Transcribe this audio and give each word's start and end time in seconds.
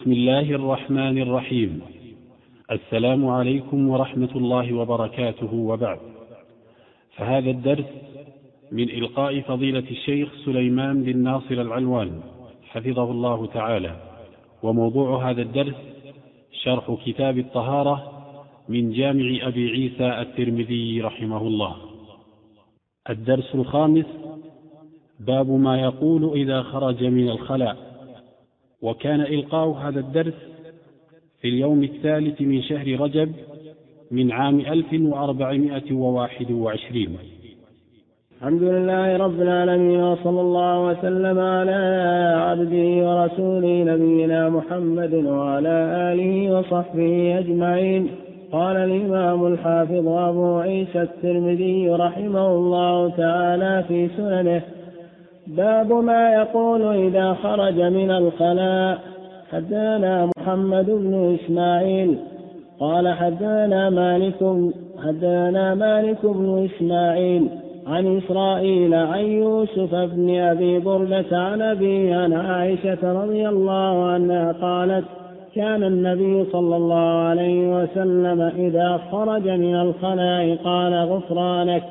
بسم 0.00 0.12
الله 0.12 0.50
الرحمن 0.50 1.22
الرحيم. 1.22 1.80
السلام 2.70 3.26
عليكم 3.26 3.88
ورحمة 3.88 4.28
الله 4.36 4.72
وبركاته 4.72 5.54
وبعد. 5.54 5.98
فهذا 7.16 7.50
الدرس 7.50 7.84
من 8.72 8.90
إلقاء 8.90 9.40
فضيلة 9.40 9.84
الشيخ 9.90 10.28
سليمان 10.44 11.02
بن 11.02 11.18
ناصر 11.22 11.54
العلوان 11.54 12.20
حفظه 12.62 13.10
الله 13.10 13.46
تعالى. 13.46 13.96
وموضوع 14.62 15.30
هذا 15.30 15.42
الدرس 15.42 15.74
شرح 16.52 16.96
كتاب 17.06 17.38
الطهارة 17.38 18.12
من 18.68 18.92
جامع 18.92 19.38
أبي 19.42 19.70
عيسى 19.70 20.20
الترمذي 20.20 21.00
رحمه 21.00 21.42
الله. 21.46 21.76
الدرس 23.10 23.54
الخامس 23.54 24.06
باب 25.20 25.50
ما 25.50 25.80
يقول 25.80 26.32
إذا 26.32 26.62
خرج 26.62 27.04
من 27.04 27.28
الخلاء. 27.28 27.89
وكان 28.82 29.20
إلقاء 29.20 29.68
هذا 29.68 30.00
الدرس 30.00 30.34
في 31.40 31.48
اليوم 31.48 31.82
الثالث 31.82 32.40
من 32.40 32.62
شهر 32.62 33.00
رجب 33.00 33.32
من 34.10 34.32
عام 34.32 34.60
1421 34.60 37.18
الحمد 38.40 38.62
لله 38.62 39.16
رب 39.16 39.42
العالمين 39.42 40.00
وصلى 40.00 40.40
الله 40.40 40.86
وسلم 40.86 41.38
على 41.38 41.80
عبده 42.38 43.06
ورسوله 43.06 43.84
نبينا 43.84 44.48
محمد 44.48 45.14
وعلى 45.14 45.76
آله 46.12 46.58
وصحبه 46.58 47.38
أجمعين. 47.38 48.10
قال 48.52 48.76
الإمام 48.76 49.46
الحافظ 49.46 50.08
أبو 50.08 50.58
عيسى 50.58 51.02
الترمذي 51.02 51.90
رحمه 51.90 52.46
الله 52.46 53.10
تعالى 53.10 53.84
في 53.88 54.08
سننه 54.16 54.62
باب 55.56 55.92
ما 55.92 56.32
يقول 56.32 56.82
إذا 56.82 57.34
خرج 57.42 57.80
من 57.80 58.10
الخلاء. 58.10 58.98
حدثنا 59.52 60.28
محمد 60.38 60.90
بن 60.90 61.38
إسماعيل. 61.40 62.18
قال 62.80 63.08
حدثنا 63.08 63.90
مالك 63.90 64.70
حدثنا 65.04 65.74
مالك 65.74 66.18
بن 66.22 66.68
إسماعيل 66.68 67.48
عن 67.86 68.18
إسرائيل 68.18 68.94
عن 68.94 69.20
يوسف 69.20 69.94
بن 69.94 70.38
أبي 70.38 70.78
بردة 70.78 71.26
عن 71.32 71.62
أبي 71.62 72.12
عن 72.12 72.32
عائشة 72.32 73.22
رضي 73.22 73.48
الله 73.48 74.04
عنها 74.04 74.52
قالت 74.52 75.04
كان 75.54 75.84
النبي 75.84 76.44
صلى 76.52 76.76
الله 76.76 77.22
عليه 77.28 77.82
وسلم 77.82 78.40
إذا 78.40 79.00
خرج 79.12 79.48
من 79.48 79.74
الخلاء 79.74 80.56
قال 80.64 80.94
غفرانك. 80.94 81.82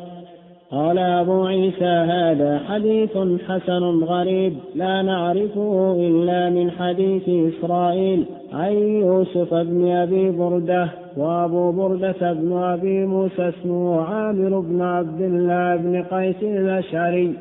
قال 0.71 0.97
أبو 0.97 1.45
عيسى 1.45 1.85
هذا 1.85 2.59
حديث 2.59 3.17
حسن 3.47 4.03
غريب 4.03 4.53
لا 4.75 5.01
نعرفه 5.01 5.95
إلا 5.99 6.49
من 6.49 6.71
حديث 6.71 7.29
إسرائيل 7.29 8.25
عن 8.53 8.73
يوسف 8.73 9.53
بن 9.53 9.91
أبي 9.91 10.31
بردة 10.31 10.89
وأبو 11.17 11.71
بردة 11.71 12.33
بن 12.33 12.57
أبي 12.57 13.05
موسى 13.05 13.49
اسمه 13.49 14.01
عامر 14.01 14.59
بن 14.59 14.81
عبد 14.81 15.21
الله 15.21 15.75
بن 15.75 16.03
قيس 16.03 16.43
الأشعري. 16.43 17.33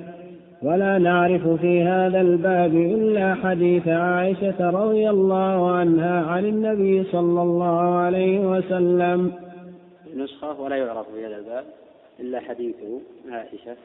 ولا 0.63 0.99
نعرف 0.99 1.49
في 1.49 1.83
هذا 1.83 2.21
الباب 2.21 2.75
إلا 2.75 3.35
حديث 3.35 3.89
عائشة 3.89 4.71
رضي 4.71 5.11
الله 5.11 5.71
عنها 5.71 6.21
عن 6.21 6.45
النبي 6.45 7.05
صلى 7.05 7.43
الله 7.43 7.81
عليه 7.81 8.51
وسلم. 8.51 9.33
نسخة 10.17 10.61
ولا 10.61 10.77
يعرف 10.77 11.07
في 11.15 11.27
هذا 11.27 11.37
الباب. 11.37 11.65
إلا 12.21 12.41
حديث 12.41 12.77
عائشة. 13.31 13.77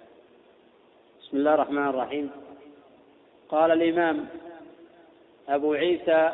بسم 1.22 1.38
الله 1.38 1.54
الرحمن 1.54 1.88
الرحيم. 1.88 2.32
قال 3.50 3.72
الإمام 3.72 4.28
أبو 5.50 5.74
عيسى 5.74 6.34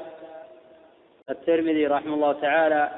الترمذي 1.29 1.87
رحمه 1.87 2.13
الله 2.13 2.33
تعالى 2.33 2.91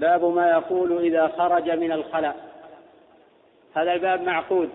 باب 0.00 0.24
ما 0.24 0.50
يقول 0.50 1.04
إذا 1.04 1.28
خرج 1.28 1.70
من 1.70 1.92
الخلاء. 1.92 2.36
هذا 3.74 3.92
الباب 3.92 4.22
معقود 4.22 4.70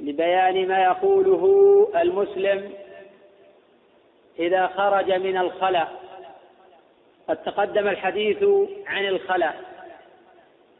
لبيان 0.00 0.68
ما 0.68 0.82
يقوله 0.82 1.42
المسلم 1.96 2.72
إذا 4.38 4.66
خرج 4.66 5.12
من 5.12 5.36
الخلاء. 5.36 5.92
قد 7.28 7.42
تقدم 7.42 7.88
الحديث 7.88 8.44
عن 8.86 9.06
الخلاء 9.06 9.56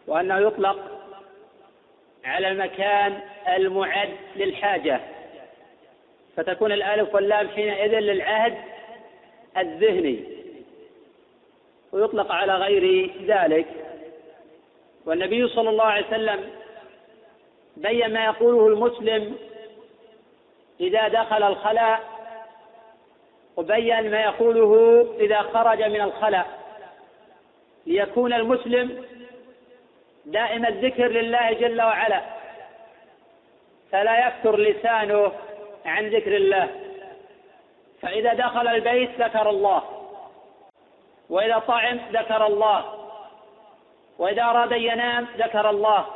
وأنه 0.06 0.38
يطلق 0.38 0.95
على 2.26 2.48
المكان 2.48 3.20
المعد 3.48 4.16
للحاجة. 4.36 5.00
فتكون 6.36 6.72
الألف 6.72 7.14
واللام 7.14 7.48
حينئذ 7.48 7.98
للعهد 7.98 8.54
الذهني. 9.56 10.24
ويطلق 11.92 12.32
على 12.32 12.54
غير 12.54 13.10
ذلك. 13.26 13.66
والنبي 15.06 15.48
صلى 15.48 15.70
الله 15.70 15.84
عليه 15.84 16.06
وسلم 16.06 16.50
بين 17.76 18.12
ما 18.12 18.24
يقوله 18.24 18.68
المسلم 18.68 19.36
إذا 20.80 21.08
دخل 21.08 21.42
الخلاء. 21.42 22.00
وبين 23.56 24.10
ما 24.10 24.20
يقوله 24.20 25.02
إذا 25.20 25.42
خرج 25.42 25.82
من 25.82 26.00
الخلاء. 26.00 26.46
ليكون 27.86 28.32
المسلم 28.32 29.04
دائم 30.26 30.66
الذكر 30.66 31.06
لله 31.06 31.52
جل 31.52 31.82
وعلا. 31.82 32.20
فلا 33.92 34.26
يفتر 34.26 34.58
لسانه 34.58 35.32
عن 35.86 36.08
ذكر 36.08 36.36
الله. 36.36 36.68
فإذا 38.02 38.34
دخل 38.34 38.68
البيت 38.68 39.10
ذكر 39.20 39.50
الله. 39.50 39.82
وإذا 41.30 41.58
طعم 41.58 42.00
ذكر 42.12 42.46
الله. 42.46 42.84
وإذا 44.18 44.42
أراد 44.42 44.72
أن 44.72 44.80
ينام 44.80 45.26
ذكر 45.38 45.70
الله. 45.70 46.06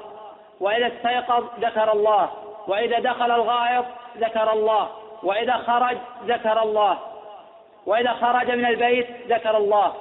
وإذا 0.61 0.87
استيقظ 0.87 1.45
ذكر 1.61 1.93
الله. 1.93 2.31
وإذا 2.69 2.99
دخل 2.99 3.31
الغائط 3.31 3.85
ذكر 4.17 4.53
الله. 4.53 4.91
وإذا 5.23 5.57
خرج 5.57 5.97
ذكر 6.27 6.63
الله. 6.63 6.99
وإذا 7.87 8.13
خرج 8.13 8.51
من 8.51 8.67
البيت 8.67 9.07
ذكر 9.29 9.57
الله. 9.57 9.95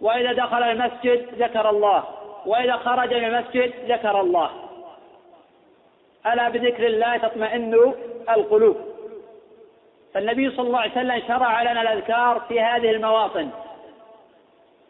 وإذا 0.00 0.32
دخل 0.32 0.62
المسجد 0.62 1.42
ذكر 1.42 1.70
الله. 1.70 2.15
وإذا 2.46 2.76
خرج 2.76 3.14
من 3.14 3.24
المسجد 3.24 3.72
ذكر 3.92 4.20
الله. 4.20 4.50
ألا 6.26 6.48
بذكر 6.48 6.86
الله 6.86 7.16
تطمئن 7.16 7.94
القلوب. 8.30 8.76
فالنبي 10.14 10.50
صلى 10.50 10.66
الله 10.66 10.78
عليه 10.78 10.90
وسلم 10.90 11.22
شرع 11.28 11.62
لنا 11.62 11.82
الأذكار 11.82 12.40
في 12.48 12.60
هذه 12.60 12.90
المواطن. 12.90 13.50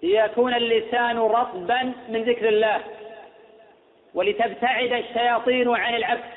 ليكون 0.02 0.54
اللسان 0.54 1.18
رطبا 1.18 1.92
من 2.08 2.22
ذكر 2.22 2.48
الله. 2.48 2.80
ولتبتعد 4.14 4.92
الشياطين 4.92 5.74
عن 5.74 5.94
العبد 5.94 6.30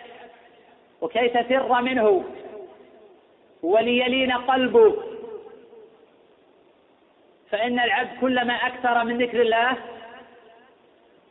وكي 1.01 1.29
تفر 1.29 1.81
منه؟ 1.81 2.23
وليلين 3.63 4.31
قلبه. 4.31 5.03
فإن 7.51 7.79
العبد 7.79 8.19
كلما 8.21 8.53
أكثر 8.53 9.03
من 9.03 9.17
ذكر 9.17 9.41
الله 9.41 9.77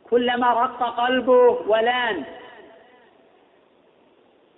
كلما 0.09 0.53
رق 0.53 0.83
قلبه 0.83 1.61
ولان 1.67 2.23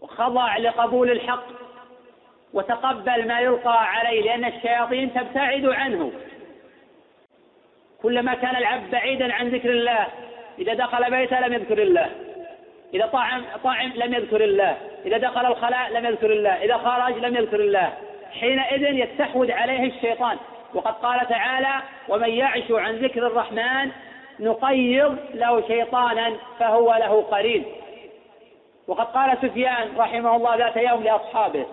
وخضع 0.02 0.58
لقبول 0.58 1.12
الحق 1.12 1.46
وتقبل 2.54 3.28
ما 3.28 3.40
يلقى 3.40 3.88
عليه 3.88 4.22
لأن 4.22 4.46
الشياطين 4.46 5.14
تبتعد 5.14 5.66
عنه. 5.66 6.12
كلما 8.02 8.34
كان 8.34 8.56
العبد 8.56 8.92
بعيدا 8.92 9.34
عن 9.34 9.50
ذكر 9.50 9.70
الله 9.70 10.08
إذا 10.60 10.74
دخل 10.74 11.12
بيته 11.12 11.40
لم 11.40 11.54
يذكر 11.54 11.82
الله. 11.82 12.10
إذا 12.94 13.06
طعم 13.06 13.44
طعم 13.64 13.92
لم 13.96 14.14
يذكر 14.14 14.44
الله. 14.44 14.78
إذا 15.06 15.18
دخل 15.18 15.46
الخلاء 15.46 15.92
لم 15.92 16.06
يذكر 16.06 16.32
الله. 16.32 16.64
إذا 16.64 16.78
خرج 16.78 17.18
لم 17.18 17.36
يذكر 17.36 17.60
الله. 17.60 17.94
حينئذ 18.40 18.82
يستحوذ 18.82 19.52
عليه 19.52 19.96
الشيطان. 19.96 20.38
وقد 20.74 20.94
قال 20.94 21.28
تعالى 21.28 21.82
ومن 22.08 22.30
يعش 22.30 22.72
عن 22.72 22.96
ذكر 22.96 23.28
الرحمن 23.28 23.92
نقيض 24.42 25.18
له 25.34 25.68
شيطانا 25.68 26.34
فهو 26.60 26.94
له 26.94 27.22
قرين. 27.22 27.66
وقد 28.88 29.06
قال 29.06 29.38
سفيان 29.42 29.90
رحمه 29.98 30.36
الله 30.36 30.56
ذات 30.56 30.78
يوم 30.78 31.04
لأصحابه 31.04 31.66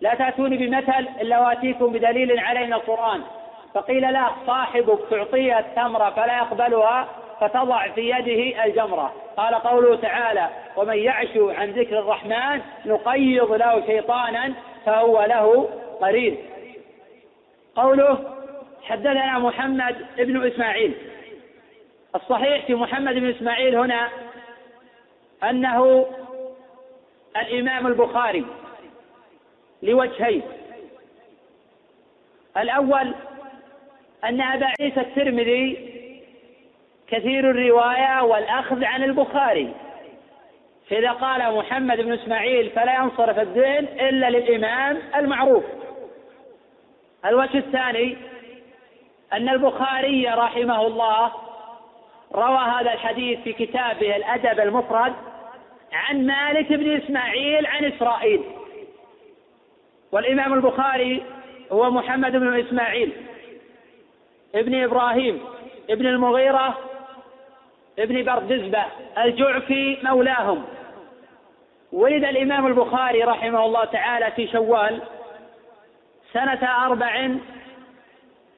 لا 0.00 0.14
تأتوني 0.14 0.56
بمثل 0.56 1.08
إلا 1.20 1.40
وأتيكم 1.40 1.86
بدليل 1.86 2.38
علينا 2.38 2.76
القرآن. 2.76 3.22
فقيل 3.74 4.12
له 4.12 4.30
صاحبك 4.46 4.98
تعطيه 5.10 5.58
التمرة 5.58 6.10
فلا 6.10 6.36
يقبلها 6.36 7.08
فتضع 7.40 7.88
في 7.88 8.10
يده 8.10 8.64
الجمرة. 8.64 9.12
قال 9.36 9.54
قوله 9.54 9.96
تعالى 9.96 10.48
ومن 10.76 10.96
يعش 10.96 11.36
عن 11.36 11.70
ذكر 11.70 11.98
الرحمن 11.98 12.60
نقيض 12.86 13.52
له 13.52 13.86
شيطانا 13.86 14.52
فهو 14.86 15.24
له 15.24 15.68
قرين. 16.00 16.36
قوله 17.76 18.18
حدثنا 18.82 19.38
محمد 19.38 20.06
بن 20.18 20.46
إسماعيل. 20.46 21.09
الصحيح 22.14 22.66
في 22.66 22.74
محمد 22.74 23.14
بن 23.14 23.30
إسماعيل 23.30 23.76
هنا 23.76 24.08
أنه 25.44 26.06
الإمام 27.36 27.86
البخاري 27.86 28.46
لوجهين. 29.82 30.42
الأول 32.56 33.14
أن 34.24 34.40
أبا 34.40 34.66
عيسى 34.80 35.00
الترمذي 35.00 35.90
كثير 37.08 37.50
الرواية 37.50 38.22
والأخذ 38.22 38.84
عن 38.84 39.02
البخاري. 39.02 39.74
فإذا 40.88 41.12
قال 41.12 41.56
محمد 41.56 42.00
بن 42.00 42.12
إسماعيل 42.12 42.70
فلا 42.70 42.94
ينصرف 42.94 43.38
الذهن 43.38 43.84
إلا 43.84 44.30
للإمام 44.30 44.98
المعروف. 45.16 45.64
الوجه 47.24 47.58
الثاني 47.58 48.16
أن 49.32 49.48
البخاري 49.48 50.26
رحمه 50.28 50.86
الله 50.86 51.32
روى 52.34 52.58
هذا 52.58 52.92
الحديث 52.92 53.40
في 53.40 53.52
كتابه 53.52 54.16
الأدب 54.16 54.60
المفرد 54.60 55.12
عن 55.92 56.26
مالك 56.26 56.72
بن 56.72 56.96
إسماعيل 56.96 57.66
عن 57.66 57.84
إسرائيل. 57.84 58.42
والإمام 60.12 60.54
البخاري 60.54 61.22
هو 61.72 61.90
محمد 61.90 62.32
بن 62.32 62.60
إسماعيل 62.60 63.12
ابن 64.54 64.84
إبراهيم 64.84 65.40
ابن 65.90 66.06
المغيرة 66.06 66.78
ابن 67.98 68.24
بردزبة 68.24 68.84
الجعفي 69.18 69.98
مولاهم. 70.02 70.64
ولد 71.92 72.24
الإمام 72.24 72.66
البخاري 72.66 73.22
رحمه 73.22 73.64
الله 73.64 73.84
تعالى 73.84 74.30
في 74.30 74.46
شوال 74.46 75.02
سنة 76.32 76.86
أربع 76.86 77.30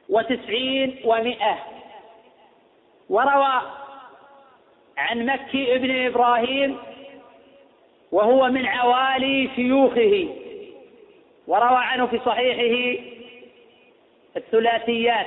وتسعين 0.08 0.96
ومائة 1.04 1.58
وروى 3.12 3.60
عن 4.96 5.26
مكي 5.26 5.74
ابن 5.74 6.06
إبراهيم 6.06 6.78
وهو 8.12 8.48
من 8.48 8.66
عوالي 8.66 9.50
شيوخه 9.56 10.28
وروى 11.46 11.78
عنه 11.78 12.06
في 12.06 12.18
صحيحه 12.18 13.02
الثلاثيات. 14.36 15.26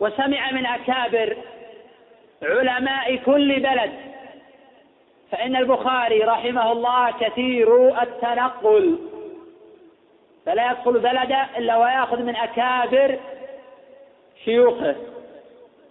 وسمع 0.00 0.50
من 0.50 0.66
أكابر 0.66 1.36
علماء 2.42 3.16
كل 3.16 3.60
بلد 3.60 3.92
فإن 5.30 5.56
البخاري 5.56 6.20
رحمه 6.20 6.72
الله 6.72 7.10
كثير 7.10 8.02
التنقل. 8.02 8.98
فلا 10.46 10.70
يدخل 10.70 10.92
بلدا 10.92 11.46
إلا 11.58 11.76
ويأخذ 11.76 12.22
من 12.22 12.36
أكابر 12.36 13.18
شيوخه. 14.44 15.15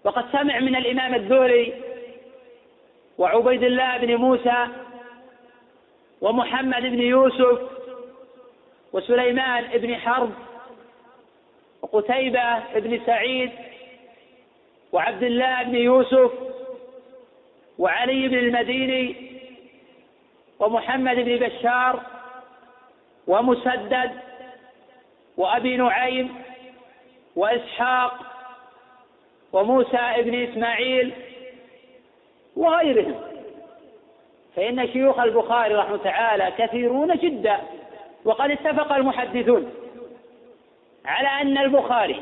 وقد 0.05 0.25
سمع 0.31 0.59
من 0.59 0.75
الإمام 0.75 1.15
الذوري 1.15 1.73
وعبيد 3.17 3.63
الله 3.63 3.97
بن 3.97 4.15
موسى 4.15 4.67
ومحمد 6.21 6.81
بن 6.81 7.01
يوسف 7.01 7.59
وسليمان 8.93 9.63
بن 9.77 9.95
حرب 9.95 10.31
وقتيبة 11.81 12.59
بن 12.75 13.01
سعيد 13.05 13.51
وعبد 14.91 15.23
الله 15.23 15.63
بن 15.63 15.75
يوسف 15.75 16.31
وعلي 17.79 18.27
بن 18.27 18.37
المديني 18.37 19.15
ومحمد 20.59 21.15
بن 21.15 21.35
بشار 21.35 22.01
ومسدد 23.27 24.11
وأبي 25.37 25.77
نعيم 25.77 26.35
وإسحاق 27.35 28.34
وموسى 29.55 30.13
بن 30.17 30.43
إسماعيل 30.43 31.11
وغيرهم. 32.55 33.15
فإن 34.55 34.87
شيوخ 34.87 35.19
البخاري 35.19 35.75
رحمه 35.75 35.97
تعالى 35.97 36.53
كثيرون 36.57 37.15
جدا 37.15 37.57
وقد 38.25 38.51
اتفق 38.51 38.93
المحدثون 38.93 39.73
على 41.05 41.27
أن 41.41 41.57
البخاري 41.57 42.21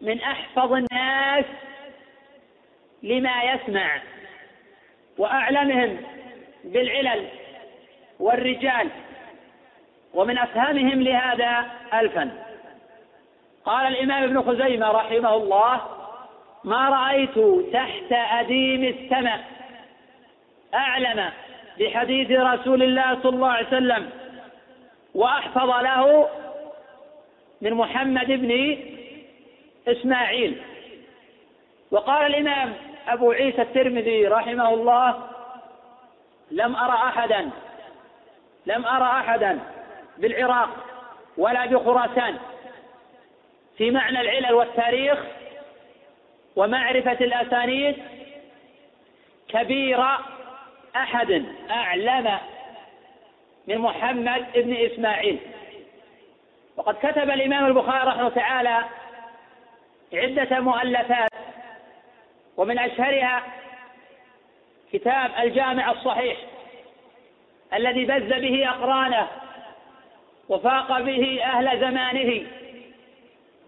من 0.00 0.20
أحفظ 0.20 0.72
الناس 0.72 1.44
لما 3.02 3.42
يسمع 3.42 4.00
وأعلمهم 5.18 5.96
بالعلل 6.64 7.26
والرجال 8.20 8.88
ومن 10.14 10.38
أفهمهم 10.38 11.02
لهذا 11.02 11.66
الفن 11.94 12.30
قال 13.64 13.86
الإمام 13.86 14.22
ابن 14.22 14.42
خزيمة 14.42 14.90
رحمه 14.90 15.34
الله 15.34 15.80
ما 16.64 16.88
رأيت 16.88 17.38
تحت 17.72 18.12
أديم 18.12 18.84
السماء. 18.84 19.44
أعلم 20.74 21.30
بحديث 21.78 22.30
رسول 22.30 22.82
الله 22.82 23.18
صلى 23.22 23.36
الله 23.36 23.48
عليه 23.48 23.66
وسلم 23.66 24.10
وأحفظ 25.14 25.70
له 25.70 26.28
من 27.60 27.74
محمد 27.74 28.26
بن 28.26 28.78
إسماعيل. 29.88 30.62
وقال 31.90 32.26
الإمام 32.26 32.74
أبو 33.08 33.32
عيسى 33.32 33.62
الترمذي 33.62 34.26
رحمه 34.26 34.74
الله 34.74 35.22
لم 36.50 36.76
أرى 36.76 36.94
أحدا 36.94 37.50
لم 38.66 38.86
أرى 38.86 39.04
أحدا 39.04 39.58
بالعراق 40.18 40.68
ولا 41.38 41.66
بخراسان. 41.66 42.38
في 43.80 43.90
معنى 43.90 44.20
العلل 44.20 44.52
والتاريخ 44.52 45.18
ومعرفة 46.56 47.12
الأسانيد 47.12 47.96
كبير 49.48 50.04
أحد 50.96 51.44
أعلم 51.70 52.38
من 53.66 53.78
محمد 53.78 54.46
بن 54.54 54.76
إسماعيل. 54.76 55.38
وقد 56.76 56.94
كتب 56.94 57.30
الإمام 57.30 57.66
البخاري 57.66 58.08
رحمه 58.08 58.20
الله 58.20 58.28
تعالى 58.28 58.84
عدة 60.12 60.60
مؤلفات 60.60 61.30
ومن 62.56 62.78
أشهرها 62.78 63.42
كتاب 64.92 65.30
الجامع 65.42 65.90
الصحيح 65.90 66.36
الذي 67.74 68.04
بز 68.04 68.32
به 68.32 68.68
أقرانه 68.68 69.28
وفاق 70.48 71.00
به 71.00 71.44
أهل 71.44 71.80
زمانه. 71.80 72.46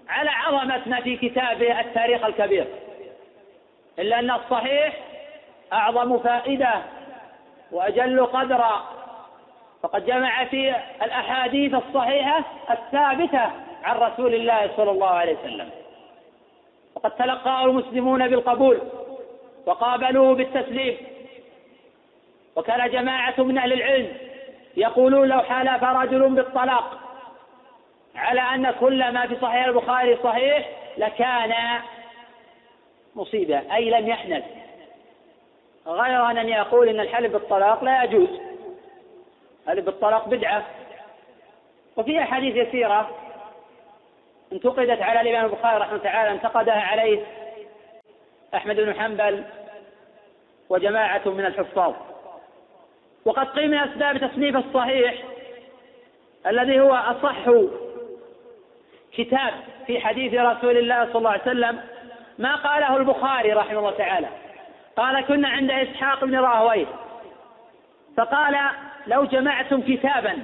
على 0.09 0.31
عظمة 0.31 0.81
ما 0.87 1.01
في 1.01 1.17
كتابه 1.17 1.81
التاريخ 1.81 2.25
الكبير. 2.25 2.67
إلا 3.99 4.19
أن 4.19 4.31
الصحيح 4.31 4.95
أعظم 5.73 6.19
فائدة 6.19 6.83
وأجل 7.73 8.27
قدرا 8.27 8.85
فقد 9.83 10.07
جمع 10.07 10.45
في 10.45 10.75
الأحاديث 11.03 11.75
الصحيحة 11.75 12.45
الثابتة 12.71 13.51
عن 13.85 13.97
رسول 13.97 14.35
الله 14.35 14.71
صلى 14.77 14.91
الله 14.91 15.11
عليه 15.11 15.37
وسلم. 15.39 15.71
وقد 16.95 17.11
تلقاه 17.11 17.65
المسلمون 17.65 18.29
بالقبول 18.29 18.79
وقابلوه 19.67 20.35
بالتسليم. 20.35 20.97
وكان 22.57 22.91
جماعة 22.91 23.35
من 23.39 23.59
أهل 23.59 23.73
العلم 23.73 24.09
يقولون 24.77 25.29
لو 25.29 25.41
حلف 25.41 25.85
رجل 25.85 26.29
بالطلاق 26.29 26.99
على 28.17 28.41
أن 28.41 28.71
كل 28.71 29.13
ما 29.13 29.27
في 29.27 29.37
صحيح 29.41 29.65
البخاري 29.65 30.19
صحيح 30.23 30.69
لكان 30.97 31.55
مصيبة 33.15 33.75
أي 33.75 33.91
لم 33.91 34.09
يحنث. 34.09 34.45
غير 35.87 36.31
أن 36.31 36.49
يقول 36.49 36.89
إن 36.89 37.01
الحلف 37.01 37.33
بالطلاق 37.33 37.85
لا 37.85 38.05
يجوز. 38.05 38.41
الحلف 39.63 39.85
بالطلاق 39.85 40.29
بدعة. 40.29 40.67
وفي 41.97 42.23
أحاديث 42.23 42.57
يسيرة 42.57 43.11
انتقدت 44.53 45.03
على 45.03 45.21
الإمام 45.21 45.45
البخاري 45.45 45.79
رحمه 45.79 45.93
الله 45.93 46.05
تعالى 46.05 46.31
انتقدها 46.31 46.81
عليه 46.81 47.27
أحمد 48.55 48.77
بن 48.77 49.01
حنبل 49.01 49.45
وجماعة 50.69 51.23
من 51.29 51.47
الحفاظ. 51.47 51.95
وقد 53.25 53.47
قيل 53.47 53.71
من 53.71 53.79
أسباب 53.79 54.19
تصنيف 54.19 54.57
الصحيح 54.57 55.15
الذي 56.47 56.81
هو 56.81 56.95
أصح 56.95 57.49
كتاب 59.17 59.53
في 59.87 60.01
حديث 60.01 60.35
رسول 60.35 60.77
الله 60.77 61.05
صلى 61.05 61.17
الله 61.17 61.31
عليه 61.31 61.43
وسلم 61.43 61.81
ما 62.39 62.57
قاله 62.57 62.97
البخاري 62.97 63.53
رحمه 63.53 63.79
الله 63.79 63.91
تعالى. 63.91 64.29
قال 64.97 65.21
كنا 65.21 65.49
عند 65.49 65.71
إسحاق 65.71 66.25
بن 66.25 66.39
راهويه. 66.39 66.87
فقال 68.17 68.57
لو 69.07 69.25
جمعتم 69.25 69.81
كتابا 69.81 70.39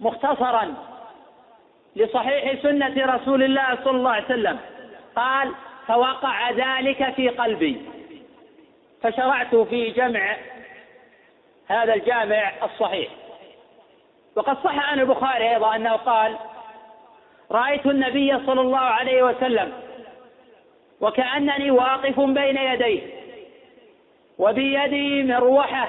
مختصرا 0.00 0.74
لصحيح 1.96 2.62
سنة 2.62 3.14
رسول 3.14 3.42
الله 3.42 3.78
صلى 3.84 3.96
الله 3.96 4.10
عليه 4.10 4.24
وسلم 4.24 4.58
قال 5.16 5.52
فوقع 5.86 6.50
ذلك 6.50 7.14
في 7.14 7.28
قلبي. 7.28 7.82
فشرعت 9.02 9.56
في 9.56 9.90
جمع 9.90 10.36
هذا 11.68 11.94
الجامع 11.94 12.52
الصحيح. 12.62 13.08
وقد 14.36 14.56
صح 14.64 14.90
عن 14.90 15.00
البخاري 15.00 15.50
أيضا 15.50 15.76
أنه 15.76 15.92
قال 15.92 16.36
رأيت 17.50 17.86
النبي 17.86 18.46
صلى 18.46 18.60
الله 18.60 18.78
عليه 18.78 19.22
وسلم 19.22 19.72
وكأنني 21.00 21.70
واقف 21.70 22.20
بين 22.20 22.56
يديه 22.56 23.02
وبيدي 24.38 25.22
مروحة 25.22 25.88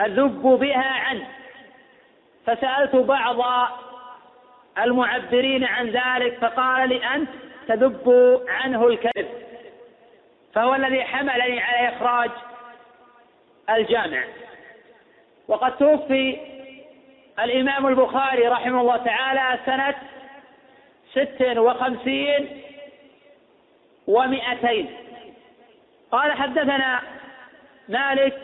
أذب 0.00 0.42
بها 0.42 0.90
عنه. 0.90 1.28
فسألت 2.46 2.96
بعض 2.96 3.68
المعبرين 4.78 5.64
عن 5.64 5.86
ذلك 5.86 6.38
فقال 6.40 6.88
لي 6.88 7.06
أنت 7.14 7.28
تذب 7.68 8.40
عنه 8.48 8.86
الكذب 8.86 9.28
فهو 10.54 10.74
الذي 10.74 11.04
حملني 11.04 11.60
على 11.60 11.88
إخراج 11.88 12.30
الجامع. 13.70 14.24
وقد 15.48 15.76
توفي 15.76 16.38
الإمام 17.44 17.86
البخاري 17.86 18.48
رحمه 18.48 18.80
الله 18.80 18.96
تعالى 18.96 19.58
سنة 19.66 19.94
ست 21.12 21.58
وخمسين 21.58 22.62
ومئتين. 24.06 24.90
قال 26.12 26.32
حدثنا 26.32 27.00
مالك 27.88 28.38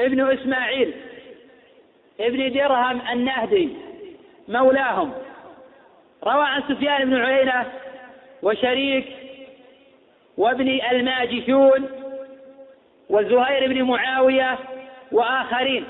ابن 0.00 0.32
إسماعيل 0.32 0.94
ابن 2.20 2.52
درهم 2.52 3.00
النهدي 3.12 3.68
مولاهم. 4.48 5.12
روى 6.24 6.44
عن 6.46 6.62
سفيان 6.68 7.10
بن 7.10 7.22
عيينة 7.22 7.72
وشريك 8.42 9.06
وابن 10.36 10.80
الماجشون 10.90 11.88
وزهير 13.10 13.68
بن 13.68 13.82
معاوية 13.82 14.58
وآخرين. 15.12 15.84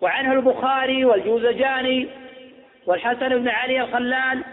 وعنه 0.00 0.32
البخاري 0.32 1.04
والجوزجاني 1.04 2.08
والحسن 2.86 3.28
بن 3.28 3.48
علي 3.48 3.80
الخلال 3.80 4.44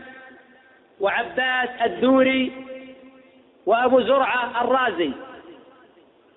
وعباس 0.99 1.69
الدوري 1.81 2.51
وأبو 3.65 4.01
زرعة 4.01 4.61
الرازي. 4.61 5.11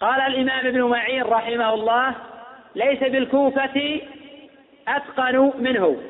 قال 0.00 0.20
الإمام 0.20 0.66
ابن 0.66 0.82
معين 0.82 1.22
رحمه 1.22 1.74
الله 1.74 2.14
ليس 2.74 2.98
بالكوفة 2.98 4.00
أتقن 4.88 5.52
منه. 5.58 6.02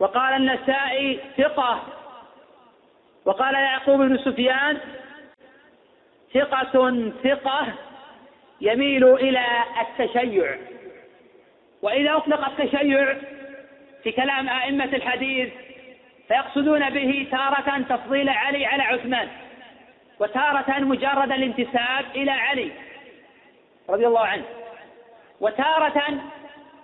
وقال 0.00 0.34
النسائي 0.34 1.20
ثقة. 1.38 1.82
وقال 3.24 3.54
يعقوب 3.54 4.00
بن 4.00 4.18
سفيان 4.18 4.78
ثقة 6.34 7.12
ثقة 7.24 7.66
يميل 8.60 9.14
إلى 9.14 9.44
التشيع. 9.80 10.56
وإذا 11.84 12.16
أطلق 12.16 12.44
التشيع 12.48 13.14
في 14.02 14.12
كلام 14.12 14.48
أئمة 14.48 14.84
الحديث 14.84 15.48
فيقصدون 16.28 16.90
به 16.90 17.26
تارة 17.30 17.82
تفضيل 17.88 18.28
علي 18.28 18.66
على 18.66 18.82
عثمان 18.82 19.28
وتارة 20.20 20.78
مجرد 20.78 21.32
الانتساب 21.32 22.04
إلى 22.16 22.30
علي 22.30 22.70
رضي 23.90 24.06
الله 24.06 24.26
عنه 24.26 24.44
وتارة 25.40 26.02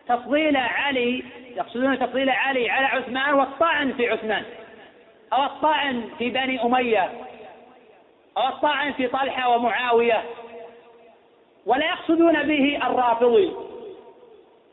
تفضيل 0.09 0.57
علي 0.57 1.25
يقصدون 1.57 1.99
تفضيل 1.99 2.31
علي 2.31 2.71
على 2.71 2.87
عثمان 2.87 3.35
والطعن 3.35 3.93
في 3.93 4.11
عثمان 4.11 4.43
أو 5.33 5.45
الطعن 5.45 6.11
في 6.19 6.31
بني 6.31 6.63
أمية 6.63 7.11
أو 8.37 8.49
الطعن 8.49 8.93
في 8.93 9.07
طلحة 9.07 9.49
ومعاوية 9.49 10.23
ولا 11.67 11.87
يقصدون 11.87 12.43
به 12.43 12.79
الرافضي. 12.87 13.70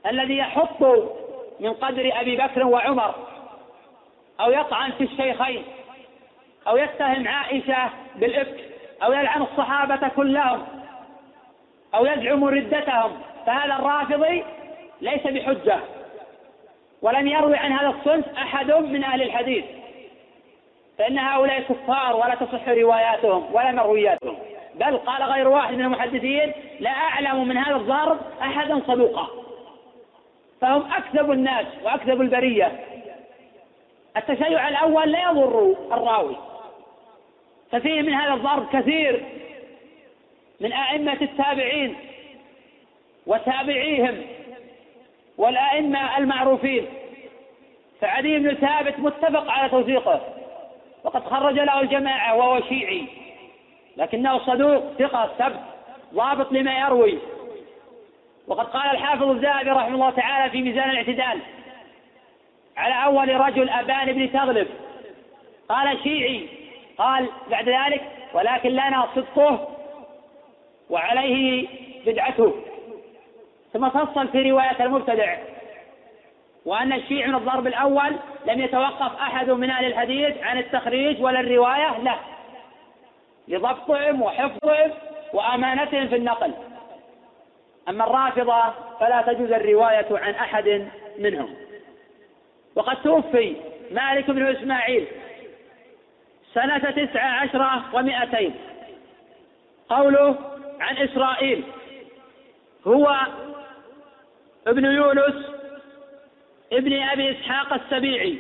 الذي 0.10 0.38
يحط 0.38 0.84
من 1.60 1.74
قدر 1.74 2.12
أبي 2.22 2.38
بكر 2.38 2.66
وعمر 2.68 3.16
أو 4.40 4.52
يطعن 4.52 4.92
في 4.92 5.04
الشيخين 5.04 5.64
أو 6.68 6.78
يتهم 6.78 7.28
عائشة 7.28 7.90
بالإفك 8.16 8.64
أو 9.04 9.14
يلعن 9.14 9.42
الصحابة 9.42 10.08
كلهم 10.08 10.66
أو 11.96 12.06
يزعم 12.06 12.44
ردتهم 12.44 13.12
فهذا 13.46 13.76
الرافضي 13.76 14.44
ليس 15.02 15.28
بحجة 15.28 15.80
ولم 17.02 17.28
يروي 17.28 17.58
عن 17.58 17.72
هذا 17.72 17.88
الصنف 17.88 18.38
أحد 18.38 18.72
من 18.72 19.04
أهل 19.04 19.22
الحديث 19.22 19.66
فإن 20.98 21.20
هؤلاء 21.20 21.62
كفار 21.62 22.16
ولا 22.16 22.36
تصح 22.36 22.70
رواياتهم 22.70 23.56
ولا 23.56 23.72
مروياتهم 23.72 24.38
بل 24.76 24.98
قال 24.98 25.24
غير 25.24 25.48
واحد 25.48 25.74
من 25.74 25.82
المحدثين 25.82 26.54
لا 26.80 26.90
أعلم 26.90 27.48
من 27.48 27.58
هذا 27.58 27.76
الضرب 27.76 28.20
أحدا 28.42 28.82
صدوقا 28.88 29.47
فهم 30.62 30.92
أكذب 30.92 31.32
الناس 31.32 31.66
وأكذب 31.84 32.22
البرية. 32.22 32.80
التشيع 34.18 34.68
الأول 34.68 35.12
لا 35.12 35.32
يضر 35.32 35.76
الراوي. 35.92 36.36
ففيه 37.72 38.02
من 38.02 38.14
هذا 38.14 38.34
الضرب 38.34 38.70
كثير 38.74 39.26
من 40.60 40.74
أئمة 40.74 41.18
التابعين 41.22 41.96
وتابعيهم 43.28 44.22
والأئمة 45.38 46.18
المعروفين. 46.18 46.86
فعلي 48.02 48.40
بن 48.40 48.54
ثابت 48.54 49.00
متفق 49.00 49.52
على 49.52 49.70
توثيقه 49.70 50.22
وقد 51.04 51.24
خرج 51.26 51.54
له 51.54 51.80
الجماعة 51.82 52.36
وهو 52.36 52.62
شيعي 52.62 53.06
لكنه 53.98 54.40
صدوق 54.40 54.94
ثقة 55.00 55.32
ثبت 55.40 55.60
ضابط 56.14 56.52
لما 56.52 56.80
يروي. 56.80 57.20
وقد 58.48 58.66
قال 58.66 58.92
الحافظ 58.92 59.30
الذهبي 59.30 59.70
رحمه 59.70 59.96
الله 59.96 60.10
تعالى 60.10 60.52
في 60.52 60.62
ميزان 60.62 60.90
الاعتدال 60.90 61.40
على 62.78 63.06
أول 63.06 63.42
رجل 63.42 63.70
أبان 63.70 64.14
بن 64.14 64.32
تغلب. 64.32 64.68
قال 65.70 66.04
شيعي 66.04 66.48
قال 66.98 67.30
بعد 67.50 67.70
ذلك 67.70 68.02
ولكن 68.34 68.70
لنا 68.70 69.08
صدقه 69.16 69.68
وعليه 70.90 71.68
بدعته. 72.06 72.54
ثم 73.74 73.90
فصل 73.90 74.28
في 74.28 74.52
رواية 74.52 74.86
المبتدع 74.86 75.38
وأن 76.66 76.94
الشيعي 76.94 77.28
من 77.28 77.36
الضرب 77.36 77.68
الأول 77.68 78.16
لم 78.46 78.62
يتوقف 78.62 79.20
أحد 79.22 79.50
من 79.50 79.70
أهل 79.70 79.86
الحديث 79.86 80.44
عن 80.44 80.58
التخريج 80.58 81.22
ولا 81.24 81.40
الرواية 81.40 81.98
له 81.98 82.20
لضبطهم 83.48 84.22
وحفظهم 84.22 84.92
وأمانتهم 85.34 86.08
في 86.08 86.16
النقل. 86.16 86.54
أما 87.90 88.04
الرافضة 88.04 88.74
فلا 89.00 89.22
تجوز 89.22 89.52
الرواية 89.52 90.08
عن 90.12 90.34
أحد 90.34 90.88
منهم. 91.20 91.56
وقد 92.76 93.02
توفي 93.02 93.56
مالك 93.92 94.32
بن 94.32 94.48
إسماعيل 94.48 95.08
سنة 96.54 96.92
تسع 96.92 97.24
عشرة 97.24 97.96
ومائتين. 97.96 98.56
قوله 99.90 100.36
عن 100.80 100.98
إسرائيل 100.98 101.64
هو 102.88 103.16
ابن 104.68 104.86
يونس 104.86 105.46
ابن 106.74 107.02
أبي 107.02 107.32
إسحاق 107.32 107.74
السبيعي 107.74 108.38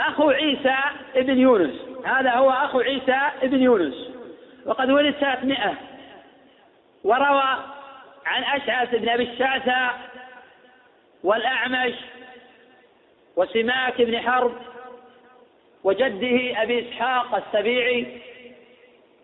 أخو 0.00 0.30
عيسى 0.30 0.76
ابن 1.16 1.38
يونس. 1.38 1.74
هذا 2.04 2.30
هو 2.30 2.50
أخو 2.50 2.80
عيسى 2.80 3.20
ابن 3.42 3.62
يونس. 3.62 4.10
وقد 4.66 4.90
ولد 4.90 5.14
سنة 5.20 5.38
مئة 5.44 5.74
وروى 7.04 7.56
عن 8.30 8.44
أشعث 8.44 8.94
بن 8.94 9.08
أبي 9.08 9.22
الشعثاء 9.22 9.98
والأعمش 11.24 11.94
وسماك 13.36 14.02
بن 14.02 14.20
حرب 14.20 14.52
وجده 15.84 16.62
أبي 16.62 16.88
إسحاق 16.88 17.34
السبيعي 17.34 18.06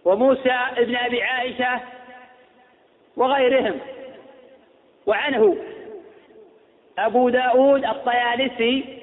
وموسى 0.04 0.58
بن 0.76 0.96
أبي 0.96 1.22
عائشة 1.22 1.80
وغيرهم. 3.16 3.80
وعنه 5.06 5.56
أبو 6.98 7.28
داود 7.28 7.84
الطيالسي 7.84 8.98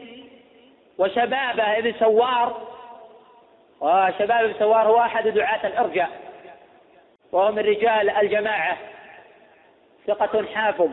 وشبابه 0.97 1.79
بن 1.79 1.93
سوار. 1.99 2.67
وشباب 3.81 4.47
بن 4.47 4.59
سوار 4.59 4.87
هو 4.87 4.99
أحد 5.01 5.27
دعاة 5.27 5.67
الإرجاء 5.67 6.09
وهو 7.31 7.51
من 7.51 7.59
رجال 7.59 8.09
الجماعة. 8.09 8.92
ثقة 10.07 10.45
حافظ. 10.45 10.89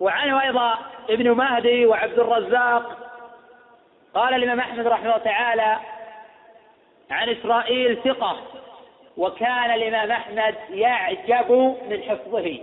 وعنه 0.00 0.42
أيضا 0.42 0.78
ابن 1.10 1.30
مهدي 1.30 1.86
وعبد 1.86 2.18
الرزاق. 2.18 3.10
قال 4.14 4.34
الإمام 4.34 4.60
أحمد 4.60 4.86
رحمه 4.86 5.06
الله 5.06 5.18
تعالى 5.18 5.76
عن 7.10 7.28
إسرائيل 7.28 8.02
ثقة 8.04 8.36
وكان 9.16 9.70
الإمام 9.70 10.10
أحمد 10.10 10.54
يعجب 10.70 11.76
من 11.90 12.02
حفظه. 12.02 12.58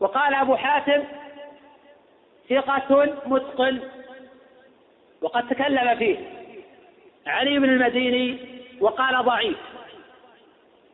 وقال 0.00 0.34
أبو 0.34 0.56
حاتم 0.56 1.04
ثقة 2.50 3.16
متقن. 3.26 3.80
وقد 5.22 5.48
تكلم 5.48 5.96
فيه 5.96 6.18
علي 7.26 7.58
بن 7.58 7.68
المديني 7.68 8.38
وقال 8.80 9.24
ضعيف 9.24 9.58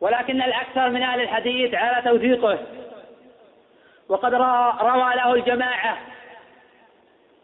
ولكن 0.01 0.41
الأكثر 0.41 0.89
من 0.89 1.03
أهل 1.03 1.21
الحديث 1.21 1.73
على 1.73 2.09
توثيقه. 2.09 2.59
وقد 4.09 4.33
روى 4.81 5.15
له 5.15 5.33
الجماعة 5.33 5.97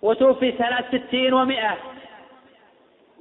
وتوفي 0.01 0.51
سنة 0.57 0.83
ستين 0.91 1.33
ومائة 1.33 1.77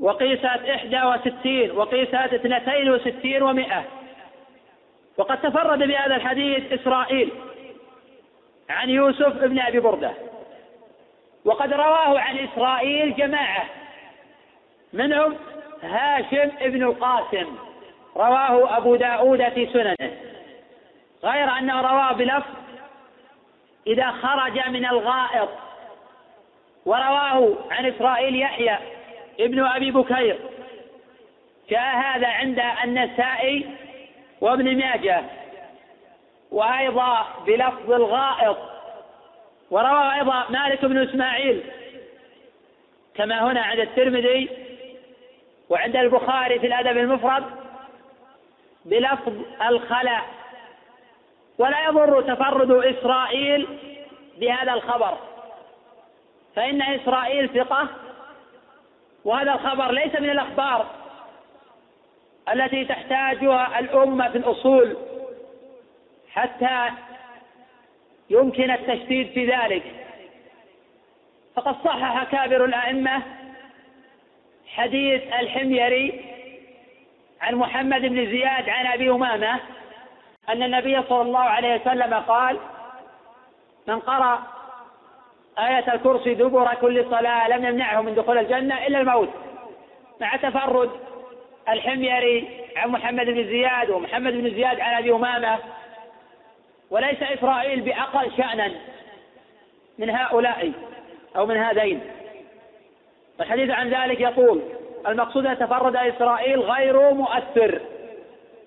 وقيست 0.00 0.44
إحدى 0.44 1.02
وستين 1.02 1.70
وقيست 1.70 2.14
اثنتين 2.14 2.90
وستين 2.90 3.42
ومائة 3.42 3.84
وقد 5.16 5.40
تفرد 5.40 5.78
بهذا 5.78 6.16
الحديث 6.16 6.72
إسرائيل 6.72 7.30
عن 8.70 8.90
يوسف 8.90 9.44
بن 9.44 9.60
أبي 9.60 9.80
بردة. 9.80 10.12
وقد 11.44 11.72
رواه 11.72 12.18
عن 12.18 12.38
إسرائيل 12.38 13.16
جماعة 13.16 13.64
منهم 14.92 15.36
هاشم 15.82 16.50
ابن 16.60 16.82
القاسم 16.82 17.56
رواه 18.16 18.76
أبو 18.76 18.96
داود 18.96 19.48
في 19.48 19.66
سننه. 19.66 20.12
غير 21.24 21.58
أنه 21.58 21.80
رواه 21.80 22.12
بلفظ 22.12 22.61
إذا 23.86 24.10
خرج 24.10 24.68
من 24.68 24.86
الغائط. 24.86 25.48
ورواه 26.86 27.56
عن 27.70 27.86
إسرائيل 27.86 28.40
يحيى 28.40 28.78
ابن 29.40 29.66
أبي 29.66 29.90
بكير. 29.90 30.38
جاء 31.70 31.96
هذا 31.96 32.28
عند 32.28 32.62
النسائي 32.84 33.66
وابن 34.40 34.78
ماجه. 34.78 35.22
وأيضا 36.50 37.26
بلفظ 37.46 37.92
الغائط. 37.92 38.58
وروى 39.70 40.14
أيضا 40.14 40.44
مالك 40.50 40.84
بن 40.84 41.08
إسماعيل. 41.08 41.62
كما 43.14 43.50
هنا 43.50 43.60
عند 43.60 43.80
الترمذي 43.80 44.48
وعند 45.68 45.96
البخاري 45.96 46.58
في 46.58 46.66
الأدب 46.66 46.98
المفرد. 46.98 47.44
بلفظ 48.84 49.32
الخلاء. 49.62 50.41
ولا 51.62 51.84
يضر 51.88 52.22
تفرد 52.22 52.70
إسرائيل 52.70 53.66
بهذا 54.38 54.72
الخبر. 54.72 55.18
فإن 56.56 56.82
إسرائيل 56.82 57.48
ثقة 57.48 57.88
وهذا 59.24 59.52
الخبر 59.52 59.92
ليس 59.92 60.14
من 60.20 60.30
الأخبار 60.30 60.86
التي 62.52 62.84
تحتاجها 62.84 63.78
الأمة 63.78 64.28
في 64.28 64.38
الأصول 64.38 64.96
حتى 66.32 66.90
يمكن 68.30 68.70
التشديد 68.70 69.30
في 69.30 69.46
ذلك. 69.46 69.82
فقد 71.54 71.76
صحح 71.84 72.24
كابر 72.24 72.64
الأئمة 72.64 73.22
حديث 74.66 75.22
الحميري 75.22 76.24
عن 77.40 77.54
محمد 77.54 78.00
بن 78.00 78.26
زياد 78.26 78.68
عن 78.68 78.86
أبي 78.86 79.10
أمامة 79.10 79.60
أن 80.48 80.62
النبي 80.62 81.02
صلى 81.08 81.22
الله 81.22 81.40
عليه 81.40 81.80
وسلم 81.80 82.14
قال 82.14 82.58
من 83.86 83.98
قرأ 83.98 84.42
آية 85.58 85.94
الكرسي 85.94 86.34
دبر 86.34 86.74
كل 86.74 87.04
صلاة 87.10 87.48
لم 87.48 87.64
يمنعه 87.64 88.00
من 88.00 88.14
دخول 88.14 88.38
الجنة 88.38 88.86
إلا 88.86 89.00
الموت 89.00 89.28
مع 90.20 90.36
تفرد 90.36 90.90
الحميري 91.68 92.48
عن 92.76 92.88
محمد 92.88 93.26
بن 93.26 93.44
زياد 93.44 93.90
ومحمد 93.90 94.32
بن 94.32 94.50
زياد 94.50 94.80
عن 94.80 94.94
أبي 94.94 95.12
أمامة 95.12 95.58
وليس 96.90 97.22
إسرائيل 97.22 97.80
بأقل 97.80 98.32
شأنا 98.36 98.72
من 99.98 100.10
هؤلاء 100.10 100.72
أو 101.36 101.46
من 101.46 101.56
هذين. 101.56 102.00
الحديث 103.40 103.70
عن 103.70 103.90
ذلك 103.90 104.20
يقول 104.20 104.62
المقصود 105.08 105.46
أن 105.46 105.58
تفرد 105.58 105.96
إسرائيل 105.96 106.60
غير 106.60 107.14
مؤثر. 107.14 107.80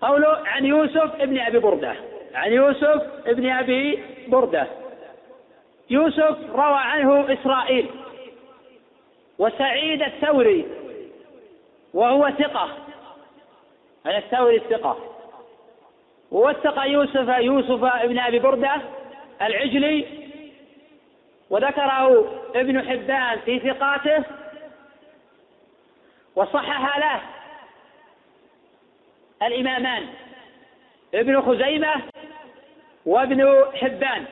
قوله 0.05 0.37
عن 0.45 0.65
يوسف 0.65 1.21
ابن 1.21 1.39
أبي 1.39 1.59
بردة. 1.59 1.95
عن 2.35 2.51
يوسف 2.51 3.01
ابن 3.27 3.51
أبي 3.51 4.03
بردة. 4.27 4.67
يوسف 5.89 6.37
روى 6.49 6.77
عنه 6.77 7.33
إسرائيل. 7.33 7.89
وسعيد 9.39 10.01
الثوري. 10.01 10.65
وهو 11.93 12.29
ثقة. 12.29 12.69
هذا 14.05 14.17
الثوري 14.17 14.55
الثقة. 14.55 14.97
ووثق 16.31 16.85
يوسف 16.85 17.27
يوسف 17.27 17.83
ابن 17.83 18.19
أبي 18.19 18.39
بردة 18.39 18.75
العجلي. 19.41 20.05
وذكره 21.49 22.31
ابن 22.55 22.89
حبان 22.89 23.39
في 23.39 23.59
ثقاته. 23.59 24.23
وصحح 26.35 26.97
له 26.97 27.34
الإمامان 29.45 30.07
ابن 31.13 31.41
خزيمة 31.41 31.93
وابن 33.05 33.65
حبان 33.73 34.25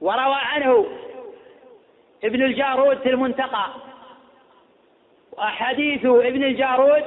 وروى 0.00 0.34
عنه 0.34 0.86
ابن 2.24 2.42
الجارود 2.42 2.98
في 2.98 3.08
المنتقى. 3.08 3.66
وأحاديث 5.32 6.06
ابن 6.06 6.44
الجارود 6.44 7.04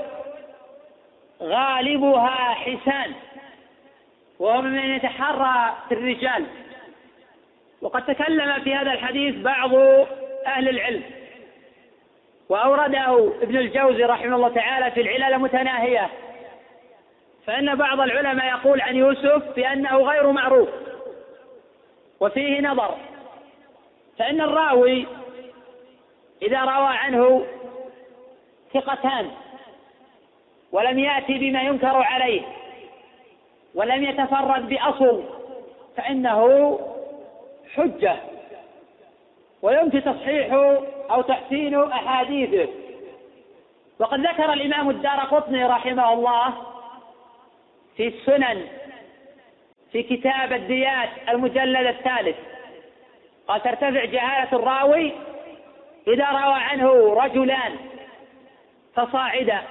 غالبها 1.42 2.54
حسان 2.54 3.14
وهو 4.40 4.62
ممن 4.62 4.96
يتحرى 4.96 5.78
في 5.90 5.94
الرجال. 5.94 6.46
وقد 7.82 8.06
تكلم 8.06 8.64
في 8.64 8.76
هذا 8.76 8.92
الحديث 8.92 9.36
بعض 9.36 9.76
أهل 10.46 10.70
العلم. 10.70 11.04
وأورده 12.50 13.34
ابن 13.42 13.58
الجوزي 13.58 14.04
رحمه 14.04 14.36
الله 14.36 14.50
تعالى 14.50 14.92
في 14.92 15.02
العلل 15.02 15.34
المتناهية. 15.34 16.10
فإن 17.48 17.76
بعض 17.76 18.00
العلماء 18.00 18.46
يقول 18.46 18.82
عن 18.82 18.96
يوسف 18.96 19.56
بأنه 19.56 19.98
غير 19.98 20.32
معروف 20.32 20.70
وفيه 22.20 22.62
نظر 22.62 22.98
فإن 24.18 24.42
الراوي 24.42 25.08
إذا 26.42 26.62
روى 26.62 26.88
عنه 26.98 27.46
ثقتان 28.74 29.32
ولم 30.72 31.00
يأتي 31.00 31.38
بما 31.38 31.62
ينكر 31.62 31.96
عليه 31.96 32.42
ولم 33.76 34.04
يتفرد 34.04 34.70
بأصل 34.70 35.24
فإنه 35.98 36.80
حجة 37.76 38.16
ويمكن 39.62 40.04
تصحيح 40.04 40.54
أو 41.12 41.22
تحسين 41.22 41.84
أحاديثه. 41.84 42.70
وقد 44.00 44.20
ذكر 44.20 44.54
الإمام 44.54 44.90
الدار 44.90 45.20
قطني 45.20 45.66
رحمه 45.66 46.14
الله 46.14 46.54
في 47.98 48.08
السنن 48.08 48.68
في 49.92 50.04
كتاب 50.04 50.54
الديات 50.54 51.10
المجلد 51.30 51.88
الثالث. 51.88 52.36
قال 53.48 53.64
ترتفع 53.64 54.06
جهالة 54.06 54.54
الراوي 54.54 55.14
إذا 56.08 56.30
روى 56.30 56.54
عنه 56.54 57.14
رجلان 57.14 57.76
فصاعدا. 58.96 59.62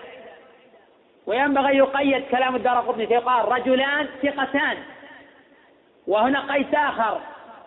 وينبغي 1.27 1.77
يقيد 1.77 2.25
كلام 2.31 2.57
الدار 2.57 2.81
قطني 2.81 3.07
فيقال 3.07 3.53
رجلان 3.53 4.09
ثقتان. 4.23 4.77
وهنا 6.07 6.53
قيس 6.53 6.75
آخر 6.75 7.21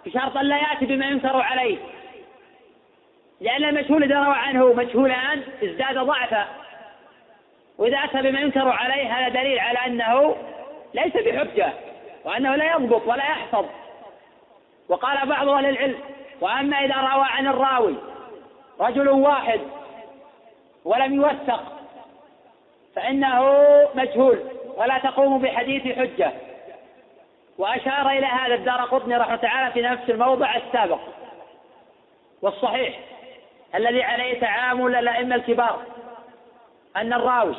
بشرط 0.06 0.38
أن 0.38 0.46
لا 0.46 0.58
يأتي 0.58 0.86
بما 0.86 1.06
ينكر 1.06 1.42
عليه. 1.42 1.78
لأن 3.42 3.64
المجهول 3.64 4.04
إذا 4.04 4.20
روى 4.20 4.36
عنه 4.36 4.74
مجهولان 4.74 5.44
ازداد 5.64 5.98
ضعفا. 5.98 6.48
وإذا 7.80 7.98
أتى 7.98 8.22
بما 8.22 8.40
ينكر 8.40 8.70
عليه 8.70 9.14
هذا 9.14 9.30
دليل 9.30 9.60
على 9.60 9.80
أنه 9.86 10.36
ليس 10.94 11.14
بحجة 11.14 11.74
وأنه 12.26 12.56
لا 12.56 12.72
يضبط 12.72 13.08
ولا 13.08 13.24
يحفظ. 13.24 13.66
وقال 14.90 15.30
بعض 15.30 15.50
أهل 15.50 15.66
العلم 15.66 16.00
وأما 16.42 16.78
إذا 16.78 16.96
روى 16.96 17.26
عن 17.26 17.48
الراوي 17.48 17.96
رجل 18.80 19.10
واحد 19.10 19.62
ولم 20.86 21.14
يوثق 21.14 21.64
فإنه 22.96 23.58
مجهول 23.96 24.40
ولا 24.78 24.98
تقوم 24.98 25.42
بحديث 25.42 25.98
حجة. 25.98 26.32
وأشار 27.58 28.10
إلى 28.10 28.26
هذا 28.26 28.56
الدار 28.56 28.82
قطني 28.82 29.18
رحمة 29.18 29.36
تعالى 29.36 29.72
في 29.72 29.82
نفس 29.82 30.10
الموضع 30.10 30.56
السابق 30.56 31.00
والصحيح 32.42 33.00
الذي 33.76 34.04
عليه 34.04 34.40
تعامل 34.40 34.96
الأئمة 34.96 35.36
الكبار. 35.36 35.80
أن 37.02 37.14
الراوي 37.14 37.56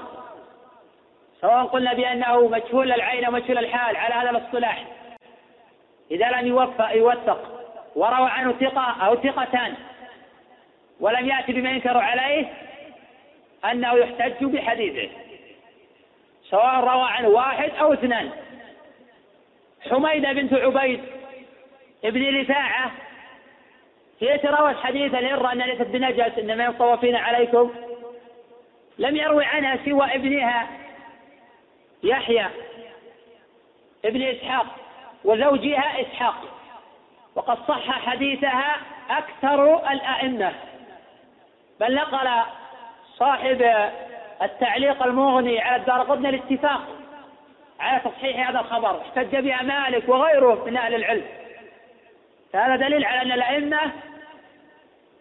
سواء 1.40 1.64
قلنا 1.64 1.94
بأنه 1.94 2.48
مجهول 2.48 2.92
العين 2.92 3.24
أو 3.24 3.32
مجهول 3.32 3.58
الحال 3.58 3.96
على 3.96 4.14
هذا 4.14 4.30
الاصطلاح 4.30 4.84
إذا 6.10 6.30
لم 6.30 6.46
يوفق 6.46 6.90
يوثق 6.96 7.60
وروى 7.96 8.30
عنه 8.30 8.52
ثقة 8.52 9.06
أو 9.06 9.16
ثقتان 9.16 9.74
ولم 11.00 11.26
يأتي 11.26 11.52
بما 11.52 11.70
ينكر 11.70 11.98
عليه 11.98 12.52
أنه 13.64 13.94
يحتج 13.94 14.44
بحديثه 14.44 15.12
سواء 16.50 16.80
روى 16.80 17.08
عنه 17.08 17.28
واحد 17.28 17.70
أو 17.80 17.92
اثنان. 17.92 18.30
حميدة 19.90 20.32
بنت 20.32 20.54
عبيد 20.54 21.00
ابن 22.04 22.40
رفاعة 22.40 22.90
هي 24.20 24.38
تروت 24.38 24.76
حديث 24.76 25.14
الهرة 25.14 25.52
أن 25.52 25.58
ليست 25.58 25.82
بنجس 25.82 26.38
إنما 26.38 26.64
يطوفين 26.64 27.16
عليكم. 27.16 27.70
لم 29.00 29.16
يروي 29.16 29.44
عنها 29.44 29.78
سوى 29.84 30.14
ابنها 30.14 30.66
يحيى 32.02 32.46
ابن 34.04 34.22
إسحاق 34.22 34.66
وزوجها 35.24 36.00
إسحاق. 36.00 36.34
وقد 37.34 37.58
صح 37.68 37.90
حديثها 37.90 38.76
أكثر 39.10 39.90
الأئمة. 39.90 40.52
بل 41.80 41.94
نقل 41.94 42.28
صاحب 43.16 43.90
التعليق 44.42 45.02
المغني 45.02 45.60
على 45.60 45.76
الدار 45.76 46.00
قطن 46.00 46.26
الاتفاق 46.26 46.80
على 47.80 48.00
تصحيح 48.00 48.48
هذا 48.48 48.60
الخبر. 48.60 49.00
احتج 49.00 49.36
بها 49.36 49.62
مالك 49.62 50.08
وغيره 50.08 50.64
من 50.64 50.76
أهل 50.76 50.94
العلم. 50.94 51.26
فهذا 52.52 52.76
دليل 52.76 53.04
على 53.04 53.22
أن 53.22 53.32
الأئمة 53.32 53.80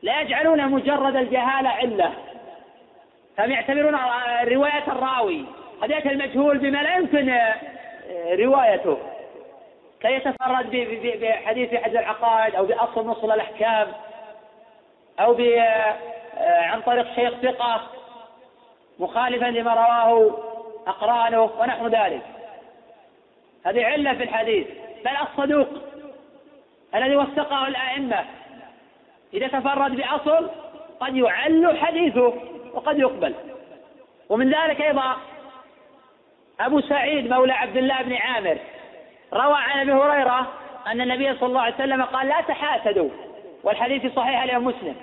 لا 0.01 0.21
يجعلون 0.21 0.71
مجرد 0.71 1.15
الجهالة 1.15 1.69
علة 1.69 2.13
فهم 3.39 3.52
يعتبرون 3.52 3.95
رواية 4.43 4.84
الراوي. 4.88 5.45
يأتي 5.89 6.10
المجهول 6.10 6.58
بما 6.58 6.84
لا 6.84 6.95
يمكن 6.95 7.39
روايته. 8.39 8.97
كي 10.02 10.13
يتفرد 10.13 10.69
بحديث 11.21 11.73
أحد 11.73 11.95
العقائد 11.95 12.56
أو 12.56 12.65
بأصل 12.65 13.08
نصل 13.08 13.32
الأحكام 13.32 13.88
أو 15.19 15.38
عن 16.43 16.82
طريق 16.82 17.15
شيخ 17.15 17.34
ثقة 17.34 17.82
مخالفا 18.99 19.45
لما 19.45 19.73
رواه 19.73 20.38
أقرانه 20.88 21.49
ونحو 21.60 21.88
ذلك. 21.88 22.21
هذه 23.65 23.86
علة 23.86 24.13
في 24.13 24.23
الحديث. 24.23 24.67
بل 25.06 25.12
الصدوق 25.21 25.67
الذي 26.95 27.15
وثقه 27.15 27.67
الأئمة 27.67 28.25
إذا 29.34 29.47
تفرد 29.47 29.95
بأصل 29.95 30.49
قد 30.99 31.15
يعل 31.15 31.78
حديثه. 31.78 32.34
وقد 32.73 32.99
يقبل. 32.99 33.36
ومن 34.29 34.49
ذلك 34.49 34.82
أيضا 34.82 35.17
أبو 36.60 36.82
سعيد 36.82 37.29
مولى 37.29 37.53
عبد 37.53 37.77
الله 37.77 38.01
بن 38.01 38.13
عامر 38.13 38.58
روى 39.34 39.58
عن 39.58 39.79
أبي 39.79 39.91
هريرة 39.91 40.53
أن 40.88 41.01
النبي 41.01 41.36
صلى 41.36 41.49
الله 41.49 41.62
عليه 41.62 41.75
وسلم 41.75 42.03
قال 42.03 42.27
لا 42.27 42.41
تحاسدوا 42.41 43.10
والحديث 43.63 44.13
صحيح 44.13 44.43
الإمام 44.43 44.65
مسلم. 44.65 44.95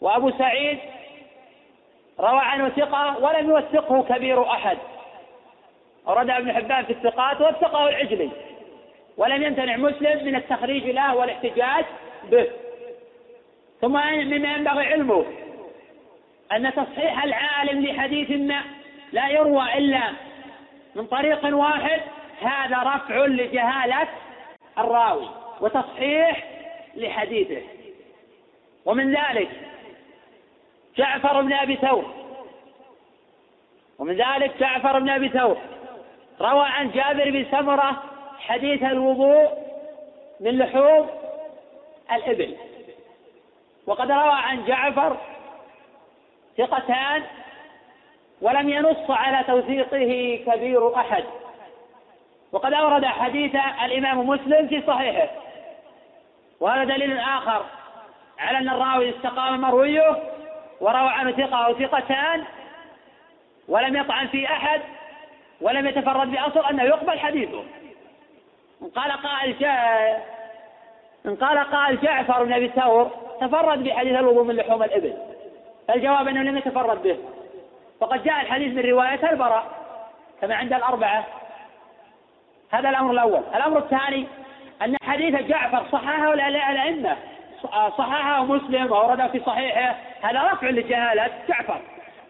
وأبو 0.00 0.30
سعيد 0.30 0.78
روى 2.20 2.40
عنه 2.40 2.68
ثقة 2.68 3.18
ولم 3.18 3.50
يوثقه 3.50 4.02
كبير 4.02 4.50
أحد. 4.50 4.78
أورد 6.08 6.30
ابن 6.30 6.52
حبان 6.52 6.84
في 6.84 6.92
الثقات 6.92 7.40
وثقه 7.40 7.88
العجلي. 7.88 8.30
ولم 9.16 9.42
يمتنع 9.42 9.76
مسلم 9.76 10.26
من 10.26 10.34
التخريج 10.34 10.90
له 10.90 11.16
والاحتجاج 11.16 11.84
به. 12.30 12.46
ثم 13.80 13.92
مما 13.92 14.54
ينبغي 14.54 14.86
علمه 14.86 15.24
أن 16.52 16.72
تصحيح 16.72 17.24
العالم 17.24 17.86
لحديث 17.86 18.30
ما 18.30 18.62
لا 19.12 19.28
يروى 19.28 19.78
إلا 19.78 20.12
من 20.94 21.06
طريق 21.06 21.56
واحد 21.56 22.00
هذا 22.40 22.82
رفع 22.82 23.26
لجهالة 23.26 24.08
الراوي 24.78 25.28
وتصحيح 25.60 26.44
لحديثه. 26.96 27.62
ومن 28.84 29.14
ذلك 29.14 29.50
جعفر 30.96 31.42
بن 31.42 31.52
أبي 31.52 31.76
ثور 31.76 32.14
ومن 33.98 34.16
ذلك 34.16 34.52
جعفر 34.60 34.98
بن 34.98 35.10
أبي 35.10 35.28
ثور 35.28 35.58
روى 36.40 36.66
عن 36.66 36.90
جابر 36.90 37.30
بن 37.30 37.46
سمرة 37.50 38.02
حديث 38.38 38.82
الوضوء 38.82 39.48
من 40.40 40.58
لحوم 40.58 41.08
الإبل. 42.12 42.56
وقد 43.86 44.10
روى 44.10 44.32
عن 44.32 44.64
جعفر 44.64 45.16
ثقتان 46.58 47.22
ولم 48.42 48.68
ينص 48.68 49.10
على 49.10 49.44
توثيقه 49.44 50.42
كبير 50.46 50.96
أحد. 50.96 51.24
وقد 52.52 52.72
أورد 52.72 53.04
حديث 53.04 53.56
الإمام 53.84 54.28
مسلم 54.28 54.68
في 54.68 54.82
صحيحه. 54.86 55.28
وهذا 56.60 56.84
دليل 56.84 57.18
آخر 57.18 57.64
على 58.38 58.58
أن 58.58 58.68
الراوي 58.68 59.10
استقام 59.10 59.60
مرويه 59.60 60.22
وروى 60.80 61.08
عنه 61.08 61.32
ثقة 61.32 61.66
أو 61.66 61.74
ثقتان 61.74 62.44
ولم 63.68 63.96
يطعن 63.96 64.26
في 64.26 64.46
أحد 64.46 64.80
ولم 65.60 65.86
يتفرد 65.86 66.30
بأصل 66.30 66.64
أنه 66.70 66.82
يقبل 66.82 67.18
حديثه. 67.18 67.64
إن 68.82 68.88
قال 68.88 69.12
قائل 69.12 69.58
جاء 69.58 70.38
إن 71.26 71.36
قال 71.36 71.58
قائل 71.58 72.00
جعفر 72.00 72.44
بن 72.44 72.52
أبي 72.52 72.68
ثور 72.68 73.10
تفرد 73.40 73.84
بحديث 73.84 74.18
الوضوء 74.18 74.44
من 74.44 74.56
لحوم 74.56 74.82
الإبل. 74.82 75.37
فالجواب 75.88 76.28
أنه 76.28 76.42
لم 76.42 76.58
يتفرد 76.58 77.02
به. 77.02 77.18
فقد 78.00 78.22
جاء 78.22 78.40
الحديث 78.40 78.74
من 78.74 78.90
رواية 78.90 79.30
البراء 79.30 79.64
كما 80.40 80.54
عند 80.54 80.72
الأربعة. 80.72 81.24
هذا 82.70 82.90
الأمر 82.90 83.10
الأول. 83.10 83.42
الأمر 83.54 83.78
الثاني 83.78 84.26
أن 84.82 84.96
حديث 85.02 85.42
جعفر 85.42 85.84
صححه 85.92 86.34
الأئمة 86.34 87.16
صححه 87.98 88.44
مسلم 88.44 88.92
وورده 88.92 89.28
في 89.28 89.40
صحيحه. 89.40 89.94
هذا 90.22 90.42
رفع 90.42 90.70
لجهالة 90.70 91.28
جعفر. 91.48 91.80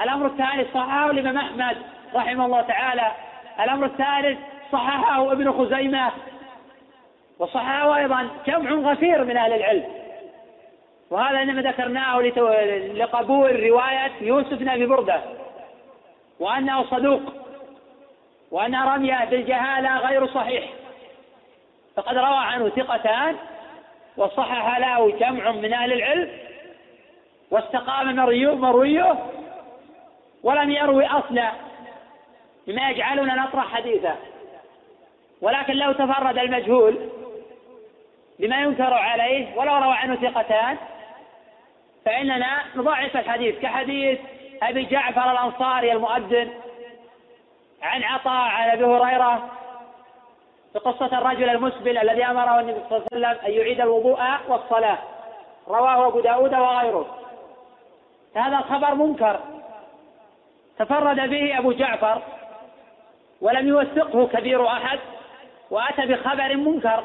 الأمر 0.01 0.27
الثاني 0.27 0.65
صححه 0.75 1.11
الإمام 1.11 1.39
أحمد 1.39 1.77
رحمه 2.15 2.47
الله 2.47 2.61
تعالى. 2.61 3.13
الأمر 3.61 3.87
الثالث 3.87 4.39
صححه 4.73 5.33
ابن 5.33 5.53
خزيمة. 5.53 6.11
وصححه 7.39 7.97
أيضا 7.97 8.29
جمع 8.47 8.71
غفير 8.91 9.25
من 9.25 9.37
أهل 9.37 9.53
العلم. 9.53 9.98
وهذا 11.11 11.43
إنما 11.43 11.63
ذكرناه 11.63 12.21
لقبول 12.95 13.63
رواية 13.63 14.13
يوسف 14.21 14.53
بن 14.53 14.69
أبي 14.69 14.87
بردة. 14.87 15.21
وأنه 16.41 16.85
صدوق. 16.85 17.21
وأن 18.51 18.75
رمية 18.75 19.25
بالجهالة 19.25 19.99
غير 19.99 20.27
صحيح. 20.27 20.65
فقد 21.97 22.17
روى 22.17 22.37
عنه 22.37 22.69
ثقتان 22.69 23.37
وصحح 24.17 24.79
له 24.79 25.11
جمع 25.11 25.51
من 25.51 25.73
أهل 25.73 25.93
العلم 25.93 26.31
واستقام 27.51 28.17
مرويه 28.17 29.15
ولم 30.43 30.71
يروي 30.71 31.07
أصلا 31.07 31.53
بما 32.67 32.91
يجعلنا 32.91 33.35
نطرح 33.35 33.75
حديثه. 33.75 34.15
ولكن 35.41 35.75
لو 35.75 35.93
تفرد 35.93 36.39
المجهول 36.39 36.99
بما 38.39 38.61
ينكر 38.63 38.95
عليه 38.95 39.57
ولو 39.57 39.77
روى 39.77 39.95
عنه 39.95 40.15
ثقتان 40.15 40.77
فإننا 42.09 42.63
نضعف 42.77 43.17
الحديث 43.17 43.59
كحديث 43.59 44.19
أبي 44.63 44.85
جعفر 44.85 45.33
الأنصاري 45.33 45.93
المؤذن 45.93 46.51
عن 47.83 48.03
عطاء 48.03 48.49
عن 48.49 48.71
أبي 48.71 48.85
هريرة 48.85 49.49
في 50.73 50.79
قصة 50.79 51.19
الرجل 51.19 51.49
المسبل 51.49 51.99
الذي 51.99 52.25
أمره 52.25 52.61
النبي 52.61 52.81
صلى 52.89 52.97
الله 52.97 53.29
عليه 53.29 53.37
وسلم 53.37 53.47
أن 53.47 53.53
يعيد 53.53 53.81
الوضوء 53.81 54.21
والصلاة. 54.49 54.99
رواه 55.69 56.09
أبو 56.09 56.21
داود 56.21 56.55
وغيره. 56.55 57.07
هذا 58.37 58.57
خبر 58.57 58.95
منكر. 58.95 59.41
تفرد 60.79 61.31
به 61.31 61.59
أبو 61.59 61.73
جعفر 61.73 62.23
ولم 63.41 63.69
يوثقه 63.69 64.27
كبير 64.27 64.67
أحد 64.67 64.99
وأتى 65.71 66.07
بخبر 66.07 66.57
منكر 66.57 67.05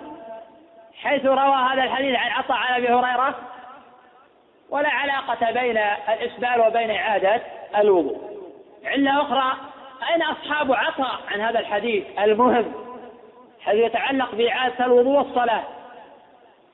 حيث 1.01 1.25
روى 1.25 1.55
هذا 1.55 1.83
الحديث 1.83 2.15
عن 2.15 2.31
عطاء 2.31 2.57
عن 2.57 2.73
أبي 2.73 2.87
هريرة 2.87 3.52
ولا 4.73 4.89
علاقة 4.89 5.51
بين 5.51 5.77
الإسبال 6.09 6.61
وبين 6.67 6.91
إعادة 6.91 7.41
الوضوء. 7.77 8.21
علة 8.85 9.21
أخرى 9.21 9.53
أين 10.13 10.21
أصحاب 10.21 10.73
عطاء 10.73 11.19
عن 11.31 11.41
هذا 11.41 11.59
الحديث؟ 11.59 12.03
المهم 12.19 12.73
حيث 13.61 13.75
يتعلق 13.75 14.35
بإعادة 14.35 14.85
الوضوء 14.85 15.17
والصلاة. 15.17 15.63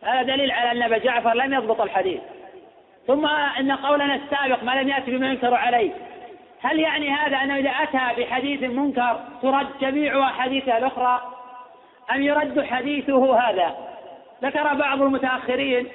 هذا 0.04 0.22
دليل 0.24 0.52
على 0.52 0.72
أن 0.72 0.82
أبا 0.82 0.98
جعفر 0.98 1.34
لم 1.34 1.54
يضبط 1.54 1.82
الحديث. 1.82 2.22
ثم 3.08 3.26
إن 3.60 3.72
قولنا 3.72 4.16
السابق 4.16 4.64
ما 4.64 4.82
لم 4.82 4.90
يأتي 4.90 5.12
بما 5.12 5.28
ينكر 5.28 5.54
عليه. 5.54 5.92
هل 6.62 6.80
يعني 6.80 7.10
هذا 7.10 7.38
أنه 7.38 7.56
إذا 7.56 7.70
أتى 7.70 8.22
بحديث 8.22 8.64
منكر 8.64 9.20
ترد 9.42 9.68
جميع 9.82 10.30
أحاديثه 10.30 10.78
الأخرى؟ 10.78 11.22
أم 12.12 12.22
يرد 12.22 12.66
حديثه 12.66 13.40
هذا؟ 13.40 13.76
ذكر 14.44 14.74
بعض 14.74 15.02
المتأخرين 15.02 15.88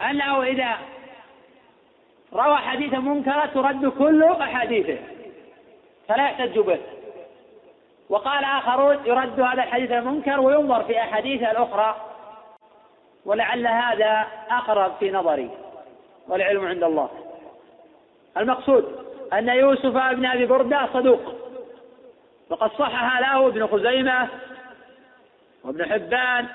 أنه 0.00 0.42
إذا 0.42 0.76
روى 2.32 2.56
حديثا 2.56 2.98
منكرا 2.98 3.46
ترد 3.46 3.86
كل 3.86 4.24
أحاديثه 4.24 4.98
فلا 6.08 6.24
يحتج 6.24 6.58
به. 6.58 6.78
وقال 8.08 8.44
آخرون 8.44 8.98
يرد 9.04 9.40
هذا 9.40 9.62
الحديث 9.62 9.90
المنكر 9.90 10.40
وينظر 10.40 10.84
في 10.84 11.00
أحاديثه 11.00 11.50
الأخرى 11.50 11.96
ولعل 13.24 13.66
هذا 13.66 14.26
أقرب 14.50 14.92
في 15.00 15.10
نظري 15.10 15.50
والعلم 16.28 16.66
عند 16.66 16.84
الله. 16.84 17.10
المقصود 18.36 19.06
أن 19.32 19.48
يوسف 19.48 19.96
بن 19.96 20.26
أبي 20.26 20.46
بردة 20.46 20.88
صدوق 20.92 21.34
وقد 22.50 22.70
صحح 22.70 23.20
له 23.20 23.46
ابن 23.46 23.66
خزيمة 23.66 24.28
وابن 25.64 25.92
حبان 25.92 26.46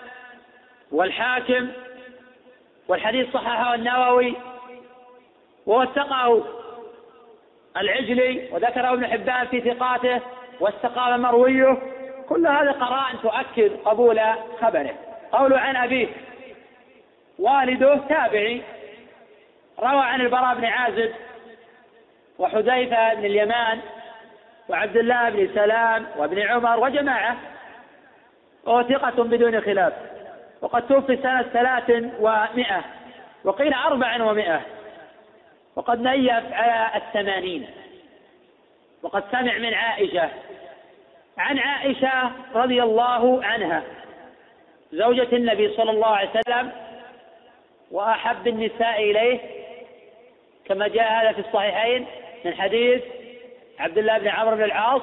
والحاكم 0.91 1.67
والحديث 2.91 3.34
صححه 3.34 3.75
النووي 3.75 4.36
ووثقه 5.65 6.43
العجلي 7.77 8.49
وذكره 8.51 8.93
ابن 8.93 9.08
حبان 9.08 9.47
في 9.47 9.62
ثقاته 9.62 10.21
واستقام 10.60 11.21
مرويه. 11.21 11.77
كل 12.30 12.47
هذه 12.47 12.71
قرائن 12.71 13.21
تؤكد 13.21 13.77
قبول 13.86 14.21
خبره. 14.62 14.93
قول 15.32 15.54
عن 15.54 15.75
أبيه 15.75 16.08
والده 17.39 17.97
تابعي 18.10 18.62
روى 19.80 20.01
عن 20.01 20.21
البراء 20.21 20.56
بن 20.56 20.65
عازب 20.65 21.12
وحذيفة 22.39 23.13
بن 23.13 23.25
اليمان 23.25 23.80
وعبد 24.69 24.97
الله 24.97 25.30
بن 25.30 25.49
سلام 25.56 26.06
وابن 26.17 26.39
عمر 26.39 26.80
وجماعة 26.80 27.38
وهو 28.65 28.84
ثقة 28.84 29.23
بدون 29.23 29.62
خلاف. 29.62 29.93
وقد 30.62 30.88
توفي 30.88 31.17
سنة 31.17 31.41
ثلاث 31.41 31.89
ومائة 32.19 32.84
وقيل 33.43 33.74
أربع 33.74 34.24
ومائة 34.24 34.62
وقد 35.76 36.02
نيف 36.02 36.54
على 36.54 36.91
الثمانين. 36.95 37.67
وقد 39.04 39.24
سمع 39.32 39.58
من 39.58 39.74
عائشة 39.74 40.30
عن 41.38 41.60
عائشة 41.60 42.32
رضي 42.56 42.84
الله 42.84 43.45
عنها 43.45 43.84
زوجة 44.91 45.36
النبي 45.36 45.74
صلى 45.76 45.91
الله 45.91 46.08
عليه 46.08 46.30
وسلم 46.30 46.71
وأحب 47.91 48.47
النساء 48.47 49.12
إليه 49.12 49.39
كما 50.65 50.88
جاء 50.88 51.12
هذا 51.12 51.32
في 51.32 51.39
الصحيحين 51.39 52.06
من 52.45 52.54
حديث 52.54 53.02
عبد 53.80 53.97
الله 53.97 54.17
بن 54.17 54.28
عمرو 54.28 54.56
بن 54.56 54.63
العاص 54.63 55.02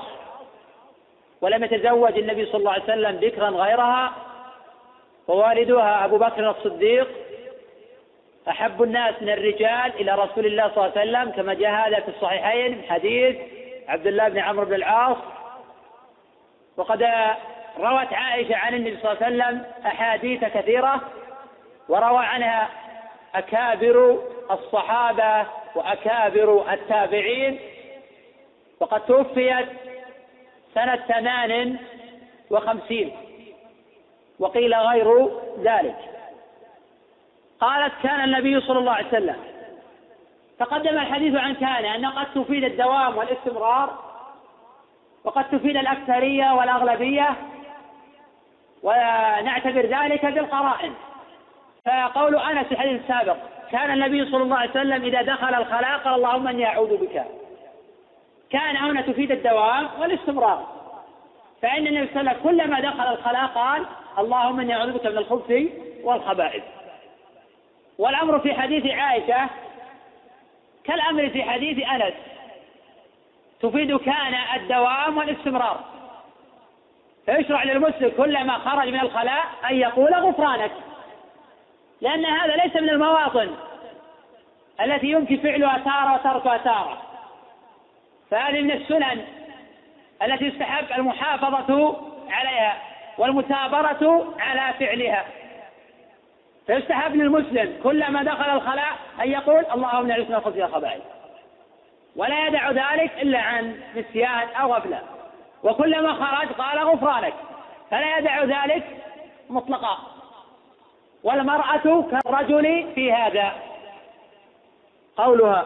ولم 1.41 1.65
يتزوج 1.65 2.19
النبي 2.19 2.47
صلى 2.47 2.59
الله 2.59 2.73
عليه 2.73 2.83
وسلم 2.83 3.17
بكرا 3.17 3.49
غيرها 3.49 4.13
ووالدها 5.29 6.05
أبو 6.05 6.19
بكر 6.19 6.51
الصديق 6.51 7.09
أحب 8.49 8.83
الناس 8.83 9.15
من 9.23 9.29
الرجال 9.29 9.93
إلى 10.01 10.15
رسول 10.15 10.47
الله 10.47 10.69
صلى 10.75 10.87
الله 10.87 10.99
عليه 10.99 11.11
وسلم 11.11 11.31
كما 11.31 11.55
جاء 11.55 11.71
هذا 11.71 12.01
في 12.01 12.09
الصحيحين 12.09 12.79
من 12.79 12.85
حديث 12.85 13.37
عبد 13.89 14.07
الله 14.07 14.29
بن 14.29 14.39
عمرو 14.39 14.65
بن 14.65 14.75
العاص. 14.75 15.17
وقد 16.77 17.03
روت 17.79 18.13
عائشة 18.13 18.57
عن 18.57 18.75
النبي 18.75 18.97
صلى 18.97 19.13
الله 19.13 19.25
عليه 19.25 19.37
وسلم 19.37 19.65
أحاديث 19.87 20.45
كثيرة 20.45 21.01
وروى 21.89 22.25
عنها 22.25 22.69
أكابر 23.35 24.23
الصحابة 24.51 25.47
وأكابر 25.75 26.73
التابعين. 26.73 27.59
وقد 28.81 29.07
توفيت 29.07 29.69
سنة 30.75 30.97
ثمان 30.97 31.77
وخمسين. 32.51 33.28
وقيل 34.39 34.75
غير 34.75 35.29
ذلك. 35.63 35.97
قالت 37.61 37.93
كان 38.03 38.25
النبي 38.25 38.61
صلى 38.61 38.79
الله 38.79 38.93
عليه 38.93 39.09
وسلم 39.09 39.37
تقدم 40.59 40.99
الحديث 40.99 41.35
عن 41.35 41.55
كان 41.55 41.85
أنه 41.85 42.11
قد 42.11 42.27
تفيد 42.35 42.65
الدوام 42.65 43.17
والاستمرار 43.17 43.99
وقد 45.25 45.51
تفيد 45.51 45.77
الأكثرية 45.77 46.55
والأغلبية 46.55 47.37
ونعتبر 48.83 49.87
ذلك 49.87 50.27
بالقرائن. 50.27 50.95
فقول 51.87 52.37
أنس 52.37 52.67
في 52.67 52.73
الحديث 52.73 53.01
السابق 53.03 53.37
كان 53.71 53.91
النبي 53.91 54.31
صلى 54.31 54.43
الله 54.43 54.57
عليه 54.57 54.71
وسلم 54.71 55.05
إذا 55.05 55.23
دخل 55.23 55.55
الخلاء 55.55 55.99
قال 55.99 56.15
اللهم 56.15 56.49
إني 56.49 56.67
أعوذ 56.67 56.97
بك. 56.97 57.25
كان 58.51 58.77
هنا 58.77 59.01
تفيد 59.01 59.33
الدوام 59.33 59.89
والاستمرار. 60.01 60.67
فإن 61.63 61.87
النبي 61.87 62.07
صلى 62.07 62.21
الله 62.21 62.31
عليه 62.31 62.41
وسلم 62.41 62.51
كلما 62.51 62.81
دخل 62.81 63.13
الخلاء 63.13 63.47
قال 63.47 63.87
اللهم 64.19 64.61
إني 64.61 64.75
أعوذ 64.77 64.93
بك 64.93 65.07
من 65.07 65.19
الخبث 65.19 65.53
والخبائث. 66.03 66.63
والأمر 67.99 68.39
في 68.39 68.55
حديث 68.55 68.87
عائشة 68.87 69.49
كالأمر 70.85 71.29
في 71.29 71.43
حديث 71.43 71.89
أنس 71.89 72.15
تفيد 73.61 73.97
كان 73.97 74.35
الدوام 74.55 75.19
والاستمرار. 75.19 75.85
فيشرع 77.27 77.63
للمسلم 77.63 78.13
كلما 78.17 78.59
خرج 78.59 78.89
من 78.89 79.01
الخلاء 79.01 79.45
أن 79.71 79.77
يقول 79.77 80.15
غفرانك 80.15 80.73
لأن 82.01 82.25
هذا 82.25 82.57
ليس 82.57 82.77
من 82.77 82.91
المواطن 82.91 83.55
التي 84.81 85.07
يمكن 85.07 85.37
فعلها 85.37 85.79
تارة 85.79 86.15
وتركها 86.15 86.57
تارة. 86.57 87.03
فهذه 88.31 88.61
من 88.61 88.71
السنن 88.71 89.25
التي 90.23 90.45
يستحب 90.45 90.99
المحافظة 90.99 91.97
عليها. 92.31 92.83
والمثابرة 93.19 94.35
على 94.39 94.75
فعلها. 94.81 95.25
فيستحب 96.67 97.17
للمسلم 97.17 97.81
كلما 97.83 98.23
دخل 98.23 98.51
الخلاء 98.51 98.93
أن 99.21 99.31
يقول 99.31 99.65
اللهم 99.75 100.07
نعوذ 100.07 100.29
من 100.29 100.35
الخبث 100.35 100.57
والخبائث 100.57 101.03
ولا 102.17 102.47
يدع 102.47 102.71
ذلك 102.71 103.13
إلا 103.23 103.39
عن 103.39 103.81
نسيان 103.97 104.49
أو 104.49 104.75
غفلة. 104.75 105.01
وكلما 105.63 106.13
خرج 106.13 106.49
قال 106.49 106.79
غفرانك. 106.79 107.35
فلا 107.91 108.19
يدع 108.19 108.45
ذلك 108.45 108.85
مطلقا. 109.51 109.99
والمرأة 111.25 112.05
كالرجل 112.11 112.93
في 112.95 113.13
هذا. 113.13 113.53
قولها 115.17 115.65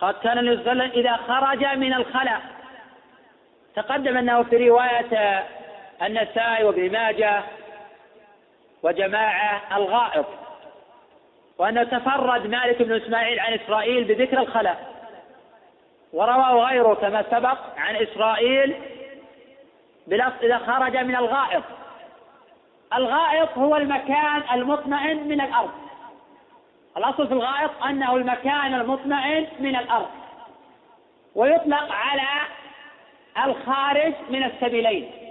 قد 0.00 0.14
كان 0.14 0.38
النبي 0.38 0.62
صلى 0.62 0.72
الله 0.72 0.84
عليه 0.84 0.92
وسلم 0.92 1.06
إذا 1.06 1.16
خرج 1.16 1.64
من 1.78 1.94
الخلاء. 1.94 2.40
تقدم 3.76 4.16
أنه 4.16 4.42
في 4.42 4.68
رواية 4.68 5.44
النسائي 6.02 6.64
وابن 6.64 6.92
ماجه 6.92 7.42
وجماعة 8.82 9.76
الغائط. 9.76 10.26
وأنه 11.58 11.84
تفرد 11.84 12.46
مالك 12.46 12.82
بن 12.82 12.92
إسماعيل 12.92 13.40
عن 13.40 13.52
إسرائيل 13.52 14.04
بذكر 14.04 14.40
الخلاء 14.40 14.96
ورواه 16.12 16.68
غيره 16.68 16.94
كما 16.94 17.24
سبق 17.30 17.58
عن 17.76 17.96
إسرائيل 17.96 18.76
بلفظ 20.06 20.44
إذا 20.44 20.58
خرج 20.58 20.96
من 20.96 21.16
الغائط. 21.16 21.62
الغائط 22.94 23.58
هو 23.58 23.76
المكان 23.76 24.42
المطمئن 24.52 25.28
من 25.28 25.40
الأرض. 25.40 25.70
الأصل 26.96 27.26
في 27.28 27.34
الغائط 27.34 27.70
أنه 27.82 28.16
المكان 28.16 28.74
المطمئن 28.74 29.46
من 29.58 29.76
الأرض. 29.76 30.10
ويطلق 31.34 31.92
على 31.92 32.22
الخارج 33.44 34.12
من 34.30 34.44
السبيلين. 34.44 35.25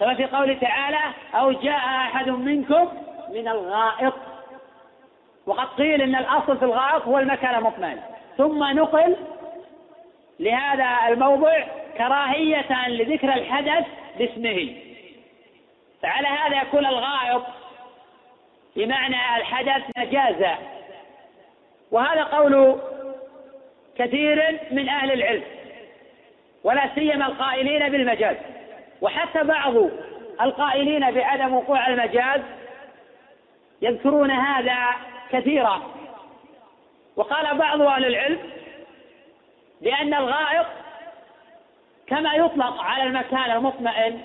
كما 0.00 0.14
في 0.14 0.24
قوله 0.24 0.54
تعالى 0.54 1.00
أو 1.34 1.52
جاء 1.52 1.78
أحد 1.78 2.28
منكم 2.28 2.88
من 3.30 3.48
الغائط. 3.48 4.14
وقد 5.46 5.66
قيل 5.66 6.02
إن 6.02 6.14
الأصل 6.14 6.58
في 6.58 6.64
الغائط 6.64 7.02
هو 7.02 7.18
المكان 7.18 7.54
المطمئن 7.54 8.00
ثم 8.36 8.64
نقل 8.64 9.16
لهذا 10.40 10.96
الموضع 11.08 11.64
كراهية 11.98 12.88
لذكر 12.88 13.32
الحدث 13.32 13.86
باسمه. 14.18 14.74
فعلى 16.02 16.28
هذا 16.28 16.62
يكون 16.62 16.86
الغائط 16.86 17.42
بمعنى 18.76 19.36
الحدث 19.36 19.82
مجازا. 19.96 20.58
وهذا 21.90 22.24
قول 22.24 22.80
كثير 23.98 24.58
من 24.70 24.88
أهل 24.88 25.12
العلم 25.12 25.44
ولا 26.64 26.94
سيما 26.94 27.26
القائلين 27.26 27.88
بالمجاز. 27.88 28.36
وحتى 29.00 29.42
بعض 29.42 29.74
القائلين 30.40 31.10
بعدم 31.10 31.54
وقوع 31.54 31.88
المجاز 31.88 32.40
يذكرون 33.82 34.30
هذا 34.30 34.86
كثيرا. 35.30 35.82
وقال 37.16 37.58
بعض 37.58 37.82
أهل 37.82 38.04
العلم 38.04 38.38
لأن 39.80 40.14
الغائط 40.14 40.66
كما 42.06 42.34
يطلق 42.34 42.82
على 42.82 43.02
المكان 43.02 43.50
المطمئن 43.50 44.20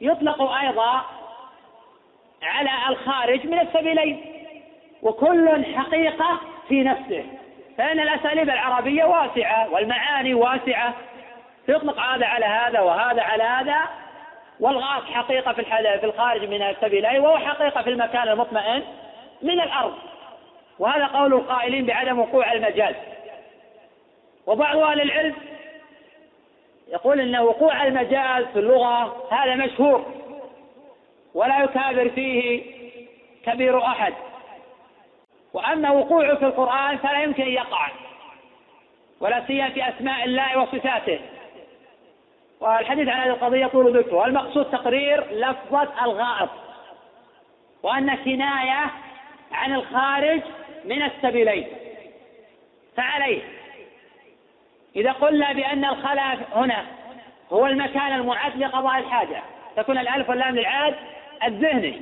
يطلق 0.00 0.42
أيضا 0.42 1.04
على 2.42 2.70
الخارج 2.88 3.46
من 3.46 3.60
السبيلين 3.60 4.24
وكل 5.02 5.64
حقيقة 5.76 6.40
في 6.68 6.82
نفسه 6.82 7.24
فإن 7.78 8.00
الأساليب 8.00 8.50
العربية 8.50 9.04
واسعة 9.04 9.70
والمعاني 9.70 10.34
واسعة 10.34 10.94
فيطلق 11.70 12.00
هذا 12.00 12.26
على 12.26 12.46
هذا 12.46 12.80
وهذا 12.80 13.22
على 13.22 13.42
هذا 13.42 13.78
والغاص 14.60 15.04
حقيقة 15.04 15.52
في 15.52 15.64
في 16.00 16.06
الخارج 16.06 16.44
من 16.44 16.62
السبيلين 16.62 17.20
وهو 17.20 17.38
حقيقة 17.38 17.82
في 17.82 17.90
المكان 17.90 18.28
المطمئن 18.28 18.82
من 19.42 19.60
الأرض. 19.60 19.94
وهذا 20.78 21.06
قول 21.06 21.34
القائلين 21.34 21.86
بعدم 21.86 22.18
وقوع 22.18 22.52
المجاز. 22.52 22.94
وبعض 24.46 24.76
أهل 24.76 25.00
العلم 25.00 25.34
يقول 26.88 27.20
أن 27.20 27.36
وقوع 27.36 27.86
المجاز 27.86 28.44
في 28.44 28.58
اللغة 28.58 29.26
هذا 29.32 29.54
مشهور 29.54 30.06
ولا 31.34 31.64
يكابر 31.64 32.08
فيه 32.08 32.62
كبير 33.46 33.86
أحد. 33.86 34.14
وأما 35.52 35.90
وقوعه 35.90 36.34
في 36.34 36.44
القرآن 36.44 36.98
فلا 36.98 37.22
يمكن 37.22 37.42
أن 37.42 37.52
يقع 37.52 37.88
ولا 39.20 39.46
سيما 39.46 39.70
في 39.70 39.88
أسماء 39.88 40.24
الله 40.24 40.58
وصفاته. 40.58 41.20
والحديث 42.60 43.08
عن 43.08 43.20
هذه 43.20 43.28
القضية 43.28 43.66
طول 43.66 43.98
ذكره 43.98 44.14
والمقصود 44.14 44.64
تقرير 44.64 45.26
لفظة 45.30 46.04
الغائط 46.04 46.50
وأن 47.82 48.14
كناية 48.14 48.90
عن 49.52 49.74
الخارج 49.74 50.40
من 50.84 51.02
السبيلين. 51.02 51.66
فعليه. 52.96 53.42
إذا 54.96 55.12
قلنا 55.12 55.52
بأن 55.52 55.84
الخلاء 55.84 56.38
هنا 56.54 56.86
هو 57.52 57.66
المكان 57.66 58.12
المعد 58.12 58.56
لقضاء 58.56 58.98
الحاجة 58.98 59.42
تكون 59.76 59.98
الألف 59.98 60.28
واللام 60.28 60.56
للعاد 60.56 60.94
الذهني. 61.44 62.00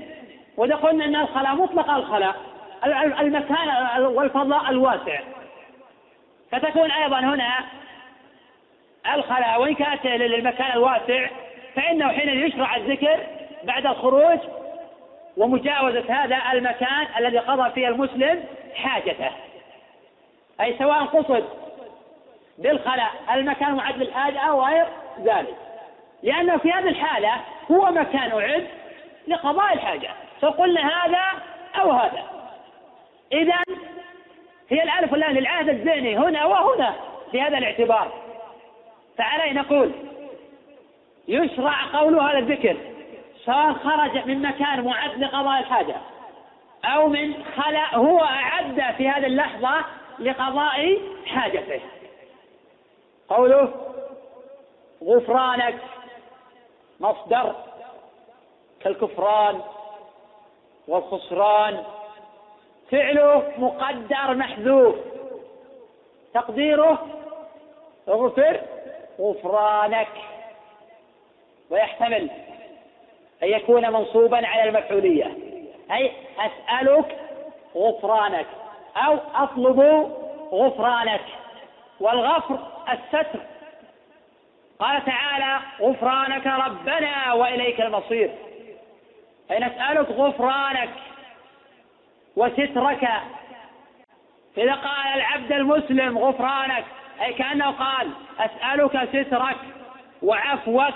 وإذا 0.56 0.74
قلنا 0.74 1.04
أن 1.04 1.16
الخلاء 1.16 1.54
مطلق 1.54 1.90
الخلاء 1.90 2.36
المكان 3.20 3.68
والفضاء 4.00 4.70
الواسع. 4.70 5.20
فتكون 6.50 6.90
أيضا 6.90 7.18
هنا 7.18 7.64
الخلاء. 9.14 9.60
وإن 9.60 9.74
كانت 9.74 10.06
للمكان 10.06 10.72
الواسع 10.72 11.26
فإنه 11.74 12.08
حين 12.08 12.28
يشرع 12.28 12.76
الذكر 12.76 13.20
بعد 13.64 13.86
الخروج 13.86 14.38
ومجاوزة 15.36 16.04
هذا 16.08 16.38
المكان 16.52 17.06
الذي 17.18 17.38
قضى 17.38 17.70
فيه 17.70 17.88
المسلم 17.88 18.44
حاجته. 18.74 19.30
أي 20.60 20.78
سواء 20.78 21.04
قصد 21.04 21.44
بالخلاء 22.58 23.10
المكان 23.34 23.74
معد 23.74 23.96
للحاجة 23.96 24.38
أو 24.38 24.64
غير 24.64 24.86
ذلك. 25.22 25.56
لأنه 26.22 26.56
في 26.56 26.72
هذه 26.72 26.88
الحالة 26.88 27.32
هو 27.70 27.90
مكان 27.90 28.32
أعد 28.32 28.66
لقضاء 29.28 29.72
الحاجة. 29.72 30.10
فقلنا 30.40 30.80
هذا 30.80 31.24
أو 31.80 31.90
هذا. 31.90 32.22
إذا 33.32 33.54
هي 34.70 34.82
الألف 34.82 35.12
واللام 35.12 35.32
للعهد 35.32 35.68
الذهني 35.68 36.16
هنا 36.18 36.44
وهنا 36.44 36.94
في 37.32 37.42
هذا 37.42 37.58
الاعتبار. 37.58 38.27
فعليه 39.18 39.52
نقول 39.52 39.92
يشرع 41.28 41.84
قول 41.92 42.20
هذا 42.20 42.38
الذكر 42.38 42.76
سواء 43.44 43.72
خرج 43.72 44.26
من 44.26 44.42
مكان 44.42 44.84
معد 44.84 45.18
لقضاء 45.18 45.60
الحاجة 45.60 45.96
أو 46.84 47.08
من 47.08 47.44
خلا 47.56 47.96
هو 47.96 48.20
أعد 48.20 48.94
في 48.96 49.08
هذه 49.08 49.26
اللحظة 49.26 49.84
لقضاء 50.18 50.98
حاجته. 51.26 51.80
قوله 53.28 53.72
غفرانك 55.04 55.78
مصدر 57.00 57.54
كالكفران 58.80 59.60
والخسران. 60.88 61.84
فعله 62.90 63.52
مقدر 63.58 64.34
محذوف. 64.34 64.94
تقديره 66.34 67.06
اغفر 68.08 68.60
غفرانك 69.20 70.08
ويحتمل 71.70 72.30
أن 73.42 73.48
يكون 73.48 73.92
منصوبا 73.92 74.46
على 74.46 74.68
المفعولية. 74.68 75.36
أي 75.92 76.12
أسألك 76.38 77.18
غفرانك 77.76 78.46
أو 78.96 79.18
أطلب 79.34 80.10
غفرانك. 80.52 81.24
والغفر 82.00 82.58
الستر. 82.92 83.40
قال 84.78 85.04
تعالى 85.04 85.60
غفرانك 85.80 86.46
ربنا 86.46 87.32
وإليك 87.32 87.80
المصير. 87.80 88.30
أي 89.50 89.58
نسألك 89.58 90.10
غفرانك 90.10 90.90
وسترك. 92.36 93.08
إذا 94.58 94.74
قال 94.74 95.06
العبد 95.14 95.52
المسلم 95.52 96.18
غفرانك 96.18 96.84
أي 97.22 97.32
كأنه 97.32 97.70
قال 97.70 98.10
أسألك 98.38 99.08
سترك 99.08 99.56
وعفوك 100.22 100.94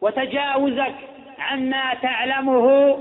وتجاوزك 0.00 0.94
عما 1.38 1.94
تعلمه 1.94 2.98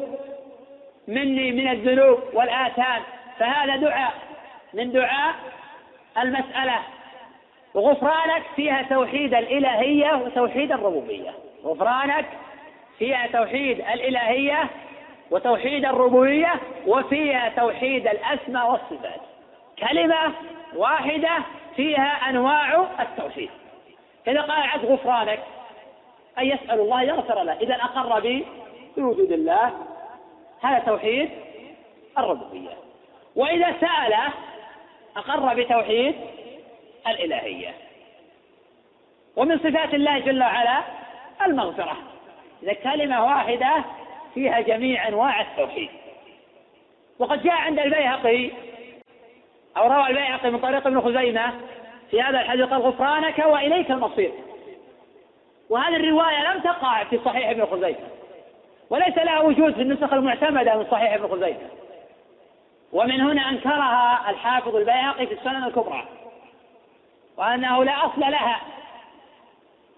مني 1.07 1.51
من 1.51 1.67
الذنوب 1.67 2.19
والآثام. 2.33 3.01
فهذا 3.39 3.75
دعاء 3.75 4.13
من 4.73 4.91
دعاء 4.91 5.35
المسألة. 6.17 6.79
غفرانك 7.75 8.43
فيها 8.55 8.81
توحيد 8.81 9.33
الإلهية 9.33 10.13
وتوحيد 10.13 10.71
الربوبية. 10.71 11.31
غفرانك 11.63 12.25
فيها 12.99 13.27
توحيد 13.27 13.79
الإلهية 13.79 14.69
وتوحيد 15.31 15.85
الربوبية 15.85 16.53
وفيها 16.87 17.49
توحيد 17.49 18.07
الأسماء 18.07 18.71
والصفات. 18.71 19.21
كلمة 19.79 20.33
واحدة 20.75 21.37
فيها 21.75 22.29
أنواع 22.29 22.87
التوحيد. 22.99 23.49
إذا 24.27 24.41
قال 24.41 24.61
عبد 24.63 24.85
غفرانك 24.85 25.43
أن 26.39 26.45
يسأل 26.45 26.79
الله 26.79 27.01
يغفر 27.01 27.43
له. 27.43 27.53
إذا 27.53 27.75
أقر 27.75 28.19
بوجود 28.97 29.31
الله 29.31 29.73
هذا 30.61 30.79
توحيد 30.79 31.29
الربوبية. 32.17 32.73
وإذا 33.35 33.75
سأله 33.81 34.33
أقر 35.17 35.53
بتوحيد 35.55 36.15
الإلهية. 37.07 37.73
ومن 39.35 39.57
صفات 39.57 39.93
الله 39.93 40.19
جل 40.19 40.41
وعلا 40.41 40.81
المغفرة. 41.45 41.97
إذا 42.63 42.73
كلمة 42.73 43.25
واحدة 43.25 43.83
فيها 44.33 44.61
جميع 44.61 45.07
أنواع 45.07 45.41
التوحيد. 45.41 45.89
وقد 47.19 47.43
جاء 47.43 47.53
عند 47.53 47.79
البيهقي 47.79 48.51
أو 49.77 49.87
روى 49.87 50.07
البيهقي 50.07 50.51
من 50.51 50.59
طريق 50.59 50.87
ابن 50.87 51.01
خزيمة 51.01 51.53
في 52.11 52.21
هذا 52.21 52.41
الحديث 52.41 52.65
قال 52.65 52.81
غفرانك 52.81 53.43
وإليك 53.45 53.91
المصير. 53.91 54.31
وهذه 55.69 55.95
الرواية 55.95 56.53
لم 56.53 56.61
تقع 56.61 57.03
في 57.03 57.19
صحيح 57.25 57.49
ابن 57.49 57.65
خزيمة 57.65 58.07
وليس 58.89 59.17
لها 59.17 59.39
وجود 59.39 59.73
في 59.73 59.81
النسخ 59.81 60.13
المعتمدة 60.13 60.77
من 60.77 60.85
صحيح 60.91 61.13
ابن 61.13 61.27
خزيمة. 61.27 61.69
ومن 62.93 63.21
هنا 63.21 63.49
أنكرها 63.49 64.29
الحافظ 64.29 64.75
البيهقي 64.75 65.27
في 65.27 65.33
السنن 65.33 65.63
الكبرى 65.63 66.05
وأنه 67.37 67.83
لا 67.83 68.05
أصل 68.05 68.21
لها. 68.21 68.61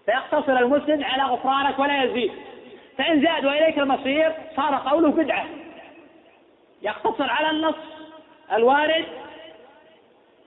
فيقتصر 0.06 0.58
المسلم 0.58 1.04
على 1.04 1.22
غفرانك 1.22 1.78
ولا 1.78 2.02
يزيد. 2.04 2.32
فإن 2.98 3.22
زاد 3.22 3.44
وإليك 3.44 3.78
المصير 3.78 4.32
صار 4.56 4.74
قوله 4.74 5.10
بدعة. 5.10 5.44
يقتصر 6.82 7.30
على 7.30 7.50
النص 7.50 7.74
الوارد 8.52 9.04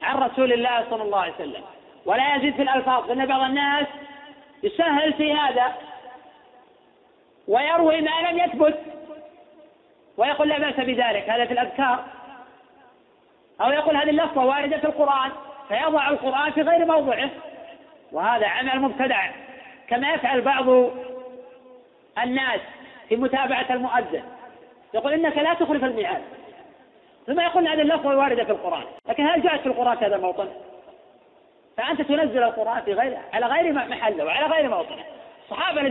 عن 0.04 0.18
رسول 0.18 0.54
الله 0.54 0.86
صلى 0.90 1.04
الله 1.04 1.20
عليه 1.20 1.34
وسلم. 1.34 1.64
ولا 2.06 2.36
يزيد 2.36 2.56
في 2.56 2.62
الألفاظ 2.62 3.12
لأن 3.12 3.26
بعض 3.26 3.42
الناس 3.42 3.88
يسهل 4.64 5.14
في 5.14 5.34
هذا. 5.34 5.74
ويروي 7.48 8.02
ما 8.02 8.22
لم 8.30 8.38
يثبت. 8.38 8.80
ويقول 10.18 10.50
لا 10.50 10.60
بأس 10.60 10.76
بذلك 10.76 11.30
هذا 11.30 11.46
في 11.46 11.54
الأذكار. 11.54 12.04
أو 13.62 13.72
يقول 13.72 13.98
هذه 13.98 14.10
اللفظة 14.10 14.46
واردة 14.46 14.78
في 14.78 14.86
القرآن 14.86 15.32
فيضع 15.68 16.10
القرآن 16.10 16.52
في 16.52 16.62
غير 16.62 16.86
موضعه. 16.86 17.30
وهذا 18.12 18.48
عمل 18.48 18.80
مبتدع. 18.80 19.32
كما 19.88 20.14
يفعل 20.14 20.42
بعض 20.42 20.66
الناس 22.24 22.62
في 23.10 23.16
متابعة 23.16 23.66
المؤذن. 23.70 24.24
يقول 24.94 25.14
إنك 25.14 25.38
لا 25.38 25.54
تخلف 25.54 25.84
الميعاد. 25.84 26.22
ثم 27.28 27.40
يقول 27.40 27.68
هذه 27.68 27.82
اللفظة 27.82 28.18
واردة 28.18 28.44
في 28.44 28.52
القرآن. 28.52 28.84
لكن 29.10 29.28
هل 29.28 29.42
جاءت 29.42 29.60
في 29.62 29.68
القرآن 29.68 29.98
في 29.98 30.06
هذا 30.06 30.16
الموطن؟ 30.16 30.48
فأنت 31.78 32.02
تنزل 32.02 32.44
القرآن 32.44 32.82
في 32.82 32.94
غير 32.94 33.18
على 33.34 33.46
غير 33.46 33.74
محله 33.74 34.26
وعلى 34.26 34.46
غير 34.46 34.70
موطنه 34.70 35.04
الصحابة 35.44 35.82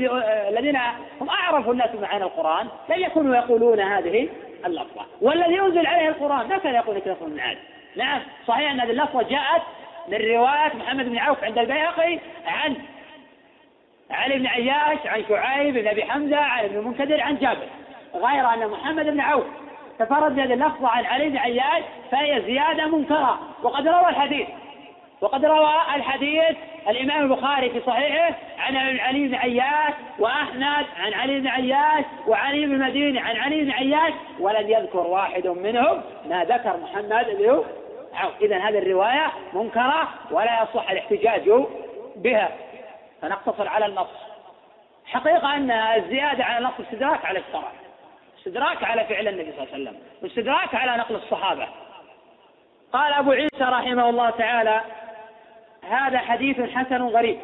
الذين 0.49 0.77
هم 1.21 1.29
أعرف 1.29 1.69
الناس 1.69 1.91
بمعاني 1.91 2.25
القرآن 2.25 2.67
لم 2.89 3.01
يكونوا 3.01 3.37
يقولون 3.37 3.81
هذه 3.81 4.29
اللفظة. 4.67 5.07
والذي 5.21 5.61
أنزل 5.61 5.87
عليه 5.87 6.09
القرآن 6.09 6.49
ما 6.49 6.59
كان 6.59 6.75
يقول 6.75 6.97
لك 6.97 7.07
لفظ 7.07 7.23
الميعاد 7.23 7.59
نعم 7.97 8.21
صحيح 8.47 8.71
أن 8.71 8.81
هذه 8.81 8.91
اللفظة 8.91 9.23
جاءت 9.23 9.63
من 10.09 10.19
رواية 10.19 10.77
محمد 10.77 11.05
بن 11.05 11.19
عوف 11.19 11.45
عند 11.45 11.59
البيهقي 11.59 12.19
عن 12.47 12.77
علي 14.11 14.39
بن 14.39 14.47
عياش 14.47 15.07
عن 15.07 15.25
شعيب 15.29 15.75
بن 15.75 15.89
أبي 15.89 16.05
حمزة 16.05 16.37
عن 16.37 16.65
ابن 16.65 16.79
المنكدر 16.79 17.21
عن 17.21 17.37
جابر. 17.37 17.69
غير 18.15 18.55
أن 18.55 18.69
محمد 18.69 19.07
بن 19.07 19.21
عوف 19.21 19.47
تفرد 20.01 20.37
بهذه 20.37 20.55
اللفظة 20.55 20.89
عن 20.89 21.05
علي 21.05 21.29
بن 21.29 21.37
عياش 21.37 21.83
فهي 22.11 22.43
زيادة 22.43 22.87
منكرة. 22.87 23.39
وقد 23.63 23.89
روى 23.89 24.09
الحديث 24.09 24.49
وقد 25.21 25.45
روى 25.45 25.75
الحديث 25.95 26.57
الإمام 26.89 27.23
البخاري 27.23 27.71
في 27.71 27.81
صحيحه 27.87 28.35
عن 28.59 28.77
علي 28.77 29.29
بن 29.29 29.35
عياش 29.35 29.95
وأحمد 30.19 30.87
عن 30.99 31.15
علي 31.15 31.41
بن 31.41 31.49
عياش 31.49 32.05
وعلي 32.27 32.67
بن 32.67 32.75
المديني 32.75 33.19
عن 33.19 33.37
علي 33.37 33.65
بن 33.65 33.71
عياش 33.71 34.13
ولم 34.41 34.71
يذكر 34.71 35.07
واحد 35.07 35.47
منهم 35.47 36.03
ما 36.29 36.45
ذكر 36.45 36.77
محمد 36.77 37.27
بن 37.39 37.63
عوف. 38.15 38.33
اذا 38.41 38.59
هذه 38.59 38.79
الرواية 38.79 39.33
منكرة 39.53 40.09
ولا 40.31 40.63
يصح 40.63 40.91
الاحتجاج 40.91 41.51
بها. 42.17 42.49
فنقتصر 43.23 43.69
على 43.69 43.87
النص. 43.87 44.31
حقيقة 45.07 45.55
أن 45.55 45.71
الزيادة 45.71 46.45
على 46.45 46.67
نص 46.67 46.73
استدراك 46.81 47.25
على 47.25 47.39
الشرع. 47.39 47.80
استدراك 48.41 48.85
على 48.85 49.05
فعل 49.05 49.29
النبي 49.29 49.53
صلى 49.53 49.63
الله 49.63 49.75
عليه 49.75 49.83
وسلم 49.83 49.99
واستدراك 50.23 50.75
على 50.75 50.97
نقل 50.97 51.15
الصحابة. 51.15 51.69
قال 52.93 53.13
أبو 53.13 53.31
عيسى 53.31 53.65
رحمه 53.65 54.09
الله 54.09 54.31
تعالى 54.31 54.81
هذا 55.91 56.19
حديث 56.19 56.61
حسن 56.61 57.03
غريب. 57.03 57.39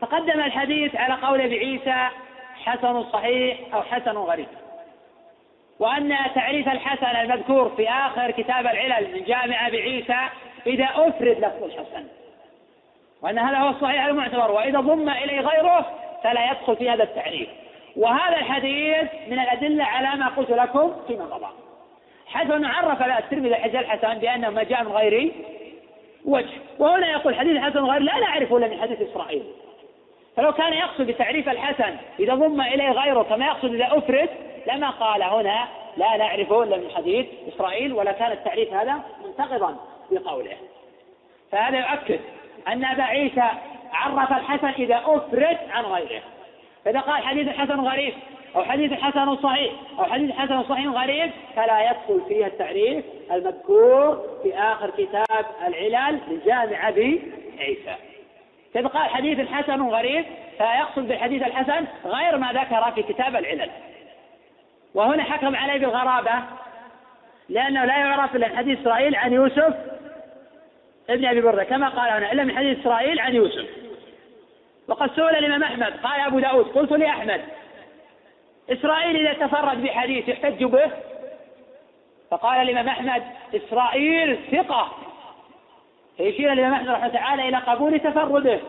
تقدم 0.00 0.40
الحديث 0.40 0.96
على 0.96 1.14
قول 1.14 1.40
أبي 1.40 1.58
عيسى 1.58 2.08
حسن 2.64 3.02
صحيح 3.02 3.58
أو 3.74 3.82
حسن 3.82 4.16
غريب. 4.16 4.48
وأن 5.78 6.16
تعريف 6.34 6.68
الحسن 6.68 7.16
المذكور 7.16 7.68
في 7.76 7.88
آخر 7.88 8.30
كتاب 8.30 8.66
العلل 8.66 9.14
من 9.14 9.24
جامع 9.24 9.66
أبي 9.66 9.82
عيسى 9.82 10.28
إذا 10.66 10.88
أفرد 10.94 11.38
لفظ 11.38 11.62
الحسن. 11.62 12.04
وأن 13.22 13.38
هذا 13.38 13.58
هو 13.58 13.68
الصحيح 13.68 14.04
المعتبر 14.04 14.50
وإذا 14.50 14.80
ضم 14.80 15.08
إليه 15.08 15.40
غيره 15.40 15.92
فلا 16.24 16.50
يدخل 16.50 16.76
في 16.76 16.90
هذا 16.90 17.02
التعريف. 17.02 17.48
وهذا 17.96 18.36
الحديث 18.36 19.08
من 19.28 19.38
الأدلة 19.38 19.84
على 19.84 20.20
ما 20.20 20.28
قلت 20.28 20.50
لكم 20.50 20.92
فيما 21.06 21.24
مضى. 21.24 21.46
حيث 22.26 22.50
أنه 22.50 22.68
عرف 22.68 23.02
الترمذي 23.02 23.54
حديث 23.54 23.74
الحسن 23.74 24.18
بأنه 24.18 24.50
ما 24.50 24.62
جاء 24.62 24.84
من 24.84 24.92
غير 24.92 25.32
وجه. 26.24 26.52
وهنا 26.78 27.10
يقول 27.10 27.34
حديث 27.34 27.52
الحسن 27.52 27.84
غير 27.84 28.00
لا 28.00 28.18
نعرفه 28.18 28.56
إلا 28.56 28.68
من 28.68 28.80
حديث 28.80 29.00
إسرائيل. 29.00 29.44
فلو 30.36 30.52
كان 30.52 30.72
يقصد 30.72 31.06
بتعريف 31.06 31.48
الحسن 31.48 31.96
إذا 32.20 32.34
ضم 32.34 32.60
إليه 32.60 32.90
غيره 32.90 33.22
كما 33.22 33.46
يقصد 33.46 33.74
إذا 33.74 33.88
أفرد 33.90 34.28
لما 34.66 34.90
قال 34.90 35.22
هنا 35.22 35.68
لا 35.96 36.16
نعرف 36.16 36.52
إلا 36.52 36.76
من 36.76 36.90
حديث 36.96 37.26
إسرائيل 37.54 37.92
ولا 37.92 38.12
كان 38.12 38.32
التعريف 38.32 38.72
هذا 38.72 38.94
منتقضا 39.24 39.76
بقوله. 40.10 40.56
فهذا 41.52 41.78
يؤكد 41.78 42.20
أن 42.68 42.84
أبا 42.84 43.02
عيسى 43.02 43.50
عرف 43.92 44.32
الحسن 44.32 44.68
إذا 44.68 45.02
أفرد 45.06 45.58
عن 45.70 45.84
غيره. 45.84 46.22
فإذا 46.86 47.00
قال 47.00 47.22
حديث 47.22 47.48
حسن 47.48 47.80
غريب 47.80 48.14
أو 48.56 48.64
حديث 48.64 48.92
حسن 48.92 49.36
صحيح 49.36 49.72
أو 49.98 50.04
حديث 50.04 50.30
حسن 50.32 50.62
صحيح 50.62 50.86
غريب 50.86 51.30
فلا 51.56 51.90
يدخل 51.90 52.20
فيها 52.28 52.46
التعريف 52.46 53.04
المذكور 53.32 54.24
في 54.42 54.58
آخر 54.58 54.90
كتاب 54.90 55.46
العلل 55.66 56.20
لجامع 56.30 56.88
أبي 56.88 57.32
عيسى. 57.58 57.96
إذا 58.76 58.88
قال 58.88 59.10
حديث 59.10 59.48
حسن 59.48 59.82
غريب 59.82 60.24
فيقصد 60.58 61.08
بالحديث 61.08 61.42
الحسن 61.42 61.86
غير 62.04 62.36
ما 62.38 62.52
ذكر 62.52 62.92
في 62.94 63.02
كتاب 63.12 63.36
العلل. 63.36 63.70
وهنا 64.94 65.22
حكم 65.22 65.56
عليه 65.56 65.78
بالغرابة 65.78 66.42
لأنه 67.48 67.84
لا 67.84 67.98
يعرف 67.98 68.36
إلا 68.36 68.56
حديث 68.56 68.80
إسرائيل 68.80 69.16
عن 69.16 69.32
يوسف 69.32 69.74
ابن 71.10 71.24
أبي 71.24 71.40
بردة 71.40 71.64
كما 71.64 71.88
قال 71.88 72.10
هنا 72.10 72.32
إلا 72.32 72.44
من 72.44 72.56
حديث 72.56 72.78
إسرائيل 72.78 73.20
عن 73.20 73.34
يوسف. 73.34 73.85
وقد 74.88 75.10
سئل 75.16 75.36
الإمام 75.36 75.62
أحمد 75.62 75.92
قال 76.02 76.20
أبو 76.20 76.38
داود 76.38 76.66
قلت 76.66 76.92
لأحمد 76.92 77.40
إسرائيل 78.70 79.26
إذا 79.26 79.46
تفرد 79.46 79.82
بحديث 79.82 80.28
يحتج 80.28 80.64
به؟ 80.64 80.90
فقال 82.30 82.68
الإمام 82.68 82.88
أحمد 82.88 83.22
إسرائيل 83.54 84.38
ثقة. 84.52 84.92
فيشير 86.16 86.52
الإمام 86.52 86.72
أحمد 86.74 86.88
رحمه 86.88 87.08
تعالى 87.08 87.48
إلى 87.48 87.56
قبول 87.56 88.00
تفرده. 88.00 88.60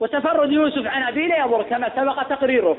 وتفرد 0.00 0.52
يوسف 0.52 0.86
عن 0.86 1.02
أبيه 1.02 1.26
لا 1.26 1.38
يضر 1.38 1.62
كما 1.62 1.90
سبق 1.96 2.22
تقريره. 2.22 2.76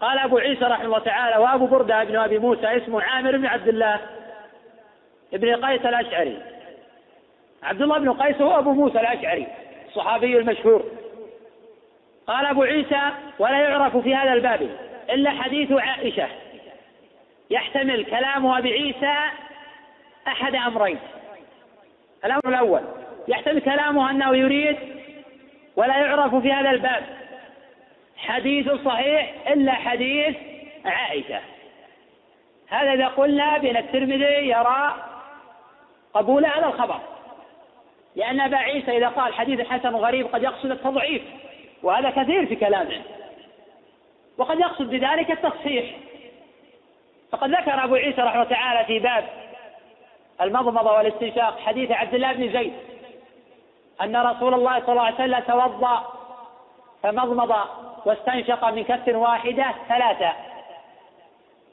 قال 0.00 0.18
أبو 0.18 0.38
عيسى 0.38 0.64
رحمه 0.64 0.84
الله 0.84 0.98
تعالى 0.98 1.36
وأبو 1.36 1.66
بردة 1.66 2.04
بن 2.04 2.16
أبي 2.16 2.38
موسى 2.38 2.76
اسمه 2.76 3.02
عامر 3.02 3.36
بن 3.36 3.46
عبد 3.46 3.68
الله 3.68 4.00
ابن 5.34 5.64
قيس 5.64 5.86
الأشعري. 5.86 6.42
عبد 7.62 7.82
الله 7.82 7.98
بن 7.98 8.12
قيس 8.12 8.40
هو 8.40 8.58
أبو 8.58 8.72
موسى 8.72 9.00
الأشعري 9.00 9.46
الصحابي 9.88 10.38
المشهور. 10.38 10.84
قال 12.26 12.46
أبو 12.46 12.62
عيسى 12.62 13.10
ولا 13.38 13.58
يعرف 13.58 13.96
في 13.96 14.14
هذا 14.14 14.32
الباب 14.32 14.70
إلا 15.10 15.30
حديث 15.30 15.72
عائشة. 15.72 16.28
يحتمل 17.50 18.04
كلام 18.04 18.60
بعيسى 18.60 19.16
أحد 20.28 20.54
أمرين. 20.54 20.98
الأمر 22.24 22.48
الأول 22.48 22.80
يحتمل 23.28 23.60
كلامه 23.60 24.10
أنه 24.10 24.36
يريد 24.36 24.76
ولا 25.76 25.96
يعرف 25.96 26.34
في 26.34 26.52
هذا 26.52 26.70
الباب. 26.70 27.02
حديث 28.16 28.72
صحيح 28.72 29.34
إلا 29.48 29.72
حديث 29.72 30.36
عائشة. 30.84 31.40
هذا 32.68 32.92
إذا 32.92 33.06
قلنا 33.06 33.58
بأن 33.58 33.76
الترمذي 33.76 34.48
يرى 34.48 34.94
قبول 36.14 36.46
هذا 36.46 36.66
الخبر. 36.66 37.00
لأن 38.16 38.40
أبا 38.40 38.56
عيسى 38.56 38.96
إذا 38.96 39.08
قال 39.08 39.34
حديث 39.34 39.68
حسن 39.68 39.96
غريب 39.96 40.26
قد 40.26 40.42
يقصد 40.42 40.70
التضعيف. 40.70 41.22
وهذا 41.82 42.10
كثير 42.10 42.46
في 42.46 42.56
كلامه. 42.56 43.02
وقد 44.38 44.60
يقصد 44.60 44.90
بذلك 44.90 45.30
التصحيح. 45.30 45.96
فقد 47.32 47.50
ذكر 47.50 47.84
أبو 47.84 47.94
عيسى 47.94 48.20
رحمه 48.20 48.42
الله 48.42 48.44
تعالى 48.44 48.84
في 48.84 48.98
باب 48.98 49.24
المضمضة 50.40 50.92
والاستنشاق 50.92 51.58
حديث 51.58 51.90
عبد 51.90 52.14
الله 52.14 52.32
بن 52.32 52.52
زيد. 52.52 52.72
أن 54.02 54.16
رسول 54.16 54.54
الله 54.54 54.80
صلى 54.80 54.88
الله 54.88 55.02
عليه 55.02 55.14
وسلم 55.14 55.40
توضأ 55.40 56.12
فمضمض 57.02 57.56
واستنشق 58.06 58.68
من 58.68 58.84
كف 58.84 59.08
واحدة 59.08 59.74
ثلاثة. 59.88 60.32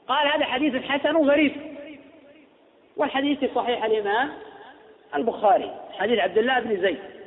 قال 0.08 0.28
هذا 0.28 0.44
حديث 0.44 0.84
حسن 0.84 1.16
غريب 1.16 1.76
والحديث 2.96 3.54
صحيح 3.54 3.84
الإمام 3.84 4.32
البخاري 5.14 5.74
حديث 5.98 6.18
عبد 6.18 6.38
الله 6.38 6.60
بن 6.60 6.80
زيد. 6.80 7.17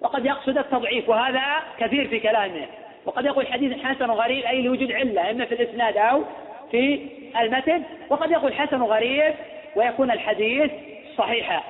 وقد 0.00 0.26
يقصد 0.26 0.58
التضعيف 0.58 1.08
وهذا 1.08 1.42
كثير 1.78 2.08
في 2.08 2.20
كلامه. 2.20 2.66
وقد 3.04 3.24
يقول 3.24 3.46
حديث 3.46 3.84
حسن 3.84 4.10
غريب 4.10 4.44
أي 4.44 4.62
لوجود 4.62 4.92
علة 4.92 5.30
إما 5.30 5.44
في 5.44 5.54
الإسناد 5.54 5.96
أو 5.96 6.24
في 6.70 7.08
المتن. 7.40 7.82
وقد 8.10 8.30
يقول 8.30 8.54
حسن 8.54 8.82
غريب 8.82 9.34
ويكون 9.76 10.10
الحديث 10.10 10.70
صحيحا. 11.16 11.62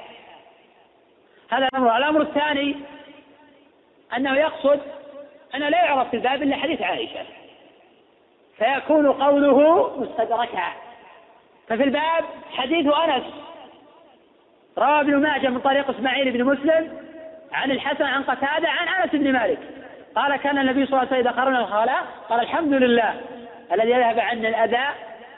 هذا 1.51 1.69
الأمر. 1.75 1.97
الأمر 1.97 2.21
الثاني 2.21 2.77
أنه 4.17 4.37
يقصد 4.37 4.81
أنه 5.55 5.69
لا 5.69 5.85
يعرف 5.85 6.11
في 6.11 6.17
الباب 6.17 6.43
إلا 6.43 6.57
حديث 6.57 6.83
عائشة. 6.83 7.25
فيكون 8.59 9.13
قوله 9.13 9.91
مستدركا. 10.01 10.73
ففي 11.69 11.83
الباب 11.85 12.25
حديث 12.51 12.87
أنس 12.87 13.25
روى 14.79 15.01
ابن 15.01 15.17
ماجه 15.17 15.49
من 15.49 15.61
طريق 15.61 15.91
إسماعيل 15.91 16.31
بن 16.31 16.45
مسلم 16.45 17.08
عن 17.53 17.71
الحسن 17.71 18.05
عن 18.05 18.23
قتادة 18.23 18.69
عن 18.69 18.89
أنس 19.03 19.13
بن 19.13 19.33
مالك. 19.33 19.59
قال 20.15 20.37
كان 20.37 20.59
النبي 20.59 20.87
صلى 20.87 20.97
الله 20.97 20.99
عليه 20.99 21.21
وسلم 21.21 21.29
إذا 21.29 21.43
قرن 21.43 21.57
الخلاء 21.57 22.05
قال 22.29 22.41
الحمد 22.41 22.73
لله 22.73 23.15
الذي 23.73 23.91
يذهب 23.91 24.21
عنا 24.21 24.49
الأذى 24.49 24.85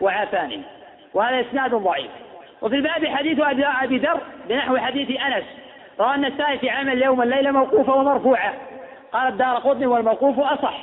وعافاني. 0.00 0.62
وهذا 1.14 1.40
إسناد 1.40 1.74
ضعيف. 1.74 2.10
وفي 2.62 2.76
الباب 2.76 3.06
حديث 3.06 3.40
أبي 3.82 3.98
ذر 3.98 4.20
بنحو 4.48 4.76
حديث 4.76 5.20
أنس. 5.20 5.44
روى 6.00 6.14
النسائي 6.14 6.58
في 6.58 6.70
عمل 6.70 6.92
اليوم 6.92 7.22
الليلة 7.22 7.50
موقوفة 7.50 7.94
ومرفوعة. 7.94 8.54
قال 9.12 9.28
الدار 9.28 9.56
قطني 9.56 9.86
والموقوف 9.86 10.40
أصح. 10.40 10.74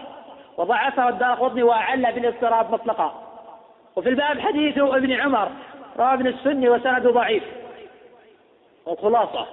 وضعفه 0.58 1.10
الدار 1.10 1.34
قطني 1.34 1.64
وأعل 1.64 2.14
بالاضطراب 2.14 2.74
مطلقا. 2.74 3.24
وفي 3.96 4.10
الباب 4.10 4.40
حديث 4.40 4.78
ابن 4.78 5.12
عمر 5.12 5.50
روى 6.00 6.14
ابن 6.14 6.28
السني 6.28 6.70
وسند 6.70 7.08
ضعيف. 7.08 7.44
والخلاصة. 8.86 9.48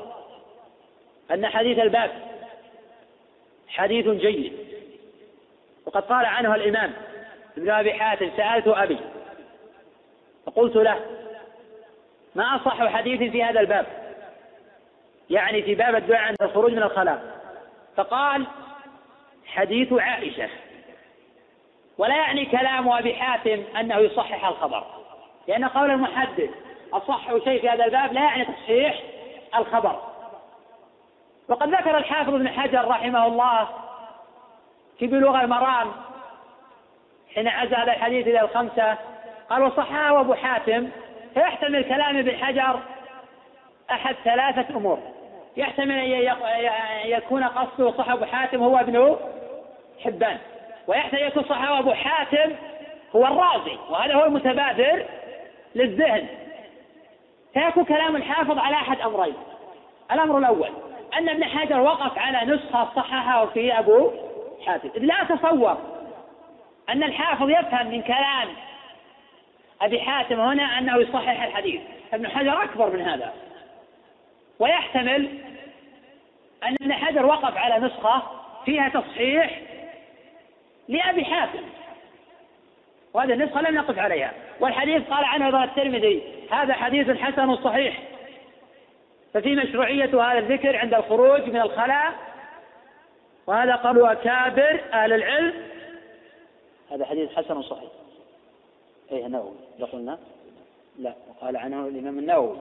أن 1.31 1.47
حديث 1.47 1.79
الباب 1.79 2.11
حديث 3.69 4.09
جيد. 4.09 4.53
وقد 5.87 6.03
قال 6.03 6.27
عنه 6.27 6.55
الإمام 6.55 6.93
ابن 7.57 7.71
أبي 7.71 7.93
حاتم 7.93 8.31
سألت 8.37 8.69
أبي 8.69 8.99
فقلت 10.47 10.77
له 10.77 11.01
ما 12.35 12.57
أصح 12.57 12.87
حديث 12.87 13.31
في 13.33 13.45
هذا 13.45 13.61
الباب؟ 13.61 13.87
يعني 15.31 15.63
في 15.63 15.75
باب 15.75 15.95
الدعاء 15.95 16.23
عند 16.23 16.37
الخروج 16.43 16.73
من 16.73 16.83
الخلاء. 16.83 17.41
فقال 17.97 18.47
حديث 19.47 19.93
عائشة. 19.93 20.49
ولا 21.99 22.17
يعني 22.17 22.47
كلام 22.47 22.89
أبي 22.89 23.15
حاتم 23.15 23.65
أنه 23.81 23.97
يصحح 23.97 24.47
الخبر 24.47 24.87
لأن 25.49 25.65
قول 25.65 25.91
المحدث 25.91 26.51
أصح 26.93 27.29
شيء 27.45 27.61
في 27.61 27.69
هذا 27.69 27.85
الباب 27.85 28.13
لا 28.13 28.21
يعني 28.21 28.45
تصحيح 28.45 29.03
الخبر. 29.57 30.14
وقد 31.49 31.69
ذكر 31.69 31.99
الحافظ 31.99 32.35
ابن 32.35 32.49
حجر 32.49 32.89
رحمه 32.89 33.27
الله 33.27 33.69
في 34.99 35.07
بلوغ 35.07 35.41
المرام 35.41 35.93
حين 37.35 37.49
عزى 37.49 37.75
هذا 37.75 37.93
الحديث 37.93 38.27
إلى 38.27 38.41
الخمسة 38.41 38.97
قال 39.51 39.63
وصححه 39.63 40.21
أبو 40.21 40.35
حاتم 40.35 40.89
فيحتمل 41.35 41.85
كلام 41.85 42.19
ابن 42.19 42.37
حجر 42.37 42.81
أحد 43.91 44.17
ثلاثة 44.25 44.77
أمور. 44.77 44.99
يحتمل 45.57 45.99
أن 45.99 46.39
يكون 47.05 47.45
قصده 47.45 47.91
صح 47.91 48.11
أبو 48.11 48.25
حاتم 48.25 48.63
هو 48.63 48.79
ابن 48.79 49.17
حبان 50.05 50.39
ويحتمل 50.87 51.21
أن 51.21 51.27
يكون 51.27 51.45
صح 51.45 51.63
أبو 51.71 51.95
حاتم 51.95 52.53
هو 53.17 53.27
الرازي 53.27 53.79
وهذا 53.91 54.15
هو 54.15 54.25
المتبادر 54.25 55.07
للذهن. 55.75 56.27
فيكون 57.55 57.85
كلام 57.85 58.17
الحافظ 58.17 58.59
على 58.59 58.75
أحد 58.75 59.01
أمرين. 59.01 59.35
الأمر 60.13 60.39
الأول 60.39 60.71
أن 61.19 61.29
ابن 61.29 61.45
حجر 61.45 61.81
وقف 61.81 62.19
على 62.19 62.53
نسخة 62.53 62.89
صححها 62.97 63.47
في 63.47 63.79
أبو 63.79 64.11
حاتم. 64.67 64.91
لا 64.97 65.23
أتصور 65.23 65.79
أن 66.89 67.03
الحافظ 67.03 67.51
يفهم 67.51 67.87
من 67.87 68.03
كلام 68.03 68.49
أبي 69.83 70.01
حاتم 70.01 70.41
هنا 70.41 70.79
أنه 70.79 70.97
يصحح 70.97 71.43
الحديث. 71.43 71.81
ابن 72.13 72.29
حجر 72.29 72.63
أكبر 72.63 72.91
من 72.91 73.01
هذا. 73.01 73.33
ويحتمل 74.59 75.39
أن 76.65 76.77
ابن 76.83 76.93
حجر 76.93 77.27
وقف 77.27 77.57
على 77.57 77.87
نسخة 77.87 78.23
فيها 78.65 78.89
تصحيح 78.89 79.61
لأبي 80.89 81.25
حاتم. 81.25 81.63
وهذه 83.15 83.33
النسخة 83.33 83.61
لم 83.61 83.75
نقف 83.75 83.99
عليها. 83.99 84.33
والحديث 84.61 85.03
قال 85.11 85.25
عنه 85.25 85.65
الترمذي 85.65 86.23
هذا 86.51 86.75
حديث 86.75 87.11
حسن 87.11 87.57
صحيح. 87.57 88.14
ففي 89.35 89.57
مشروعية 89.57 90.23
هذا 90.23 90.39
الذكر 90.39 90.77
عند 90.77 90.95
الخروج 90.95 91.41
من 91.41 91.61
الخلاء 91.61 92.15
وهذا 93.47 93.75
قالوا 93.75 94.13
أكابر 94.13 94.81
أهل 94.93 95.13
العلم. 95.13 95.55
هذا 96.91 97.05
حديث 97.05 97.33
حسن 97.33 97.63
صحيح. 97.63 97.91
أي 99.13 99.27
النووي. 99.27 99.55
إذا 99.79 99.87
قلنا؟ 99.87 100.19
لا. 100.99 101.15
وقال 101.29 101.57
عنه 101.57 101.87
الإمام 101.89 102.19
النووي. 102.19 102.57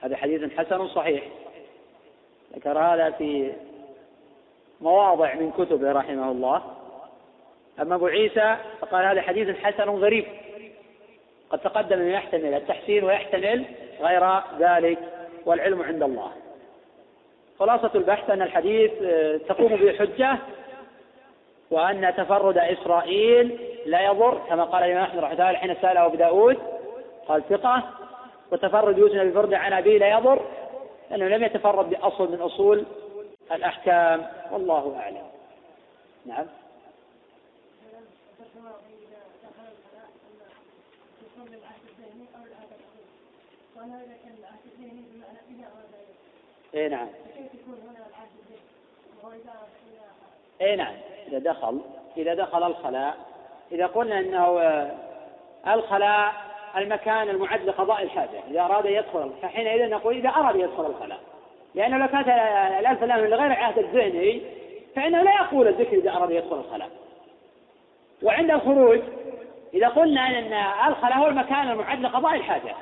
هذا 0.00 0.16
حديث 0.16 0.58
حسن 0.58 0.88
صحيح. 0.88 1.24
ذكر 2.56 2.78
هذا 2.78 3.10
في 3.10 3.52
مواضع 4.80 5.34
من 5.34 5.50
كتبه 5.50 5.92
رحمه 5.92 6.30
الله. 6.30 6.62
أما 7.80 7.94
أبو 7.94 8.06
عيسى 8.06 8.56
فقال 8.80 9.04
هذا 9.04 9.22
حديث 9.22 9.56
حسن 9.56 9.88
غريب. 9.88 10.24
قد 11.50 11.58
تقدم 11.58 11.98
أنه 11.98 12.12
يحتمل 12.12 12.54
التحسين 12.54 13.04
ويحتمل 13.04 13.64
غير 14.00 14.40
ذلك. 14.58 15.11
والعلم 15.46 15.82
عند 15.82 16.02
الله. 16.02 16.30
خلاصة 17.58 17.90
البحث 17.94 18.30
أن 18.30 18.42
الحديث 18.42 18.90
آه، 19.02 19.36
تقوم 19.36 19.76
به 19.76 19.98
حجة 19.98 20.38
وأن 21.70 22.14
تفرد 22.16 22.58
إسرائيل 22.58 23.58
لا 23.86 24.00
يضر 24.00 24.40
كما 24.48 24.64
قال 24.64 24.84
الإمام 24.84 25.02
أحمد 25.02 25.18
رحمه 25.18 25.32
الله 25.32 25.58
حين 25.58 25.76
سأله 25.82 26.06
أبو 26.06 26.16
داود 26.16 26.58
قال 27.28 27.42
ثقة 27.48 27.82
وتفرد 28.52 28.98
يوسف 28.98 29.16
بفرد 29.16 29.54
عن 29.54 29.72
أبيه 29.72 29.98
لا 29.98 30.08
يضر 30.08 30.42
لأنه 31.10 31.28
لم 31.28 31.44
يتفرد 31.44 31.90
بأصل 31.90 32.32
من 32.32 32.40
أصول 32.40 32.84
الأحكام 33.52 34.26
والله 34.52 34.96
أعلم. 35.00 35.26
نعم. 36.26 36.46
اي 46.74 46.88
نعم. 46.88 47.08
اي 50.60 50.76
نعم. 50.76 50.94
إذا 51.28 51.38
دخل 51.38 51.80
إذا 52.16 52.34
دخل 52.34 52.66
الخلاء 52.66 53.16
إذا 53.72 53.86
قلنا 53.86 54.18
إنه 54.18 54.60
آه، 54.60 54.90
الخلاء 55.66 56.32
المكان 56.76 57.28
المعد 57.28 57.64
لقضاء 57.64 58.02
الحاجة 58.02 58.40
إذا 58.50 58.60
أراد 58.60 58.84
يدخل 58.84 59.30
فحينئذ 59.42 59.90
نقول 59.90 60.16
إذا 60.16 60.28
أراد 60.28 60.56
يدخل 60.56 60.86
الخلاء 60.86 61.20
لأنه 61.74 61.98
لو 61.98 62.08
كانت 62.08 62.28
الألف 62.80 63.02
لام 63.02 63.20
لغير 63.20 63.46
العهد 63.46 63.78
الذهني 63.78 64.42
فإنه 64.96 65.22
لا 65.22 65.34
يقول 65.34 65.68
الذكر 65.68 65.96
إذا 65.96 66.10
أراد 66.10 66.30
يدخل 66.30 66.56
الخلاء. 66.56 66.88
وعند 68.22 68.50
الخروج 68.50 69.00
إذا 69.74 69.88
قلنا 69.88 70.26
إن 70.26 70.52
الخلاء 70.88 71.18
هو 71.18 71.26
المكان 71.26 71.70
المعد 71.70 72.00
لقضاء 72.00 72.34
الحاجة 72.34 72.74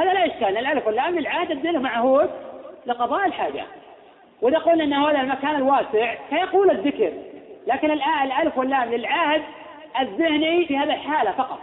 هذا 0.00 0.12
لا 0.12 0.26
إشكال 0.26 0.58
الالف 0.58 0.86
واللام 0.86 1.18
للعهد 1.18 1.50
الذهني 1.50 1.78
معهود 1.78 2.30
لقضاء 2.86 3.26
الحاجة. 3.26 3.64
وإذا 4.42 4.58
قلنا 4.58 4.84
أن 4.84 4.92
هذا 4.92 5.20
المكان 5.20 5.56
الواسع 5.56 6.14
فيقول 6.30 6.70
الذكر. 6.70 7.12
لكن 7.66 7.90
الألف 7.90 8.58
واللام 8.58 8.94
للعهد 8.94 9.42
الذهني 10.00 10.66
في 10.66 10.78
هذه 10.78 10.94
الحالة 10.94 11.30
فقط. 11.30 11.58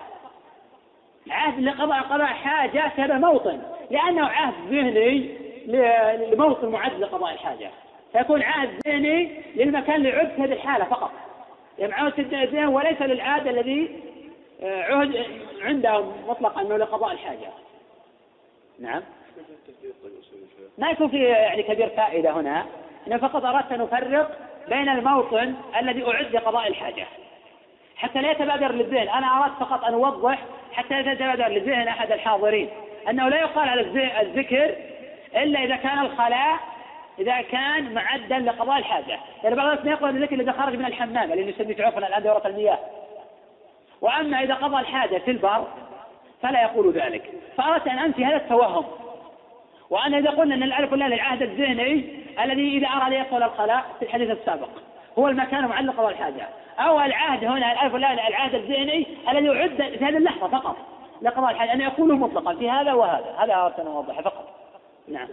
عهد 1.29 1.59
لقضاء 1.59 2.01
قضاء 2.01 2.27
حاجة 2.27 2.91
في 2.95 3.01
هذا 3.01 3.13
الموطن. 3.13 3.61
لأنه 3.91 4.25
عهد 4.25 4.53
ذهني 4.69 5.29
لموطن 6.31 6.67
معد 6.67 6.99
لقضاء 6.99 7.33
الحاجة. 7.33 7.69
فيكون 8.13 8.41
عهد 8.41 8.69
ذهني 8.87 9.41
للمكان 9.55 9.95
اللي 9.95 10.11
عد 10.11 10.31
في 10.35 10.41
هذه 10.41 10.53
الحالة 10.53 10.85
فقط. 10.85 11.11
يعني 11.79 11.93
عهد 11.93 12.19
الذهن 12.19 12.67
وليس 12.67 13.01
للعهد 13.01 13.47
الذي 13.47 14.03
آه، 14.63 14.83
عهد 14.83 15.25
عنده 15.61 16.05
مطلقا 16.27 16.61
أنه 16.61 16.77
لقضاء 16.77 17.11
الحاجة. 17.11 17.49
نعم. 18.79 19.01
ما 20.77 20.89
يكون 20.89 21.09
في 21.09 21.23
يعني 21.23 21.63
كبير 21.63 21.89
فائدة 21.89 22.31
هنا 22.31 22.65
أنا 23.07 23.17
فقط 23.17 23.45
أردت 23.45 23.71
أن 23.71 23.81
أفرق 23.81 24.37
بين 24.69 24.89
الموطن 24.89 25.55
الذي 25.79 26.07
أعد 26.07 26.35
لقضاء 26.35 26.67
الحاجة. 26.67 27.05
حتى 27.95 28.21
لا 28.21 28.31
يتبادر 28.31 28.71
للذهن 28.71 29.09
أنا 29.09 29.43
أردت 29.43 29.59
فقط 29.59 29.83
أن 29.83 29.93
أوضح 29.93 30.39
حتى 30.73 31.01
لا 31.01 31.11
يتبادر 31.11 31.47
للذهن 31.47 31.87
أحد 31.87 32.11
الحاضرين. 32.11 32.69
أنه 33.09 33.29
لا 33.29 33.39
يقال 33.39 33.69
على 33.69 33.81
الذكر 34.21 34.75
إلا 35.35 35.63
إذا 35.63 35.75
كان 35.75 35.99
الخلاء 35.99 36.59
إذا 37.19 37.41
كان 37.41 37.93
معدا 37.93 38.39
لقضاء 38.39 38.77
الحاجة. 38.77 39.19
يعني 39.43 39.55
بعض 39.55 39.77
الناس 39.79 39.97
يقول 39.97 40.09
الذكر 40.09 40.41
إذا 40.41 40.51
خرج 40.51 40.75
من 40.75 40.85
الحمام 40.85 41.31
اللي 41.31 41.51
نسميه 41.51 41.85
عرفنا 41.85 42.07
الآن 42.07 42.23
دورة 42.23 42.47
المياه. 42.47 42.79
وأما 44.01 44.43
إذا 44.43 44.53
قضى 44.53 44.79
الحاجة 44.79 45.17
في 45.17 45.31
البر 45.31 45.67
فلا 46.41 46.61
يقول 46.61 46.93
ذلك. 46.93 47.31
فأردت 47.57 47.87
أن 47.87 47.99
أنفي 47.99 48.25
هذا 48.25 48.35
التوهم. 48.35 48.85
وأن 49.89 50.13
إذا 50.13 50.29
قلنا 50.29 50.55
أن 50.55 50.63
الألف 50.63 50.91
واللام 50.91 51.13
للعهد 51.13 51.41
الذهني 51.41 52.23
الذي 52.43 52.77
إذا 52.77 52.87
أراد 52.87 53.11
يدخل 53.11 53.43
الخلاء 53.43 53.85
في 53.99 54.05
الحديث 54.05 54.29
السابق 54.29 54.69
هو 55.19 55.27
المكان 55.27 55.65
معلق 55.65 55.99
والحاجة. 55.99 56.47
أو 56.79 56.99
العهد 56.99 57.43
هنا 57.43 57.71
الألف 57.71 57.93
واللام 57.93 58.13
العهد 58.13 58.55
الذهني 58.55 59.07
الذي 59.29 59.45
يعد 59.45 59.97
في 59.97 60.05
هذه 60.05 60.17
اللحظة 60.17 60.47
فقط. 60.47 60.75
لقضاء 61.21 61.51
الحاجة 61.51 61.73
أن 61.73 61.81
يكون 61.81 62.11
مطلقا 62.13 62.55
في 62.55 62.69
هذا 62.69 62.93
وهذا. 62.93 63.35
هذا 63.37 63.55
أردت 63.55 63.79
أن 63.79 63.87
أوضحه 63.87 64.21
فقط. 64.21 64.55
نعم. 65.07 65.27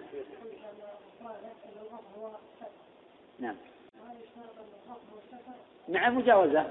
نعم. 3.40 3.54
مع 5.88 6.06
المجاوزة. 6.06 6.66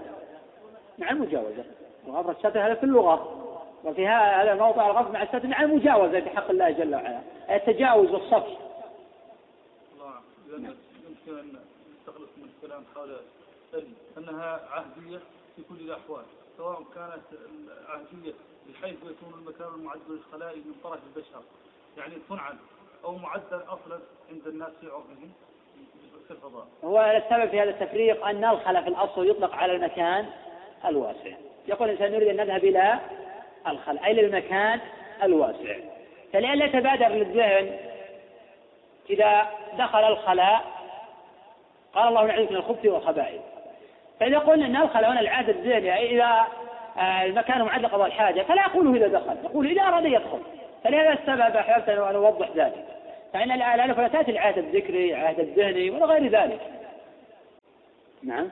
مع 1.00 1.10
المجاوزة. 1.10 1.64
وغفر 2.08 2.32
الستر 2.32 2.66
هذا 2.66 2.74
في 2.74 2.84
اللغة. 2.84 3.43
وفي 3.84 4.08
هذا 4.08 4.56
موضع 4.56 4.86
الغضب 4.88 5.14
مع 5.14 5.24
الستر 5.24 5.48
مع 5.48 5.62
المجاوزة 5.62 6.20
في 6.20 6.30
حق 6.30 6.50
الله 6.50 6.70
جل 6.70 6.96
وعلا. 6.96 7.22
التجاوز 7.50 8.12
والصف 8.12 8.48
الله 9.94 10.14
يمكن 10.50 11.40
أن 11.40 11.60
نستخلص 12.00 12.30
من 12.38 12.50
الكلام 12.58 12.84
حول 12.96 13.16
أنها 14.18 14.60
عهدية 14.72 15.20
في 15.56 15.64
كل 15.70 15.76
الأحوال 15.76 16.24
سواء 16.58 16.84
كانت 16.96 17.42
عهدية 17.90 18.34
بحيث 18.70 18.96
يكون 18.96 19.40
المكان 19.40 19.68
المعد 19.76 20.00
للخلاء 20.10 20.56
من 20.56 20.76
طرف 20.84 21.00
البشر 21.08 21.42
يعني 21.98 22.16
تنعد 22.30 22.56
أو 23.04 23.16
معدل 23.16 23.64
أصلا 23.68 24.00
عند 24.32 24.48
الناس 24.48 24.72
في 24.82 24.88
عرفهم 24.88 25.32
في 26.28 26.32
الفضاء. 26.32 26.68
هو 26.84 27.02
السبب 27.02 27.50
في 27.50 27.62
هذا 27.62 27.70
التفريق 27.70 28.26
أن 28.26 28.46
الخلا 28.46 28.82
في 28.82 28.88
الأصل 28.88 29.30
يطلق 29.30 29.56
على 29.56 29.76
المكان 29.76 30.26
الواسع. 30.86 31.32
يقول 31.68 31.90
الإنسان 31.90 32.12
نريد 32.12 32.28
أن 32.28 32.36
نذهب 32.36 32.64
إلى 32.64 33.00
الخلاء 33.68 34.06
أي 34.06 34.14
للمكان 34.14 34.80
الواسع. 35.24 35.76
فلئلا 36.34 36.66
يتبادر 36.66 37.08
للذهن 37.08 37.78
إذا 39.10 39.48
دخل 39.78 40.04
الخلاء 40.04 40.62
قال 41.94 42.08
الله 42.08 42.26
نعوذ 42.26 42.50
من 42.50 42.56
الخبث 42.56 42.86
والخبائث. 42.86 43.42
فإذا 44.20 44.40
قلنا 44.40 44.66
أن 44.66 44.76
الخلاء 44.76 45.12
هنا 45.12 45.20
العادة 45.20 45.52
الذهنية 45.52 45.94
إذا 45.94 46.48
آه، 46.98 47.26
المكان 47.26 47.62
معد 47.62 47.82
لقضاء 47.82 48.08
الحاجة 48.08 48.42
فلا 48.42 48.62
يقوله 48.62 48.96
إذا 48.96 49.08
دخل. 49.08 49.36
يقول 49.44 49.68
إذا 49.68 49.82
أراد 49.82 50.06
يدخل. 50.06 50.40
فلهذا 50.84 51.14
السبب 51.14 51.58
أحببت 51.58 51.90
أن 51.90 52.16
أوضح 52.16 52.50
ذلك. 52.56 52.86
فإن 53.34 53.52
الآلة 53.52 53.94
فلا 53.94 54.08
تأتي 54.08 54.32
العهد 54.32 54.58
الذكري 54.58 55.14
العهد 55.14 55.40
الذهني 55.40 55.90
ولا 55.90 56.06
غير 56.06 56.28
ذلك. 56.28 56.60
نعم. 58.24 58.50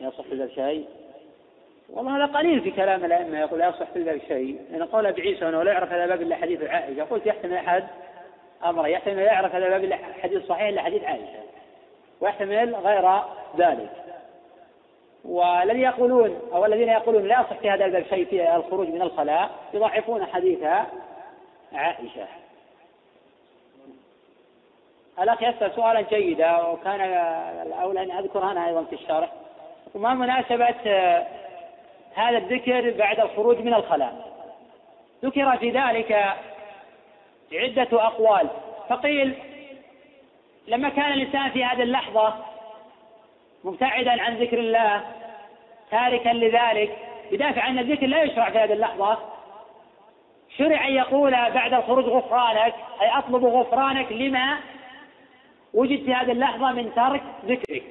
يصح 0.00 0.24
ذا 0.32 0.48
شيء؟ 0.54 0.88
والله 1.88 2.16
هذا 2.16 2.26
قليل 2.38 2.60
في 2.60 2.70
كلام 2.70 3.04
الأئمة 3.04 3.38
يقول 3.40 3.58
لا 3.58 3.68
يصح 3.68 3.90
في 3.90 4.02
ذلك 4.02 4.22
شيء. 4.28 4.60
لأن 4.70 4.84
قول 4.84 5.06
أبي 5.06 5.22
عيسى 5.22 5.48
أنه 5.48 5.62
لا 5.62 5.72
يعرف 5.72 5.92
هذا 5.92 6.06
باب 6.06 6.22
إلا 6.22 6.36
حديث 6.36 6.62
عائشة 6.62 7.04
قلت 7.04 7.26
يحتمل 7.26 7.54
أحد 7.54 7.84
أمر 8.64 8.88
يحتمل 8.88 9.16
لا 9.16 9.32
يعرف 9.32 9.54
هذا 9.54 9.68
باب 9.68 9.84
إلا 9.84 9.96
حديث 10.22 10.46
صحيح 10.46 10.68
إلا 10.68 10.82
حديث 10.82 11.04
عائشة. 11.04 11.42
ويحتمل 12.20 12.74
غير 12.74 13.20
ذلك. 13.58 13.90
والذي 15.24 15.80
يقولون 15.80 16.40
أو 16.52 16.64
الذين 16.64 16.88
يقولون 16.88 17.24
لا 17.24 17.40
يصح 17.40 17.58
في 17.58 17.70
هذا 17.70 17.84
الباب 17.84 18.04
شيء 18.10 18.24
في 18.24 18.56
الخروج 18.56 18.88
من 18.88 19.02
الخلاء 19.02 19.50
يضعفون 19.74 20.26
حديث 20.26 20.64
عائشة. 21.72 22.26
الأخ 25.22 25.42
يسأل 25.42 25.72
سؤالا 25.74 26.00
جيدا 26.00 26.60
وكان 26.60 27.00
الأولى 27.66 28.02
أن 28.02 28.10
أذكر 28.10 28.50
أنا 28.50 28.66
أيضا 28.68 28.84
في 28.84 28.92
الشرح. 28.92 29.32
وما 29.94 30.14
مناسبة 30.14 30.74
هذا 32.14 32.38
الذكر 32.38 32.90
بعد 32.90 33.20
الخروج 33.20 33.58
من 33.58 33.74
الخلاء. 33.74 34.28
ذكر 35.24 35.56
في 35.56 35.70
ذلك 35.70 36.36
عدة 37.52 37.88
أقوال. 37.92 38.48
فقيل 38.88 39.34
لما 40.68 40.88
كان 40.88 41.12
الإنسان 41.12 41.50
في 41.50 41.64
هذه 41.64 41.82
اللحظة 41.82 42.34
مبتعدا 43.64 44.22
عن 44.22 44.36
ذكر 44.36 44.58
الله 44.58 45.04
تاركا 45.90 46.28
لذلك 46.28 46.96
يدافع 47.32 47.62
عن 47.62 47.78
الذكر 47.78 48.06
لا 48.06 48.22
يشرع 48.22 48.50
في 48.50 48.58
هذه 48.58 48.72
اللحظة 48.72 49.18
شرع 50.58 50.88
أن 50.88 50.92
يقول 50.92 51.30
بعد 51.30 51.74
الخروج 51.74 52.04
غفرانك 52.04 52.74
أي 53.02 53.18
أطلب 53.18 53.44
غفرانك 53.44 54.12
لما 54.12 54.58
وجد 55.74 56.04
في 56.04 56.14
هذه 56.14 56.32
اللحظة 56.32 56.72
من 56.72 56.94
ترك 56.94 57.22
ذكرك. 57.44 57.82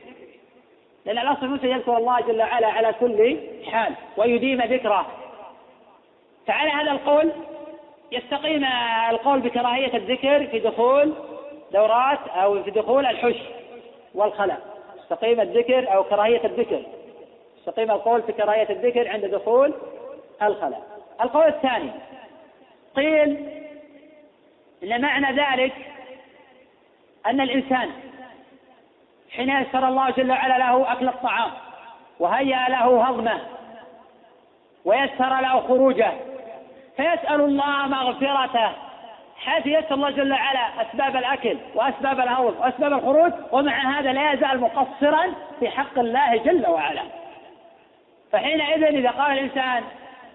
لأن 1.08 1.18
الأصل 1.18 1.46
المسلم 1.46 1.72
يذكر 1.72 1.98
الله 1.98 2.20
جل 2.20 2.40
وعلا 2.40 2.68
على 2.68 2.94
كل 3.00 3.38
حال 3.72 3.94
ويديم 4.18 4.62
ذكره. 4.62 5.08
فعلى 6.48 6.70
هذا 6.70 6.92
القول 6.92 7.32
يستقيم 8.12 8.66
القول 9.10 9.40
بكراهية 9.40 9.98
الذكر 9.98 10.48
في 10.48 10.60
دخول 10.60 11.14
دورات 11.74 12.20
أو 12.28 12.64
في 12.64 12.72
دخول 12.72 13.06
الحش 13.06 13.36
والخلاء 14.16 14.62
يستقيم 15.00 15.42
الذكر 15.42 15.94
أو 15.96 16.04
كراهية 16.04 16.46
الذكر. 16.46 16.82
يستقيم 17.60 17.92
القول 17.92 18.24
في 18.24 18.32
كراهية 18.32 18.70
الذكر 18.70 19.08
عند 19.08 19.26
دخول 19.26 19.74
الخلاء 20.42 20.82
القول 21.22 21.48
الثاني 21.48 21.92
قيل 22.96 23.50
إن 24.84 25.02
معنى 25.02 25.42
ذلك 25.42 25.74
أن 27.26 27.42
الإنسان 27.42 27.92
حين 29.38 29.50
يسر 29.50 29.88
الله 29.88 30.10
جل 30.10 30.32
وعلا 30.32 30.58
له 30.58 30.92
أكل 30.92 31.08
الطعام 31.08 31.52
وهيأ 32.20 32.70
له 32.70 33.04
هضمه 33.04 33.40
ويسر 34.86 35.42
له 35.42 35.62
خروجه 35.68 36.12
فيسأل 36.98 37.42
الله 37.42 37.88
مغفرته 37.88 38.72
حيث 39.46 39.66
يسر 39.66 39.96
الله 39.96 40.10
جل 40.10 40.34
وعلا 40.34 40.82
أسباب 40.82 41.16
الأكل 41.16 41.58
وأسباب 41.76 42.20
الهوض 42.20 42.56
وأسباب 42.60 42.94
الخروج 42.94 43.32
ومع 43.52 44.00
هذا 44.00 44.14
لا 44.14 44.34
يزال 44.34 44.60
مقصرا 44.60 45.34
في 45.60 45.70
حق 45.70 46.00
الله 46.00 46.38
جل 46.38 46.68
وعلا. 46.68 47.02
فحينئذ 48.32 48.84
إذا 48.84 49.10
قال 49.10 49.32
الإنسان 49.32 49.84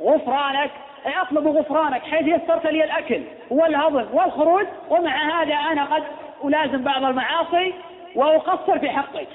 غفرانك 0.00 0.70
أي 1.07 1.20
أطلب 1.20 1.46
غفرانك 1.46 2.03
حيث 2.03 2.26
يسرت 2.26 2.66
لي 2.66 2.84
الأكل 2.84 3.22
والهضم 3.50 4.07
والخروج 4.12 4.66
ومع 4.90 5.42
هذا 5.42 5.55
أنا 5.55 5.84
قد 5.84 6.03
ألازم 6.44 6.84
بعض 6.84 7.05
المعاصي 7.05 7.74
وأقصر 8.14 8.78
في 8.78 8.90
حقك. 8.90 9.28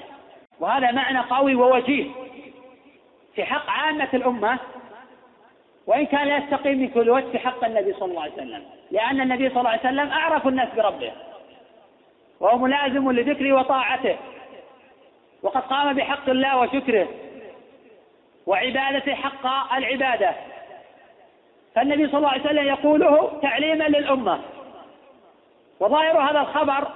وهذا 0.60 0.90
معنى 0.90 1.18
قوي 1.18 1.54
ووجيه. 1.54 2.10
في 3.34 3.44
حق 3.44 3.70
عامة 3.70 4.08
الأمة 4.14 4.58
وإن 5.86 6.06
كان 6.06 6.28
لا 6.28 6.36
يستقيم 6.36 6.78
من 6.78 6.88
كل 6.88 7.10
وجه 7.10 7.38
حق 7.38 7.64
النبي 7.64 7.92
صلى 7.92 8.10
الله 8.10 8.22
عليه 8.22 8.32
وسلم. 8.32 8.64
لأن 8.90 9.20
النبي 9.20 9.48
صلى 9.48 9.58
الله 9.58 9.70
عليه 9.70 9.80
وسلم 9.80 10.10
أعرف 10.10 10.46
الناس 10.48 10.68
بربه. 10.76 11.12
وهو 12.40 12.58
ملازم 12.58 13.10
لذكره 13.10 13.52
وطاعته. 13.52 14.16
وقد 15.42 15.62
قام 15.62 15.92
بحق 15.92 16.28
الله 16.28 16.58
وشكره. 16.58 17.08
وعبادته 18.46 19.14
حق 19.14 19.74
العبادة. 19.74 20.34
فالنبي 21.74 22.06
صلى 22.06 22.18
الله 22.18 22.28
عليه 22.28 22.44
وسلم 22.44 22.66
يقوله 22.66 23.38
تعليما 23.42 23.84
للأمة. 23.84 24.40
وظاهر 25.80 26.18
هذا 26.18 26.40
الخبر 26.40 26.88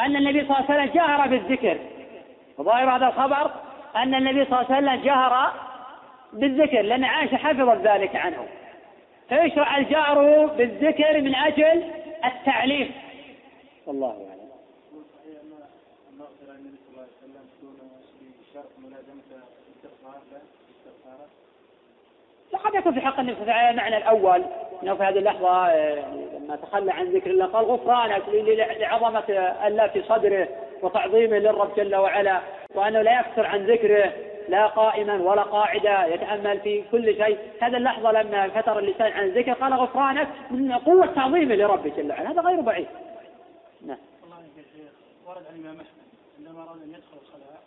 أن 0.00 0.16
النبي 0.16 0.44
صلى 0.46 0.58
الله 0.58 0.70
عليه 0.70 0.82
وسلم 0.82 0.94
جهر 0.94 1.28
بالذكر. 1.28 1.78
وظاهر 2.58 2.96
هذا 2.96 3.06
الخبر 3.06 3.50
أن 3.96 4.14
النبي 4.14 4.44
صلى 4.44 4.60
الله 4.60 4.74
عليه 4.74 4.88
وسلم 4.88 5.04
جهر 5.04 5.52
بالذكر 6.32 6.82
لأن 6.82 7.04
عائشة 7.04 7.36
حفظت 7.36 7.86
ذلك 7.86 8.16
عنه. 8.16 8.46
فيشرع 9.28 9.78
الجار 9.78 10.46
بالذكر 10.46 11.20
من 11.20 11.34
أجل 11.34 11.84
التعليم. 12.24 12.90
والله 13.86 14.08
أعلم. 14.08 14.38
لقد 22.52 22.74
يكون 22.74 22.94
في 22.94 23.00
حق 23.00 23.20
النبي 23.20 23.34
صلى 23.34 23.42
الله 23.42 23.54
عليه 23.54 23.68
وسلم 23.68 23.76
معنى 23.76 23.96
الأول 23.96 24.44
أنه 24.82 24.94
في 24.94 25.02
هذه 25.02 25.18
اللحظة 25.18 25.66
آه، 25.66 26.14
لما 26.38 26.56
تخلى 26.56 26.92
عن 26.92 27.06
ذكر 27.06 27.30
الله 27.30 27.46
قال 27.46 27.64
غفرانك 27.64 28.22
لعظمة 28.80 29.24
الله 29.66 29.86
في 29.86 30.02
صدره 30.02 30.48
وتعظيمه 30.82 31.38
للرب 31.38 31.74
جل 31.76 31.96
وعلا 31.96 32.40
وأنه 32.74 33.02
لا 33.02 33.20
يكثر 33.20 33.46
عن 33.46 33.66
ذكره 33.66 34.12
لا 34.48 34.66
قائما 34.66 35.14
ولا 35.14 35.42
قاعدا 35.42 36.14
يتأمل 36.14 36.60
في 36.60 36.84
كل 36.90 37.16
شيء. 37.16 37.38
هذا 37.62 37.76
اللحظة 37.76 38.12
لما 38.12 38.48
فتر 38.48 38.78
اللسان 38.78 39.12
عن 39.12 39.24
الذكر 39.24 39.52
قال 39.52 39.74
غفرانك 39.74 40.28
من 40.50 40.72
قوة 40.72 41.06
تعظيمه 41.06 41.54
لربه 41.54 41.92
جل 41.96 42.10
وعلا. 42.10 42.30
هذا 42.30 42.40
غير 42.42 42.60
بعيد. 42.60 42.86
نعم. 43.86 43.98
ورد 45.26 45.46
عن 45.46 45.54
الإمام 45.54 45.80
أحمد 45.80 46.08
عندما 46.38 46.62
أراد 46.62 46.82
أن 46.82 46.88
يدخل 46.88 47.16
الخلاء 47.22 47.62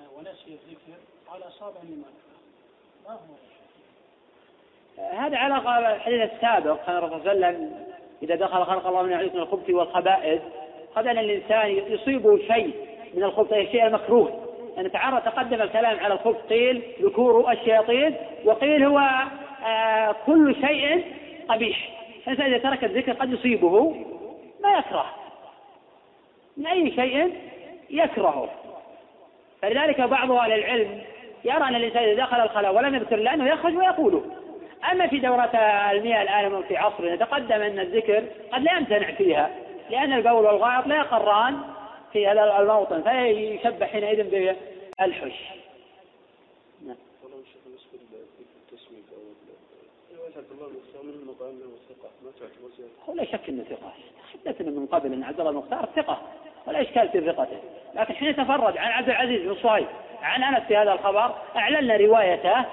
آه، 0.00 0.18
ونسي 0.18 0.58
الذكر 0.66 0.98
قال 1.28 1.42
أصاب 1.48 1.72
الإيمان 1.82 2.12
ما 3.06 3.12
هو؟ 3.12 3.34
هذا 4.98 5.36
على 5.36 5.94
الحديث 5.96 6.32
السابق 6.32 6.86
كان 6.86 6.96
الرسول 6.96 7.20
صلى 7.20 7.32
الله 7.32 7.46
عليه 7.46 7.56
وسلم 7.56 7.84
إذا 8.22 8.34
دخل 8.34 8.64
خلق 8.64 8.86
الله 8.86 9.02
من 9.02 9.12
عليكم 9.12 9.38
الخبث 9.38 9.70
والخبائث 9.70 10.42
قد 10.96 11.06
أن 11.06 11.18
الإنسان 11.18 11.70
يصيبه 11.70 12.38
شيء 12.38 12.74
من 13.14 13.22
الخبث 13.22 13.52
الشيء 13.52 13.86
المكروه 13.86 14.44
يعني 14.76 14.88
تعرض 14.88 15.22
تقدم 15.22 15.62
الكلام 15.62 16.00
على 16.00 16.14
الخبث 16.14 16.36
قيل 16.36 16.82
ذكور 17.02 17.52
الشياطين 17.52 18.14
وقيل 18.44 18.84
هو 18.84 18.98
آه 19.66 20.14
كل 20.26 20.56
شيء 20.66 21.04
قبيح. 21.48 21.90
الإنسان 22.26 22.46
إذا 22.46 22.58
ترك 22.58 22.84
الذكر 22.84 23.12
قد 23.12 23.32
يصيبه 23.32 23.90
ما 24.62 24.78
يكره. 24.78 25.06
من 26.56 26.66
أي 26.66 26.90
شيء 26.90 27.34
يكرهه 27.90 28.48
فلذلك 29.62 30.00
بعض 30.00 30.32
أهل 30.32 30.52
العلم 30.52 31.02
يرى 31.44 31.56
أن 31.56 31.74
الإنسان 31.74 32.02
إذا 32.02 32.24
دخل 32.24 32.40
الخلاء 32.40 32.74
ولم 32.74 32.94
يذكر 32.94 33.14
الله 33.18 33.34
أنه 33.34 33.48
يخرج 33.48 33.76
ويقوله. 33.76 34.22
أما 34.92 35.06
في 35.06 35.18
دورة 35.18 35.50
المياه 35.92 36.22
الآن 36.22 36.62
في 36.62 36.76
عصرنا 36.76 37.16
تقدم 37.16 37.62
أن 37.62 37.78
الذكر 37.78 38.24
قد 38.52 38.62
لا 38.62 38.72
يمتنع 38.72 39.12
فيها 39.12 39.50
لأن 39.90 40.12
البول 40.12 40.44
والغائط 40.44 40.86
لا 40.86 40.96
يقران 40.96 41.60
في 42.12 42.26
هذا 42.26 42.58
الموطن 42.60 43.02
فيشبه 43.02 43.86
حينئذ 43.86 44.30
بالحش. 44.30 45.40
نعم. 46.86 46.96
هو 53.08 53.14
لا 53.14 53.24
شك 53.24 53.48
إنه 53.48 53.64
ثقة. 53.64 53.92
تحدثنا 54.32 54.70
من 54.70 54.86
قبل 54.86 55.12
أن 55.12 55.24
عبد 55.24 55.40
الله 55.40 55.50
المختار 55.50 55.88
ثقة 55.96 56.22
ولا 56.66 56.82
إشكال 56.82 57.08
في 57.08 57.20
ثقته. 57.20 57.60
لكن 57.94 58.14
حين 58.14 58.36
تفرد 58.36 58.76
عن 58.76 58.90
عبد 58.90 59.08
العزيز 59.08 59.42
بن 59.42 59.54
صهيب 59.54 59.86
عن 60.22 60.42
أنس 60.42 60.66
في 60.66 60.76
هذا 60.76 60.92
الخبر 60.92 61.34
اعلنا 61.56 61.96
روايته 61.96 62.64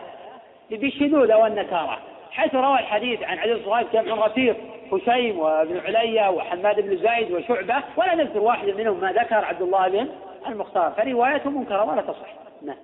بالشذوذ 0.78 1.34
والنكارة 1.34 2.00
حيث 2.32 2.56
روى 2.56 2.80
الحديث 2.80 3.24
عن 3.24 3.38
عدد 3.38 3.52
الصهيب 3.52 3.88
جمع 3.94 4.26
رفيق 4.26 4.58
هشيم 4.94 5.40
وابن 5.40 5.78
عليا 5.78 6.30
وحماد 6.30 6.80
بن 6.80 6.98
زايد 6.98 7.32
وشعبة 7.32 7.84
ولا 7.98 8.16
نذكر 8.16 8.40
واحد 8.40 8.68
منهم 8.68 9.00
ما 9.00 9.12
ذكر 9.12 9.36
عبد 9.36 9.62
الله 9.62 9.88
بن 9.88 10.08
المختار. 10.48 10.92
فروايته 10.92 11.50
منكرة 11.50 11.84
ولا 11.84 12.02
تصح. 12.02 12.34
نعم 12.62 12.78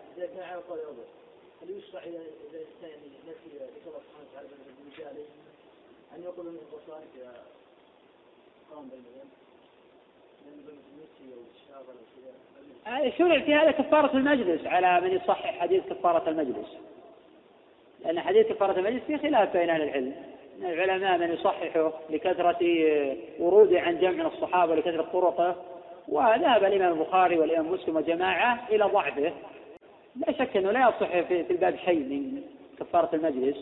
هل 1.61 1.69
يشرع 1.69 2.01
اذا 2.01 2.19
نسي 3.27 3.47
ذكر 3.57 3.87
الله 3.87 3.99
سبحانه 3.99 4.27
وتعالى 4.31 5.19
ان 6.15 6.23
يقول 6.23 6.45
من 6.45 6.57
اذا 7.15 7.33
قام 8.71 8.89
شرع 13.17 13.39
في 13.39 13.55
هذا 13.55 13.71
كفارة 13.71 14.17
المجلس 14.17 14.67
على 14.67 15.01
من 15.01 15.11
يصحح 15.11 15.59
حديث 15.59 15.83
كفارة 15.83 16.29
المجلس. 16.29 16.77
لأن 18.05 18.19
حديث 18.19 18.47
كفارة 18.47 18.79
المجلس 18.79 19.03
في 19.03 19.17
خلاف 19.17 19.57
بين 19.57 19.69
أهل 19.69 19.81
العلم. 19.81 20.13
العلماء 20.61 21.17
من 21.17 21.33
يصححه 21.33 21.93
لكثرة 22.09 22.57
وروده 23.39 23.81
عن 23.81 23.99
جمع 23.99 24.27
الصحابة 24.27 24.71
ولكثرة 24.71 25.01
طرقه 25.13 25.55
وذهب 26.07 26.63
الإمام 26.63 26.93
البخاري 26.93 27.39
والإمام 27.39 27.71
مسلم 27.71 27.95
وجماعة 27.95 28.67
إلى 28.69 28.85
ضعفه. 28.85 29.31
لا 30.15 30.31
شك 30.31 30.57
أنه 30.57 30.71
لا 30.71 30.79
يصح 30.79 31.19
في 31.19 31.51
الباب 31.51 31.75
شيء 31.85 31.99
من 31.99 32.41
كفارة 32.79 33.15
المجلس 33.15 33.57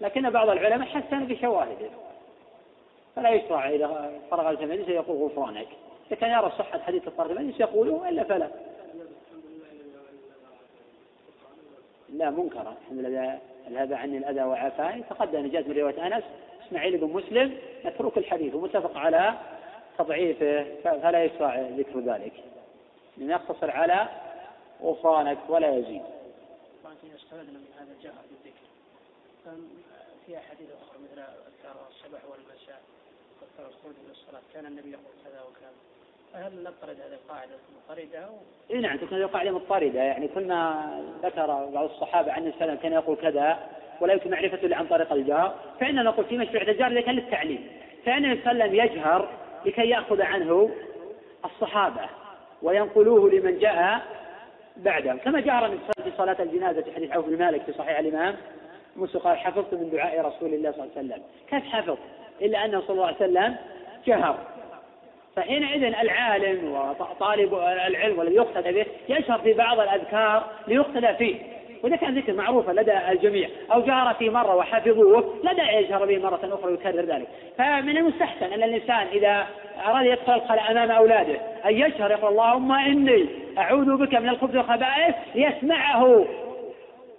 لكن 0.00 0.30
بعض 0.30 0.50
العلماء 0.50 0.88
حسن 0.88 1.24
بشواهده. 1.24 1.90
فلا 3.16 3.30
يشرع 3.30 3.68
إذا 3.68 4.12
فرغ 4.30 4.50
المجلس 4.50 4.88
يقول 4.88 5.16
غفرانك. 5.16 5.68
إذا 6.06 6.16
كان 6.16 6.30
يرى 6.30 6.52
صحة 6.58 6.78
حديث 6.78 7.04
كفارة 7.04 7.32
المجلس 7.32 7.60
يقوله 7.60 7.92
وإلا 7.92 8.24
فلا. 8.24 8.48
لا 12.12 12.30
منكرا 12.30 12.74
الحمد 12.82 12.98
لله. 12.98 13.38
الهدى 13.66 13.94
عني 13.94 14.18
الأذى 14.18 14.42
وعافاني. 14.42 15.02
تقدم 15.02 15.46
جاءت 15.46 15.68
من 15.68 15.78
رواية 15.78 16.06
أنس 16.06 16.24
إسماعيل 16.66 16.98
بن 16.98 17.06
مسلم 17.06 17.58
متروك 17.84 18.18
الحديث 18.18 18.54
ومتفق 18.54 18.96
على 18.96 19.34
تضعيفه 19.98 20.64
فلا 20.84 21.24
يشرع 21.24 21.60
ذكر 21.60 22.00
ذلك. 22.00 22.32
من 23.16 23.30
يقتصر 23.30 23.70
على 23.70 24.08
غفرانك 24.82 25.38
ولا 25.48 25.76
يزيد. 25.76 26.02
استفدنا 27.16 27.58
من 27.58 27.72
هذا 27.78 27.92
الجهر 27.92 28.22
بالذكر 28.30 28.66
في 30.26 30.38
أحاديث 30.38 30.68
أخرى 30.82 30.98
مثل 31.04 31.20
أذكار 31.20 31.76
الصباح 31.90 32.20
والمساء 32.30 32.80
وأذكار 33.40 33.66
الخروج 33.66 33.94
من 34.04 34.10
الصلاة. 34.10 34.42
كان 34.54 34.66
النبي 34.66 34.90
يقول 34.90 35.14
كذا 35.24 35.42
وكذا. 35.42 35.72
فهل 36.32 36.52
نطرد 36.62 36.96
هذه 37.00 37.14
القاعدة 37.24 37.52
مضطردة؟ 37.74 38.26
اي 38.70 38.78
نعم 38.78 38.96
تكون 38.96 39.18
هذه 39.18 39.24
القاعدة 39.24 39.50
مضطردة. 39.50 40.02
يعني 40.02 40.28
كنا 40.28 40.90
ذكر 41.22 41.46
بعض 41.46 41.84
الصحابة 41.84 42.32
عن 42.32 42.46
السلام 42.46 42.76
كان 42.76 42.92
يقول 42.92 43.16
كذا 43.16 43.58
ولا 44.00 44.12
يمكن 44.12 44.30
معرفته 44.30 44.66
الا 44.66 44.76
عن 44.76 44.86
طريق 44.86 45.12
الجار. 45.12 45.54
فإننا 45.80 46.02
نقول 46.02 46.24
في 46.24 46.38
مشروع 46.38 46.62
الجار 46.62 46.90
إذا 46.90 47.00
كان 47.00 47.14
للتعليم. 47.14 47.68
فإن 48.04 48.24
النبي 48.24 48.42
صلى 48.42 48.52
الله 48.52 48.64
عليه 48.64 48.82
وسلم 48.82 48.92
يجهر 48.92 49.28
لكي 49.66 49.88
يأخذ 49.88 50.22
عنه 50.22 50.70
الصحابة 51.44 52.00
وينقلوه 52.62 53.30
لمن 53.30 53.58
جاء 53.58 54.00
بعده 54.76 55.14
كما 55.14 55.40
جهر 55.40 55.68
من 55.68 55.78
في 56.04 56.12
صلاة 56.18 56.42
الجنازة 56.42 56.82
في 56.82 56.92
حديث 56.92 57.12
عوف 57.12 57.26
بن 57.26 57.38
مالك 57.38 57.62
في 57.62 57.72
صحيح 57.72 57.98
الإمام 57.98 58.36
موسى 58.96 59.18
قال 59.18 59.38
حفظت 59.38 59.74
من 59.74 59.90
دعاء 59.90 60.20
رسول 60.20 60.54
الله 60.54 60.72
صلى 60.72 60.82
الله 60.82 60.92
عليه 60.96 61.08
وسلم. 61.08 61.22
كيف 61.50 61.64
حفظ 61.64 61.98
إلا 62.42 62.64
أنه 62.64 62.80
صلى 62.80 62.90
الله 62.90 63.06
عليه 63.06 63.16
وسلم 63.16 63.56
جهر. 64.06 64.38
فحينئذ 65.36 65.84
العالم 65.84 66.72
وطالب 66.72 67.54
العلم 67.54 68.18
والذي 68.18 68.34
يقتدى 68.34 68.72
به 68.72 68.86
يشهر 69.08 69.38
في 69.38 69.52
بعض 69.52 69.80
الأذكار 69.80 70.44
ليقتدى 70.68 71.14
فيه. 71.14 71.34
وإذا 71.82 71.96
كان 71.96 72.18
ذكر 72.18 72.32
معروفا 72.32 72.72
لدى 72.72 72.92
الجميع 73.10 73.48
أو 73.72 73.80
جهر 73.80 74.14
في 74.14 74.30
مرة 74.30 74.54
وحفظوه 74.56 75.34
لا 75.44 75.52
داعي 75.52 75.84
يجهر 75.84 76.06
به 76.06 76.18
مرة 76.18 76.40
أخرى 76.42 76.70
ويكرر 76.70 77.00
ذلك. 77.00 77.28
فمن 77.58 77.96
المستحسن 77.96 78.52
أن 78.52 78.62
الإنسان 78.62 79.06
إذا 79.12 79.46
أراد 79.86 80.06
يدخل 80.06 80.34
الخلاء 80.34 80.70
أمام 80.70 80.90
أولاده 80.90 81.36
أن 81.66 81.74
يجهر 81.74 82.10
يقول 82.10 82.30
اللهم 82.30 82.72
إني 82.72 83.26
أعوذ 83.58 83.96
بك 83.96 84.14
من 84.14 84.28
الخبث 84.28 84.54
والخبائث 84.56 85.14
ليسمعه 85.34 86.24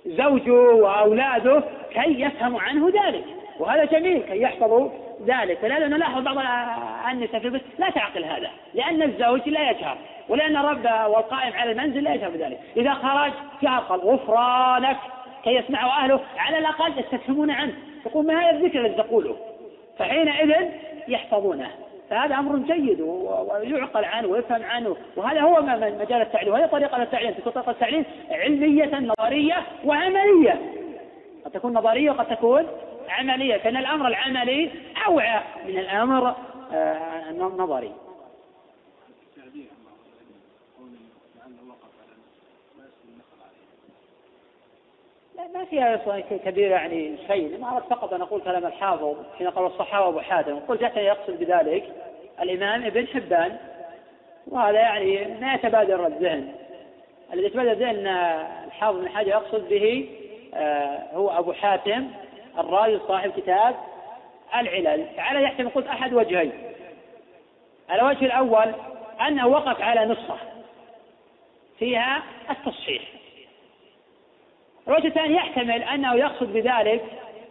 زوجه 0.05 0.53
وأولاده 0.53 1.64
كي 1.93 2.22
يفهموا 2.22 2.61
عنه 2.61 2.88
ذلك. 2.88 3.24
وهذا 3.59 3.86
جميل 3.86 4.22
كي 4.22 4.41
يحفظوا 4.41 4.89
ذلك. 5.28 5.57
فلهذا 5.57 5.88
نلاحظ 5.88 6.22
بعض 6.22 6.38
النساء 7.11 7.39
في 7.39 7.47
البيت 7.47 7.61
لا 7.80 7.89
تعقل 7.89 8.24
هذا 8.24 8.49
لأن 8.74 9.01
الزوج 9.01 9.49
لا 9.49 9.70
يجهر 9.70 9.97
ولأن 10.30 10.57
الرب 10.57 10.86
والقائم 10.86 11.53
على 11.53 11.72
المنزل 11.72 12.03
لا 12.03 12.14
يجهر 12.14 12.30
بذلك. 12.30 12.59
إذا 12.78 12.93
خرج 12.93 13.32
جهر 13.64 13.82
قال 13.82 13.99
غفرانك 13.99 14.97
كي 15.43 15.49
يسمعه 15.49 16.03
أهله 16.03 16.20
على 16.38 16.57
الأقل 16.57 16.99
يستفهمون 16.99 17.51
عنه 17.51 17.74
يقول 18.05 18.26
ما 18.26 18.39
هذا 18.39 18.49
الذكر 18.49 18.80
الذي 18.80 18.93
تقوله؟ 18.93 19.36
فحينئذ 19.99 20.53
يحفظونه. 21.07 21.70
فهذا 22.09 22.36
أمر 22.36 22.57
جيد 22.57 23.01
ويعقل 23.01 24.05
عنه 24.05 24.28
ويفهم 24.28 24.64
عنه 24.64 24.95
وهذا 25.16 25.41
هو 25.41 25.61
مجال 25.99 26.22
التعليم 26.22 26.53
وهي 26.53 26.68
طريقة 26.68 27.03
التعليم 27.03 27.32
تكون 27.32 27.51
طريقة 27.51 27.72
التعليم 27.72 28.05
علمية 28.32 28.99
نظرية 28.99 29.55
وعملية. 29.86 30.61
قد 31.45 31.51
تكون 31.51 31.74
نظرية 31.74 32.11
وقد 32.11 32.26
تكون 32.26 32.68
عملية 33.10 33.58
فإن 33.58 33.78
الأمر 33.78 34.08
العملي 34.08 34.72
أوعى 35.08 35.41
من 35.68 35.80
الأمر 35.80 36.36
النظري 37.30 37.88
آه، 37.88 37.93
ما 45.54 45.66
فيها 45.66 46.22
كبيرة 46.45 46.72
يعني 46.72 47.18
شيء 47.28 47.58
ما 47.60 47.76
أردت 47.76 47.89
فقط 47.89 48.14
أن 48.14 48.22
أقول 48.22 48.41
كلام 48.41 48.66
الحافظ 48.66 49.16
حين 49.38 49.49
قال 49.49 49.66
الصحابة 49.66 50.08
أبو 50.08 50.20
حاتم 50.20 50.60
قلت 50.60 50.82
جاءتني 50.82 51.04
يقصد 51.04 51.39
بذلك 51.39 51.84
الإمام 52.41 52.86
ابن 52.86 53.08
حبان. 53.08 53.58
وهذا 54.47 54.80
يعني 54.80 55.28
ما 55.41 55.54
يتبادر 55.54 56.08
الذهن. 56.08 56.54
الذي 57.34 57.45
يتبادر 57.45 57.72
الذهن 57.72 58.08
الحافظ 58.68 58.99
بن 58.99 59.10
حاجة 59.10 59.30
يقصد 59.30 59.70
به 59.70 60.10
آه، 60.54 60.99
هو 61.14 61.30
أبو 61.30 61.54
حاتم. 61.54 62.08
الرازي 62.60 62.99
صاحب 63.08 63.32
كتاب 63.32 63.76
العلل. 64.56 65.06
فعلى 65.18 65.43
يحتمل 65.43 65.70
قلت 65.70 65.88
أحد 65.88 66.14
وجهين. 66.14 66.51
الوجه 67.91 68.26
الأول 68.26 68.74
أنه 69.28 69.47
وقف 69.47 69.82
على 69.82 70.06
نسخة 70.06 70.38
فيها 71.80 72.24
التصحيح. 72.49 73.01
الوجه 74.88 75.08
الثاني 75.08 75.36
يحتمل 75.36 75.84
أنه 75.84 76.16
يقصد 76.16 76.54
بذلك 76.54 77.04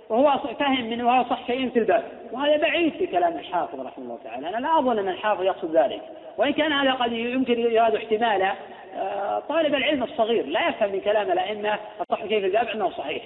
وهو 0.09 0.39
فهم 0.39 0.85
منه 0.85 1.07
وهو 1.07 1.25
صح 1.31 1.47
شيء 1.47 1.71
في 1.71 1.79
الباب. 1.79 2.05
وهذا 2.33 2.57
بعيد 2.57 2.93
في 2.93 3.07
كلام 3.07 3.39
الحافظ 3.39 3.81
رحمه 3.81 4.05
الله 4.05 4.19
تعالى. 4.25 4.49
أنا 4.49 4.57
لا 4.57 4.79
أظن 4.79 4.99
أن 4.99 5.09
الحافظ 5.09 5.43
يقصد 5.43 5.77
ذلك. 5.77 6.03
وإن 6.39 6.53
كان 6.53 6.73
هذا 6.73 6.93
قد 6.93 7.13
يمكن 7.13 7.59
يراد 7.59 7.95
احتمالا 7.95 8.53
آه، 8.97 9.39
طالب 9.49 9.75
العلم 9.75 10.03
الصغير 10.03 10.47
لا 10.47 10.69
يفهم 10.69 10.93
من 10.93 11.01
كلام 11.01 11.33
الأئمة 11.33 11.79
الصح 12.01 12.21
شيء 12.21 12.41
في 12.41 12.47
الباب 12.47 12.69
أنه 12.69 12.91
صحيح. 12.91 13.23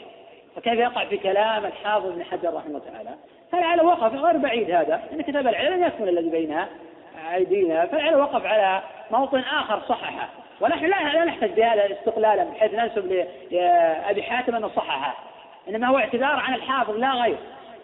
فكيف 0.57 0.75
يقع 0.75 1.05
في 1.05 1.17
كلام 1.17 1.65
الحافظ 1.65 2.07
بن 2.07 2.25
حجر 2.25 2.55
رحمه 2.55 2.67
الله 2.67 2.79
تعالى؟ 2.93 3.11
فلعل 3.53 3.81
وقف 3.81 4.15
غير 4.15 4.37
بعيد 4.37 4.71
هذا 4.71 5.03
إن 5.13 5.23
كتاب 5.23 5.47
العلم 5.47 5.85
يكمل 5.85 6.09
الذي 6.09 6.31
بين 6.31 6.57
أيدينا 7.35 7.87
فلعل 7.87 8.15
وقف 8.15 8.47
على 8.47 8.83
موطن 9.11 9.41
آخر 9.41 9.81
صححه. 9.89 10.29
ونحن 10.61 10.85
لا 10.85 11.25
نحتج 11.25 11.51
بهذا 11.51 11.93
استقلالا 11.93 12.45
بحيث 12.45 12.75
ننسب 12.75 13.27
لابي 13.51 14.23
حاتم 14.23 14.55
أنه 14.55 14.69
صححه. 14.69 15.17
إنما 15.69 15.87
هو 15.87 15.99
اعتذار 15.99 16.41
عن 16.41 16.55
الحافظ 16.55 16.97
لا 16.97 17.13
غير. 17.13 17.37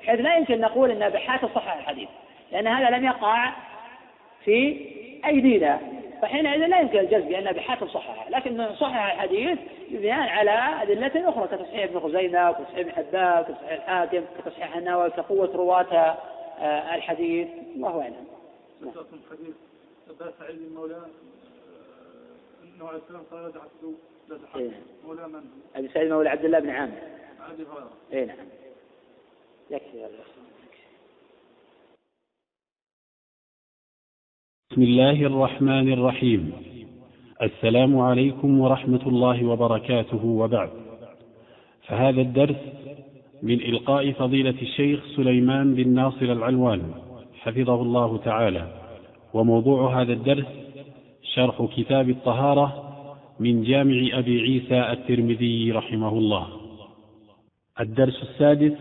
بحيث 0.02 0.20
لا 0.20 0.36
يمكن 0.36 0.60
نقول 0.60 0.90
إن 0.90 1.02
أبي 1.02 1.18
حاتم 1.18 1.48
صحح 1.54 1.76
الحديث 1.76 2.08
لأن 2.52 2.66
هذا 2.66 2.96
لم 2.96 3.04
يقع 3.04 3.52
في 4.44 4.86
أيدينا. 5.24 5.80
فحينئذ 6.22 6.66
لا 6.66 6.80
يمكن 6.80 6.98
الجزم 6.98 7.28
بان 7.28 7.46
أبي 7.46 7.60
حاتم 7.60 7.88
صححه 7.88 8.30
لكن 8.30 8.74
صحح 8.74 9.12
الحديث 9.12 9.58
بناء 9.90 10.28
على 10.28 10.82
أدلة 10.82 11.28
أخرى 11.28 11.48
كتصحيح 11.48 11.84
ابن 11.84 12.00
خزيمة 12.00 12.50
وتصحيح 12.50 12.78
ابن 12.78 12.90
حبان 12.90 13.40
وتصحيح 13.40 13.72
الحاكم 13.72 14.24
كتصحيح 14.38 14.76
النووي 14.76 15.10
كقوه 15.10 15.56
رواة 15.56 16.16
آه، 16.58 16.94
الحديث 16.94 17.48
الله 17.76 18.02
أعلم. 18.02 18.26
نعم. 18.80 18.92
حديث 19.30 19.54
أبا 20.10 20.32
سعيد 20.38 20.56
المولى 20.56 21.02
النبي 22.62 22.88
عليه 22.88 22.98
السلام 22.98 23.22
قال 23.30 23.42
لا 23.42 23.50
تحسدوا 23.50 23.92
لا 24.28 24.38
تحسدوا 24.38 24.70
مولى 25.06 25.28
من 25.28 25.44
أبي 25.76 25.88
سعيد 25.88 26.10
مولى 26.10 26.28
عبد 26.28 26.44
الله 26.44 26.58
بن 26.58 26.70
عامر. 26.70 26.98
ابي 27.50 27.62
هريره. 27.62 27.90
اي 28.12 28.24
نعم. 28.24 28.46
يكفي 29.70 30.04
هذا. 30.04 30.24
بسم 34.72 34.82
الله 34.82 35.26
الرحمن 35.26 35.92
الرحيم. 35.92 36.52
السلام 37.42 37.98
عليكم 37.98 38.60
ورحمة 38.60 39.00
الله 39.06 39.46
وبركاته 39.46 40.24
وبعد. 40.24 40.70
فهذا 41.86 42.20
الدرس 42.20 42.56
من 43.42 43.60
إلقاء 43.60 44.12
فضيلة 44.12 44.54
الشيخ 44.62 45.00
سليمان 45.16 45.74
بن 45.74 45.88
ناصر 45.88 46.24
العلوان 46.24 46.80
حفظه 47.40 47.82
الله 47.82 48.16
تعالى. 48.16 48.66
وموضوع 49.34 50.02
هذا 50.02 50.12
الدرس 50.12 50.46
شرح 51.34 51.68
كتاب 51.76 52.10
الطهارة 52.10 52.94
من 53.40 53.62
جامع 53.62 54.18
أبي 54.18 54.40
عيسى 54.40 54.92
الترمذي 54.92 55.72
رحمه 55.72 56.18
الله. 56.18 56.46
الدرس 57.80 58.22
السادس 58.22 58.76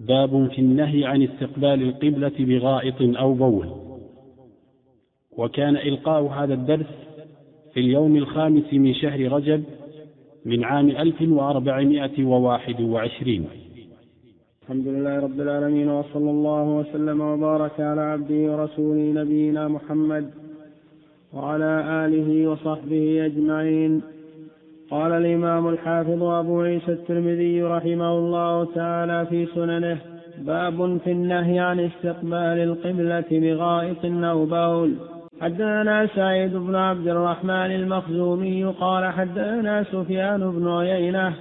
باب 0.00 0.50
في 0.50 0.58
النهي 0.58 1.04
عن 1.04 1.22
استقبال 1.22 1.82
القبلة 1.82 2.36
بغائط 2.38 3.02
أو 3.02 3.34
بول. 3.34 3.85
وكان 5.36 5.76
إلقاء 5.76 6.22
هذا 6.26 6.54
الدرس 6.54 6.86
في 7.74 7.80
اليوم 7.80 8.16
الخامس 8.16 8.72
من 8.72 8.94
شهر 8.94 9.32
رجب 9.32 9.64
من 10.44 10.64
عام 10.64 10.88
1421 10.90 13.44
الحمد 14.62 14.88
لله 14.88 15.18
رب 15.18 15.40
العالمين 15.40 15.88
وصلى 15.88 16.30
الله 16.30 16.62
وسلم 16.62 17.20
وبارك 17.20 17.80
على 17.80 18.00
عبده 18.00 18.52
ورسوله 18.52 19.12
نبينا 19.22 19.68
محمد 19.68 20.30
وعلى 21.32 22.04
آله 22.04 22.48
وصحبه 22.50 23.26
أجمعين. 23.26 24.02
قال 24.90 25.12
الإمام 25.12 25.68
الحافظ 25.68 26.22
أبو 26.22 26.60
عيسى 26.60 26.92
الترمذي 26.92 27.62
رحمه 27.62 28.18
الله 28.18 28.64
تعالى 28.64 29.26
في 29.26 29.46
سننه 29.54 29.98
باب 30.38 30.98
في 31.04 31.12
النهي 31.12 31.58
عن 31.58 31.80
استقبال 31.80 32.58
القبلة 32.68 33.24
بغائط 33.30 34.04
أو 34.04 34.46
بول. 34.46 34.94
حدثنا 35.40 36.06
سعيد 36.14 36.56
بن 36.56 36.74
عبد 36.74 37.08
الرحمن 37.08 37.50
المخزومي 37.50 38.64
قال 38.64 39.12
حدثنا 39.12 39.84
سفيان 39.92 40.50
بن 40.50 40.68
عيينة 40.68 41.32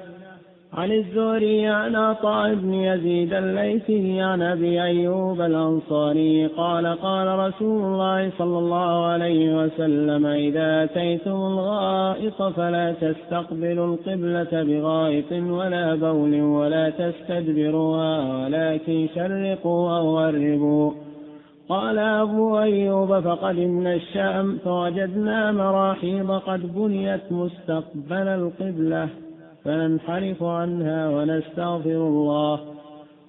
عن 0.74 0.92
الزهري 0.92 1.68
عن 1.68 1.96
عطاء 1.96 2.54
بن 2.54 2.74
يزيد 2.74 3.34
الليثي 3.34 4.22
عن 4.22 4.42
أبي 4.42 4.84
أيوب 4.84 5.42
الأنصاري 5.42 6.48
قال 6.48 6.88
قال 6.88 7.40
رسول 7.40 7.84
الله 7.84 8.32
صلى 8.38 8.58
الله 8.58 9.06
عليه 9.06 9.58
وسلم 9.58 10.26
إذا 10.26 10.84
أتيتم 10.84 11.32
الغائط 11.32 12.44
فلا 12.44 12.94
تستقبلوا 13.02 13.96
القبلة 13.96 14.64
بغائط 14.64 15.32
ولا 15.32 15.96
بول 15.96 16.42
ولا 16.42 16.90
تستدبروها 16.90 18.44
ولكن 18.44 19.08
شرقوا 19.16 19.98
أو 19.98 20.18
غربوا 20.20 20.92
قال 21.70 21.98
أبو 21.98 22.60
أيوب 22.60 23.20
فقدمنا 23.20 23.94
الشام 23.94 24.58
فوجدنا 24.58 25.52
مراحيض 25.52 26.32
قد 26.32 26.76
بنيت 26.76 27.32
مستقبل 27.32 28.28
القبلة 28.28 29.10
فننحرف 29.64 30.44
عنها 30.44 31.10
ونستغفر 31.10 32.08
الله. 32.08 32.60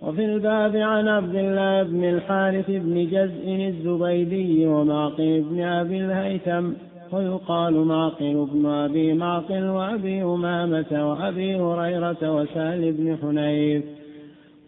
وفي 0.03 0.25
الباب 0.25 0.77
عن 0.77 1.09
عبد 1.09 1.35
الله 1.35 1.83
بن 1.83 2.05
الحارث 2.05 2.71
بن 2.71 3.07
جزء 3.07 3.73
الزبيدي 3.73 4.67
ومعقل 4.67 5.45
بن 5.51 5.61
أبي 5.63 5.99
الهيثم 6.05 6.71
ويقال 7.13 7.75
معقل 7.75 8.47
بن 8.53 8.67
أبي 8.67 9.13
معقل 9.13 9.65
وأبي 9.65 10.23
أمامة 10.23 11.11
وأبي 11.11 11.57
هريرة 11.61 12.23
وسهل 12.37 12.93
بن 12.93 13.17
حنيف. 13.23 13.85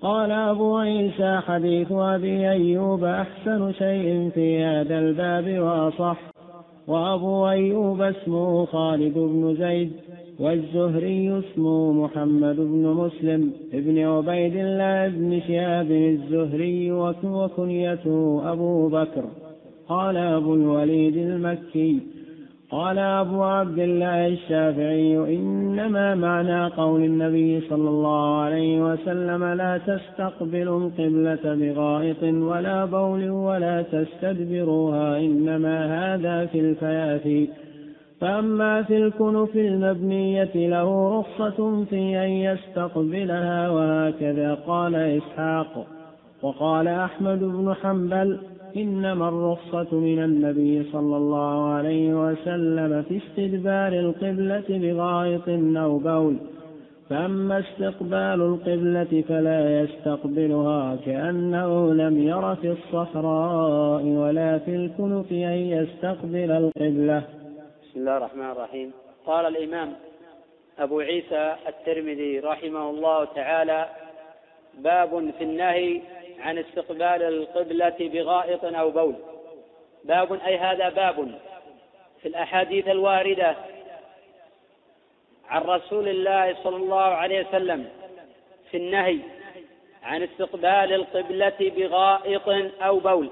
قال 0.03 0.31
أبو 0.31 0.77
عيسى 0.77 1.41
حديث 1.47 1.93
أبي 1.93 2.51
أيوب 2.51 3.05
أحسن 3.05 3.73
شيء 3.73 4.31
في 4.35 4.63
هذا 4.65 4.99
الباب 4.99 5.59
وأصح. 5.59 6.21
وأبو 6.87 7.49
أيوب 7.49 8.01
اسمه 8.01 8.65
خالد 8.65 9.15
بن 9.15 9.57
زيد 9.59 9.93
والزهري 10.41 11.39
اسمه 11.39 11.93
محمد 11.93 12.57
بن 12.57 12.87
مسلم 12.87 13.53
ابن 13.75 13.99
عبيد 13.99 14.57
الله 14.57 15.09
بن 15.09 15.41
شهاب 15.49 15.91
الزهري 15.91 16.93
وكنيته 16.93 18.53
أبو 18.53 18.89
بكر. 18.89 19.25
قال 19.89 20.17
أبو 20.17 20.55
الوليد 20.55 21.17
المكي 21.17 22.01
قال 22.71 22.99
أبو 22.99 23.43
عبد 23.43 23.79
الله 23.79 24.27
الشافعي 24.27 25.37
إنما 25.37 26.15
معنى 26.15 26.67
قول 26.67 27.05
النبي 27.05 27.61
صلى 27.61 27.89
الله 27.89 28.41
عليه 28.41 28.93
وسلم 28.93 29.45
لا 29.45 29.79
تستقبلوا 29.79 30.81
القبلة 30.81 31.55
بغائط 31.55 32.23
ولا 32.23 32.85
بول 32.85 33.31
ولا 33.31 33.83
تستدبروها 33.83 35.19
إنما 35.19 35.77
هذا 36.15 36.47
في 36.47 36.61
الفيافي 36.61 37.49
فأما 38.21 38.83
في 38.83 38.97
الكنف 38.97 39.57
المبنية 39.57 40.69
له 40.69 41.19
رخصة 41.19 41.85
في 41.85 42.25
أن 42.25 42.31
يستقبلها 42.31 43.69
وهكذا 43.69 44.55
قال 44.55 44.95
إسحاق. 44.95 45.87
وقال 46.43 46.89
أحمد 46.89 47.39
بن 47.39 47.75
حنبل 47.83 48.39
إنما 48.77 49.29
الرخصة 49.29 49.97
من 49.97 50.25
النبي 50.25 50.85
صلى 50.93 51.17
الله 51.17 51.69
عليه 51.69 52.15
وسلم 52.15 53.03
في 53.03 53.17
استدبار 53.17 53.93
القبلة 53.93 54.65
بغائط 54.69 55.49
أو 55.77 55.99
بول. 55.99 56.37
فأما 57.11 57.59
استقبال 57.59 58.43
القبلة 58.43 59.25
فلا 59.29 59.81
يستقبلها 59.81 60.97
كأنه 61.07 61.95
لم 61.95 62.29
ير 62.29 62.55
في 62.55 62.71
الصحراء 62.71 64.03
ولا 64.03 64.59
في 64.59 64.75
الكنف 64.75 65.33
أن 65.33 65.59
يستقبل 65.77 66.51
القبلة. 66.51 67.23
بسم 67.83 68.01
الله 68.01 68.17
الرحمن 68.17 68.51
الرحيم. 68.51 68.93
قال 69.27 69.57
الإمام 69.57 69.93
أبو 70.79 71.01
عيسى 71.01 71.55
الترمذي 71.69 72.39
رحمه 72.39 72.91
الله 72.91 73.25
تعالى 73.25 73.87
باب 74.79 75.31
في 75.39 75.45
النهي 75.45 76.01
عن 76.41 76.59
استقبال 76.59 77.23
القبلة 77.23 77.97
بغائط 78.01 78.65
أو 78.65 78.91
بول. 78.91 79.15
باب 80.05 80.33
أي 80.33 80.59
هذا 80.59 80.89
باب 80.89 81.39
في 82.23 82.29
الأحاديث 82.29 82.89
الواردة 82.89 83.57
عن 85.49 85.63
رسول 85.63 86.09
الله 86.09 86.57
صلى 86.65 86.77
الله 86.77 87.01
عليه 87.01 87.47
وسلم 87.49 87.89
في 88.71 88.77
النهي 88.77 89.19
عن 90.03 90.23
استقبال 90.23 90.93
القبلة 90.93 91.73
بغائط 91.77 92.73
أو 92.83 92.99
بول. 92.99 93.31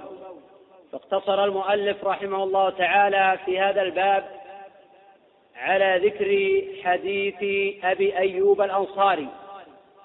فاقتصر 0.93 1.45
المؤلف 1.45 2.05
رحمه 2.05 2.43
الله 2.43 2.71
تعالى 2.71 3.39
في 3.45 3.61
هذا 3.61 3.83
الباب 3.83 4.25
على 5.57 6.01
ذكر 6.05 6.63
حديث 6.85 7.35
أبي 7.85 8.19
أيوب 8.19 8.61
الأنصاري. 8.61 9.29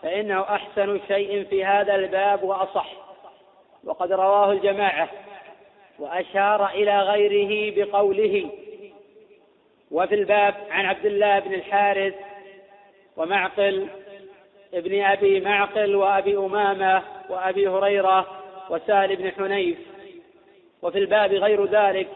فإنه 0.03 0.41
أحسن 0.41 0.99
شيء 1.07 1.43
في 1.43 1.65
هذا 1.65 1.95
الباب 1.95 2.43
وأصح. 2.43 2.87
وقد 3.83 4.11
رواه 4.11 4.51
الجماعة 4.51 5.09
وأشار 5.99 6.69
إلى 6.69 6.99
غيره 6.99 7.73
بقوله 7.75 8.49
وفي 9.91 10.15
الباب 10.15 10.55
عن 10.69 10.85
عبد 10.85 11.05
الله 11.05 11.39
بن 11.39 11.53
الحارث 11.53 12.13
ومعقل 13.17 13.87
ابن 14.73 15.03
أبي 15.03 15.39
معقل 15.39 15.95
وأبي 15.95 16.37
أمامة 16.37 17.03
وأبي 17.29 17.67
هريرة 17.67 18.27
وسهل 18.69 19.15
بن 19.15 19.31
حنيف. 19.31 19.77
وفي 20.81 20.97
الباب 20.97 21.33
غير 21.33 21.65
ذلك 21.65 22.07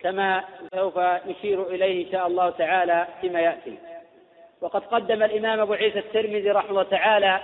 كما 0.00 0.44
سوف 0.74 0.98
نشير 0.98 1.62
إليه 1.62 2.06
إن 2.06 2.12
شاء 2.12 2.26
الله 2.26 2.50
تعالى 2.50 3.06
فيما 3.20 3.40
يأتي. 3.40 3.78
وقد 4.64 4.84
قدم 4.84 5.22
الإمام 5.22 5.60
أبو 5.60 5.72
عيسى 5.72 5.98
الترمذي 5.98 6.50
رحمه 6.50 6.70
الله 6.70 6.82
تعالى 6.82 7.40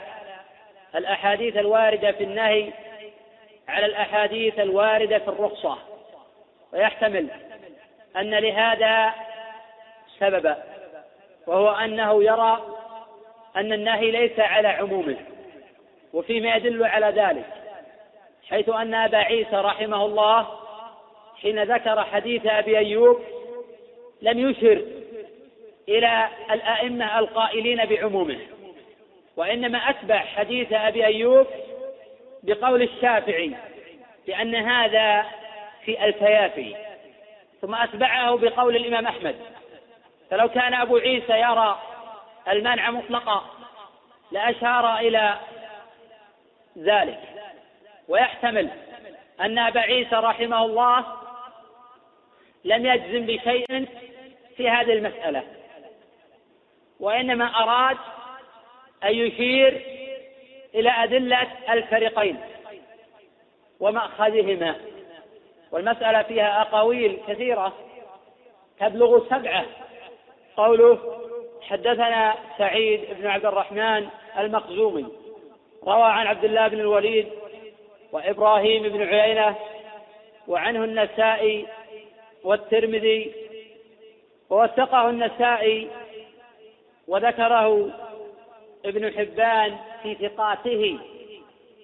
الأحاديث 0.94 1.56
الواردة 1.56 2.12
في 2.12 2.24
النهي 2.24 2.72
على 3.68 3.86
الأحاديث 3.86 4.58
الواردة 4.58 5.18
في 5.18 5.28
الرخصة. 5.28 5.78
ويحتمل 6.72 7.28
أن 8.16 8.34
لهذا 8.34 9.14
سببا 10.18 10.62
وهو 11.46 11.70
أنه 11.70 12.24
يرى 12.24 12.64
أن 13.56 13.72
النهي 13.72 14.10
ليس 14.10 14.40
على 14.40 14.68
عمومه 14.68 15.16
وفيما 16.12 16.54
يدل 16.56 16.84
على 16.84 17.06
ذلك 17.06 17.46
حيث 18.48 18.68
أن 18.68 18.94
أبا 18.94 19.18
عيسى 19.18 19.56
رحمه 19.56 20.04
الله 20.04 20.46
حين 21.42 21.62
ذكر 21.62 22.04
حديث 22.04 22.46
أبي 22.46 22.78
أيوب 22.78 23.20
لم 24.22 24.50
يشر 24.50 24.99
إلى 25.91 26.28
الأئمة 26.51 27.18
القائلين 27.18 27.84
بعمومه. 27.84 28.38
وإنما 29.36 29.78
أتبع 29.91 30.18
حديث 30.18 30.72
أبي 30.72 31.07
أيوب 31.07 31.47
بقول 32.43 32.82
الشافعي 32.82 33.53
لأن 34.26 34.55
هذا 34.55 35.26
في 35.84 36.05
الفيافي 36.05 36.76
ثم 37.61 37.74
أتبعه 37.74 38.36
بقول 38.36 38.76
الإمام 38.76 39.07
أحمد. 39.07 39.36
فلو 40.30 40.49
كان 40.49 40.74
أبو 40.74 40.97
عيسى 40.97 41.32
يرى 41.32 41.78
المنع 42.49 42.91
مطلقا 42.91 43.45
لأشار 44.32 44.99
إلى 44.99 45.34
ذلك. 46.78 47.20
ويحتمل 48.09 48.68
أن 49.41 49.59
أبا 49.59 49.80
عيسى 49.80 50.16
رحمه 50.16 50.64
الله 50.64 51.05
لم 52.64 52.86
يجزم 52.86 53.26
بشيء 53.26 53.86
في 54.57 54.68
هذه 54.68 54.93
المسألة. 54.93 55.59
وإنما 57.01 57.44
أراد 57.44 57.96
أن 59.05 59.14
يشير 59.14 59.82
إلى 60.74 60.90
أدلة 60.90 61.46
الفريقين 61.70 62.40
ومأخذهما. 63.80 64.76
والمسألة 65.72 66.22
فيها 66.22 66.62
أقاويل 66.62 67.18
كثيرة 67.28 67.72
تبلغ 68.80 69.28
سبعة 69.30 69.66
قوله 70.57 70.98
حدثنا 71.62 72.34
سعيد 72.59 73.01
بن 73.18 73.26
عبد 73.26 73.46
الرحمن 73.46 74.09
المخزومي 74.38 75.07
روى 75.84 76.03
عن 76.03 76.26
عبد 76.26 76.44
الله 76.44 76.68
بن 76.68 76.80
الوليد 76.80 77.28
وإبراهيم 78.12 78.82
بن 78.82 79.03
عيينة 79.03 79.57
وعنه 80.48 80.84
النسائي 80.84 81.66
والترمذي 82.44 83.32
ووثقه 84.51 85.11
النسائي 85.11 85.88
وذكره 87.11 87.90
ابن 88.84 89.12
حبان 89.18 89.76
في 90.02 90.14
ثقاته. 90.14 90.98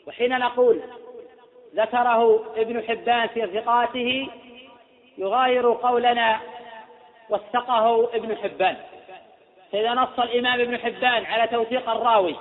وحين 0.06 0.38
نقول 0.38 0.80
ذكره 1.74 2.44
ابن 2.56 2.82
حبان 2.82 3.28
في 3.28 3.46
ثقاته 3.46 4.28
يغاير 5.18 5.72
قولنا 5.72 6.40
وثقه 7.30 8.14
ابن 8.14 8.36
حبان. 8.36 8.76
فإذا 9.72 9.94
نص 9.94 10.18
الإمام 10.18 10.60
ابن 10.60 10.78
حبان 10.78 11.24
على 11.24 11.46
توثيق 11.46 11.90
الراوي 11.90 12.36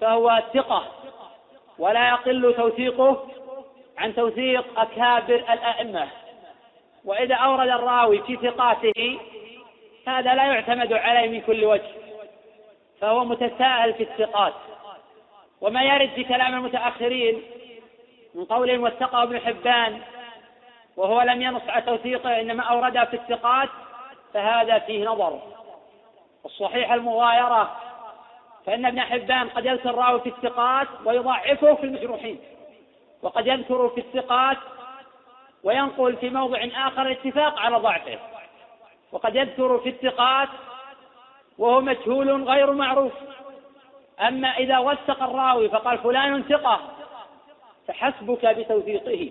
فهو 0.00 0.42
ثقة 0.54 0.84
ولا 1.78 2.08
يقل 2.08 2.54
توثيقه 2.56 3.26
عن 3.98 4.14
توثيق 4.14 4.80
أكابر 4.80 5.34
الأئمة. 5.34 6.08
وإذا 7.04 7.34
أورد 7.34 7.68
الراوي 7.68 8.22
في 8.22 8.36
ثقاته 8.36 9.18
هذا 10.06 10.34
لا 10.34 10.44
يعتمد 10.44 10.92
عليه 10.92 11.28
من 11.28 11.40
كل 11.40 11.64
وجه 11.64 11.92
فهو 13.00 13.24
متساهل 13.24 13.94
في 13.94 14.02
الثقات. 14.02 14.54
وما 15.60 15.82
يرد 15.82 16.10
في 16.10 16.24
كلام 16.24 16.54
المتأخرين 16.54 17.42
من 18.34 18.44
قول 18.44 18.78
وثقه 18.78 19.22
ابن 19.22 19.40
حبان 19.40 20.00
وهو 20.96 21.22
لم 21.22 21.42
ينص 21.42 21.62
على 21.68 21.82
توثيقه 21.82 22.40
إنما 22.40 22.62
أورده 22.62 23.04
في 23.04 23.16
الثقات 23.16 23.68
فهذا 24.34 24.78
فيه 24.78 25.04
نظر. 25.04 25.40
الصحيح 26.44 26.92
المغايرة 26.92 27.76
فإن 28.66 28.86
ابن 28.86 29.00
حبان 29.00 29.48
قد 29.48 29.66
يذكر 29.66 29.90
الراوي 29.90 30.20
في 30.20 30.28
الثقات 30.28 30.88
ويضعفه 31.04 31.74
في 31.74 31.84
المجروحين 31.84 32.38
وقد 33.22 33.46
يذكر 33.46 33.88
في 33.88 34.00
الثقات 34.00 34.56
وينقل 35.64 36.16
في 36.16 36.30
موضع 36.30 36.58
آخر 36.74 37.02
الاتفاق 37.02 37.58
على 37.58 37.76
ضعفه. 37.76 38.18
وقد 39.12 39.36
يذكر 39.36 39.78
في 39.78 39.88
الثقات 39.88 40.48
وهو 41.58 41.80
مجهول 41.80 42.42
غير 42.42 42.72
معروف. 42.72 43.12
أما 44.20 44.48
إذا 44.48 44.78
وثق 44.78 45.22
الراوي 45.22 45.68
فقال 45.68 45.98
فلان 45.98 46.42
ثقة 46.42 46.80
فحسبك 47.88 48.46
بتوثيقه. 48.46 49.30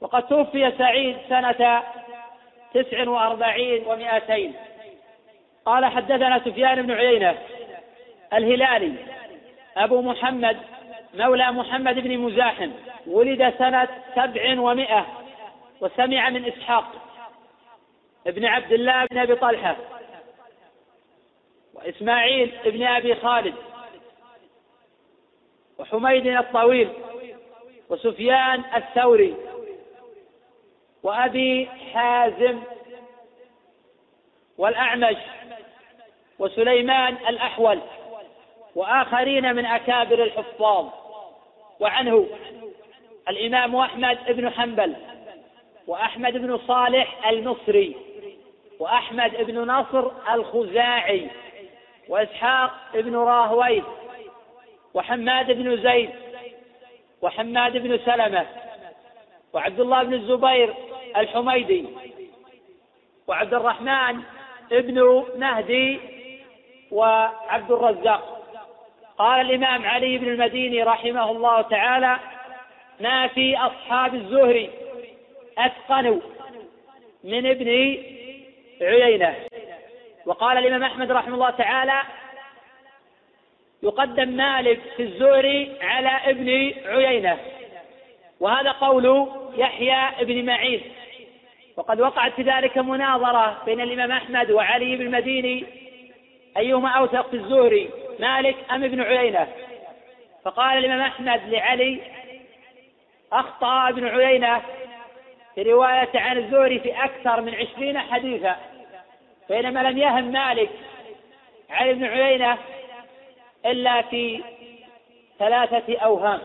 وقد 0.00 0.22
توفي 0.26 0.72
سعيد 0.78 1.16
سنة 1.28 1.82
تسع 2.74 3.08
وأربعين 3.08 3.86
ومائتين 3.86 4.54
قال 5.64 5.84
حدثنا 5.84 6.38
سفيان 6.38 6.82
بن 6.82 6.90
عيينة 6.90 7.38
الهلالي 8.32 8.94
أبو 9.76 10.02
محمد 10.02 10.56
مولى 11.14 11.52
محمد 11.52 11.98
بن 11.98 12.18
مزاحم 12.18 12.70
ولد 13.06 13.54
سنة 13.58 13.88
سبع 14.14 14.60
ومائة 14.60 15.06
وسمع 15.80 16.30
من 16.30 16.44
إسحاق. 16.44 17.09
ابن 18.26 18.44
عبد 18.44 18.72
الله 18.72 19.04
بن 19.04 19.18
أبي 19.18 19.34
طلحة. 19.34 19.76
وإسماعيل 21.74 22.54
ابن 22.64 22.86
أبي 22.86 23.14
خالد. 23.14 23.54
وحميد 25.78 26.26
الطويل. 26.26 26.90
وسفيان 27.88 28.64
الثوري. 28.74 29.36
وأبي 31.02 31.66
حازم 31.66 32.60
والأعمش. 34.58 35.16
وسليمان 36.38 37.16
الأحول. 37.28 37.80
وآخرين 38.74 39.54
من 39.54 39.66
أكابر 39.66 40.22
الحفاظ. 40.22 40.86
وعنه 41.80 42.26
الإمام 43.28 43.76
أحمد 43.76 44.18
بن 44.28 44.50
حنبل. 44.50 44.96
وأحمد 45.86 46.32
بن 46.32 46.58
صالح 46.58 47.28
المصري. 47.28 48.09
وأحمد 48.80 49.46
بن 49.46 49.58
نصر 49.58 50.10
الخزاعي 50.34 51.28
وإسحاق 52.08 52.72
بن 52.94 53.16
راهويه 53.16 53.82
وحماد 54.94 55.52
بن 55.52 55.82
زيد 55.82 56.10
وحماد 57.22 57.76
بن 57.76 57.98
سلمة 57.98 58.46
وعبد 59.52 59.80
الله 59.80 60.02
بن 60.02 60.14
الزبير 60.14 60.74
الحميدي 61.16 61.86
وعبد 63.26 63.54
الرحمن 63.54 64.22
بن 64.70 65.24
مهدي 65.36 66.00
وعبد 66.90 67.70
الرزاق 67.72 68.40
قال 69.18 69.40
الإمام 69.40 69.86
علي 69.86 70.18
بن 70.18 70.28
المديني 70.28 70.82
رحمه 70.82 71.30
الله 71.30 71.62
تعالى 71.62 72.18
ما 73.00 73.26
في 73.26 73.56
أصحاب 73.56 74.14
الزهري 74.14 74.70
أتقنوا 75.58 76.20
من 77.24 77.46
ابن 77.46 77.68
عيينة. 78.80 79.34
وقال 80.26 80.58
الإمام 80.58 80.82
أحمد 80.82 81.12
رحمه 81.12 81.34
الله 81.34 81.50
تعالى 81.50 82.02
يقدم 83.82 84.28
مالك 84.28 84.80
في 84.96 85.02
الزهري 85.02 85.76
على 85.82 86.08
ابن 86.08 86.72
عيينة. 86.86 87.38
وهذا 88.40 88.70
قول 88.70 89.28
يحيى 89.56 90.24
بن 90.24 90.46
معين. 90.46 90.82
وقد 91.76 92.00
وقعت 92.00 92.32
في 92.32 92.42
ذلك 92.42 92.78
مناظرة 92.78 93.62
بين 93.64 93.80
الإمام 93.80 94.12
أحمد 94.12 94.50
وعلي 94.50 94.96
بن 94.96 95.06
المديني. 95.06 95.64
أيهما 96.56 96.88
أوثق 96.88 97.30
في 97.30 97.36
الزهري 97.36 97.90
مالك 98.18 98.56
أم 98.70 98.84
ابن 98.84 99.00
عيينة؟ 99.00 99.48
فقال 100.44 100.78
الإمام 100.78 101.00
أحمد 101.00 101.40
لعلي 101.48 102.00
أخطأ 103.32 103.88
ابن 103.88 104.08
عيينة 104.08 104.62
في 105.54 105.62
رواية 105.62 106.10
عن 106.14 106.38
الزهري 106.38 106.80
في 106.80 107.04
أكثر 107.04 107.40
من 107.40 107.54
عشرين 107.54 107.98
حديثا. 107.98 108.56
بينما 109.50 109.80
لم 109.80 109.98
يهم 109.98 110.24
مالك 110.24 110.70
عن 111.70 111.88
ابن 111.88 112.04
عيينة 112.04 112.58
إلا 113.66 114.02
في 114.02 114.42
ثلاثة 115.38 115.98
أوهام. 115.98 116.40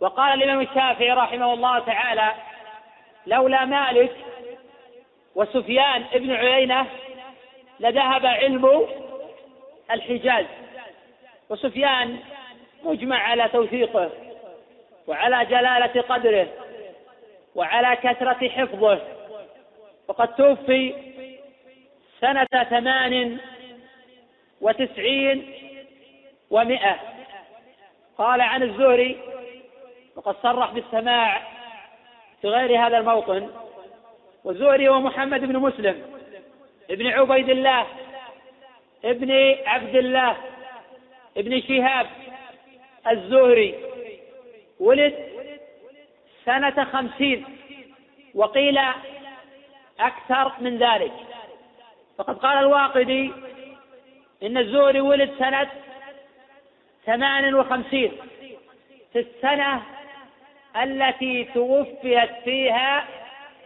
وقال 0.00 0.42
الإمام 0.42 0.60
الشافعي 0.60 1.10
رحمه 1.10 1.52
الله 1.52 1.78
تعالى 1.78 2.32
لولا 3.26 3.64
مالك 3.64 4.16
وسفيان 5.34 6.04
ابن 6.12 6.30
عيينة 6.30 6.86
لذهب 7.80 8.26
علم 8.26 8.86
الحجاز. 9.90 10.46
وسفيان 11.50 12.18
مجمع 12.84 13.18
على 13.18 13.48
توثيقه 13.48 14.10
وعلى 15.06 15.44
جلالة 15.44 16.02
قدره 16.02 16.48
وعلى 17.54 17.96
كثرة 17.96 18.48
حفظه. 18.48 19.00
وقد 20.08 20.34
توفي 20.34 21.07
سنة 22.20 22.64
ثمان 22.70 23.38
وتسعين 24.60 25.54
ومائة 26.50 26.96
قال 28.18 28.40
عن 28.40 28.62
الزهري 28.62 29.18
وقد 30.16 30.36
صرح 30.42 30.70
بالسماع 30.72 31.42
في 32.42 32.48
غير 32.48 32.86
هذا 32.86 32.98
الموطن 32.98 33.50
والزهري 34.44 34.88
هو 34.88 35.00
محمد 35.00 35.40
بن 35.40 35.56
مسلم 35.56 36.02
ابن 36.90 37.06
عبيد 37.06 37.48
الله 37.48 37.86
ابن 39.04 39.56
عبد 39.66 39.96
الله 39.96 40.36
ابن 41.36 41.60
شهاب 41.60 42.06
الزهري. 43.10 43.74
ولد 44.80 45.14
سنة 46.44 46.84
خمسين 46.84 47.44
وقيل 48.34 48.78
أكثر 50.00 50.52
من 50.60 50.78
ذلك. 50.78 51.12
فقد 52.18 52.38
قال 52.38 52.58
الواقدي 52.58 53.32
إن 54.42 54.58
الزهري 54.58 55.00
ولد 55.00 55.30
سنة 55.38 55.68
ثمان 57.06 57.54
وخمسين 57.54 58.12
في 59.12 59.18
السنة 59.18 59.82
التي 60.82 61.44
توفيت 61.44 62.30
فيها 62.44 63.04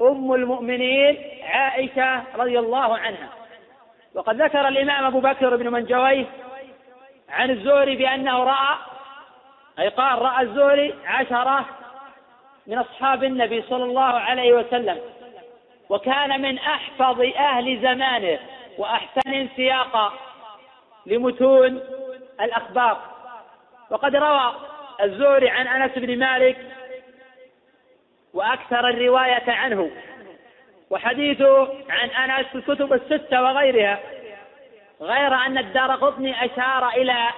أم 0.01 0.33
المؤمنين 0.33 1.19
عائشة 1.45 2.23
رضي 2.37 2.59
الله 2.59 2.99
عنها. 2.99 3.29
وقد 4.15 4.43
ذكر 4.43 4.69
الإمام 4.69 5.05
أبو 5.05 5.21
بكر 5.21 5.57
بن 5.57 5.69
منجويه 5.69 6.25
عن 7.29 7.51
الزهري 7.51 7.97
بأنه 7.97 8.45
رأى 8.45 8.77
أي 9.79 9.89
قال 9.89 10.19
رأى 10.19 10.43
الزهري 10.43 10.95
عشرة 11.07 11.67
من 12.67 12.79
أصحاب 12.79 13.25
النبي 13.25 13.63
صلى 13.63 13.85
الله 13.85 14.03
عليه 14.03 14.53
وسلم 14.53 14.99
وكان 15.93 16.43
من 16.43 16.59
أحفظ 16.59 17.21
أهل 17.21 17.81
زمانه 17.83 18.39
وأحسن 18.79 19.49
سياقا 19.57 20.13
لمتون 21.07 21.81
الأخبار. 22.41 23.01
وقد 23.91 24.17
روى 24.17 24.55
الزهري 25.03 25.49
عن 25.49 25.67
أنس 25.67 25.93
بن 25.97 26.19
مالك 26.19 26.57
وأكثر 28.35 28.89
الرواية 28.89 29.51
عنه 29.51 29.91
وحديثه 30.91 31.69
عن 31.91 32.31
أنس 32.31 32.47
في 32.47 32.55
الكتب 32.55 32.93
الستة 32.93 33.43
وغيرها 33.43 34.01
غير 35.01 35.35
أن 35.35 35.59
الدار 35.59 35.91
قطني 35.91 36.45
أشار 36.45 36.89
إلى 36.89 37.29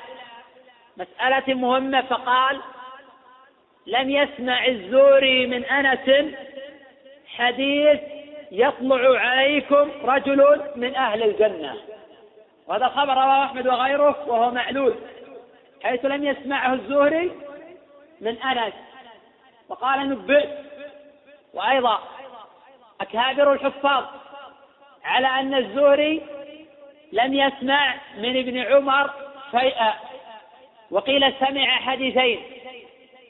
مسألة 0.96 1.54
مهمة 1.54 2.00
فقال 2.00 2.60
لم 3.86 4.10
يسمع 4.10 4.66
الزوري 4.66 5.46
من 5.46 5.64
أنس 5.64 6.34
حديث 7.26 8.00
يطلع 8.52 9.20
عليكم 9.20 9.90
رجل 10.04 10.62
من 10.76 10.94
أهل 10.96 11.22
الجنة. 11.22 11.76
وهذا 12.66 12.88
خبر 12.88 13.14
رواه 13.14 13.44
أحمد 13.44 13.66
وغيره 13.66 14.24
وهو 14.26 14.50
معلول 14.50 14.94
حيث 15.82 16.04
لم 16.04 16.24
يسمعه 16.24 16.72
الزهري 16.72 17.32
من 18.20 18.42
أنس. 18.42 18.74
وقال 19.68 20.10
نبئت 20.10 20.58
وأيضا 21.54 21.98
أكابر 23.00 23.52
الحفاظ 23.52 24.04
على 25.04 25.26
أن 25.26 25.54
الزهري 25.54 26.22
لم 27.12 27.34
يسمع 27.34 27.94
من 28.18 28.36
ابن 28.36 28.58
عمر 28.58 29.10
شيئا. 29.50 29.94
وقيل 30.90 31.32
سمع 31.40 31.66
حديثين 31.66 32.40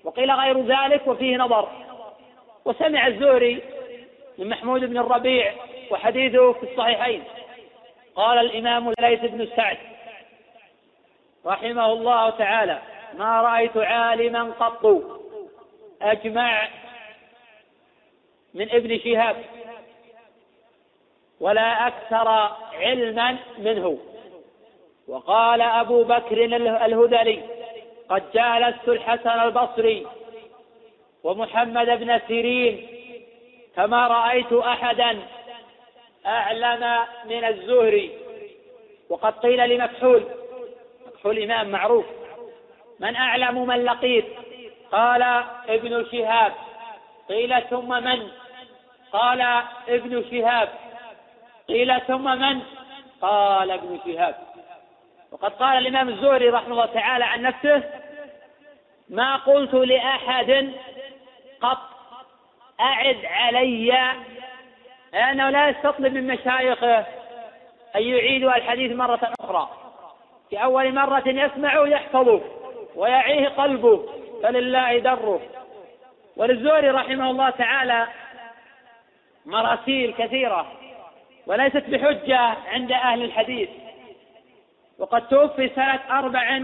وقيل 0.05 0.33
غير 0.33 0.61
ذلك 0.61 1.07
وفيه 1.07 1.37
نظر. 1.37 1.69
وسمع 2.65 3.07
الزهري 3.07 3.63
من 4.39 4.49
محمود 4.49 4.81
بن 4.81 4.99
الربيع 4.99 5.55
وحديثه 5.91 6.53
في 6.53 6.73
الصحيحين. 6.73 7.25
قال 8.15 8.39
الإمام 8.39 8.93
الليث 8.99 9.21
بن 9.21 9.49
سعد 9.57 9.79
رحمه 11.47 11.93
الله 11.93 12.31
تعالى 12.31 12.79
ما 13.19 13.43
رأيت 13.43 13.77
عالما 13.77 14.43
قط. 14.43 15.03
أجمع 16.03 16.69
من 18.55 18.71
ابن 18.71 18.99
شهاب. 18.99 19.37
ولا 21.41 21.87
أكثر 21.87 22.29
علما 22.73 23.37
منه. 23.59 23.99
وقال 25.09 25.61
أبو 25.61 26.05
بكر 26.05 26.45
الهذلي 26.45 27.43
قد 28.09 28.23
جالست 28.35 28.89
الحسن 28.89 29.31
البصري 29.31 30.07
ومحمد 31.25 31.87
بن 31.87 32.21
سيرين 32.29 32.94
كما 33.77 34.07
رأيت 34.07 34.53
أحدا 34.53 35.19
أعلم 36.27 36.99
من 37.25 37.45
الزهري. 37.45 38.19
وقد 39.09 39.33
قيل 39.33 39.71
لمكحول 39.71 40.25
مكحول 41.07 41.39
إمام 41.39 41.71
معروف 41.71 42.05
من 43.01 43.17
أعلم 43.17 43.67
من 43.67 43.85
لقيت؟ 43.85 44.25
قال 44.93 45.23
ابن 45.69 46.07
شهاب. 46.13 46.53
قيل 47.29 47.63
ثم 47.63 48.05
من؟ 48.05 48.29
قال 49.13 49.41
ابن 49.89 50.25
شهاب. 50.31 50.69
قيل 51.69 52.01
ثم 52.01 52.39
من؟ 52.39 52.61
قال 53.21 53.71
ابن 53.71 54.01
شهاب. 54.07 54.35
وقد 55.33 55.53
قال 55.53 55.79
الإمام 55.79 56.09
الزهري 56.09 56.49
رحمه 56.49 56.73
الله 56.73 56.87
تعالى 56.87 57.25
عن 57.25 57.43
نفسه 57.43 57.83
ما 59.09 59.37
قلت 59.37 59.75
لأحد 59.75 60.73
قط 61.61 61.94
أعد 62.81 63.25
علي 63.25 64.15
لأنه 65.13 65.51
لا 65.51 65.69
يستطلب 65.69 66.15
من 66.15 66.27
مشايخه 66.27 66.99
أن 67.97 68.03
يعيدوا 68.03 68.57
الحديث 68.57 68.93
مرة 68.93 69.33
أخرى. 69.41 69.69
في 70.51 70.63
أول 70.63 70.95
مرة 70.95 71.23
يسمع 71.27 71.87
يحفظه 71.87 72.41
ويعيه 72.97 73.49
قلبه 73.49 74.09
فلله 74.43 74.99
دره. 74.99 75.41
وللزهري 76.37 76.91
رحمه 76.91 77.31
الله 77.31 77.51
تعالى 77.51 78.07
مراسيل 79.47 80.15
كثيرة 80.19 80.73
وليست 81.47 81.85
بحجة 81.91 82.39
عند 82.67 82.93
أهل 82.93 83.23
الحديث. 83.23 83.69
وقد 84.99 85.29
توفي 85.29 85.69
سنة 85.69 86.01
أربع 86.11 86.61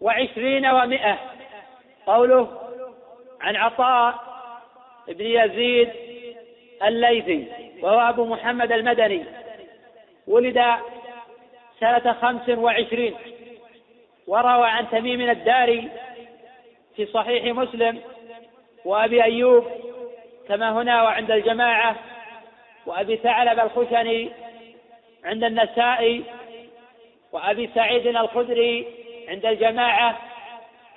وعشرين 0.00 0.66
ومائة 0.66 1.18
قوله 2.06 2.58
عن 3.40 3.56
عطاء 3.56 4.33
بن 5.08 5.26
يزيد 5.26 5.90
الليثي 6.82 7.46
وهو 7.82 8.00
أبو 8.00 8.24
محمد 8.24 8.72
المدني. 8.72 9.24
ولد 10.26 10.62
سنة 11.80 12.12
خمس 12.12 12.48
وعشرين 12.48 13.14
وروى 14.26 14.66
عن 14.68 14.90
تميم 14.90 15.20
الداري 15.30 15.88
في 16.96 17.06
صحيح 17.06 17.44
مسلم 17.44 18.00
وأبي 18.84 19.24
أيوب 19.24 19.66
كما 20.48 20.72
هنا 20.72 21.02
وعند 21.02 21.30
الجماعة 21.30 21.96
وأبي 22.86 23.16
ثعلب 23.16 23.60
الخشني 23.60 24.30
عند 25.24 25.44
النسائي 25.44 26.24
وأبي 27.32 27.70
سعيد 27.74 28.06
الخدري 28.06 28.86
عند 29.28 29.46
الجماعة 29.46 30.18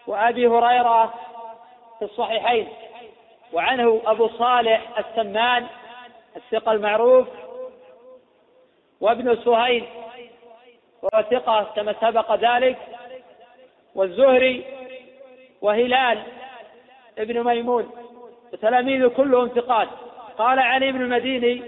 وأبي 0.08 0.48
هريرة 0.48 1.14
في 2.00 2.06
الصحيحين. 2.06 2.68
وعنه 3.54 4.02
أبو 4.06 4.28
صالح 4.28 5.00
السمان 5.00 5.68
الثقة 6.36 6.72
المعروف 6.72 7.28
وابن 9.02 9.36
سهيل 9.36 9.86
وهو 11.02 11.24
ثقة 11.32 11.64
كما 11.76 11.96
سبق 12.02 12.36
ذلك 12.36 12.78
والزهري 13.96 14.66
وهلال 15.62 16.24
ابن 17.18 17.44
ميمون 17.44 17.92
وتلاميذه 18.54 19.08
كلهم 19.08 19.48
ثقات. 19.48 19.88
قال 20.38 20.60
علي 20.60 20.92
بن 20.92 21.02
المديني 21.02 21.64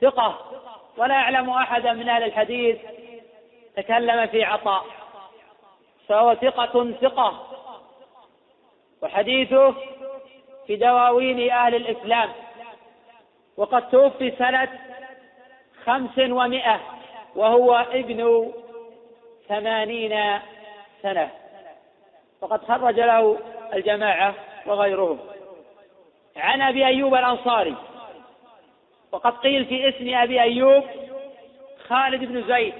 ثقة 0.00 0.38
ولا 0.96 1.14
أعلم 1.14 1.50
أحدا 1.50 1.92
من 1.92 2.08
أهل 2.08 2.22
الحديث 2.22 2.76
تكلم 3.76 4.26
في 4.26 4.44
عطاء 4.44 4.84
فهو 6.08 6.34
ثقة 6.34 6.92
ثقة 6.92 7.46
وحديثه 9.02 9.74
في 10.72 10.78
دواوين 10.78 11.50
أهل 11.50 11.74
الإسلام. 11.74 12.32
وقد 13.56 13.90
توفي 13.90 14.30
سنة 14.38 14.68
خمس 15.84 16.18
ومائة 16.18 16.80
وهو 17.36 17.74
ابن 17.74 18.52
ثمانين 19.48 20.40
سنة. 21.02 21.30
وقد 22.40 22.64
خرج 22.64 23.00
له 23.00 23.38
الجماعة 23.74 24.34
وغيرهم. 24.66 25.18
عن 26.36 26.62
أبي 26.62 26.86
أيوب 26.86 27.14
الأنصاري. 27.14 27.76
وقد 29.12 29.32
قيل 29.32 29.64
في 29.64 29.88
اسم 29.88 30.14
أبي 30.14 30.42
أيوب 30.42 30.84
خالد 31.88 32.24
بن 32.24 32.54
زيد. 32.54 32.74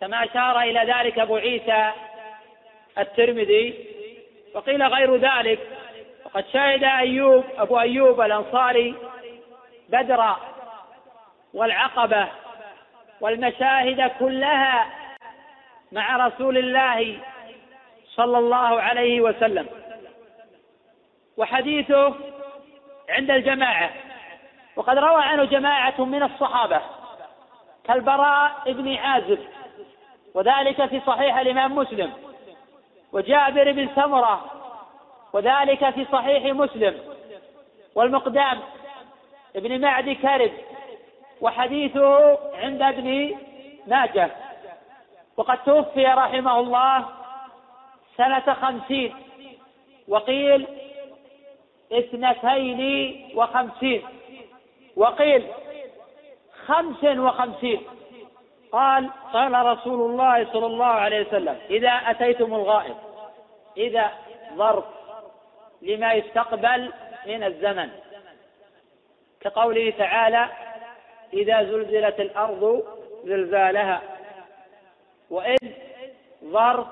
كما 0.00 0.24
أشار 0.24 0.60
إلى 0.60 0.92
ذلك 0.92 1.18
أبو 1.18 1.36
عيسى 1.36 1.90
الترمذي. 2.98 3.86
وقيل 4.54 4.82
غير 4.82 5.16
ذلك 5.16 5.73
وقد 6.34 6.44
شهد 6.52 6.84
أيوب 6.84 7.44
أبو 7.58 7.80
أيوب 7.80 8.20
الأنصاري 8.20 8.94
بدر 9.88 10.36
والعقبة 11.54 12.28
والمشاهد 13.20 14.10
كلها 14.18 14.86
مع 15.92 16.26
رسول 16.26 16.58
الله 16.58 17.18
صلى 18.06 18.38
الله 18.38 18.80
عليه 18.80 19.20
وسلم. 19.20 19.66
وحديثه 21.36 22.14
عند 23.10 23.30
الجماعة. 23.30 23.90
وقد 24.76 24.98
روى 24.98 25.22
عنه 25.22 25.44
جماعة 25.44 26.04
من 26.04 26.22
الصحابة 26.22 26.80
كالبراء 27.84 28.72
بن 28.72 28.96
عازب 28.96 29.38
وذلك 30.34 30.86
في 30.86 31.00
صحيح 31.06 31.36
الإمام 31.38 31.76
مسلم 31.76 32.12
وجابر 33.12 33.72
بن 33.72 33.88
سمرة 33.94 34.63
وذلك 35.34 35.90
في 35.90 36.06
صحيح 36.12 36.44
مسلم. 36.44 37.00
والمقدام 37.94 38.60
ابن 39.56 39.80
معد 39.80 40.10
كرب 40.10 40.52
وحديثه 41.40 42.38
عند 42.54 42.82
ابن 42.82 43.36
ماجه. 43.86 44.30
وقد 45.36 45.58
توفي 45.64 46.04
رحمه 46.04 46.60
الله 46.60 47.04
سنة 48.16 48.54
خمسين 48.54 49.14
وقيل 50.08 50.66
اثنتين 51.92 52.82
وخمسين. 53.34 54.02
وقيل 54.96 55.46
خمس 56.66 57.04
وخمسين. 57.04 57.82
قال 58.72 59.10
قال 59.32 59.66
رسول 59.66 60.10
الله 60.10 60.52
صلى 60.52 60.66
الله 60.66 60.86
عليه 60.86 61.26
وسلم 61.26 61.58
إذا 61.70 61.90
أتيتم 61.90 62.54
الغائط 62.54 62.96
إذا 63.76 64.12
ظرف 64.54 64.84
لما 65.82 66.12
يستقبل 66.12 66.92
من 67.26 67.44
الزمن. 67.44 67.90
كقوله 69.40 69.92
تعالى 69.98 70.48
إذا 71.32 71.62
زلزلت 71.62 72.20
الأرض 72.20 72.84
زلزالها 73.24 74.02
وإذ 75.30 75.58
ظرف 76.44 76.86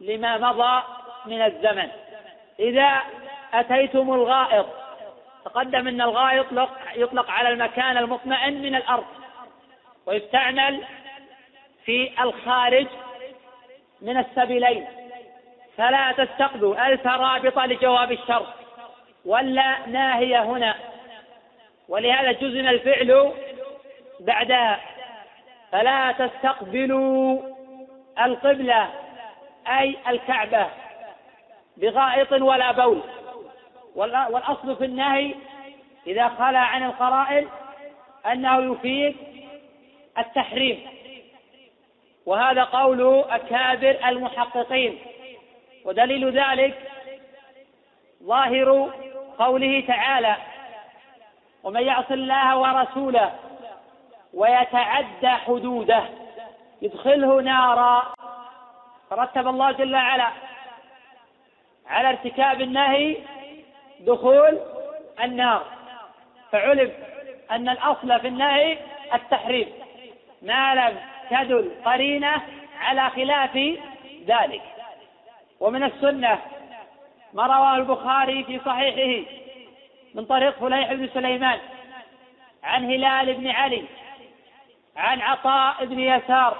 لما 0.00 0.38
مضى 0.38 0.82
من 1.26 1.42
الزمن. 1.42 1.88
إذا 2.58 3.02
أتيتم 3.54 4.14
الغائط 4.14 4.66
تقدم 5.44 5.88
أن 5.88 6.00
الغائط 6.00 6.46
يطلق 6.94 7.30
على 7.30 7.48
المكان 7.48 7.96
المطمئن 7.96 8.62
من 8.62 8.74
الأرض 8.74 9.06
ويستعمل 10.06 10.84
في 11.84 12.22
الخارج 12.22 12.86
من 14.00 14.16
السبيلين. 14.16 14.86
فلا 15.80 16.12
تستقبلوا 16.12 16.86
ألف 16.86 17.06
رابطة 17.06 17.66
لجواب 17.66 18.12
الشر. 18.12 18.46
ولا 19.24 19.86
ناهية 19.86 20.42
هنا. 20.42 20.74
ولهذا 21.88 22.32
جزم 22.32 22.68
الفعل 22.68 23.32
بعدها. 24.20 24.80
فلا 25.72 26.12
تستقبلوا 26.12 27.42
القبلة 28.24 28.88
أي 29.68 29.96
الكعبة 30.08 30.66
بغائط 31.76 32.32
ولا 32.32 32.72
بول. 32.72 33.00
والأصل 33.94 34.76
في 34.76 34.84
النهي 34.84 35.34
إذا 36.06 36.28
خلا 36.28 36.58
عن 36.58 36.82
القرائن 36.82 37.48
أنه 38.32 38.72
يفيد 38.72 39.16
التحريم. 40.18 40.86
وهذا 42.26 42.64
قول 42.64 43.24
أكابر 43.30 43.96
المحققين. 44.08 44.98
ودليل 45.84 46.38
ذلك 46.38 46.90
ظاهر 48.22 48.90
قوله 49.38 49.84
تعالى 49.88 50.36
ومن 51.64 51.82
يعص 51.82 52.10
الله 52.10 52.56
ورسوله 52.58 53.32
ويتعدى 54.34 55.28
حدوده 55.28 56.04
يدخله 56.82 57.42
نارا. 57.42 58.14
فرتب 59.10 59.48
الله 59.48 59.72
جل 59.72 59.94
وعلا 59.94 60.30
على 61.86 62.08
ارتكاب 62.08 62.60
النهي 62.60 63.16
دخول 64.00 64.60
النار 65.22 65.64
فعلم 66.52 66.92
أن 67.50 67.68
الأصل 67.68 68.20
في 68.20 68.28
النهي 68.28 68.78
التحريم 69.14 69.72
ما 70.42 70.74
لم 70.74 70.98
تدل 71.30 71.70
قرينة 71.84 72.42
على 72.80 73.10
خلاف 73.10 73.56
ذلك. 74.26 74.62
ومن 75.60 75.84
السنة 75.84 76.38
ما 77.34 77.46
رواه 77.46 77.76
البخاري 77.76 78.44
في 78.44 78.60
صحيحه 78.64 79.30
من 80.14 80.24
طريق 80.24 80.58
فليح 80.58 80.92
بن 80.92 81.08
سليمان 81.14 81.58
عن 82.64 82.84
هلال 82.84 83.34
بن 83.34 83.48
علي 83.48 83.84
عن 84.96 85.20
عطاء 85.20 85.84
بن 85.84 86.00
يسار 86.00 86.56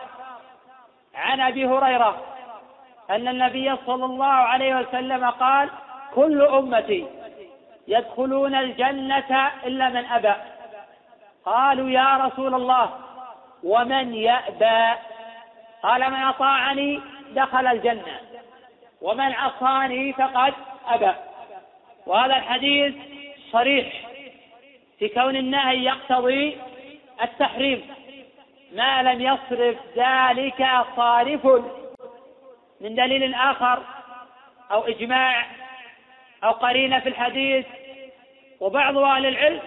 عن 1.14 1.40
أبي 1.40 1.66
هريرة 1.66 2.16
أن 3.10 3.28
النبي 3.28 3.76
صلى 3.86 4.04
الله 4.04 4.26
عليه 4.26 4.76
وسلم 4.76 5.30
قال 5.30 5.70
كل 6.14 6.42
أمتي 6.42 7.06
يدخلون 7.88 8.54
الجنة 8.54 9.50
إلا 9.64 9.88
من 9.88 10.06
أبى 10.06 10.34
قالوا 11.44 11.90
يا 11.90 12.16
رسول 12.16 12.54
الله 12.54 12.90
ومن 13.64 14.14
يأبى؟ 14.14 14.98
قال 15.82 16.10
من 16.10 16.22
أطاعني 16.22 17.00
دخل 17.30 17.66
الجنة 17.66 18.20
ومن 19.02 19.32
عصاني 19.32 20.12
فقد 20.12 20.54
أبى. 20.86 21.12
وهذا 22.06 22.36
الحديث 22.36 22.94
صريح 23.52 23.86
في 24.98 25.08
كون 25.08 25.36
النهي 25.36 25.84
يقتضي 25.84 26.58
التحريم. 27.22 27.94
ما 28.72 29.02
لم 29.02 29.20
يصرف 29.20 29.76
ذلك 29.96 30.68
صارف 30.96 31.46
من 32.80 32.94
دليل 32.94 33.34
آخر 33.34 33.82
أو 34.70 34.80
إجماع 34.80 35.46
أو 36.44 36.50
قرينة 36.50 37.00
في 37.00 37.08
الحديث. 37.08 37.66
وبعض 38.60 38.96
أهل 38.96 39.26
العلم 39.26 39.60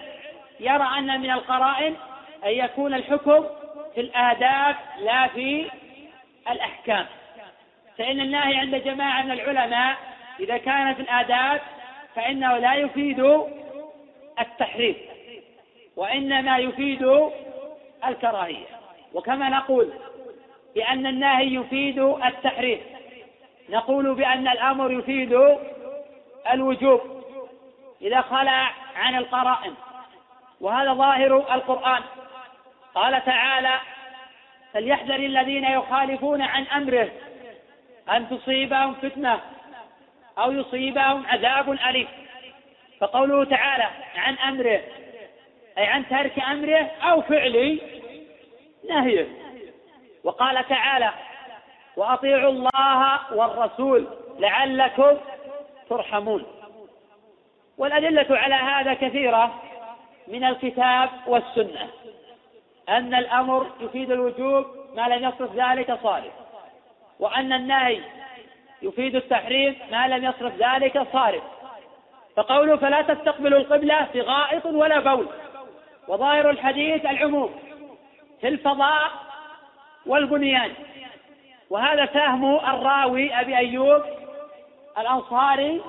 يرى 0.60 0.98
أن 0.98 1.20
من 1.20 1.30
القرائن 1.30 1.96
أن 2.44 2.50
يكون 2.50 2.94
الحكم 2.94 3.44
في 3.94 4.00
الآداب 4.00 4.76
لا 4.98 5.26
في 5.26 5.70
الأحكام. 6.50 7.06
فإن 7.98 8.20
النهي 8.20 8.56
عند 8.56 8.74
جماعة 8.74 9.22
من 9.22 9.30
العلماء 9.30 9.96
إذا 10.40 10.56
كان 10.56 10.94
في 10.94 11.02
الآداب 11.02 11.60
فإنه 12.14 12.58
لا 12.58 12.74
يفيد 12.74 13.40
التحريم 14.40 14.96
وإنما 15.96 16.58
يفيد 16.58 17.30
الكراهية. 18.06 18.66
وكما 19.14 19.48
نقول 19.48 19.92
بأن 20.74 21.06
النهي 21.06 21.54
يفيد 21.54 21.98
التحريم 21.98 22.80
نقول 23.68 24.14
بأن 24.14 24.48
الأمر 24.48 24.92
يفيد 24.92 25.58
الوجوب 26.50 27.00
إذا 28.02 28.20
خلع 28.20 28.70
عن 28.96 29.14
القرائن. 29.14 29.74
وهذا 30.60 30.92
ظاهر 30.92 31.54
القرآن. 31.54 32.02
قال 32.94 33.24
تعالى 33.24 33.80
فليحذر 34.72 35.14
الذين 35.14 35.64
يخالفون 35.64 36.42
عن 36.42 36.66
أمره 36.66 37.10
أن 38.10 38.28
تصيبهم 38.28 38.94
فتنة 38.94 39.40
أو 40.38 40.52
يصيبهم 40.52 41.26
عذاب 41.26 41.70
أليم. 41.70 42.08
فقوله 43.00 43.44
تعالى 43.44 43.88
عن 44.16 44.38
أمره 44.38 44.80
أي 45.78 45.86
عن 45.86 46.08
ترك 46.08 46.38
أمره 46.38 46.90
أو 47.02 47.20
فعل 47.20 47.80
نهيه. 48.90 49.26
وقال 50.24 50.68
تعالى 50.68 51.10
وأطيعوا 51.96 52.52
الله 52.52 53.32
والرسول 53.32 54.08
لعلكم 54.38 55.16
ترحمون. 55.90 56.46
والأدلة 57.78 58.26
على 58.30 58.54
هذا 58.54 58.94
كثيرة 58.94 59.62
من 60.28 60.44
الكتاب 60.44 61.10
والسنة 61.26 61.88
أن 62.88 63.14
الأمر 63.14 63.70
يفيد 63.80 64.10
الوجوب 64.10 64.66
ما 64.94 65.08
لم 65.08 65.28
يصرف 65.28 65.54
ذلك 65.56 65.98
صارف 66.02 66.32
وأن 67.24 67.52
النهي 67.52 68.00
يفيد 68.82 69.16
التحريم 69.16 69.76
ما 69.92 70.08
لم 70.08 70.24
يصرف 70.24 70.52
ذلك 70.58 71.06
صارف. 71.12 71.42
فقوله 72.36 72.76
فلا 72.76 73.02
تستقبلوا 73.02 73.58
القبلة 73.58 74.04
في 74.12 74.20
غائط 74.20 74.66
ولا 74.66 75.00
بول. 75.00 75.28
وظاهر 76.08 76.50
الحديث 76.50 77.06
العموم 77.06 77.54
في 78.40 78.48
الفضاء 78.48 79.10
والبنيان. 80.06 80.70
وهذا 81.70 82.06
فهم 82.06 82.54
الراوي 82.54 83.40
أبي 83.40 83.56
أيوب 83.56 84.02
الأنصاري 84.98 85.80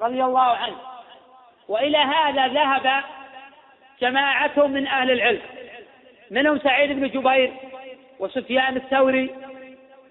رضي 0.00 0.24
الله 0.24 0.56
عنه. 0.56 0.76
وإلى 1.68 1.98
هذا 1.98 2.48
ذهب 2.48 3.02
جماعة 4.00 4.66
من 4.66 4.86
أهل 4.86 5.10
العلم 5.10 5.40
منهم 6.30 6.58
سعيد 6.58 6.92
بن 6.92 7.08
جبير 7.08 7.52
وسفيان 8.18 8.76
الثوري 8.76 9.34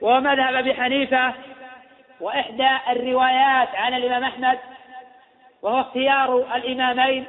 ومذهب 0.02 0.56
أبي 0.56 0.74
حنيفة 0.74 1.34
وإحدى 2.20 2.70
الروايات 2.90 3.76
عن 3.76 3.94
الإمام 3.94 4.24
أحمد 4.24 4.60
وهو 5.62 5.82
اختيار 5.82 6.56
الإمامين 6.56 7.26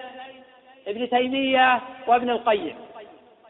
ابن 0.87 1.11
تيمية 1.11 1.81
وابن 2.07 2.31
القيم. 2.31 2.75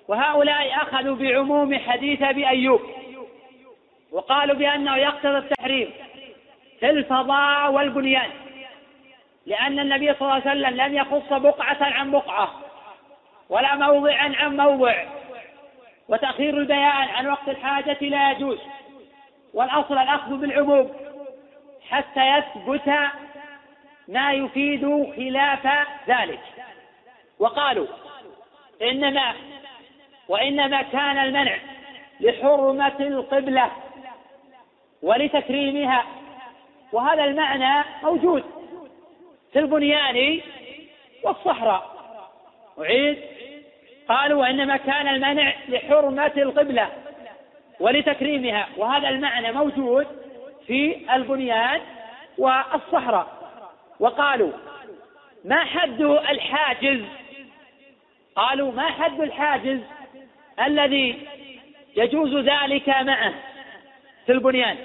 وهؤلاء 0.08 0.76
أخذوا 0.76 1.16
بعموم 1.16 1.78
حديث 1.78 2.22
أبي 2.22 2.48
أيوب 2.48 2.80
وقالوا 4.12 4.56
بأنه 4.56 4.96
يقتضي 4.96 5.38
التحريم 5.38 5.90
في 6.80 6.90
الفضاء 6.90 7.72
والبنيان 7.72 8.30
لأن 9.46 9.80
النبي 9.80 10.14
صلى 10.14 10.20
الله 10.20 10.32
عليه 10.32 10.50
وسلم 10.50 10.80
لم 10.80 10.94
يخص 10.94 11.32
بقعة 11.32 11.76
عن 11.80 12.10
بقعة 12.10 12.50
ولا 13.48 13.74
موضعا 13.74 14.32
عن 14.36 14.56
موضع. 14.56 15.04
وتأخير 16.08 16.56
البيان 16.56 17.08
عن 17.08 17.26
وقت 17.26 17.48
الحاجة 17.48 17.98
لا 18.00 18.30
يجوز. 18.30 18.58
والأصل 19.54 19.98
الأخذ 19.98 20.36
بالعموم 20.36 20.92
حتى 21.88 22.38
يثبت 22.38 22.94
ما 24.08 24.32
يفيد 24.32 25.12
خلاف 25.16 25.86
ذلك. 26.08 26.40
وقالوا 27.38 27.86
إنما 28.82 29.34
وإنما 30.28 30.82
كان 30.82 31.18
المنع 31.18 31.58
لحرمة 32.20 32.96
القبلة 33.00 33.70
ولتكريمها. 35.02 36.04
وهذا 36.92 37.24
المعنى 37.24 37.84
موجود 38.02 38.44
في 39.52 39.58
البنيان 39.58 40.40
والصحراء. 41.24 41.98
أعيد. 42.80 43.18
قالوا 44.08 44.40
وإنما 44.40 44.76
كان 44.76 45.08
المنع 45.08 45.52
لحرمة 45.68 46.32
القبلة 46.36 46.88
ولتكريمها. 47.80 48.68
وهذا 48.76 49.08
المعنى 49.08 49.52
موجود 49.52 50.06
في 50.66 50.96
البنيان 51.14 51.80
والصحراء. 52.38 53.52
وقالوا 54.00 54.52
ما 55.44 55.64
حد 55.64 56.00
الحاجز؟ 56.00 57.00
قالوا 58.36 58.72
ما 58.72 58.86
حد 58.86 59.20
الحاجز 59.20 59.80
الذي 60.60 61.26
يجوز 61.96 62.36
ذلك 62.36 62.88
معه 62.88 63.34
في 64.26 64.32
البنيان؟ 64.32 64.76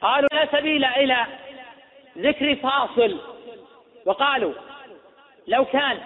قالوا 0.00 0.28
لا 0.32 0.46
سبيل 0.52 0.84
إلى 0.84 1.26
ذكر 2.18 2.56
فاصل. 2.56 3.20
وقالوا 4.06 4.52
لو 5.48 5.64
كان 5.64 5.98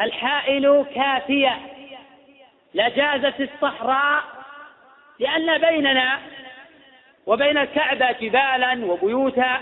الحائل 0.00 0.84
كافية 0.94 1.58
لجازت 2.74 3.40
الصحراء 3.40 4.22
لأن 5.22 5.58
بيننا 5.58 6.18
وبين 7.26 7.58
الكعبة 7.58 8.12
جبالا 8.12 8.86
وبيوتا 8.86 9.60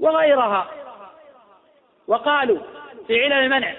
وغيرها. 0.00 0.66
وقالوا 2.08 2.58
في 3.06 3.24
علل 3.24 3.32
المنع 3.32 3.72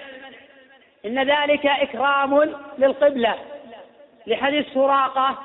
إن 1.06 1.18
ذلك 1.30 1.66
إكرام 1.66 2.54
للقبلة. 2.78 3.34
لحديث 4.26 4.74
سراقة 4.74 5.38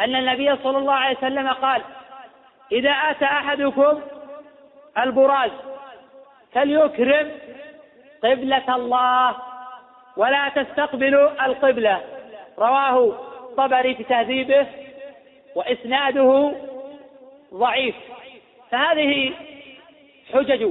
أن 0.00 0.16
النبي 0.16 0.56
صلى 0.56 0.78
الله 0.78 0.94
عليه 0.94 1.16
وسلم 1.18 1.48
قال 1.48 1.82
إذا 2.72 2.90
أتى 2.90 3.24
أحدكم 3.24 4.00
البراز 4.98 5.50
فليكرم 6.52 7.30
قبلة 8.24 8.76
الله 8.76 9.36
ولا 10.16 10.48
تستقبلوا 10.48 11.46
القبلة. 11.46 12.00
رواه 12.58 13.31
الطبري 13.52 13.94
في 13.94 14.04
تهذيبه 14.04 14.66
وإسناده 15.54 16.54
ضعيف. 17.54 17.94
فهذه 18.70 19.32
حجج 20.32 20.68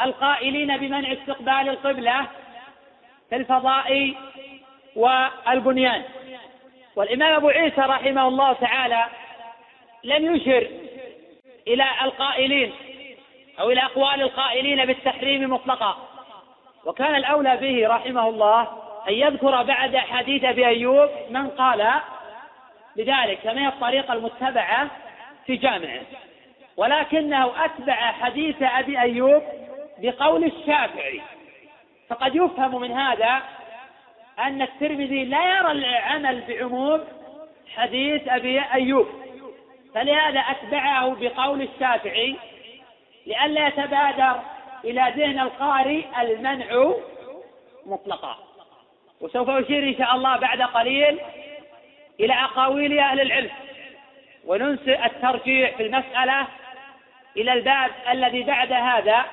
القائلين 0.00 0.76
بمنع 0.76 1.12
استقبال 1.12 1.68
القبلة 1.68 2.26
في 3.30 3.36
الفضاء 3.36 4.14
والبنيان. 4.96 6.02
والإمام 6.96 7.34
أبو 7.34 7.48
عيسى 7.48 7.80
رحمه 7.80 8.28
الله 8.28 8.52
تعالى 8.52 9.04
لم 10.04 10.36
يشر 10.36 10.66
إلى 11.68 11.84
القائلين 12.02 12.72
أو 13.60 13.70
إلى 13.70 13.80
أقوال 13.80 14.22
القائلين 14.22 14.84
بالتحريم 14.84 15.52
مطلقا. 15.52 16.08
وكان 16.84 17.14
الأولى 17.14 17.56
به 17.56 17.88
رحمه 17.88 18.28
الله 18.28 18.91
أن 19.08 19.12
يذكر 19.14 19.62
بعد 19.62 19.96
حديث 19.96 20.44
أبي 20.44 20.66
أيوب 20.66 21.08
من 21.30 21.48
قال 21.48 21.90
بذلك 22.96 23.38
كما 23.38 23.62
هي 23.62 23.68
الطريقة 23.68 24.14
المتبعة 24.14 24.90
في 25.46 25.56
جامعه. 25.56 26.00
ولكنه 26.76 27.64
أتبع 27.64 27.94
حديث 27.94 28.62
أبي 28.62 29.00
أيوب 29.00 29.42
بقول 29.98 30.44
الشافعي. 30.44 31.20
فقد 32.08 32.34
يفهم 32.34 32.80
من 32.80 32.92
هذا 32.92 33.42
أن 34.38 34.62
الترمذي 34.62 35.24
لا 35.24 35.58
يرى 35.58 35.72
العمل 35.72 36.42
بعموم 36.48 37.04
حديث 37.76 38.28
أبي 38.28 38.60
أيوب. 38.60 39.08
فلهذا 39.94 40.40
أتبعه 40.40 41.16
بقول 41.20 41.62
الشافعي 41.62 42.36
لئلا 43.26 43.66
يتبادر 43.66 44.40
إلى 44.84 45.12
ذهن 45.16 45.40
القارئ 45.40 46.04
المنع 46.20 46.92
مطلقا. 47.86 48.51
وسوف 49.22 49.50
أشير 49.50 49.88
إن 49.88 49.96
شاء 49.98 50.16
الله 50.16 50.36
بعد 50.36 50.62
قليل 50.62 51.18
إلى 52.20 52.34
أقاويل 52.34 52.98
أهل 52.98 53.20
العلم 53.20 53.50
وننسى 54.46 55.04
الترجيح 55.04 55.76
في 55.76 55.82
المسألة 55.82 56.46
إلى 57.36 57.52
الباب 57.52 57.90
الذي 58.10 58.42
بعد 58.42 58.72
هذا 58.72 59.24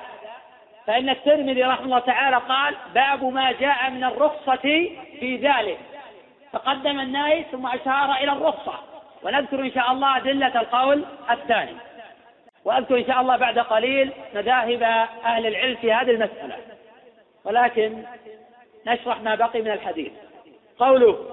فإن 0.86 1.08
الترمذي 1.08 1.62
رحمه 1.62 1.84
الله 1.84 1.98
تعالى 1.98 2.36
قال 2.36 2.74
باب 2.94 3.24
ما 3.24 3.52
جاء 3.52 3.90
من 3.90 4.04
الرخصة 4.04 4.90
في 5.20 5.36
ذلك 5.36 5.78
فقدم 6.52 7.00
النهي 7.00 7.44
ثم 7.52 7.66
أشار 7.66 8.12
إلى 8.12 8.32
الرخصة 8.32 8.74
ونذكر 9.22 9.60
إن 9.60 9.72
شاء 9.72 9.92
الله 9.92 10.16
أدلة 10.16 10.60
القول 10.60 11.04
الثاني. 11.30 11.76
وأذكر 12.64 12.98
إن 12.98 13.06
شاء 13.06 13.20
الله 13.20 13.36
بعد 13.36 13.58
قليل 13.58 14.12
مذاهب 14.34 14.82
أهل 15.24 15.46
العلم 15.46 15.76
في 15.76 15.92
هذه 15.92 16.10
المسألة. 16.10 16.56
ولكن 17.44 18.04
نشرح 18.86 19.20
ما 19.20 19.34
بقي 19.34 19.62
من 19.62 19.70
الحديث. 19.70 20.12
قوله 20.78 21.26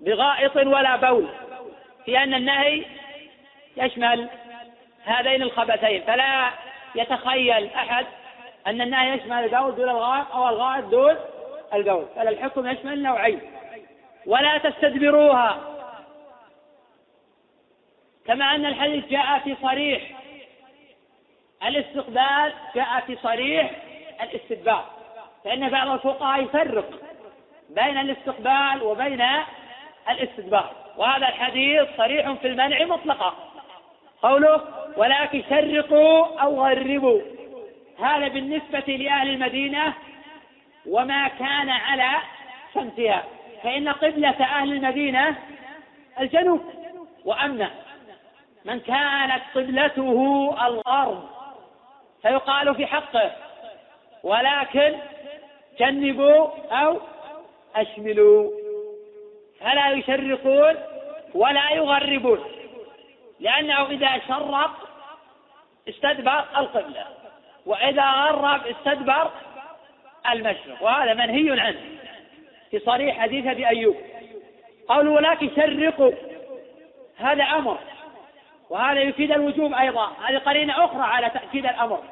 بغائط 0.00 0.56
ولا 0.56 0.96
بول. 0.96 1.28
في 2.04 2.18
أن 2.18 2.34
النهي 2.34 2.84
يشمل 3.76 4.28
هذين 5.04 5.42
الخبثين. 5.42 6.02
فلا 6.02 6.50
يتخيل 6.94 7.66
أحد 7.66 8.06
أن 8.66 8.80
النهي 8.80 9.16
يشمل 9.16 9.44
البول 9.44 9.74
دون 9.74 9.88
الغائط 9.88 10.32
أو 10.32 10.48
الغائط 10.48 10.84
دون 10.84 11.16
البول. 11.74 12.06
فالحكم 12.16 12.66
يشمل 12.66 13.02
نوعين. 13.02 13.40
ولا 14.26 14.58
تستدبروها. 14.58 15.60
كما 18.26 18.44
أن 18.44 18.66
الحديث 18.66 19.06
جاء 19.06 19.38
في 19.38 19.56
صريح. 19.62 20.02
الاستقبال 21.66 22.52
جاء 22.74 23.00
في 23.06 23.16
صريح 23.22 23.70
الاستدبار. 24.22 24.91
فإن 25.44 25.68
بعض 25.68 25.88
الفقهاء 25.88 26.42
يفرق 26.42 26.90
بين 27.70 27.98
الاستقبال 27.98 28.82
وبين 28.82 29.26
الاستدبار. 30.10 30.70
وهذا 30.96 31.28
الحديث 31.28 31.88
صريح 31.96 32.32
في 32.32 32.46
المنع 32.46 32.84
مطلقا. 32.84 33.34
قوله 34.22 34.60
ولكن 34.96 35.42
شرقوا 35.50 36.40
أو 36.42 36.66
غربوا. 36.66 37.20
هذا 37.98 38.28
بالنسبة 38.28 38.96
لأهل 38.96 39.28
المدينة 39.28 39.94
وما 40.86 41.28
كان 41.28 41.68
على 41.68 42.10
شمسها. 42.74 43.24
فإن 43.62 43.88
قبلة 43.88 44.44
أهل 44.44 44.72
المدينة 44.72 45.36
الجنوب 46.20 46.60
وأما 47.24 47.70
من 48.64 48.80
كانت 48.80 49.42
قبلته 49.54 50.50
الغرب 50.66 51.28
فيقال 52.22 52.74
في 52.74 52.86
حقه. 52.86 53.30
ولكن 54.22 54.94
جنبوا 55.78 56.48
أو 56.70 57.00
أشملوا. 57.76 58.50
فلا 59.60 59.90
يشرقون 59.90 60.74
ولا 61.34 61.70
يغربون. 61.70 62.44
لأنه 63.40 63.86
إذا 63.86 64.18
شرق 64.28 64.88
استدبر 65.88 66.44
القبلة 66.56 67.04
وإذا 67.66 68.10
غرب 68.10 68.66
استدبر 68.66 69.30
المشرق. 70.32 70.82
وهذا 70.82 71.14
منهي 71.14 71.60
عنه 71.60 71.80
في 72.70 72.78
صريح 72.78 73.18
حديث 73.18 73.46
أبي 73.46 73.68
أيوب. 73.68 73.96
قالوا 74.88 75.16
ولكن 75.16 75.50
شرقوا. 75.56 76.12
هذا 77.16 77.44
أمر. 77.44 77.78
وهذا 78.70 79.00
يفيد 79.00 79.32
الوجوب 79.32 79.74
أيضا. 79.74 80.12
هذه 80.28 80.38
قرينة 80.38 80.84
أخرى 80.84 81.02
على 81.02 81.30
تأكيد 81.30 81.66
الأمر. 81.66 82.02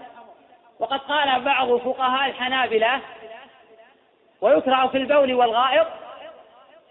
وقد 0.81 0.99
قال 0.99 1.41
بعض 1.41 1.77
فقهاء 1.77 2.31
الحنابلة 2.31 3.01
ويكره 4.41 4.87
في 4.87 4.99
البول 4.99 5.35
والغائط 5.35 5.87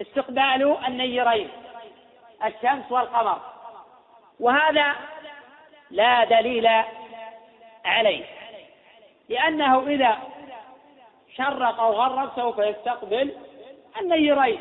استقبال 0.02 0.76
النيرين 0.86 1.48
الشمس 2.44 2.92
والقمر. 2.92 3.38
وهذا 4.40 4.94
لا 5.90 6.24
دليل 6.24 6.68
عليه 7.84 8.24
لأنه 9.28 9.86
إذا 9.86 10.18
شرق 11.36 11.80
أو 11.80 11.92
غرب 11.92 12.30
سوف 12.36 12.58
يستقبل 12.58 13.34
النيرين. 14.00 14.60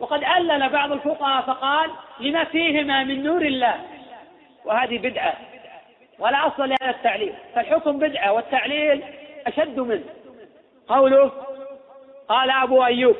وقد 0.00 0.24
ألل 0.24 0.68
بعض 0.68 0.92
الفقهاء 0.92 1.42
فقال 1.42 1.90
لما 2.20 2.44
فيهما 2.44 3.04
من 3.04 3.22
نور 3.22 3.42
الله؟ 3.42 3.80
وهذه 4.64 4.98
بدعة 4.98 5.34
ولا 6.18 6.46
أصل 6.46 6.68
لهذا 6.68 6.90
التعليل. 6.90 7.34
فالحكم 7.54 7.98
بدعة 7.98 8.32
والتعليل 8.32 9.04
أشد 9.46 9.80
منه. 9.80 10.04
قوله 10.88 11.32
قال 12.28 12.50
أبو 12.50 12.84
أيوب 12.84 13.16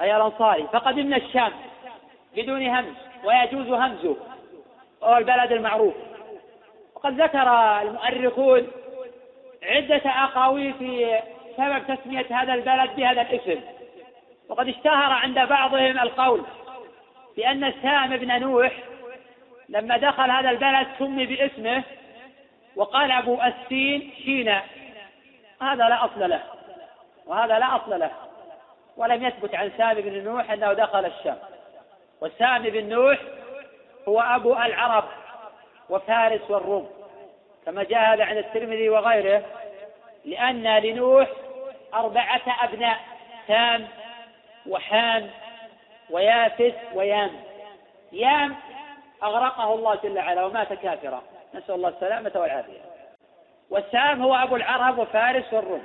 أي 0.00 0.16
الأنصاري 0.16 0.68
فقدمنا 0.72 1.16
الشام 1.16 1.52
بدون 2.36 2.66
همز 2.66 2.94
ويجوز 3.24 3.66
همزه 3.66 4.16
وهو 5.00 5.16
البلد 5.16 5.52
المعروف. 5.52 5.94
وقد 6.94 7.20
ذكر 7.20 7.48
المؤرخون 7.82 8.66
عدة 9.62 10.02
أقاويل 10.06 10.74
في 10.74 11.20
سبب 11.56 11.96
تسمية 11.96 12.26
هذا 12.30 12.54
البلد 12.54 12.96
بهذا 12.96 13.22
الاسم. 13.22 13.60
وقد 14.48 14.68
اشتهر 14.68 15.12
عند 15.12 15.38
بعضهم 15.38 15.98
القول 15.98 16.42
بأن 17.36 17.72
سام 17.82 18.16
بن 18.16 18.40
نوح 18.40 18.72
لما 19.68 19.96
دخل 19.96 20.30
هذا 20.30 20.50
البلد 20.50 20.86
سمي 20.98 21.26
باسمه 21.26 21.82
وقال 22.76 23.10
أبو 23.10 23.38
السين 23.42 24.12
شينا. 24.24 24.62
هذا 25.62 25.88
لا 25.88 26.04
أصل 26.04 26.30
له. 26.30 26.53
وهذا 27.26 27.58
لا 27.58 27.76
أصل 27.76 28.00
له. 28.00 28.10
ولم 28.96 29.24
يثبت 29.24 29.54
عن 29.54 29.72
سامي 29.78 30.02
بن 30.02 30.24
نوح 30.24 30.50
أنه 30.50 30.72
دخل 30.72 31.04
الشام. 31.04 31.38
وسامي 32.20 32.70
بن 32.70 32.88
نوح 32.88 33.18
هو 34.08 34.20
أبو 34.20 34.52
العرب 34.52 35.04
وفارس 35.90 36.50
والروم. 36.50 36.90
كما 37.66 37.84
جاء 37.84 38.14
هذا 38.14 38.24
عند 38.24 38.38
الترمذي 38.38 38.88
وغيره 38.88 39.42
لأن 40.24 40.78
لنوح 40.78 41.28
أربعة 41.94 42.42
أبناء 42.62 42.98
سام 43.48 43.88
وحام 44.68 45.30
ويافس 46.10 46.74
ويام. 46.94 47.30
يام 48.12 48.56
أغرقه 49.22 49.74
الله 49.74 49.94
جل 49.94 50.18
وعلا 50.18 50.44
ومات 50.44 50.72
كافرا. 50.72 51.22
نسأل 51.54 51.74
الله 51.74 51.88
السلامة 51.88 52.32
والعافية. 52.34 52.80
والسام 53.70 54.22
هو 54.22 54.34
أبو 54.34 54.56
العرب 54.56 54.98
وفارس 54.98 55.52
والروم. 55.52 55.82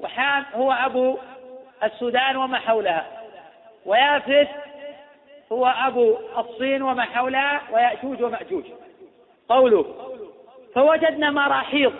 وحام 0.00 0.44
هو 0.54 0.72
أبو 0.72 1.18
السودان 1.84 2.36
وما 2.36 2.58
حولها. 2.58 3.06
ويافث 3.86 4.48
هو 5.52 5.66
أبو 5.66 6.18
الصين 6.38 6.82
وما 6.82 7.02
حولها 7.04 7.60
ويأجوج 7.70 8.22
ومأجوج. 8.22 8.64
قوله 9.48 9.84
فوجدنا 10.74 11.30
مراحيض 11.30 11.94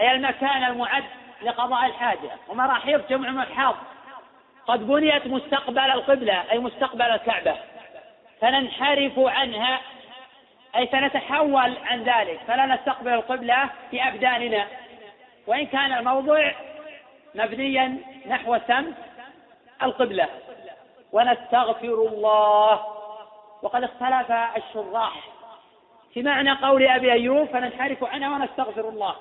أي 0.00 0.12
المكان 0.12 0.64
المعد 0.64 1.04
لقضاء 1.42 1.86
الحاجة. 1.86 2.30
ومراحيض 2.48 3.02
جمع 3.10 3.30
محاض 3.30 3.76
قد 4.66 4.86
بنيت 4.86 5.26
مستقبل 5.26 5.78
القبلة 5.78 6.44
أي 6.52 6.58
مستقبل 6.58 7.02
الكعبة. 7.02 7.56
فننحرف 8.40 9.18
عنها 9.18 9.80
أي 10.76 10.86
سنتحول 10.86 11.76
عن 11.84 12.02
ذلك. 12.02 12.40
فلا 12.48 12.66
نستقبل 12.66 13.12
القبلة 13.12 13.70
في 13.90 14.08
أبداننا 14.08 14.66
وإن 15.46 15.66
كان 15.66 15.92
الموضع 15.92 16.52
مبنيا 17.36 17.98
نحو 18.26 18.58
سمت 18.68 18.94
القبلة. 19.82 20.28
ونستغفر 21.12 22.08
الله. 22.08 22.86
وقد 23.62 23.84
اختلف 23.84 24.32
الشراح. 24.32 25.28
في 26.14 26.22
معنى 26.22 26.52
قول 26.52 26.86
أبي 26.86 27.12
أيوب 27.12 27.48
فننحرف 27.48 28.04
عنها 28.04 28.28
ونستغفر 28.28 28.88
الله. 28.88 29.16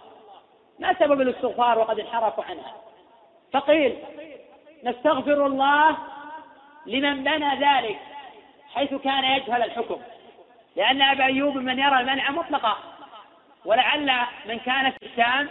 ما 0.80 0.94
سبب 0.94 1.22
الاستغفار 1.22 1.80
وقد 1.80 2.00
انحرفوا 2.00 2.44
عنها 2.44 2.74
فقيل 3.54 3.98
نستغفر 4.84 5.46
الله 5.46 5.98
لمن 6.86 7.24
بنى 7.24 7.56
ذلك 7.56 8.00
حيث 8.74 8.94
كان 8.94 9.24
يجهل 9.24 9.64
الحكم. 9.64 10.02
لأن 10.76 11.02
أبا 11.02 11.26
أيوب 11.26 11.58
من 11.58 11.80
يرى 11.80 12.00
المنع 12.00 12.32
مطلقا. 12.32 12.78
ولعل 13.66 14.12
من 14.46 14.60
كان 14.60 14.92
في 14.92 15.06
الشام 15.06 15.50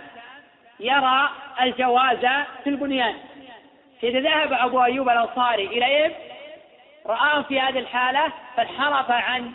يرى 0.81 1.29
الجواز 1.61 2.27
في 2.65 2.71
البنيان. 2.71 3.15
إذا 4.03 4.21
ذهب 4.21 4.53
أبو 4.53 4.83
أيوب 4.83 5.09
الأنصاري 5.09 5.67
إليهم 5.67 6.13
رآهم 7.07 7.43
في 7.43 7.61
هذه 7.61 7.79
الحالة 7.79 8.33
فانحرف 8.57 9.11
عن 9.11 9.53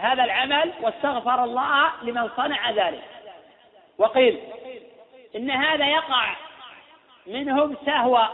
هذا 0.00 0.24
العمل 0.24 0.72
واستغفر 0.80 1.44
الله 1.44 1.90
لمن 2.02 2.30
صنع 2.36 2.70
ذلك. 2.70 3.02
وقيل 3.98 4.40
إن 5.36 5.50
هذا 5.50 5.86
يقع 5.86 6.36
منهم 7.26 7.76
سهوا 7.86 8.26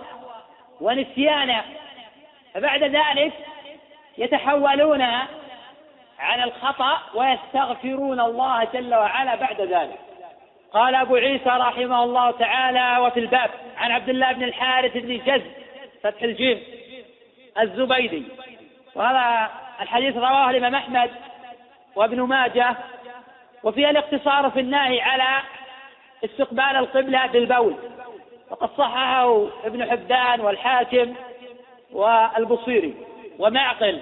ونسيانا 0.81 1.65
فبعد 2.55 2.83
ذلك 2.83 3.33
يتحولون 4.19 5.03
عن 6.19 6.43
الخطأ 6.43 6.99
ويستغفرون 7.15 8.21
الله 8.21 8.65
جل 8.65 8.95
وعلا 8.95 9.35
بعد 9.35 9.61
ذلك. 9.61 10.10
قال 10.73 10.95
أبو 10.95 11.17
عيسى 11.17 11.49
رحمه 11.49 12.05
الله 12.05 12.31
تعالى 12.31 13.07
وفي 13.07 13.21
الباب 13.21 13.51
عن 13.77 13.91
عبد 13.91 14.09
الله 14.09 14.33
بن 14.33 14.43
الحارث 14.43 14.97
بن 14.97 15.21
جز 15.27 15.43
فتح 16.03 16.23
الجيم 16.23 16.63
الزبيدي. 17.61 18.25
وهذا 18.95 19.51
الحديث 19.81 20.17
رواه 20.17 20.51
الإمام 20.51 20.75
أحمد 20.75 21.11
وابن 21.97 22.21
ماجه 22.21 22.77
وفيه 23.63 23.91
الاقتصار 23.91 24.51
في 24.51 24.61
النهي 24.61 25.01
على 25.01 25.43
استقبال 26.25 26.77
القبلة 26.77 27.27
بالبول. 27.27 27.75
وقد 28.51 28.71
صححه 28.79 29.47
ابن 29.65 29.91
حبان 29.91 30.41
والحاكم 30.41 31.15
والبصيري. 31.93 32.95
ومعقل 33.39 34.01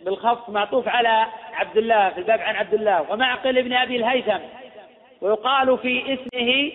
بالخف 0.00 0.48
معطوف 0.48 0.88
على 0.88 1.26
عبد 1.54 1.76
الله 1.76 2.10
في 2.10 2.18
الباب 2.18 2.40
عن 2.40 2.56
عبد 2.56 2.74
الله. 2.74 3.06
ومعقل 3.10 3.58
ابن 3.58 3.72
أبي 3.72 3.96
الهيثم 3.96 4.38
ويقال 5.20 5.78
في 5.78 6.14
اسمه 6.14 6.72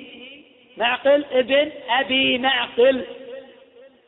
معقل 0.78 1.26
ابن 1.32 1.72
أبي 1.90 2.38
معقل 2.38 3.06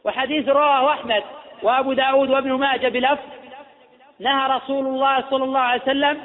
وحديث 0.03 0.49
رواه 0.49 0.93
أحمد 0.93 1.23
وأبو 1.63 1.93
داود 1.93 2.29
وابن 2.29 2.51
ماجه 2.51 2.87
بلفظ 2.87 3.29
نهى 4.19 4.49
رسول 4.49 4.87
الله 4.87 5.23
صلى 5.29 5.43
الله 5.43 5.59
عليه 5.59 5.81
وسلم 5.81 6.21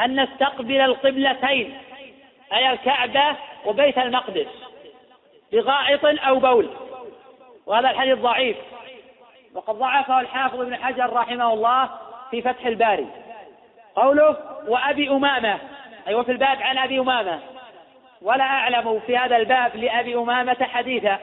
أن 0.00 0.22
نستقبل 0.22 0.80
القبلتين 0.80 1.78
أي 2.52 2.70
الكعبة 2.70 3.36
وبيت 3.66 3.98
المقدس 3.98 4.46
بغائط 5.52 6.04
أو 6.04 6.38
بول. 6.38 6.68
وهذا 7.66 7.90
الحديث 7.90 8.18
ضعيف. 8.18 8.56
وقد 9.54 9.74
ضعفه 9.74 10.20
الحافظ 10.20 10.60
ابن 10.60 10.76
حجر 10.76 11.12
رحمه 11.12 11.52
الله 11.52 11.90
في 12.30 12.42
فتح 12.42 12.66
الباري. 12.66 13.06
قوله 13.96 14.36
وأبي 14.68 15.10
أمامة. 15.10 15.58
أي 16.08 16.14
وفي 16.14 16.32
الباب 16.32 16.62
عن 16.62 16.78
أبي 16.78 16.98
أمامة. 17.00 17.40
ولا 18.22 18.44
أعلم 18.44 19.00
في 19.06 19.18
هذا 19.18 19.36
الباب 19.36 19.76
لأبي 19.76 20.14
أمامة 20.14 20.56
حديثا. 20.72 21.18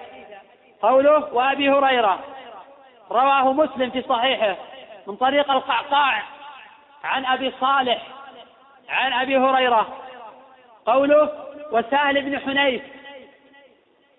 قوله 0.82 1.34
وأبي 1.34 1.70
هريرة. 1.70 2.20
رواه 3.12 3.54
مسلم 3.54 3.90
في 3.90 4.02
صحيحه 4.02 4.56
من 5.08 5.16
طريق 5.16 5.52
القعقاع 5.52 6.24
عن 7.04 7.26
أبي 7.26 7.52
صالح 7.60 8.08
عن 8.90 9.14
أبي 9.14 9.38
هريرة. 9.38 9.98
قوله 10.86 11.30
وسهل 11.72 12.22
بن 12.22 12.40
حنيف. 12.40 12.82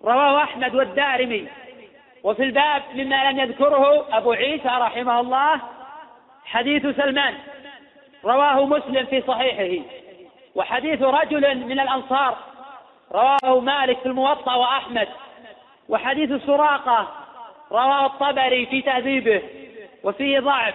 رواه 0.03 0.43
أحمد 0.43 0.75
والدارمي. 0.75 1.47
وفي 2.23 2.43
الباب 2.43 2.83
مما 2.93 3.31
لم 3.31 3.39
يذكره 3.39 4.17
أبو 4.17 4.31
عيسى 4.31 4.67
رحمه 4.67 5.19
الله 5.19 5.59
حديث 6.45 6.95
سلمان. 6.95 7.33
رواه 8.25 8.65
مسلم 8.65 9.05
في 9.05 9.21
صحيحه. 9.21 9.85
وحديث 10.55 11.01
رجل 11.01 11.57
من 11.57 11.79
الأنصار 11.79 12.37
رواه 13.11 13.59
مالك 13.59 13.99
في 13.99 14.05
الموطأ 14.05 14.55
وأحمد. 14.55 15.07
وحديث 15.89 16.45
سراقة 16.45 17.07
رواه 17.71 18.05
الطبري 18.05 18.65
في 18.65 18.81
تهذيبه 18.81 19.41
وفيه 20.03 20.39
ضعف. 20.39 20.73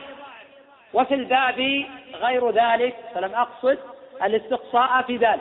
وفي 0.94 1.14
الباب 1.14 1.86
غير 2.14 2.50
ذلك 2.50 2.96
فلم 3.14 3.34
أقصد 3.34 3.78
الاستقصاء 4.22 5.02
في 5.02 5.16
ذلك. 5.16 5.40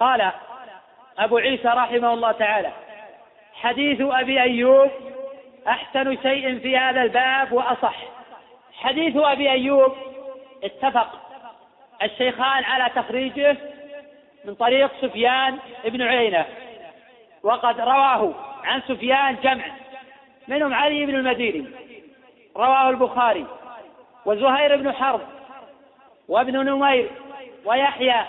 قال 0.00 0.32
أبو 1.18 1.36
عيسى 1.36 1.68
رحمه 1.68 2.14
الله 2.14 2.32
تعالى 2.32 2.72
حديث 3.54 4.00
أبي 4.00 4.42
أيوب 4.42 4.90
أحسن 5.68 6.22
شيء 6.22 6.58
في 6.58 6.78
هذا 6.78 7.02
الباب 7.02 7.52
وأصح. 7.52 7.96
حديث 8.74 9.16
أبي 9.16 9.50
أيوب 9.50 9.96
اتفق. 10.64 11.21
الشيخان 12.02 12.64
على 12.64 12.90
تخريجه 12.94 13.56
من 14.44 14.54
طريق 14.54 14.90
سفيان 15.00 15.58
بن 15.84 16.02
عيينة. 16.02 16.46
وقد 17.42 17.80
رواه 17.80 18.34
عن 18.64 18.82
سفيان 18.88 19.36
جمع. 19.44 19.64
منهم 20.48 20.74
علي 20.74 21.06
بن 21.06 21.14
المديني. 21.14 21.66
رواه 22.56 22.90
البخاري. 22.90 23.46
وزهير 24.26 24.76
بن 24.76 24.92
حرب. 24.92 25.20
وابن 26.28 26.56
نمير. 26.56 27.10
ويحيى. 27.64 28.24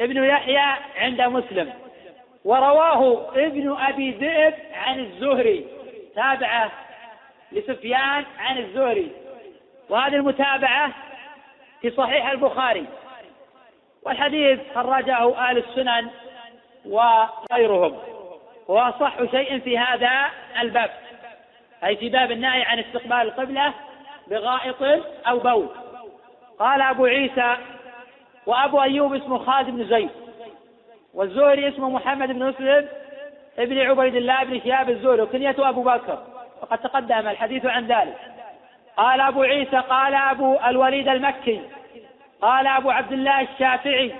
ابن 0.00 0.24
يحيى 0.24 0.74
عند 0.96 1.20
مسلم. 1.20 1.72
ورواه 2.44 3.30
ابن 3.36 3.76
أبي 3.80 4.10
ذئب 4.10 4.54
عن 4.74 4.98
الزهري. 4.98 5.66
تابعة 6.14 6.70
لسفيان 7.52 8.24
عن 8.38 8.58
الزهري. 8.58 9.12
وهذه 9.88 10.14
المتابعة 10.14 10.92
في 11.82 11.90
صحيح 11.90 12.30
البخاري. 12.30 12.86
والحديث 14.02 14.60
خرجه 14.74 15.38
أهل 15.38 15.58
السنن 15.58 16.10
وغيرهم. 16.86 17.98
وأصح 18.68 19.16
شيء 19.30 19.58
في 19.58 19.78
هذا 19.78 20.10
الباب. 20.60 20.90
أي 21.84 21.96
في 21.96 22.08
باب 22.08 22.30
النهي 22.30 22.62
عن 22.62 22.78
استقبال 22.78 23.12
القبلة 23.12 23.72
بغائط 24.30 24.82
أو 25.28 25.38
بول 25.38 25.68
قال 26.58 26.82
أبو 26.82 27.04
عيسى 27.04 27.56
وأبو 28.46 28.82
أيوب 28.82 29.14
اسمه 29.14 29.38
خالد 29.38 29.70
بن 29.70 29.84
زيد. 29.84 30.10
والزهري 31.14 31.68
اسمه 31.68 31.90
محمد 31.90 32.28
بن 32.28 32.48
مسلم 32.48 32.88
ابن 33.58 33.78
عبيد 33.78 34.14
الله 34.14 34.44
بن 34.44 34.60
شهاب 34.60 34.90
الزهري 34.90 35.22
وكنيته 35.22 35.68
أبو 35.68 35.82
بكر. 35.82 36.18
وقد 36.62 36.78
تقدم 36.78 37.28
الحديث 37.28 37.66
عن 37.66 37.86
ذلك. 37.86 38.31
قال 38.96 39.20
أبو 39.20 39.42
عيسى 39.42 39.76
قال 39.76 40.14
أبو 40.14 40.56
الوليد 40.66 41.08
المكي 41.08 41.60
قال 42.40 42.66
أبو 42.66 42.90
عبد 42.90 43.12
الله 43.12 43.40
الشافعي 43.40 44.12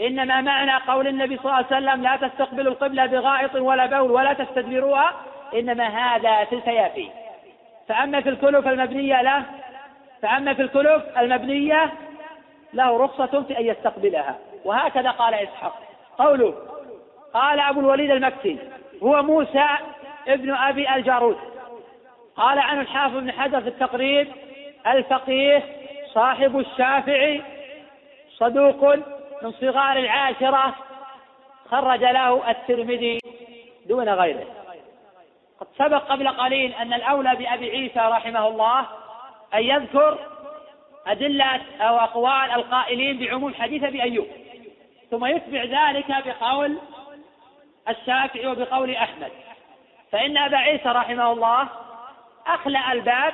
إنما 0.00 0.40
معنى 0.40 0.72
قول 0.88 1.06
النبي 1.08 1.36
صلى 1.36 1.44
الله 1.44 1.54
عليه 1.54 1.66
وسلم 1.66 2.02
لا 2.02 2.16
تستقبلوا 2.16 2.72
القبلة 2.72 3.06
بغائط 3.06 3.54
ولا 3.54 3.86
بول 3.86 4.10
ولا 4.10 4.32
تستدبروها 4.32 5.12
إنما 5.54 5.86
هذا 5.86 6.44
في 6.44 6.54
الفيافي 6.54 7.08
فأما 7.88 8.20
في 8.20 8.28
الكلف 8.28 8.68
المبنية 8.68 9.22
له 9.22 9.42
فأما 10.22 10.54
في 10.54 10.62
الكلف 10.62 11.18
المبنية 11.18 11.92
له 12.72 13.04
رخصة 13.04 13.42
في 13.42 13.58
أن 13.58 13.66
يستقبلها. 13.66 14.38
وهكذا 14.64 15.10
قال 15.10 15.34
إسحاق. 15.34 15.78
قوله 16.18 16.54
قال 17.34 17.60
أبو 17.60 17.80
الوليد 17.80 18.10
المكي 18.10 18.58
هو 19.02 19.22
موسى 19.22 19.66
ابن 20.28 20.54
أبي 20.54 20.94
الجارود. 20.94 21.36
قال 22.36 22.58
عنه 22.58 22.80
الحافظ 22.80 23.16
بن 23.16 23.32
حجر 23.32 23.60
في 23.60 23.68
التقريب 23.68 24.32
الفقيه 24.86 25.62
صاحب 26.14 26.58
الشافعي 26.58 27.42
صدوق 28.36 28.94
من 29.42 29.52
صغار 29.52 29.96
العاشرة 29.96 30.74
خرج 31.70 32.00
له 32.00 32.50
الترمذي 32.50 33.18
دون 33.86 34.08
غيره. 34.08 34.46
قد 35.60 35.66
سبق 35.78 36.12
قبل 36.12 36.28
قليل 36.28 36.72
أن 36.72 36.92
الأولى 36.92 37.36
بأبي 37.36 37.70
عيسى 37.70 37.98
رحمه 38.00 38.48
الله 38.48 38.86
أن 39.54 39.62
يذكر 39.62 40.18
أدلة 41.06 41.60
أو 41.80 41.96
أقوال 41.98 42.50
القائلين 42.50 43.18
بعموم 43.18 43.54
حديث 43.54 43.84
أبي 43.84 44.02
أيوب. 44.02 44.26
ثم 45.10 45.26
يتبع 45.26 45.64
ذلك 45.64 46.06
بقول 46.26 46.78
الشافعي 47.88 48.46
وبقول 48.46 48.90
أحمد. 48.90 49.30
فإن 50.12 50.38
أبا 50.38 50.56
عيسى 50.56 50.88
رحمه 50.88 51.32
الله 51.32 51.68
أخلأ 52.46 52.92
الباب 52.92 53.32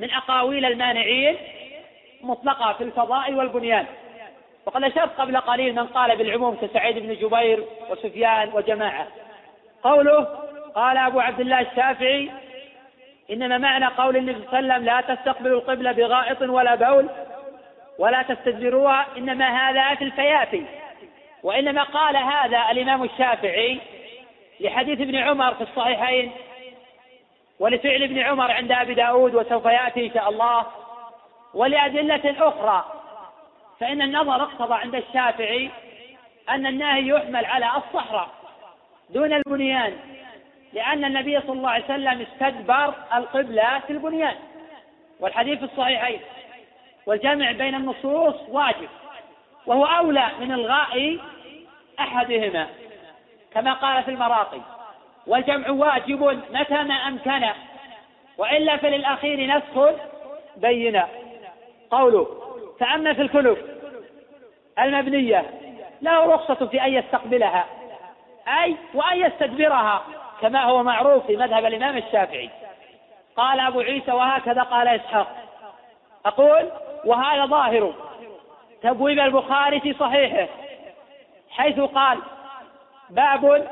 من 0.00 0.10
أقاويل 0.10 0.64
المانعين 0.64 1.36
مطلقة 2.22 2.72
في 2.72 2.84
الفضاء 2.84 3.32
والبنيان. 3.32 3.86
وقد 4.66 4.84
أشرت 4.84 5.20
قبل 5.20 5.36
قليل 5.36 5.74
من 5.74 5.86
قال 5.86 6.16
بالعموم 6.16 6.56
كسعيد 6.56 6.98
بن 6.98 7.14
جبير 7.14 7.64
وسفيان 7.90 8.50
وجماعة. 8.52 9.06
قوله 9.82 10.24
قال 10.74 10.96
أبو 10.96 11.20
عبد 11.20 11.40
الله 11.40 11.60
الشافعي 11.60 12.30
إنما 13.30 13.58
معنى 13.58 13.86
قول 13.86 14.16
النبي 14.16 14.32
صلى 14.32 14.58
الله 14.58 14.74
عليه 14.74 14.74
وسلم 14.74 14.84
لا 14.84 15.14
تستقبلوا 15.14 15.60
القبلة 15.60 15.92
بغائط 15.92 16.42
ولا 16.42 16.74
بول 16.74 17.08
ولا 17.98 18.22
تستدبروها 18.22 19.06
إنما 19.16 19.48
هذا 19.48 19.94
في 19.94 20.04
الفيافي 20.04 20.62
وإنما 21.42 21.82
قال 21.82 22.16
هذا 22.16 22.64
الإمام 22.70 23.02
الشافعي 23.02 23.78
لحديث 24.60 25.00
ابن 25.00 25.16
عمر 25.16 25.54
في 25.54 25.60
الصحيحين 25.60 26.32
ولفعل 27.60 28.02
ابن 28.02 28.18
عمر 28.18 28.50
عند 28.50 28.72
أبي 28.72 28.94
داود 28.94 29.34
وسوف 29.34 29.64
يأتي 29.64 30.06
إن 30.06 30.14
شاء 30.14 30.28
الله. 30.28 30.66
ولأدلة 31.54 32.48
أخرى 32.48 32.84
فإن 33.80 34.02
النظر 34.02 34.42
اقتضى 34.42 34.74
عند 34.74 34.94
الشافعي 34.94 35.70
أن 36.48 36.66
النهي 36.66 37.08
يحمل 37.08 37.44
على 37.44 37.66
الصحراء 37.76 38.28
دون 39.10 39.32
البنيان 39.32 39.96
لأن 40.72 41.04
النبي 41.04 41.40
صلى 41.40 41.52
الله 41.52 41.70
عليه 41.70 41.84
وسلم 41.84 42.26
استدبر 42.32 42.94
القبلة 43.14 43.78
في 43.78 43.92
البنيان. 43.92 44.36
والحديث 45.20 45.58
في 45.58 45.64
الصحيحين 45.64 46.20
والجمع 47.06 47.52
بين 47.52 47.74
النصوص 47.74 48.34
واجب 48.48 48.88
وهو 49.66 49.84
أولى 49.84 50.28
من 50.40 50.52
إلغاء 50.52 51.18
أحدهما 52.00 52.66
كما 53.54 53.72
قال 53.72 54.02
في 54.02 54.10
المراقي 54.10 54.60
والجمع 55.26 55.70
واجب 55.70 56.42
متى 56.52 56.82
ما 56.82 56.94
أمكن. 56.94 57.46
وإلا 58.38 58.76
فللأخير 58.76 59.56
نسخ 59.56 59.90
بينا 60.56 61.08
قوله 61.90 62.26
فأما 62.80 63.12
في 63.12 63.22
الكلف 63.22 63.58
المبنية 64.78 65.44
له 66.02 66.34
رخصة 66.34 66.66
في 66.66 66.82
أن 66.82 66.92
يستقبلها 66.92 67.64
أي 68.62 68.76
وأن 68.94 69.20
يستدبرها 69.20 70.02
كما 70.40 70.64
هو 70.64 70.82
معروف 70.82 71.26
في 71.26 71.36
مذهب 71.36 71.64
الإمام 71.64 71.96
الشافعي. 71.96 72.50
قال 73.36 73.60
أبو 73.60 73.80
عيسى 73.80 74.12
وهكذا 74.12 74.62
قال 74.62 74.88
إسحاق. 74.88 75.36
أقول 76.26 76.70
وهذا 77.04 77.46
ظاهر. 77.46 77.94
تبويب 78.82 79.18
البخاري 79.18 79.80
في 79.80 79.92
صحيحه 79.92 80.48
حيث 81.50 81.80
قال 81.80 82.18
باب 83.10 83.68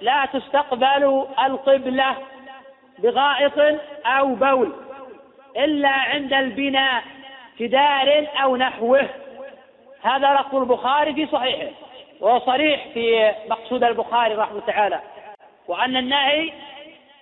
لا 0.00 0.24
تستقبل 0.32 1.26
القبلة 1.44 2.16
بغائط 2.98 3.80
أو 4.06 4.34
بول 4.34 4.72
إلا 5.56 5.88
عند 5.88 6.32
البناء 6.32 7.02
في 7.56 7.66
دار 7.66 8.26
أو 8.42 8.56
نحوه. 8.56 9.08
هذا 10.02 10.34
لفظ 10.34 10.54
البخاري 10.54 11.14
في 11.14 11.26
صحيحه 11.26 11.70
وهو 12.20 12.40
صريح 12.40 12.88
في 12.94 13.34
مقصود 13.50 13.84
البخاري 13.84 14.34
رحمه 14.34 14.60
تعالى 14.60 15.00
وأن 15.68 15.96
النهي 15.96 16.52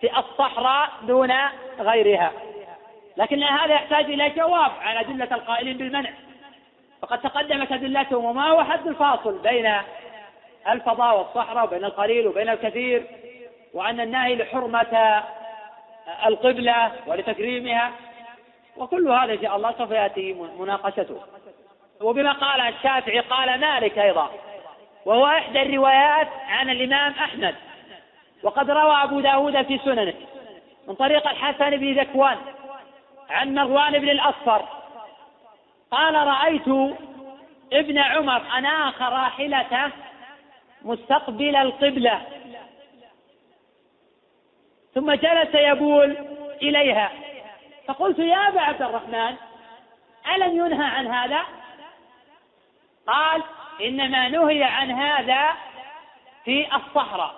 في 0.01 0.19
الصحراء 0.19 0.89
دون 1.03 1.33
غيرها. 1.81 2.33
لكن 3.17 3.43
هذا 3.43 3.75
يحتاج 3.75 4.05
إلى 4.05 4.31
جواب 4.31 4.73
عن 4.81 4.97
أدلة 4.97 5.29
القائلين 5.37 5.77
بالمنع. 5.77 6.11
فقد 7.03 7.21
تقدمت 7.21 7.73
أدلتهم 7.73 8.25
وما 8.25 8.49
هو 8.49 8.65
حد 8.65 8.87
الفاصل 8.87 9.39
بين 9.39 9.73
الفضاء 10.69 11.19
والصحراء 11.19 11.65
وبين 11.65 11.85
القليل 11.85 12.27
وبين 12.27 12.49
الكثير 12.49 13.07
وأن 13.75 14.01
النهي 14.01 14.37
لحرمة 14.37 15.23
القبلة 16.27 16.93
ولتكريمها 17.07 17.93
وكل 18.77 19.09
هذا 19.09 19.33
إن 19.33 19.43
شاء 19.43 19.57
الله 19.57 19.75
سوف 19.79 19.91
يأتي 19.91 20.33
مناقشته. 20.59 21.21
وبما 22.01 22.33
قال 22.33 22.61
الشافعي 22.61 23.21
قال 23.21 23.61
مالك 23.61 23.99
أيضا 23.99 24.31
وهو 25.05 25.27
إحدى 25.27 25.63
الروايات 25.63 26.29
عن 26.49 26.71
الإمام 26.71 27.13
أحمد 27.13 27.55
وقد 28.43 28.71
روى 28.71 29.03
أبو 29.03 29.21
داود 29.21 29.63
في 29.63 29.79
سننه 29.85 30.15
من 30.89 30.95
طريق 30.95 31.29
الحسن 31.29 31.71
بن 31.71 32.01
ذكوان 32.01 32.37
عن 33.31 33.55
مروان 33.55 33.99
بن 33.99 34.09
الأصفر 34.09 34.63
قال 35.91 36.15
رأيت 36.15 36.97
ابن 37.73 37.99
عمر 37.99 38.43
أناخ 38.59 39.03
راحلته 39.03 39.91
مستقبل 40.83 41.57
القبلة. 41.57 42.23
ثم 44.95 45.13
جلس 45.13 45.55
يبول 45.55 46.17
إليها. 46.63 47.13
فقلت 47.87 48.19
يا 48.19 48.49
أبا 48.49 48.61
عبد 48.61 48.83
الرحمن 48.83 49.37
ألم 50.35 50.67
ينهى 50.67 50.85
عن 50.85 51.07
هذا؟ 51.07 51.43
قال 53.07 53.43
إنما 53.81 54.29
نهي 54.29 54.65
عن 54.65 54.91
هذا 54.91 55.53
في 56.45 56.77
الصحراء. 56.77 57.35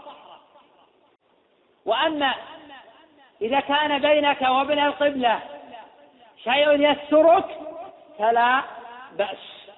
وأما 1.85 2.35
إذا 3.43 3.61
كان 3.61 3.99
بينك 3.99 4.43
وبين 4.43 4.79
القبلة 4.79 5.41
شيء 6.45 6.91
يسترك 6.91 7.59
فلا 8.19 8.63
بأس. 9.19 9.69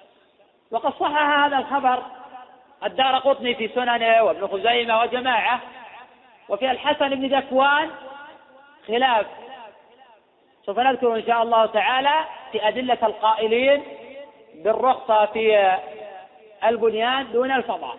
وقد 0.71 0.93
صحح 0.93 1.39
هذا 1.39 1.57
الخبر 1.57 2.20
الدار 2.83 3.15
قطني 3.15 3.55
في 3.55 3.67
سننه 3.67 4.23
وابن 4.23 4.47
خزيمة 4.47 5.01
وجماعة 5.01 5.59
وفي 6.49 6.71
الحسن 6.71 7.09
بن 7.09 7.35
ذكوان 7.35 7.89
خلاف. 8.87 9.25
سوف 10.65 10.79
نذكر 10.79 11.15
إن 11.15 11.23
شاء 11.27 11.43
الله 11.43 11.65
تعالى 11.65 12.25
في 12.51 12.67
أدلة 12.67 12.97
القائلين 13.03 13.83
بالرخصة 14.55 15.25
في 15.25 15.77
البنيان 16.65 17.31
دون 17.31 17.51
الفضاء. 17.51 17.95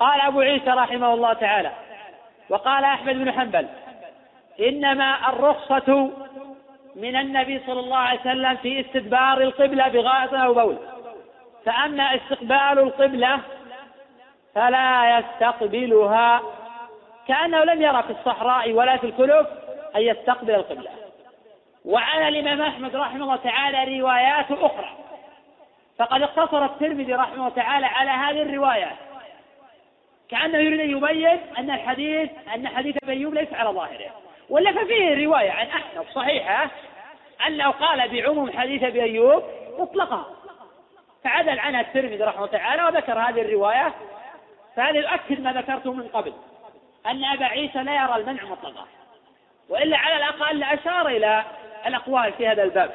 قال 0.00 0.20
أبو 0.20 0.40
عيسى 0.40 0.70
رحمه 0.70 1.14
الله 1.14 1.32
تعالى 1.32 1.72
وقال 2.48 2.84
أحمد 2.84 3.14
بن 3.14 3.32
حنبل 3.32 3.68
إنما 4.60 5.28
الرخصة 5.28 6.10
من 6.96 7.16
النبي 7.16 7.62
صلى 7.66 7.80
الله 7.80 7.96
عليه 7.96 8.20
وسلم 8.20 8.56
في 8.56 8.80
استدبار 8.80 9.40
القبلة 9.40 9.88
بغائط 9.88 10.34
أو 10.34 10.54
بول. 10.54 10.76
فأما 11.64 12.16
استقبال 12.16 12.78
القبلة 12.78 13.40
فلا 14.54 15.18
يستقبلها 15.18 16.42
كأنه 17.28 17.64
لم 17.64 17.82
يرى 17.82 18.02
في 18.02 18.10
الصحراء 18.10 18.72
ولا 18.72 18.96
في 18.96 19.06
الكلف 19.06 19.46
أن 19.96 20.00
يستقبل 20.00 20.54
القبلة. 20.54 20.90
وعن 21.84 22.28
الإمام 22.28 22.62
أحمد 22.62 22.96
رحمه 22.96 23.24
الله 23.24 23.36
تعالى 23.36 24.00
روايات 24.00 24.50
أخرى. 24.50 24.96
فقد 25.98 26.22
اقتصر 26.22 26.64
الترمذي 26.64 27.14
رحمه 27.14 27.34
الله 27.34 27.48
تعالى 27.48 27.86
على 27.86 28.10
هذه 28.10 28.42
الروايات 28.42 28.96
كأنه 30.30 30.58
يريد 30.58 30.80
أن 30.80 30.90
يبين 30.90 31.40
أن 31.58 31.70
الحديث 31.70 32.30
أن 32.54 32.68
حديث 32.68 32.96
ابن 33.02 33.10
أيوب 33.10 33.34
ليس 33.34 33.52
على 33.52 33.70
ظاهره. 33.70 34.10
ولا 34.50 34.72
ففيه 34.72 35.26
رواية 35.26 35.50
عن 35.50 35.66
أحمد 35.66 36.06
صحيحة 36.14 36.70
أنه 37.46 37.70
قال 37.70 38.08
بعموم 38.08 38.58
حديث 38.58 38.82
أبي 38.82 39.02
أيوب 39.02 39.42
مطلقا 39.78 40.24
فعدل 41.24 41.58
عنها 41.58 41.80
الترمذي 41.80 42.22
رحمه 42.22 42.44
الله 42.44 42.58
تعالى 42.58 42.84
وذكر 42.84 43.18
هذه 43.18 43.40
الرواية 43.40 43.94
فهذا 44.76 44.98
يؤكد 44.98 45.40
ما 45.40 45.52
ذكرته 45.52 45.92
من 45.92 46.08
قبل 46.08 46.32
أن 47.06 47.24
أبا 47.24 47.44
عيسى 47.44 47.78
لا 47.78 47.94
يرى 47.94 48.16
المنع 48.16 48.44
مطلقا؟ 48.44 48.86
وإلا 49.68 49.98
على 49.98 50.16
الأقل 50.16 50.62
أشار 50.62 51.08
إلى 51.08 51.44
الأقوال 51.86 52.32
في 52.32 52.48
هذا 52.48 52.62
الباب. 52.62 52.90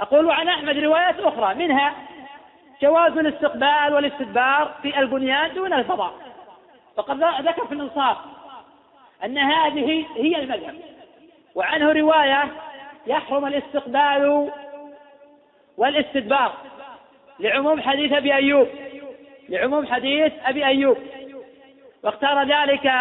أقول 0.00 0.30
عن 0.30 0.48
أحمد 0.48 0.76
روايات 0.76 1.20
أخرى 1.20 1.54
منها 1.54 1.94
جواز 2.82 3.12
الاستقبال 3.12 3.94
والاستدبار 3.94 4.74
في 4.82 4.98
البنيان 4.98 5.54
دون 5.54 5.72
الفضاء. 5.72 6.12
فقد 6.96 7.24
ذكر 7.46 7.66
في 7.66 7.74
الإنصاف 7.74 8.16
أن 9.24 9.38
هذه 9.38 10.06
هي 10.16 10.36
المذهب. 10.36 10.74
وعنه 11.54 11.92
رواية 11.92 12.48
يحرم 13.06 13.46
الاستقبال 13.46 14.50
والاستدبار 15.76 16.52
لعموم 17.38 17.80
حديث 17.80 18.12
أبي 18.12 18.34
أيوب. 18.34 18.68
لعموم 19.50 19.86
حديث 19.86 20.32
أبي 20.44 20.66
أيوب. 20.66 20.98
واختار 22.02 22.42
ذلك 22.42 22.92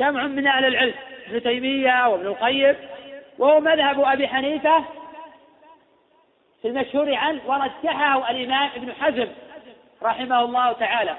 جمع 0.00 0.26
من 0.26 0.46
أهل 0.46 0.64
العلم 0.64 0.94
ابن 1.26 1.42
تيمية 1.42 2.08
وابن 2.08 2.26
القيم 2.26 2.76
وهو 3.38 3.60
مذهب 3.60 4.00
أبي 4.00 4.28
حنيفة 4.28 4.84
في 6.62 6.68
المشهور 6.68 7.14
عنه 7.14 7.40
ورجحه 7.46 8.30
الإمام 8.30 8.70
ابن 8.76 8.92
حزم 8.92 9.28
رحمه 10.02 10.40
الله 10.40 10.72
تعالى. 10.72 11.16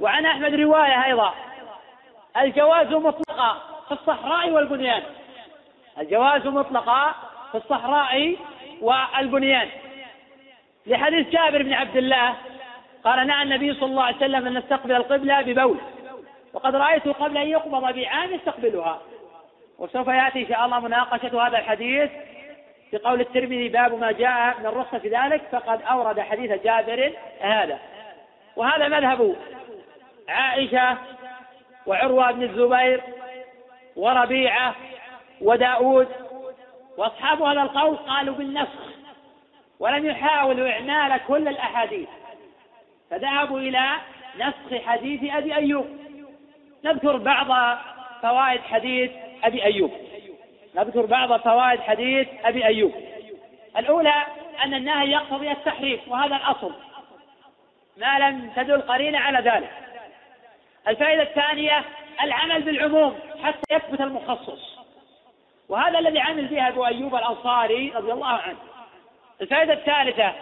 وعن 0.00 0.26
أحمد 0.26 0.54
رواية 0.54 1.04
أيضا. 1.04 1.34
الجواز 2.36 2.86
مطلقا 2.86 3.62
في 3.88 3.92
الصحراء 3.92 4.50
والبنيان. 4.50 5.02
الجواز 5.98 6.46
مطلقا 6.46 7.14
في 7.52 7.58
الصحراء 7.58 8.36
والبنيان. 8.80 9.68
لحديث 10.86 11.28
جابر 11.28 11.62
بن 11.62 11.72
عبد 11.72 11.96
الله 11.96 12.34
قال 13.04 13.26
نهى 13.26 13.42
النبي 13.42 13.74
صلى 13.74 13.90
الله 13.90 14.02
عليه 14.02 14.16
وسلم 14.16 14.46
أن 14.46 14.58
نستقبل 14.58 14.92
القبلة 14.92 15.42
ببول. 15.42 15.78
وقد 16.52 16.76
رأيت 16.76 17.08
قبل 17.08 17.36
أن 17.36 17.48
يقبض 17.48 17.94
بعام 17.94 18.32
يستقبلها. 18.32 19.00
وسوف 19.78 20.08
يأتي 20.08 20.42
إن 20.42 20.48
شاء 20.48 20.64
الله 20.64 20.80
مناقشة 20.80 21.46
هذا 21.46 21.58
الحديث 21.58 22.10
في 22.90 22.98
قول 22.98 23.20
الترمذي 23.20 23.68
باب 23.68 24.00
ما 24.00 24.12
جاء 24.12 24.60
من 24.60 24.66
الرخصة 24.66 24.98
في 24.98 25.08
ذلك 25.08 25.42
فقد 25.52 25.82
أورد 25.82 26.20
حديث 26.20 26.62
جابر 26.62 27.12
هذا. 27.40 27.78
وهذا 28.56 28.88
مذهب 28.88 29.36
عائشة 30.28 30.96
وعروة 31.86 32.30
بن 32.30 32.42
الزبير 32.42 33.00
وربيعة 33.96 34.74
وداود. 35.40 36.08
وأصحاب 36.98 37.42
هذا 37.42 37.62
القول 37.62 37.96
قالوا 37.96 38.34
بالنسخ 38.34 38.80
ولم 39.80 40.06
يحاولوا 40.06 40.70
إعمال 40.70 41.20
كل 41.26 41.48
الأحاديث. 41.48 42.08
فذهبوا 43.10 43.58
إلى 43.58 43.90
نسخ 44.36 44.86
حديث 44.86 45.34
أبي 45.34 45.54
أيوب. 45.54 45.86
نذكر 46.84 47.16
بعض 47.16 47.78
فوائد 48.22 48.60
حديث 48.60 49.10
أبي 49.44 49.64
أيوب. 49.64 49.92
نذكر 50.74 51.06
بعض 51.06 51.40
فوائد 51.40 51.80
حديث 51.80 52.28
أبي 52.44 52.64
أيوب. 52.64 52.94
الأولى 53.76 54.14
أن 54.64 54.74
النهي 54.74 55.10
يقتضي 55.10 55.50
التحريم 55.50 56.00
وهذا 56.08 56.36
الأصل. 56.36 56.74
ما 57.96 58.18
لم 58.18 58.50
تدل 58.56 58.80
قرينة 58.80 59.18
على 59.18 59.38
ذلك. 59.38 59.70
الفائدة 60.88 61.22
الثانية 61.22 61.84
العمل 62.22 62.62
بالعموم 62.62 63.18
حتى 63.42 63.74
يثبت 63.74 64.00
المخصص. 64.00 64.78
وهذا 65.68 65.98
الذي 65.98 66.20
عمل 66.20 66.46
به 66.46 66.68
أبو 66.68 66.86
أيوب 66.86 67.14
الأنصاري 67.14 67.92
رضي 67.94 68.12
الله 68.12 68.32
عنه. 68.32 68.58
الفائدة 69.40 69.72
الثالثة 69.72 70.34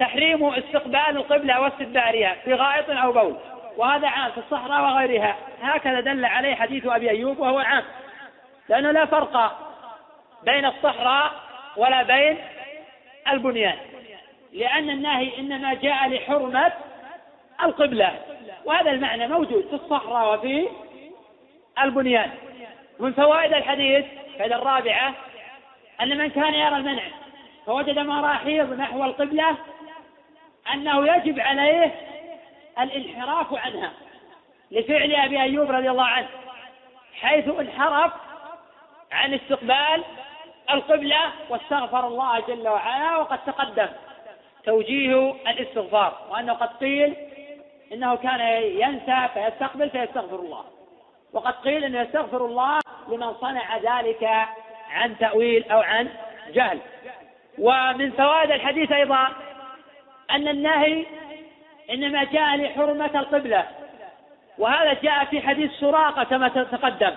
تحريم 0.00 0.44
استقبال 0.44 1.16
القبلة 1.16 1.60
واستدبارها 1.60 2.36
في 2.44 2.54
غائط 2.54 2.90
أو 2.90 3.12
بول 3.12 3.36
وهذا 3.76 4.08
عام 4.08 4.30
في 4.30 4.38
الصحراء 4.38 4.82
وغيرها. 4.82 5.36
هكذا 5.62 6.00
دل 6.00 6.24
عليه 6.24 6.54
حديث 6.54 6.86
أبي 6.86 7.10
أيوب 7.10 7.38
وهو 7.38 7.58
عام. 7.58 7.82
لأنه 8.68 8.90
لا 8.90 9.04
فرق 9.04 9.58
بين 10.44 10.64
الصحراء 10.64 11.32
ولا 11.76 12.02
بين 12.02 12.38
البنيان 13.28 13.76
لأن 14.52 14.90
النهي 14.90 15.38
إنما 15.38 15.74
جاء 15.74 16.08
لحرمة 16.08 16.72
القبلة 17.62 18.12
وهذا 18.64 18.90
المعنى 18.90 19.28
موجود 19.28 19.66
في 19.70 19.74
الصحراء 19.74 20.34
وفي 20.34 20.68
البنيان. 21.82 22.30
من 23.00 23.12
فوائد 23.12 23.52
الحديث 23.52 24.04
الفائدة 24.32 24.56
الرابعة 24.56 25.14
أن 26.02 26.18
من 26.18 26.30
كان 26.30 26.54
يرى 26.54 26.76
المنع 26.76 27.02
فوجد 27.66 27.98
مراحيض 27.98 28.72
نحو 28.72 29.04
القبلة 29.04 29.56
أنه 30.74 31.16
يجب 31.16 31.40
عليه 31.40 31.94
الانحراف 32.80 33.54
عنها 33.54 33.92
لفعل 34.70 35.14
أبي 35.14 35.42
أيوب 35.42 35.70
رضي 35.70 35.90
الله 35.90 36.04
عنه 36.04 36.28
حيث 37.20 37.48
انحرف 37.48 38.12
عن 39.12 39.34
استقبال 39.34 40.04
القبلة 40.70 41.32
واستغفر 41.48 42.06
الله 42.06 42.40
جل 42.40 42.68
وعلا 42.68 43.16
وقد 43.16 43.38
تقدم 43.44 43.88
توجيه 44.64 45.34
الاستغفار 45.48 46.18
وأنه 46.30 46.52
قد 46.52 46.68
قيل 46.68 47.16
إنه 47.92 48.16
كان 48.16 48.40
ينسى 48.62 49.28
فيستقبل 49.34 49.90
فيستغفر 49.90 50.36
الله 50.36 50.64
وقد 51.32 51.54
قيل 51.54 51.84
أنه 51.84 52.00
يستغفر 52.00 52.46
الله 52.46 52.78
لمن 53.08 53.34
صنع 53.34 53.76
ذلك 53.76 54.30
عن 54.90 55.18
تأويل 55.18 55.70
أو 55.70 55.80
عن 55.80 56.08
جهل. 56.52 56.78
ومن 57.58 58.10
فوائد 58.10 58.50
الحديث 58.50 58.92
أيضا 58.92 59.28
أن 60.34 60.48
النهي 60.48 61.06
إنما 61.90 62.24
جاء 62.24 62.56
لحرمة 62.56 63.10
القبلة 63.14 63.66
وهذا 64.58 64.92
جاء 65.02 65.24
في 65.24 65.40
حديث 65.40 65.70
سراقة 65.72 66.24
كما 66.24 66.48
تقدم. 66.48 67.12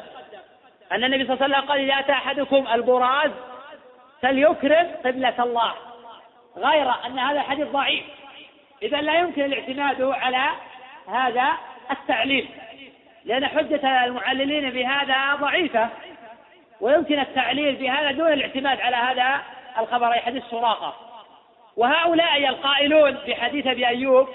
أن 0.92 1.04
النبي 1.04 1.26
صلى 1.26 1.34
الله 1.34 1.44
عليه 1.46 1.56
وسلم 1.56 1.70
قال 1.70 1.80
إذا 1.80 2.00
أتى 2.00 2.12
أحدكم 2.12 2.68
البراز 2.74 3.32
فليكرم 4.22 4.92
قبلة 5.06 5.34
الله 5.40 5.74
غير 6.58 6.92
أن 7.06 7.20
هذا 7.20 7.42
حديث 7.42 7.68
ضعيف. 7.68 8.04
إذا 8.84 9.02
لا 9.02 9.20
يمكن 9.20 9.44
الاعتماد 9.44 10.02
على 10.02 10.46
هذا 11.08 11.54
التعليل 11.92 12.48
لأن 13.26 13.48
حجة 13.48 14.06
المعللين 14.06 14.70
بهذا 14.70 15.36
ضعيفة 15.36 15.90
ويمكن 16.82 17.20
التعليل 17.20 17.76
بهذا 17.76 18.12
دون 18.12 18.34
الاعتماد 18.34 18.82
على 18.82 18.96
هذا 18.96 19.42
الخبر 19.80 20.12
أي 20.12 20.20
حديث 20.20 20.44
سراقة. 20.52 21.13
وهؤلاء 21.78 22.50
القائلون 22.50 23.12
بحديث 23.12 23.68
أبي 23.68 23.88
أيوب 23.88 24.28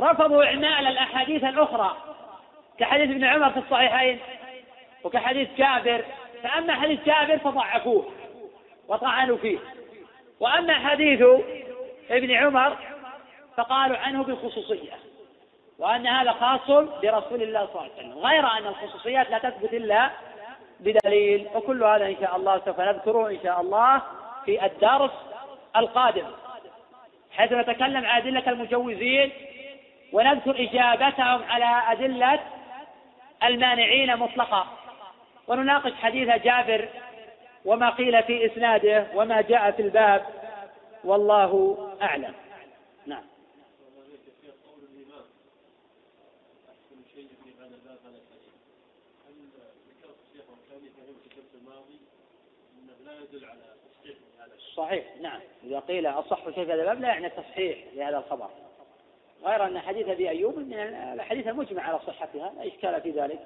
رفضوا 0.00 0.44
إعمال 0.44 0.86
الأحاديث 0.86 1.44
الأخرى 1.44 1.96
كحديث 2.78 3.10
ابن 3.10 3.24
عمر 3.24 3.50
في 3.50 3.58
الصحيحين 3.58 4.18
وكحديث 5.04 5.48
جابر 5.58 6.04
فأما 6.42 6.74
حديث 6.74 7.04
جابر 7.04 7.38
فضعفوه 7.38 8.06
وطعنوا 8.88 9.36
فيه. 9.36 9.58
وأما 10.40 10.74
حديث 10.74 11.22
ابن 12.10 12.30
عمر 12.30 12.76
فقالوا 13.56 13.96
عنه 13.96 14.24
بالخصوصية 14.24 14.92
وأن 15.78 16.06
هذا 16.06 16.32
خاص 16.32 16.70
برسول 17.02 17.42
الله 17.42 17.66
صلى 17.66 17.80
الله 17.80 17.82
عليه 17.82 17.92
وسلم 17.92 18.18
غير 18.18 18.46
أن 18.46 18.66
الخصوصيات 18.66 19.30
لا 19.30 19.38
تثبت 19.38 19.74
إلا 19.74 20.10
بدليل 20.80 21.48
وكل 21.54 21.84
هذا 21.84 22.06
إن 22.06 22.16
شاء 22.20 22.36
الله 22.36 22.60
سوف 22.64 22.80
نذكره 22.80 23.30
إن 23.30 23.38
شاء 23.42 23.60
الله 23.60 24.02
في 24.44 24.66
الدرس 24.66 25.10
القادم. 25.76 26.26
حيث 27.38 27.52
نتكلم 27.52 28.06
عن 28.06 28.22
أدلة 28.22 28.50
المجوزين 28.50 29.30
ونذكر 30.12 30.62
إجابتهم 30.62 31.42
على 31.42 31.92
أدلة 31.92 32.40
المانعين 33.42 34.16
مطلقا. 34.16 34.66
ونناقش 35.48 35.92
حديث 35.92 36.28
جابر 36.28 36.88
وما 37.64 37.90
قيل 37.90 38.22
في 38.22 38.46
إسناده 38.46 39.06
وما 39.14 39.40
جاء 39.40 39.70
في 39.70 39.82
الباب. 39.82 40.26
والله 41.04 41.78
أعلم. 42.02 42.34
نعم. 43.06 43.24
صحيح 54.78 55.04
نعم. 55.20 55.40
إذا 55.64 55.78
قيل 55.78 56.06
أصح 56.06 56.44
شيء 56.44 56.64
في 56.64 56.72
هذا 56.72 56.82
الباب 56.82 57.00
لا 57.00 57.08
يعني 57.08 57.26
التصحيح 57.26 57.78
لهذا 57.94 58.18
الخبر. 58.18 58.48
غير 59.44 59.66
أن 59.66 59.80
حديث 59.80 60.08
أبي 60.08 60.28
أيوب 60.28 60.58
من 60.58 60.74
الأحاديث 61.14 61.46
المجمع 61.46 61.82
على 61.82 61.98
صحتها 62.06 62.52
لا 62.56 62.66
إشكال 62.66 63.00
في 63.00 63.10
ذلك. 63.10 63.38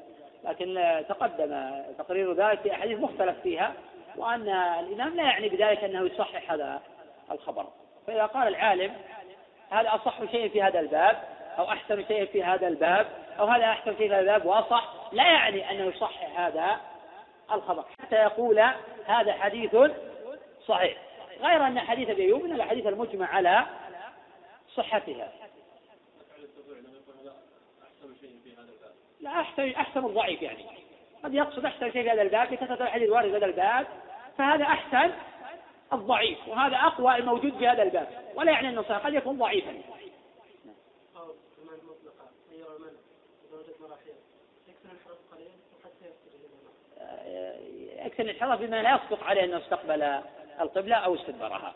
لكن 0.45 1.03
تقدم 1.09 1.73
تقرير 1.99 2.33
ذلك 2.33 2.61
في 2.61 2.73
أحاديث 2.73 2.99
مختلف 2.99 3.41
فيها 3.43 3.73
وأن 4.17 4.49
الإمام 4.49 5.17
لا 5.17 5.23
يعني 5.23 5.49
بذلك 5.49 5.85
أنه 5.85 6.07
يصحح 6.07 6.53
هذا 6.53 6.81
الخبر. 7.31 7.67
فإذا 8.07 8.27
قال 8.27 8.49
العالم 8.49 8.93
هذا 9.71 9.95
أصح 9.95 10.25
شيء 10.31 10.49
في 10.49 10.63
هذا 10.63 10.81
الباب؟ 10.81 11.23
أو 11.59 11.65
أحسن 11.65 12.05
شيء 12.07 12.27
في 12.27 12.45
هذا 12.45 12.69
الباب؟ 12.69 13.07
أو 13.39 13.47
هذا 13.47 13.65
أحسن 13.65 13.97
شيء 13.97 14.09
في 14.09 14.15
هذا 14.15 14.21
الباب؟ 14.21 14.47
وأصح؟ 14.47 14.95
لا 15.13 15.25
يعني 15.25 15.71
أنه 15.71 15.85
يصحح 15.85 16.41
هذا 16.41 16.81
الخبر. 17.53 17.85
حتى 18.01 18.17
يقول 18.17 18.61
هذا 19.07 19.33
حديث 19.33 19.77
صحيح. 20.67 20.97
غير 21.43 21.67
أن 21.67 21.81
حديث 21.81 22.11
أبي 22.11 22.23
أيوب 22.23 22.45
من 22.45 22.53
الأحاديث 22.53 22.87
المجمع 22.87 23.27
على 23.27 23.67
صحتها. 24.75 25.33
لا 29.21 29.31
أحسن 29.31 29.71
أحسن 29.71 30.07
الضعيف 30.07 30.43
يعني. 30.43 30.65
قد 31.25 31.35
يقصد 31.35 31.65
أحسن 31.65 31.93
شيء 31.93 32.03
في 32.03 32.11
هذا 32.11 32.23
الباب 32.23 32.55
كثرة 32.55 32.83
الحديث 32.83 33.09
الوارد 33.09 33.31
في 33.31 33.37
هذا 33.37 33.47
الباب. 33.47 33.87
فهذا 34.39 34.65
أحسن 34.65 35.13
الضعيف 35.93 36.49
وهذا 36.49 36.77
أقوى 36.77 37.17
الموجود 37.17 37.59
في 37.59 37.69
هذا 37.69 37.83
الباب. 37.83 38.09
ولا 38.35 38.53
يعني 38.53 38.69
أنه 38.69 38.83
قد 38.83 39.15
يكون 39.15 39.39
ضعيفا. 39.39 39.75
يكثر 48.07 48.23
الانحراف 48.23 48.61
بما 48.61 48.83
لا 48.83 48.95
يصدق 48.95 49.25
عليه 49.25 49.45
أنه 49.45 49.59
استقبل 49.59 50.23
القبلة 50.61 50.97
أو 50.97 51.15
استدبرها 51.15 51.75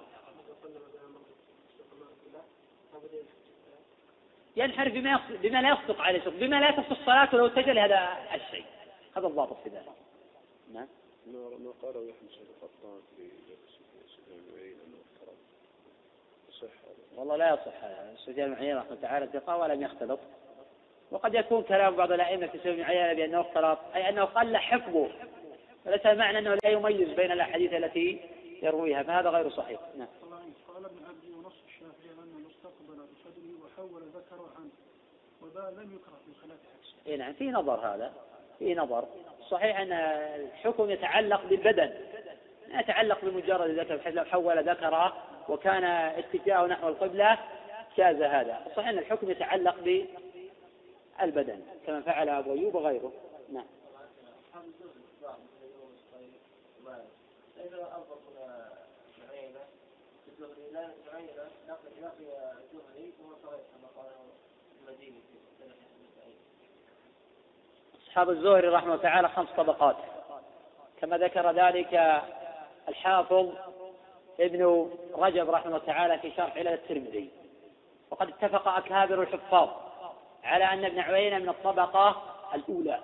ينحرف 4.57 4.93
بما 4.93 5.21
بما 5.43 5.63
لا 5.63 5.69
يصدق 5.71 6.01
عليه 6.01 6.21
بما 6.21 6.61
لا 6.61 6.71
تصح 6.71 7.07
صلاته 7.07 7.39
لو 7.39 7.47
اتجه 7.47 7.73
لهذا 7.73 8.17
الشيء. 8.35 8.65
هذا 9.17 9.27
الضابط 9.27 9.57
في 9.63 9.69
ذلك. 9.69 9.93
نعم. 10.75 10.87
ما 11.27 11.73
قاله 11.83 12.01
يحيى 12.01 12.29
بن 12.29 12.47
القطان 12.51 13.01
في 13.17 13.29
سفيان 14.09 14.75
أنه 14.87 14.97
افترض 15.07 15.37
يصح 16.49 16.75
والله 17.17 17.37
لا 17.37 17.55
يصح. 17.55 17.75
سفيان 18.27 18.55
عيينه 18.55 18.81
رحمه 18.81 18.97
تعالى 19.03 19.27
ثقة 19.27 19.57
ولم 19.57 19.83
يختلط. 19.83 20.21
وقد 21.11 21.35
يكون 21.35 21.63
كلام 21.63 21.97
بعض 21.97 22.13
الأئمة 22.13 22.47
في 22.47 22.59
سفيان 22.59 22.83
عيينه 22.83 23.13
بأنه 23.13 23.41
اختلط 23.41 23.79
أي 23.95 24.09
أنه 24.09 24.25
قل 24.25 24.57
حفظه. 24.57 25.09
وليس 25.87 26.07
معنى 26.07 26.39
أنه 26.39 26.59
لا 26.65 26.71
يميز 26.71 27.09
بين 27.09 27.33
الأحاديث 27.33 27.73
التي 27.73 28.21
يرويها 28.63 29.03
فهذا 29.03 29.31
غير 29.31 29.51
صحيح. 29.51 29.81
نعم. 29.99 30.09
قال 30.69 30.85
ابن 30.85 30.97
عبدي 31.09 31.33
ونص 31.33 31.55
الشافعي 31.67 32.11
انه 32.13 32.49
استقبل 32.51 32.97
بصدره 32.97 33.65
وحول 33.65 34.03
ذكره 34.03 34.53
عنه 34.59 34.71
وذا 35.43 35.71
لم 35.71 35.95
يكره 35.95 36.19
في 36.27 36.41
خلاف 36.43 36.59
عكسه. 36.59 36.95
اي 37.07 37.17
نعم 37.17 37.33
في 37.33 37.51
نظر 37.51 37.75
هذا 37.75 38.13
في 38.59 38.75
نظر. 38.75 39.05
صحيح 39.51 39.81
أن 39.81 39.93
الحكم 39.93 40.91
يتعلق 40.91 41.45
بالبدن 41.45 41.95
لا 42.69 42.81
يتعلق 42.81 43.25
بمجرد 43.25 43.71
الذكر 43.71 43.97
بحيث 43.97 44.15
لو 44.15 44.25
حول 44.25 44.69
ذكره 44.69 45.23
وكان 45.49 45.85
اتجاهه 45.85 46.67
نحو 46.67 46.89
القبلة 46.89 47.39
جاز 47.97 48.23
هذا. 48.23 48.67
صحيح 48.77 48.89
أن 48.89 48.99
الحكم 48.99 49.31
يتعلق 49.31 50.05
بالبدن 51.21 51.61
كما 51.87 52.01
فعل 52.01 52.29
أبو 52.29 52.53
أيوب 52.53 52.75
وغيره. 52.75 53.13
نعم. 53.53 53.67
أصحاب 68.09 68.31
الزهري 68.31 68.69
رحمه 68.69 68.93
الله 68.93 69.03
تعالى 69.03 69.29
خمس 69.29 69.49
طبقات. 69.57 69.97
كما 71.01 71.19
ذكر 71.19 71.51
ذلك 71.51 72.23
الحافظ 72.89 73.53
ابن 74.41 74.91
رجب 75.15 75.51
رحمه 75.51 75.67
الله 75.67 75.87
تعالى 75.87 76.19
في 76.19 76.31
شرح 76.37 76.57
علل 76.57 76.69
الترمذي. 76.69 77.31
وقد 78.11 78.29
اتفق 78.29 78.69
أكابر 78.69 79.23
الحفاظ 79.23 79.69
على 80.45 80.65
أن 80.65 80.85
ابن 80.85 80.99
عيينة 80.99 81.39
من 81.39 81.49
الطبقة 81.49 82.23
الأولى. 82.55 83.01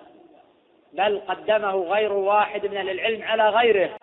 بل 0.93 1.21
قدمه 1.27 1.75
غير 1.75 2.13
واحد 2.13 2.65
من 2.65 2.77
أهل 2.77 2.89
العلم 2.89 3.23
على 3.23 3.49
غيره 3.49 3.97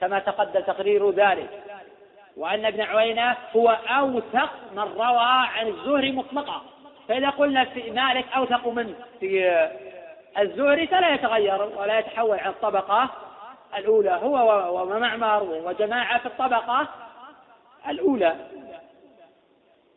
كما 0.00 0.18
تقدم 0.18 0.60
تقرير 0.60 1.10
ذلك. 1.10 1.65
وأن 2.36 2.64
ابن 2.64 2.80
عوينة 2.80 3.36
هو 3.56 3.68
أوثق 3.70 4.50
من 4.72 4.82
روى 4.82 5.46
عن 5.54 5.68
الزهري 5.68 6.12
مطلقا. 6.12 6.62
فإذا 7.08 7.30
قلنا 7.30 7.64
في 7.64 7.90
مالك 7.90 8.32
أوثق 8.36 8.68
منه 8.68 8.94
في 9.20 9.68
الزهري 10.38 10.86
فلا 10.86 11.14
يتغير 11.14 11.62
ولا 11.62 11.98
يتحول 11.98 12.38
عن 12.38 12.50
الطبقة 12.50 13.10
الأولى. 13.76 14.10
هو 14.10 14.82
ومعمر 14.82 15.42
وجماعة 15.42 16.18
في 16.18 16.26
الطبقة 16.26 16.88
الأولى. 17.88 18.36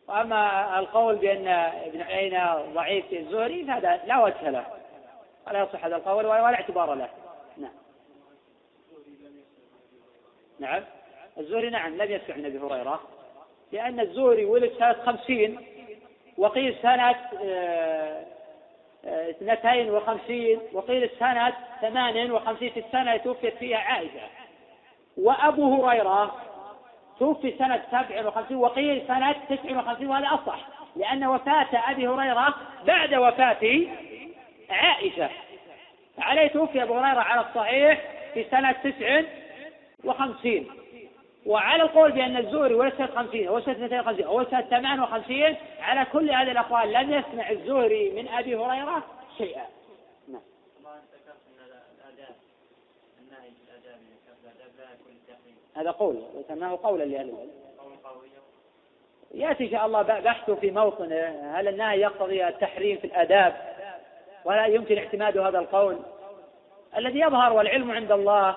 وأما 0.08 0.78
القول 0.78 1.16
بأن 1.16 1.48
ابن 1.86 2.02
عيينة 2.02 2.64
ضعيف 2.74 3.06
في 3.06 3.18
الزهري 3.18 3.64
فهذا 3.64 4.00
لا 4.06 4.18
وجه 4.18 4.50
له. 4.50 4.66
ولا 5.46 5.62
يصح 5.62 5.84
هذا 5.84 5.96
القول 5.96 6.26
ولا 6.26 6.54
اعتبار 6.54 6.94
له. 6.94 7.08
نعم. 7.56 7.72
نعم. 10.60 10.82
الزهري 11.38 11.70
نعم 11.70 11.96
لم 11.96 12.10
يسمع 12.10 12.34
عن 12.34 12.44
ابي 12.44 12.58
هريرة 12.58 13.00
لأن 13.72 14.00
الزهري 14.00 14.44
ولد 14.44 14.72
سنة 14.78 14.92
خمسين 14.92 15.58
وقيل 16.38 16.76
سنة 16.82 17.14
آه، 17.44 18.24
آه، 19.04 19.30
اثنتين 19.30 19.90
وخمسين 19.90 20.60
وقيل 20.72 21.10
سنة 21.18 21.52
ثمان 21.80 22.30
وخمسين 22.30 22.70
في 22.70 22.80
السنة 22.80 23.16
توفيت 23.16 23.56
فيها 23.56 23.78
عائشة. 23.78 24.28
وأبو 25.16 25.86
هريرة 25.86 26.34
توفي 27.18 27.54
سنة 27.58 27.82
سبع 27.90 28.26
وخمسين 28.26 28.56
وقيل 28.56 29.02
سنة 29.08 29.32
تسع 29.32 29.78
وخمسين 29.78 30.08
وهذا 30.08 30.26
أصح 30.26 30.66
لأن 30.96 31.24
وفاة 31.26 31.90
أبي 31.90 32.08
هريرة 32.08 32.54
بعد 32.86 33.14
وفاة 33.14 33.86
عائشة. 34.70 35.28
عليه 36.18 36.46
توفي 36.46 36.82
أبو 36.82 36.94
هريرة 36.94 37.20
على 37.20 37.40
الصحيح 37.40 38.00
في 38.34 38.44
سنة 38.50 38.72
تسع 38.72 39.22
وخمسين. 40.04 40.79
وعلى 41.50 41.82
القول 41.82 42.12
بأن 42.12 42.36
الزهري 42.36 42.74
ولد 42.74 42.92
سنة 42.94 43.06
50 43.06 43.46
أو 43.48 43.60
سنة 43.60 43.86
52 43.86 44.26
أو 44.26 44.44
سنة 44.44 44.60
58 44.60 45.56
على 45.80 46.06
كل 46.12 46.30
هذه 46.30 46.50
الأقوال 46.50 46.92
لم 46.92 47.12
يسمع 47.12 47.50
الزهري 47.50 48.10
من 48.10 48.28
أبي 48.28 48.56
هريرة 48.56 49.02
شيئا. 49.38 49.62
نعم. 50.28 50.40
هذا 55.76 55.90
قول 55.90 56.22
وسماه 56.34 56.78
قولا 56.82 57.04
لأهل 57.04 57.28
العلم. 57.28 57.50
يأتي 59.34 59.64
إن 59.64 59.70
شاء 59.70 59.86
الله 59.86 60.02
بحثه 60.02 60.54
في 60.54 60.70
موطنه 60.70 61.52
هل 61.54 61.68
النهي 61.68 62.00
يقتضي 62.00 62.48
التحريم 62.48 62.98
في 62.98 63.06
الآداب؟ 63.06 63.76
ولا 64.44 64.66
يمكن 64.66 64.98
اعتماد 64.98 65.38
هذا 65.38 65.58
القول؟ 65.58 65.98
الذي 66.96 67.20
يظهر 67.20 67.52
والعلم 67.52 67.90
عند 67.90 68.12
الله 68.12 68.56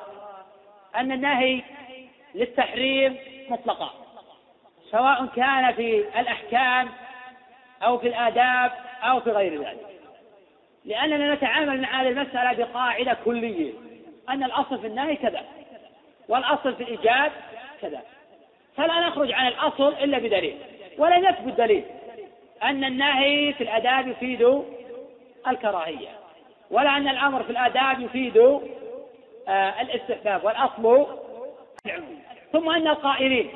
أن 0.96 1.12
النهي 1.12 1.64
للتحريم 2.36 3.18
مطلقا 3.50 3.90
سواء 4.92 5.26
كان 5.26 5.74
في 5.74 6.20
الأحكام 6.20 6.90
أو 7.84 7.98
في 7.98 8.08
الآداب 8.08 8.72
أو 9.04 9.20
في 9.20 9.32
غير 9.32 9.62
ذلك. 9.62 9.88
لأننا 10.86 11.34
نتعامل 11.34 11.82
مع 11.82 12.02
هذه 12.02 12.08
المسألة 12.08 12.54
بقاعدة 12.66 13.18
كلية 13.26 13.74
أن 14.30 14.44
الأصل 14.44 14.80
في 14.80 14.88
النهي 14.88 15.16
كذا 15.16 15.42
والأصل 16.30 16.76
في 16.76 16.84
الإيجاب 16.84 17.32
كذا. 17.82 18.02
فلا 18.78 19.08
نخرج 19.08 19.32
عن 19.32 19.48
الأصل 19.48 19.94
إلا 19.94 20.18
بدليل 20.18 20.58
ولم 20.98 21.26
يثبت 21.26 21.54
دليل 21.54 21.84
أن 22.64 22.84
النهي 22.84 23.54
في 23.54 23.64
الآداب 23.64 24.08
يفيد 24.08 24.64
الكراهية 25.48 26.10
ولا 26.72 26.98
أن 26.98 27.08
الأمر 27.08 27.44
في 27.44 27.50
الآداب 27.50 28.00
يفيد 28.00 28.38
آه 29.48 29.82
الاستحباب. 29.82 30.44
والأصل 30.44 31.08
ثم 32.52 32.70
أن 32.70 32.88
القائلين 32.88 33.50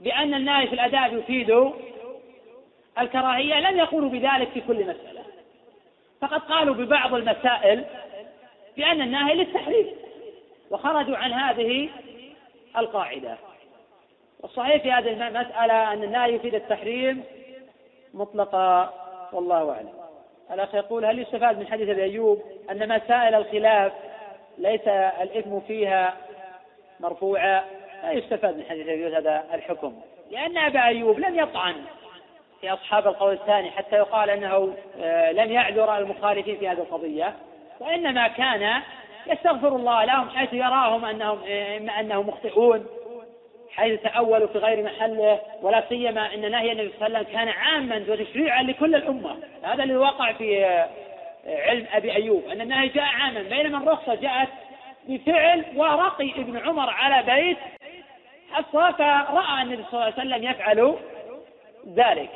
بأن 0.00 0.34
النهي 0.34 0.66
في 0.66 0.72
الآداب 0.72 1.18
يفيد 1.18 1.72
الكراهية 2.98 3.60
لم 3.60 3.78
يقولوا 3.78 4.10
بذلك 4.10 4.48
في 4.48 4.60
كل 4.60 4.80
مسألة. 4.82 5.22
فقد 6.20 6.40
قالوا 6.40 6.74
ببعض 6.74 7.14
المسائل 7.14 7.84
بأن 8.76 9.02
النهي 9.02 9.34
للتحريم 9.34 9.86
وخرجوا 10.70 11.16
عن 11.16 11.32
هذه 11.32 11.88
القاعدة. 12.76 13.36
والصحيح 14.40 14.82
في 14.82 14.92
هذه 14.92 15.28
المسألة 15.28 15.92
أن 15.92 16.02
النهي 16.02 16.34
يفيد 16.34 16.54
التحريم 16.54 17.24
مطلقا 18.14 18.94
والله 19.32 19.70
أعلم. 19.70 19.92
الأخ 20.52 20.74
يقول 20.74 21.04
هل 21.04 21.18
يستفاد 21.18 21.58
من 21.58 21.66
حديث 21.66 21.88
أبي 21.88 22.02
أيوب 22.02 22.42
أن 22.70 22.88
مسائل 22.88 23.34
الخلاف 23.34 23.92
ليس 24.58 24.88
الإثم 25.22 25.60
فيها 25.60 26.29
مرفوعا 27.00 27.64
لا 28.02 28.12
يستفاد 28.12 28.56
من 28.56 28.64
حديث 28.70 28.88
أبي 28.88 29.16
هذا 29.16 29.44
الحكم. 29.54 29.94
لأن 30.30 30.58
أبا 30.58 30.84
أيوب 30.84 31.18
لم 31.18 31.38
يطعن 31.38 31.74
في 32.60 32.72
أصحاب 32.72 33.06
القول 33.06 33.32
الثاني 33.32 33.70
حتى 33.70 33.96
يقال 33.96 34.30
أنه 34.30 34.74
آه، 35.00 35.32
لم 35.32 35.52
يعذر 35.52 35.98
المخالفين 35.98 36.56
في 36.56 36.68
هذه 36.68 36.78
القضية 36.78 37.34
وإنما 37.80 38.28
كان 38.28 38.82
يستغفر 39.26 39.76
الله 39.76 40.04
لهم 40.04 40.30
حيث 40.30 40.52
يراهم 40.52 41.04
أنهم 41.04 41.38
إما 41.76 42.00
أنهم 42.00 42.28
مخطئون 42.28 42.86
حيث 43.70 44.00
تأولوا 44.02 44.48
في 44.48 44.58
غير 44.58 44.82
محله 44.82 45.40
ولا 45.62 45.84
سيما 45.88 46.34
أن 46.34 46.50
نهي 46.50 46.72
النبي 46.72 46.92
صلى 46.98 47.06
الله 47.06 47.18
عليه 47.18 47.28
وسلم 47.28 47.38
كان 47.38 47.48
عاما 47.48 48.04
وتشريعا 48.08 48.62
لكل 48.62 48.94
الأمة. 48.94 49.36
هذا 49.62 49.82
اللي 49.82 49.96
وقع 49.96 50.32
في 50.32 50.64
آه، 50.64 50.88
علم 51.46 51.86
أبي 51.92 52.16
أيوب 52.16 52.42
أن 52.52 52.60
النهي 52.60 52.88
جاء 52.88 53.04
عاما 53.04 53.42
بينما 53.42 53.78
الرخصة 53.78 54.14
جاءت 54.14 54.48
بفعل 55.10 55.64
ورقي 55.76 56.30
ابن 56.30 56.58
عمر 56.58 56.90
على 56.90 57.22
بيت 57.34 57.58
حصى 58.52 58.92
فرأى 58.98 59.62
النبي 59.62 59.84
صلى 59.90 59.92
الله 59.92 60.04
عليه 60.04 60.14
وسلم 60.14 60.50
يفعل 60.50 60.96
ذلك. 61.94 62.30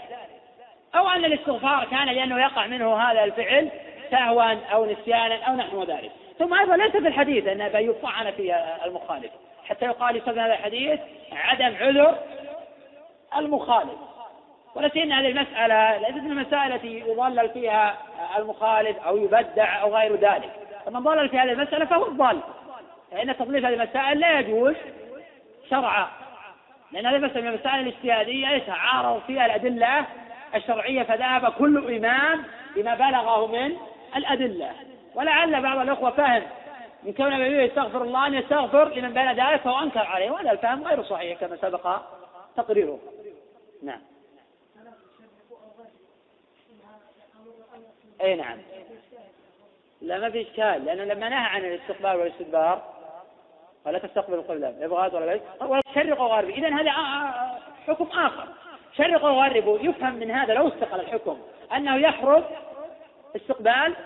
أو 0.94 1.08
أن 1.08 1.24
الاستغفار 1.24 1.84
كان 1.84 2.06
لأنه 2.06 2.40
يقع 2.40 2.66
منه 2.66 2.96
هذا 2.96 3.24
الفعل 3.24 3.70
سهوا 4.10 4.54
أو 4.72 4.86
نسيانا 4.86 5.42
أو 5.42 5.56
نحو 5.56 5.82
ذلك. 5.82 6.10
ثم 6.38 6.54
أيضا 6.54 6.76
ليس 6.76 6.92
في 6.92 7.08
الحديث 7.08 7.46
أن 7.46 7.60
أيوب 7.60 7.96
طعن 8.02 8.30
في 8.30 8.54
المخالف 8.84 9.30
حتى 9.68 9.84
يقال 9.84 10.16
يسمى 10.16 10.40
هذا 10.40 10.54
الحديث 10.54 11.00
عدم 11.32 11.76
عذر 11.80 12.18
المخالف. 13.36 13.98
ولكن 14.74 15.12
هذه 15.12 15.28
المسألة 15.28 15.98
ليست 15.98 16.24
من 16.24 16.30
المسائل 16.30 16.72
التي 16.72 16.98
يضلل 16.98 17.48
فيها 17.48 17.98
المخالف 18.38 18.98
أو 19.06 19.16
يبدع 19.16 19.82
أو 19.82 19.96
غير 19.96 20.16
ذلك. 20.16 20.50
فمن 20.86 21.00
ضلل 21.00 21.28
في 21.28 21.38
هذه 21.38 21.52
المسألة 21.52 21.84
فهو 21.84 22.06
الضال. 22.06 22.40
فإن 23.14 23.36
تضليل 23.36 23.66
هذه 23.66 23.74
المسائل 23.74 24.20
لا 24.20 24.40
يجوز 24.40 24.74
شرعا. 25.70 26.08
لأن 26.92 27.06
هذه 27.06 27.16
المسألة 27.16 27.40
من 27.40 27.48
المسائل 27.48 27.80
الاجتهادية 27.80 28.48
يتعارض 28.48 29.22
فيها 29.26 29.46
الأدلة 29.46 30.06
الشرعية 30.54 31.02
فذهب 31.02 31.52
كل 31.52 31.96
إمام 31.96 32.44
بما 32.76 32.94
بلغه 32.94 33.46
من 33.46 33.76
الأدلة. 34.16 34.70
ولعل 35.14 35.62
بعض 35.62 35.78
الأخوة 35.78 36.10
فهم 36.10 36.42
من 37.02 37.12
كون 37.12 37.32
النبي 37.32 37.62
يستغفر 37.62 38.02
الله 38.02 38.26
أن 38.26 38.34
يستغفر 38.34 38.94
لمن 38.94 39.14
بين 39.14 39.32
ذلك 39.32 39.60
فهو 39.60 39.78
أنكر 39.78 40.06
عليه 40.06 40.30
وهذا 40.30 40.50
الفهم 40.50 40.84
غير 40.84 41.02
صحيح 41.02 41.40
كما 41.40 41.56
سبق 41.56 42.00
تقريره. 42.56 42.98
نعم. 43.82 44.00
أي 48.22 48.34
نعم. 48.34 48.58
لا 50.02 50.18
ما 50.18 50.30
في 50.30 50.42
إشكال 50.42 50.84
لأنه 50.84 51.04
لما 51.04 51.28
نهى 51.28 51.38
عن 51.38 51.64
الاستقبال 51.64 52.16
والاستدبار 52.16 52.93
ولا 53.86 53.98
تستقبل 53.98 54.34
القبله 54.34 54.74
يبغى 54.80 55.10
ولا 55.16 55.32
ليس 55.32 55.42
ولا 55.60 55.80
تشرق 55.80 56.20
وغرب 56.20 56.48
اذا 56.48 56.68
هذا 56.68 56.90
حكم 57.86 58.18
آخر. 58.18 58.48
شرق 58.96 59.24
وغرب 59.24 59.78
يفهم 59.82 60.14
من 60.14 60.30
هذا 60.30 60.54
لو 60.54 60.68
استقل 60.68 61.00
الحكم 61.00 61.38
أنه 61.76 61.96
يحرم 61.96 62.44
استقبال 63.36 63.96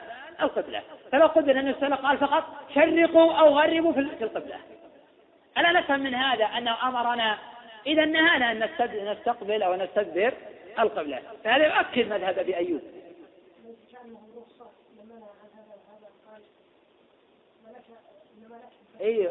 القبلة. 0.42 0.82
فلو 1.12 1.26
قدر 1.26 1.60
أن 1.60 1.68
السلف 1.68 2.00
قال 2.00 2.18
فقط 2.18 2.44
شرقوا 2.74 3.32
أو 3.32 3.58
غربوا 3.58 3.92
في 3.92 4.00
القبلة. 4.00 4.56
ألا 5.58 5.72
نفهم 5.72 6.00
من 6.00 6.14
هذا 6.14 6.44
أنه 6.44 6.88
أمرنا؟ 6.88 7.38
إذا 7.86 8.04
نهانا 8.04 8.52
أن 8.52 8.68
نستقبل 9.12 9.62
أو 9.62 9.74
نستدبر 9.74 10.34
القبلة. 10.78 11.22
فهذا 11.44 11.66
يؤكد 11.66 12.08
مذهب 12.08 12.38
أبي 12.38 12.56
أيوب. 12.56 12.80
أي 19.00 19.30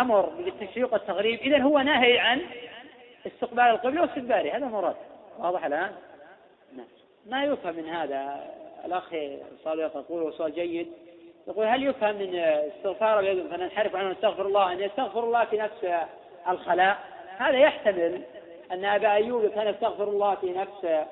أمر 0.00 0.20
بالتشريق 0.20 0.92
والتغريب. 0.92 1.40
إذا 1.40 1.58
هو 1.58 1.78
ناهي 1.78 2.18
عن 2.18 2.40
استقبال 3.26 3.64
القبلة 3.64 4.02
واستدباره. 4.02 4.56
هذا 4.56 4.66
مراد. 4.66 4.96
واضح 5.38 5.64
الآن؟ 5.64 5.90
نعم. 6.76 6.86
ما 7.26 7.44
يفهم 7.44 7.74
من 7.74 7.88
هذا؟ 7.88 8.50
الأخ 8.84 9.14
صالح 9.64 9.96
يقول 9.96 10.22
وسؤال 10.22 10.54
جيد. 10.54 10.88
يقول 11.48 11.66
هل 11.66 11.86
يفهم 11.86 12.16
من 12.16 12.34
استغفار 12.34 13.34
فننحرف 13.50 13.96
عنه 13.96 14.10
نستغفر 14.10 14.46
الله 14.46 14.72
أن 14.72 14.80
يستغفر 14.80 15.24
الله 15.24 15.44
في 15.44 15.56
نفس 15.56 15.86
الخلاء. 16.48 16.98
هذا 17.38 17.58
يحتمل 17.58 18.22
أن 18.72 18.84
أبا 18.84 19.12
أيوب 19.12 19.46
كان 19.46 19.68
يستغفر 19.68 20.04
الله 20.04 20.34
في 20.34 20.50
نفس 20.52 21.04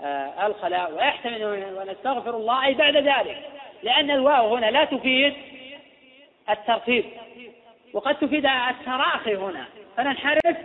آه، 0.00 0.46
الخلاء. 0.46 0.92
ويحتمل 0.92 1.42
أن 1.42 1.88
نستغفر 1.90 2.36
الله 2.36 2.66
أي 2.66 2.74
بعد 2.74 2.96
ذلك. 2.96 3.38
لأن 3.82 4.10
الواو 4.10 4.56
هنا 4.56 4.70
لا 4.70 4.84
تفيد 4.84 5.34
الترتيب. 6.50 7.04
وقد 7.92 8.14
تفيد 8.14 8.46
التراخي 8.46 9.36
هنا. 9.36 9.64
فننحرف 9.96 10.56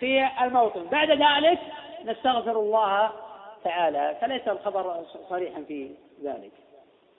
في 0.00 0.28
الموطن. 0.42 0.84
بعد 0.84 1.10
ذلك 1.10 1.58
نستغفر 2.04 2.60
الله 2.60 3.10
تعالى. 3.64 4.16
فليس 4.20 4.48
الخبر 4.48 5.04
صريحا 5.28 5.64
في 5.68 5.90
ذلك. 6.24 6.52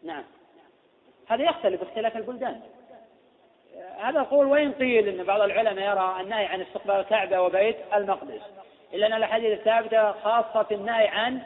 نعم. 0.03 0.23
هذا 1.27 1.43
يختلف 1.43 1.81
باختلاف 1.81 2.17
البلدان. 2.17 2.61
هذا 3.99 4.19
القول 4.19 4.47
وين 4.47 4.71
قيل 4.71 5.07
إن 5.07 5.23
بعض 5.23 5.41
العلماء 5.41 5.91
يرى 5.91 6.21
النهي 6.21 6.45
عن 6.45 6.61
استقبال 6.61 6.95
الكعبه 6.95 7.41
وبيت 7.41 7.77
المقدس؟ 7.95 8.41
إلا 8.93 9.07
أن 9.07 9.13
الأحاديث 9.13 9.59
الثابتة 9.59 10.11
خاصة 10.11 10.63
في 10.63 10.73
النهي 10.73 11.07
عن 11.07 11.41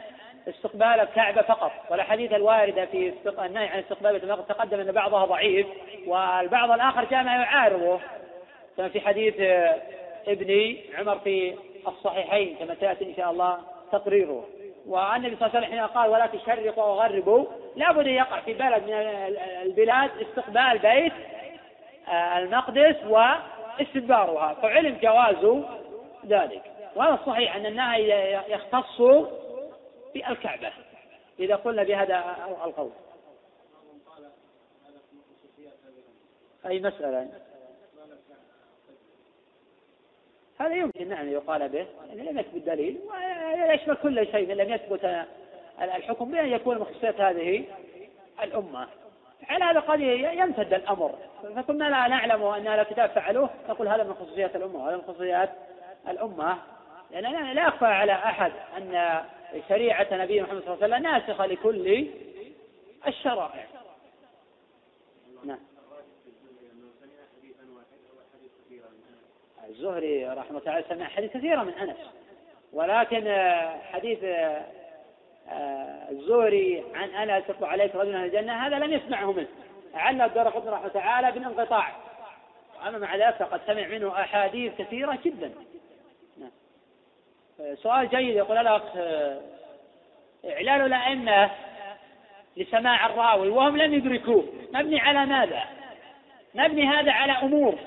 استقبال 0.48 0.82
الكعبة 1.00 1.42
فقط 1.42 1.72
والأحاديث 1.90 2.32
الواردة 2.32 2.84
في 2.84 3.12
النهي 3.46 3.68
عن 3.68 3.78
استقبال 3.78 4.12
بيت 4.12 4.24
المقدس 4.24 4.48
تقدم 4.48 4.80
أن 4.80 4.92
بعضها 4.92 5.24
ضعيف 5.24 5.66
والبعض 6.06 6.70
الآخر 6.70 7.04
جاء 7.04 7.22
ما 7.22 7.32
يعارضه. 7.32 8.00
كما 8.76 8.88
في 8.88 9.00
حديث 9.00 9.34
ابن 10.26 10.76
عمر 10.98 11.18
في 11.18 11.54
الصحيحين 11.88 12.56
كما 12.56 12.74
سيأتي 12.74 13.04
إن 13.04 13.14
شاء 13.16 13.30
الله 13.30 13.58
تقريره. 13.92 14.44
والنبي 14.86 15.36
صلى 15.36 15.46
الله 15.46 15.56
عليه 15.56 15.66
وسلم 15.66 15.78
حين 15.78 15.86
قال 15.86 16.10
ولا 16.10 16.26
تشرقوا 16.26 16.84
وغربوا 16.84 17.46
لابد 17.76 18.06
أن 18.06 18.14
يقع 18.14 18.40
في 18.40 18.52
بلد 18.54 18.82
من 18.82 18.92
البلاد 19.62 20.10
استقبال 20.20 20.78
بيت 20.78 21.12
آه، 22.08 22.38
المقدس 22.38 22.96
واستدبارها. 23.08 24.54
فعلم 24.54 24.98
جواز 25.02 25.62
ذلك. 26.26 26.62
وهذا 26.96 27.14
الصحيح 27.14 27.56
أن 27.56 27.66
النهي 27.66 28.40
يختص 28.48 29.00
بالكعبه 30.14 30.72
إذا 31.38 31.56
قلنا 31.56 31.82
بهذا 31.82 32.36
القول. 32.64 32.90
أي 36.66 36.80
مسألة؟ 36.80 37.28
هذا 40.58 40.74
يمكن 40.74 41.08
نعم 41.08 41.28
يقال 41.28 41.68
به 41.68 41.86
يعني 42.08 42.30
لم 42.30 42.38
يثبت 42.38 42.62
دليل 42.62 42.98
ويشمل 43.68 43.96
كل 43.96 44.26
شيء 44.26 44.54
لم 44.54 44.70
يثبت 44.70 45.24
الحكم 45.82 46.30
بأن 46.30 46.46
يكون 46.46 46.78
مخصوصات 46.78 47.20
هذه 47.20 47.64
الأمة. 48.42 48.88
على 49.48 49.64
هذا 49.64 49.80
قد 49.80 50.00
يمتد 50.00 50.74
الأمر. 50.74 51.18
فكنا 51.56 51.84
لا 51.84 52.08
نعلم 52.08 52.42
أن 52.44 52.66
أهل 52.66 52.80
الكتاب 52.80 53.10
فعلوه 53.10 53.50
نقول 53.68 53.88
هذا 53.88 54.04
من 54.04 54.14
خصوصيات 54.14 54.56
الأمة 54.56 54.84
وهذا 54.84 54.96
من 54.96 55.02
خصوصيات 55.02 55.50
الأمة. 56.08 56.58
لأن 57.10 57.52
لا 57.54 57.66
يخفى 57.66 57.86
على 57.86 58.12
أحد 58.12 58.52
أن 58.76 59.22
شريعة 59.68 60.06
نبي 60.12 60.42
محمد 60.42 60.62
صلى 60.62 60.74
الله 60.74 60.84
عليه 60.84 60.94
وسلم 60.94 61.02
ناسخة 61.02 61.46
لكل 61.46 62.06
الشرائع. 63.06 63.66
نعم. 65.44 65.58
الزهري 69.68 70.26
رحمه 70.26 70.50
الله 70.50 70.60
تعالى 70.60 70.84
سمع 70.88 71.04
حديث 71.04 71.30
كثيرة 71.32 71.62
من 71.62 71.72
أنس 71.72 71.96
ولكن 72.72 73.28
حديث 73.92 74.24
آه، 75.48 76.10
الزهري 76.10 76.84
عن 76.94 77.08
أنس 77.08 77.44
يطلع 77.48 77.68
عليك 77.68 77.94
رجل 77.94 78.12
من 78.12 78.24
الجنة 78.24 78.66
هذا 78.66 78.78
لم 78.78 78.92
يسمعه 78.92 79.32
منه. 79.32 79.48
علّ 79.94 80.24
الدار 80.24 80.48
قطن 80.48 80.68
رحمه 80.68 80.88
تعالى 80.88 81.32
بالانقطاع 81.32 81.92
أما 82.88 82.98
مع 82.98 83.16
ذلك 83.16 83.36
فقد 83.36 83.60
سمع 83.66 83.86
منه 83.86 84.20
أحاديث 84.20 84.72
كثيرة 84.78 85.18
جدا. 85.24 85.52
سؤال 87.82 88.08
جيد 88.08 88.36
يقول 88.36 88.58
الأخ 88.58 88.82
إعلان 90.50 90.86
الأئمة 90.86 91.50
لسماع 92.56 93.06
الراوي 93.06 93.48
وهم 93.48 93.76
لم 93.76 93.94
يدركوه 93.94 94.44
مبني 94.74 95.00
على 95.00 95.26
ماذا؟ 95.26 95.64
مبني 96.54 96.86
هذا 96.86 97.12
على 97.12 97.32
أمور 97.32 97.78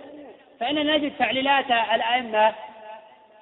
فإننا 0.60 0.98
نجد 0.98 1.12
تعليلات 1.20 1.66
الأئمة 1.66 2.54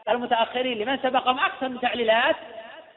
المتأخرين 0.09 0.77
لمن 0.77 0.97
سبقهم 0.97 1.39
أكثر 1.39 1.69
من 1.69 1.79
تعليلات 1.79 2.35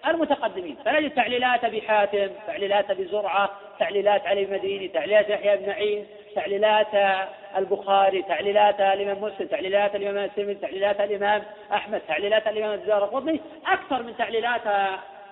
المتقدمين 0.06 0.76
فنجد 0.84 1.10
تعليلات 1.10 1.64
أبي 1.64 1.82
حاتم 1.82 2.28
تعليلات 2.46 2.90
أبي 2.90 3.04
زرعة 3.04 3.50
تعليلات 3.78 4.26
علي 4.26 4.42
المديني 4.42 4.88
تعليلات 4.88 5.28
يحيى 5.28 5.56
بن 5.56 5.68
معين 5.68 6.06
تعليلات 6.36 7.18
البخاري 7.56 8.22
تعليلات 8.22 8.80
الإمام 8.80 9.22
مسلم 9.22 9.48
تعليلات 9.48 9.94
الإمام 9.96 10.24
الترمذي 10.24 10.54
تعليلات 10.54 11.00
الإمام 11.00 11.42
أحمد 11.72 12.00
تعليلات 12.08 12.46
الإمام 12.46 12.74
الدار 12.74 13.04
القطني 13.04 13.40
أكثر 13.66 14.02
من 14.02 14.16
تعليلات 14.16 14.62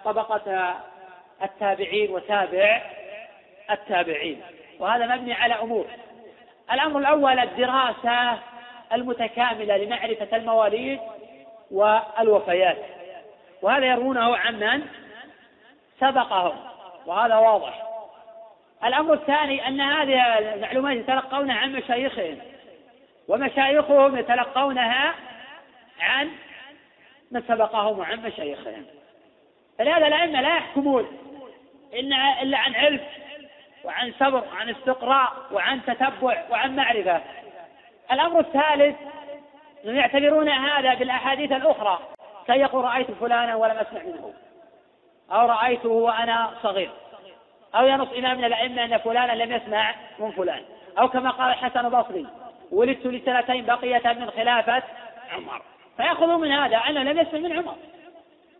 طبقة 0.04 0.74
التابعين 1.42 2.10
وتابع 2.10 2.82
التابعين. 3.70 4.42
وهذا 4.78 5.06
مبني 5.06 5.32
على 5.32 5.54
أمور. 5.54 5.86
الأمر 6.72 6.98
الأول 6.98 7.38
الدراسة 7.38 8.38
المتكاملة 8.92 9.76
لمعرفة 9.76 10.36
المواليد 10.36 11.00
والوفيات. 11.70 12.78
وهذا 13.62 13.86
يروونه 13.86 14.36
عمن 14.36 14.82
سبقهم. 16.00 16.56
وهذا 17.06 17.36
واضح. 17.36 17.93
الأمر 18.84 19.14
الثاني 19.14 19.68
أن 19.68 19.80
هذه 19.80 20.38
المعلومات 20.38 20.96
يتلقونها 20.96 21.56
عن 21.56 21.72
مشايخهم 21.72 22.38
ومشايخهم 23.28 24.16
يتلقونها 24.16 25.14
عن 26.00 26.30
من 27.30 27.42
سبقهم 27.48 27.98
وعن 27.98 28.22
مشايخهم. 28.22 28.86
فلهذا 29.78 30.06
الأئمة 30.06 30.40
لا 30.40 30.56
يحكمون 30.56 31.06
إن 31.98 32.12
إلا 32.42 32.58
عن 32.58 32.74
علم 32.74 33.00
وعن 33.84 34.12
صبر 34.20 34.44
وعن 34.52 34.70
استقراء 34.70 35.32
وعن 35.52 35.84
تتبع 35.84 36.44
وعن 36.50 36.76
معرفة. 36.76 37.20
الأمر 38.12 38.40
الثالث 38.40 38.96
أنهم 39.84 39.96
يعتبرون 39.96 40.48
هذا 40.48 40.94
بالأحاديث 40.94 41.52
الأخرى 41.52 41.98
كي 42.46 42.52
يقول 42.52 42.84
رأيت 42.84 43.10
فلانا 43.10 43.54
ولم 43.54 43.76
أسمع 43.76 44.02
منه 44.02 44.34
أو 45.32 45.46
رأيته 45.46 45.88
وأنا 45.88 46.50
صغير. 46.62 46.90
أو 47.74 47.86
ينص 47.86 48.08
إمام 48.18 48.38
من 48.38 48.44
الأئمة 48.44 48.84
أن 48.84 48.98
فلانا 48.98 49.32
لم 49.32 49.52
يسمع 49.52 49.94
من 50.18 50.30
فلان. 50.30 50.62
أو 50.98 51.08
كما 51.08 51.30
قال 51.30 51.50
الحسن 51.50 51.86
البصري 51.86 52.26
ولدت 52.72 53.06
لسنتين 53.06 53.66
بقية 53.66 54.12
من 54.12 54.30
خلافة 54.30 54.82
عمر. 55.32 55.62
فيأخذون 55.96 56.40
من 56.40 56.52
هذا 56.52 56.76
أنه 56.76 57.02
لم 57.02 57.18
يسمع 57.18 57.40
من 57.40 57.52
عمر. 57.52 57.76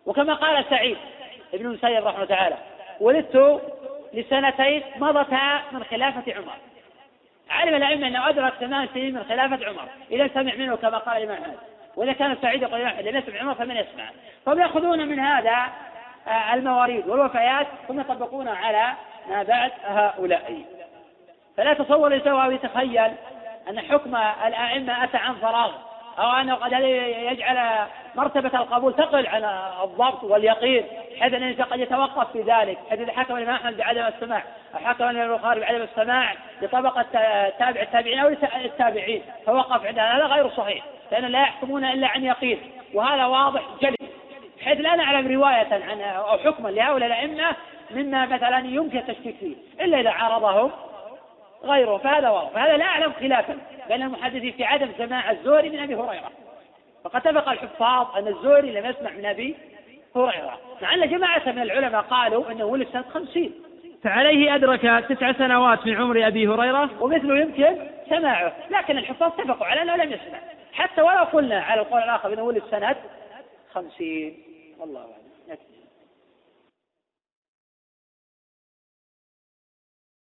وكما 0.06 0.34
قال 0.34 0.64
سعيد 0.70 0.96
ابن 1.54 1.66
المسيب 1.66 2.06
رحمه 2.06 2.24
تعالى 2.24 2.56
ولدت 3.00 3.62
لسنتين 4.14 4.82
مضتا 4.96 5.62
من 5.72 5.84
خلافة 5.84 6.34
عمر. 6.34 6.56
علم 7.50 7.74
الأئمة 7.74 8.06
أنه 8.06 8.28
أدرك 8.28 8.52
ثمان 8.52 8.88
سنين 8.94 9.14
من 9.14 9.24
خلافة 9.24 9.66
عمر. 9.66 9.88
إذا 10.10 10.28
سمع 10.34 10.54
منه 10.54 10.76
كما 10.76 10.98
قال 10.98 11.16
الإمام 11.16 11.42
أحمد. 11.42 11.58
وإذا 11.96 12.12
كان 12.12 12.36
سعيد 12.42 12.62
يقول 12.62 12.80
لم 12.80 13.16
يسمع 13.16 13.40
عمر 13.40 13.54
فمن 13.54 13.76
يسمع؟ 13.76 14.10
فهم 14.46 14.60
يأخذون 14.60 15.08
من 15.08 15.20
هذا 15.20 15.66
آه، 16.28 16.54
المواريد 16.54 17.08
والوفيات 17.08 17.66
ثم 17.88 18.00
يطبقونها 18.00 18.54
على 18.54 18.92
ما 19.28 19.42
بعد 19.42 19.72
هؤلاء. 19.84 20.64
فلا 21.56 21.74
تصور 21.74 22.06
الإنسان 22.06 22.32
أو 22.32 22.50
يتخيل 22.50 23.12
أن 23.70 23.80
حكم 23.80 24.16
الأئمة 24.46 25.04
أتى 25.04 25.16
عن 25.16 25.34
فراغ 25.34 25.72
أو 26.18 26.30
أنه 26.30 26.54
قد 26.54 26.72
يجعل 27.32 27.86
مرتبة 28.14 28.60
القبول 28.60 28.94
تقل 28.94 29.26
عن 29.26 29.44
الضبط 29.84 30.24
واليقين 30.24 30.84
حيث 31.20 31.34
أن 31.34 31.54
قد 31.62 31.80
يتوقف 31.80 32.32
في 32.32 32.40
ذلك 32.40 32.78
حيث 32.90 33.00
إذا 33.00 33.12
حكم 33.12 33.36
الإمام 33.36 33.54
أحمد 33.54 33.76
بعدم 33.76 34.06
السماع 34.06 34.42
أو 34.74 34.78
حكم 34.78 35.04
الإمام 35.04 35.32
البخاري 35.32 35.60
بعدم 35.60 35.82
السماع 35.82 36.34
لطبقة 36.62 37.06
تابع 37.58 37.82
التابعين 37.82 38.18
أو 38.18 38.28
التابعين 38.64 39.22
فوقف 39.46 39.86
عند 39.86 39.98
هذا 39.98 40.26
غير 40.26 40.50
صحيح 40.50 40.84
لأن 41.12 41.24
لا 41.24 41.40
يحكمون 41.40 41.84
إلا 41.84 42.08
عن 42.08 42.24
يقين 42.24 42.58
وهذا 42.94 43.24
واضح 43.24 43.62
جلي. 43.80 44.03
حيث 44.64 44.80
لا 44.80 44.96
نعلم 44.96 45.32
رواية 45.32 45.84
عن 45.90 46.00
أو 46.00 46.38
حكما 46.38 46.68
لهؤلاء 46.68 47.06
الأئمة 47.06 47.56
مما 47.90 48.26
مثلا 48.26 48.58
يمكن 48.58 48.98
التشكيك 48.98 49.36
فيه 49.40 49.54
إلا 49.80 50.00
إذا 50.00 50.10
عارضهم 50.10 50.70
غيره 51.64 51.96
فهذا 51.96 52.28
واضح. 52.28 52.50
فهذا 52.50 52.76
لا 52.76 52.84
أعلم 52.84 53.12
خلافا 53.12 53.58
بين 53.88 54.02
المحدثين 54.02 54.52
في 54.52 54.64
عدم 54.64 54.88
سماع 54.98 55.30
الزهري 55.30 55.70
من 55.70 55.78
أبي 55.78 55.94
هريرة. 55.94 56.30
فقد 57.04 57.26
اتفق 57.26 57.48
الحفاظ 57.48 58.16
أن 58.16 58.28
الزهري 58.28 58.72
لم 58.72 58.86
يسمع 58.86 59.10
من 59.10 59.26
أبي 59.26 59.56
هريرة. 60.16 60.58
مع 60.82 60.94
أن 60.94 61.08
جماعة 61.08 61.42
من 61.46 61.62
العلماء 61.62 62.02
قالوا 62.02 62.52
أنه 62.52 62.64
ولد 62.64 62.88
سنة 62.92 63.04
خمسين. 63.14 63.54
فعليه 64.04 64.54
أدرك 64.54 65.04
تسع 65.08 65.32
سنوات 65.32 65.86
من 65.86 65.96
عمر 65.96 66.26
أبي 66.26 66.48
هريرة؟ 66.48 66.90
ومثله 67.00 67.38
يمكن 67.38 67.76
سماعه. 68.08 68.52
لكن 68.70 68.98
الحفاظ 68.98 69.32
اتفقوا 69.40 69.66
على 69.66 69.82
أنه 69.82 69.96
لم 69.96 70.12
يسمع. 70.12 70.38
حتى 70.72 71.02
ولو 71.02 71.22
قلنا 71.22 71.60
على 71.60 71.80
القول 71.80 72.02
الآخر 72.02 72.32
أنه 72.32 72.42
ولد 72.42 72.62
سنة 72.70 72.96
خمسين. 73.72 74.53
والله 74.80 75.00
أعلم 75.00 75.23